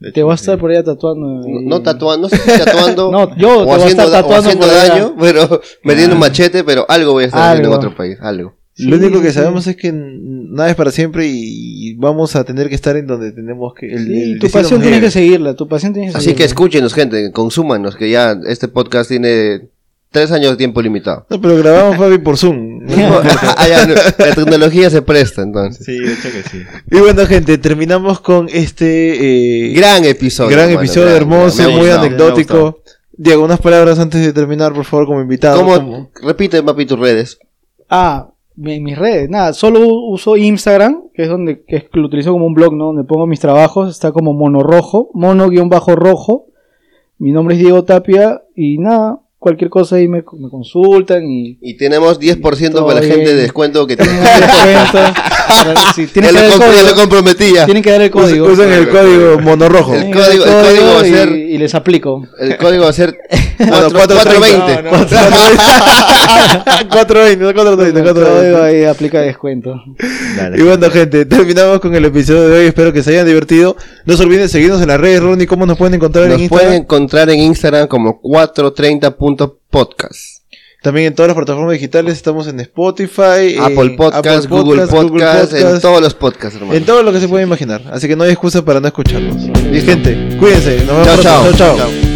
así. 0.01 0.12
te 0.14 0.22
voy 0.22 0.32
a 0.32 0.37
sí. 0.39 0.43
estar 0.45 0.59
por 0.59 0.70
allá 0.70 0.82
tatuando. 0.82 1.26
No, 1.26 1.61
y- 1.61 1.64
no 1.66 1.82
tatuando, 1.82 2.28
no 2.28 2.34
sé 2.34 2.39
si 2.39 2.59
tatuando 2.64 3.11
No, 3.12 3.37
yo 3.37 3.64
te 3.64 3.70
o 3.70 3.72
a 3.72 3.76
haciendo, 3.76 4.03
estar 4.05 4.11
da- 4.11 4.20
o 4.20 4.22
tatuando 4.22 4.49
haciendo 4.51 4.66
daño, 4.66 5.16
pero 5.20 5.61
metiendo 5.84 6.14
un 6.14 6.20
machete, 6.20 6.64
pero 6.64 6.87
algo 6.89 7.12
voy 7.12 7.24
a 7.24 7.26
estar 7.26 7.51
haciendo 7.51 7.68
en 7.68 7.74
otro 7.74 7.95
país, 7.95 8.16
algo. 8.22 8.55
Lo 8.79 8.97
único 8.97 9.22
que 9.22 9.29
sí. 9.29 9.35
sabemos 9.35 9.66
es 9.66 9.77
que 9.77 9.91
nada 9.93 10.68
es 10.68 10.74
para 10.77 10.91
siempre 10.91 11.27
y 11.29 11.95
vamos 11.95 12.37
a 12.37 12.45
tener 12.45 12.68
que 12.68 12.74
estar 12.74 12.97
en 12.97 13.07
donde 13.07 13.33
tenemos 13.33 13.72
que... 13.74 13.87
El, 13.93 14.07
Sí, 14.07 14.33
el 14.33 14.39
tu 14.39 14.51
pasión 14.51 14.83
lleve. 14.83 15.01
que 15.01 15.11
seguirla, 15.11 15.55
tu 15.55 15.66
pasión 15.66 15.93
tienes 15.95 16.12
que 16.12 16.18
Así 16.18 16.27
que 16.29 16.33
seguirla. 16.33 16.47
escúchenos, 16.47 16.95
gente, 16.95 17.33
consúmanos, 17.33 17.97
que 17.97 18.11
ya 18.11 18.37
este 18.47 18.68
podcast 18.68 19.09
tiene 19.09 19.68
tres 20.11 20.31
años 20.33 20.51
de 20.53 20.57
tiempo 20.57 20.81
limitado. 20.83 21.27
No, 21.31 21.41
pero 21.41 21.57
grabamos 21.59 21.97
Fabi 21.97 22.18
por 22.18 22.37
Zoom. 22.37 22.77
Ah, 23.59 23.66
ya, 23.68 23.87
la 23.87 24.35
tecnología 24.35 24.91
se 24.91 25.03
presta, 25.03 25.43
entonces. 25.43 25.85
Sí, 25.85 25.99
de 25.99 26.12
hecho 26.12 26.29
que 26.31 26.43
sí. 26.49 26.62
y 26.91 26.99
bueno, 27.01 27.27
gente, 27.27 27.59
terminamos 27.59 28.20
con 28.20 28.49
este... 28.53 29.70
eh, 29.70 29.72
Gran 29.74 30.05
episodio. 30.05 30.51
gran 30.51 30.68
hermano, 30.68 30.81
episodio 30.85 31.07
gran, 31.07 31.16
hermoso, 31.16 31.57
gran, 31.62 31.70
muy 31.72 31.81
gustado. 31.81 32.01
anecdótico. 32.07 32.83
Diego, 33.18 33.43
unas 33.45 33.61
palabras 33.61 33.99
antes 33.99 34.20
de 34.20 34.33
terminar, 34.35 34.72
por 34.74 34.85
favor, 34.85 35.07
como 35.07 35.20
invitado. 35.22 35.59
¿Cómo? 35.61 35.74
¿Cómo? 35.74 36.11
Repite, 36.22 36.62
papi, 36.62 36.85
tus 36.87 36.99
redes. 36.99 37.39
Ah, 37.89 38.29
mi- 38.57 38.80
mis 38.80 38.96
redes, 38.98 39.28
nada, 39.30 39.52
solo 39.52 39.80
uso 39.86 40.36
Instagram, 40.36 41.04
que 41.14 41.22
es 41.22 41.28
donde 41.28 41.62
que 41.64 41.88
lo 41.92 42.07
utilizo 42.07 42.32
como 42.32 42.46
un 42.46 42.54
blog, 42.54 42.74
¿no? 42.74 42.86
Donde 42.86 43.04
pongo 43.04 43.26
mis 43.26 43.40
trabajos, 43.40 43.90
está 43.90 44.12
como 44.12 44.32
mono 44.32 44.62
rojo, 44.62 45.11
mono 45.14 45.48
guion 45.48 45.68
bajo 45.68 45.94
rojo. 45.96 46.46
Mi 47.18 47.32
nombre 47.32 47.54
es 47.54 47.61
Diego 47.61 47.84
Tapia 47.84 48.42
y 48.54 48.78
nada, 48.78 49.20
cualquier 49.38 49.70
cosa 49.70 49.96
ahí 49.96 50.07
me, 50.09 50.22
me 50.38 50.50
consultan 50.50 51.30
y 51.30 51.59
Y 51.62 51.76
tenemos 51.76 52.20
10% 52.20 52.72
Todo 52.72 52.86
para 52.86 53.00
la 53.00 53.07
gente 53.07 53.34
de 53.34 53.42
descuento 53.42 53.86
que 53.86 53.96
descuento. 53.96 54.98
Sí, 55.94 56.07
tienen 56.12 56.30
que 56.30 56.34
lo, 56.34 56.40
dar 56.42 56.53
el 56.53 56.59
ya 56.59 56.66
lo 56.66 56.72
código. 56.72 56.94
comprometía. 56.97 57.64
Tienen 57.64 57.82
que 57.82 57.90
dar 57.90 58.03
el 58.03 58.11
código. 58.11 58.47
Usan 58.47 58.72
el 58.72 58.88
código 58.88 59.38
monorrojo. 59.40 59.94
El 59.94 60.12
código- 60.14 60.44
el 60.44 60.64
código 60.64 60.94
va 60.94 61.01
a 61.01 61.07
y- 61.07 61.11
ser- 61.12 61.32
y 61.36 61.59
les 61.59 61.74
aplico. 61.74 62.26
El 62.38 62.57
código 62.57 62.84
va 62.84 62.90
a 62.90 62.92
ser 62.92 63.18
Ah, 63.59 63.80
no, 63.84 63.90
420. 63.90 64.90
420, 66.90 67.55
420, 67.55 68.01
El 68.01 68.05
código 68.05 68.26
420. 68.26 68.62
ahí 68.62 68.84
aplica 68.84 69.20
descuento. 69.20 69.82
Y 70.57 70.62
bueno, 70.62 70.90
gente, 70.90 71.24
terminamos 71.24 71.80
con 71.80 71.94
el 71.94 72.05
episodio 72.05 72.49
de 72.49 72.59
hoy. 72.61 72.66
Espero 72.66 72.92
que 72.92 73.03
se 73.03 73.11
hayan 73.12 73.26
divertido. 73.26 73.76
No 74.05 74.14
se 74.16 74.22
olviden 74.24 74.42
de 74.42 74.49
seguirnos 74.49 74.82
en 74.82 74.88
las 74.88 75.01
redes, 75.01 75.22
Ronnie. 75.22 75.47
¿Cómo 75.47 75.64
nos 75.66 75.78
pueden 75.78 75.94
encontrar 75.94 76.24
en 76.26 76.32
Nos 76.32 76.40
Instagram? 76.42 76.66
pueden 76.66 76.82
encontrar 76.82 77.30
en 77.30 77.40
Instagram 77.40 77.86
como 77.88 78.20
430.podcast. 78.20 80.36
También 80.87 81.09
en 81.09 81.16
todas 81.16 81.26
las 81.26 81.37
plataformas 81.37 81.72
digitales. 81.72 82.14
Estamos 82.14 82.47
en 82.47 82.61
Spotify, 82.61 83.57
Apple 83.61 83.97
Podcast, 83.97 84.49
Google 84.49 84.87
Podcast, 84.87 85.53
en 85.53 85.80
todos 85.80 86.01
los 86.01 86.14
podcasts, 86.14 86.55
hermano. 86.55 86.74
En 86.74 86.84
todo 86.84 87.03
lo 87.03 87.12
que 87.12 87.18
se 87.18 87.26
puede 87.26 87.43
imaginar. 87.43 87.82
Así 87.91 88.07
que 88.07 88.14
no 88.14 88.22
hay 88.22 88.30
excusa 88.30 88.64
para 88.64 88.78
no 88.78 88.87
escucharnos. 88.87 89.34
Y 89.72 89.80
gente, 89.80 90.37
cuídense. 90.39 90.84
Nos 90.84 91.05
vemos 91.05 91.07
Chao, 91.07 91.43
chao. 91.43 91.53
chao. 91.57 91.76
chao. 91.76 92.16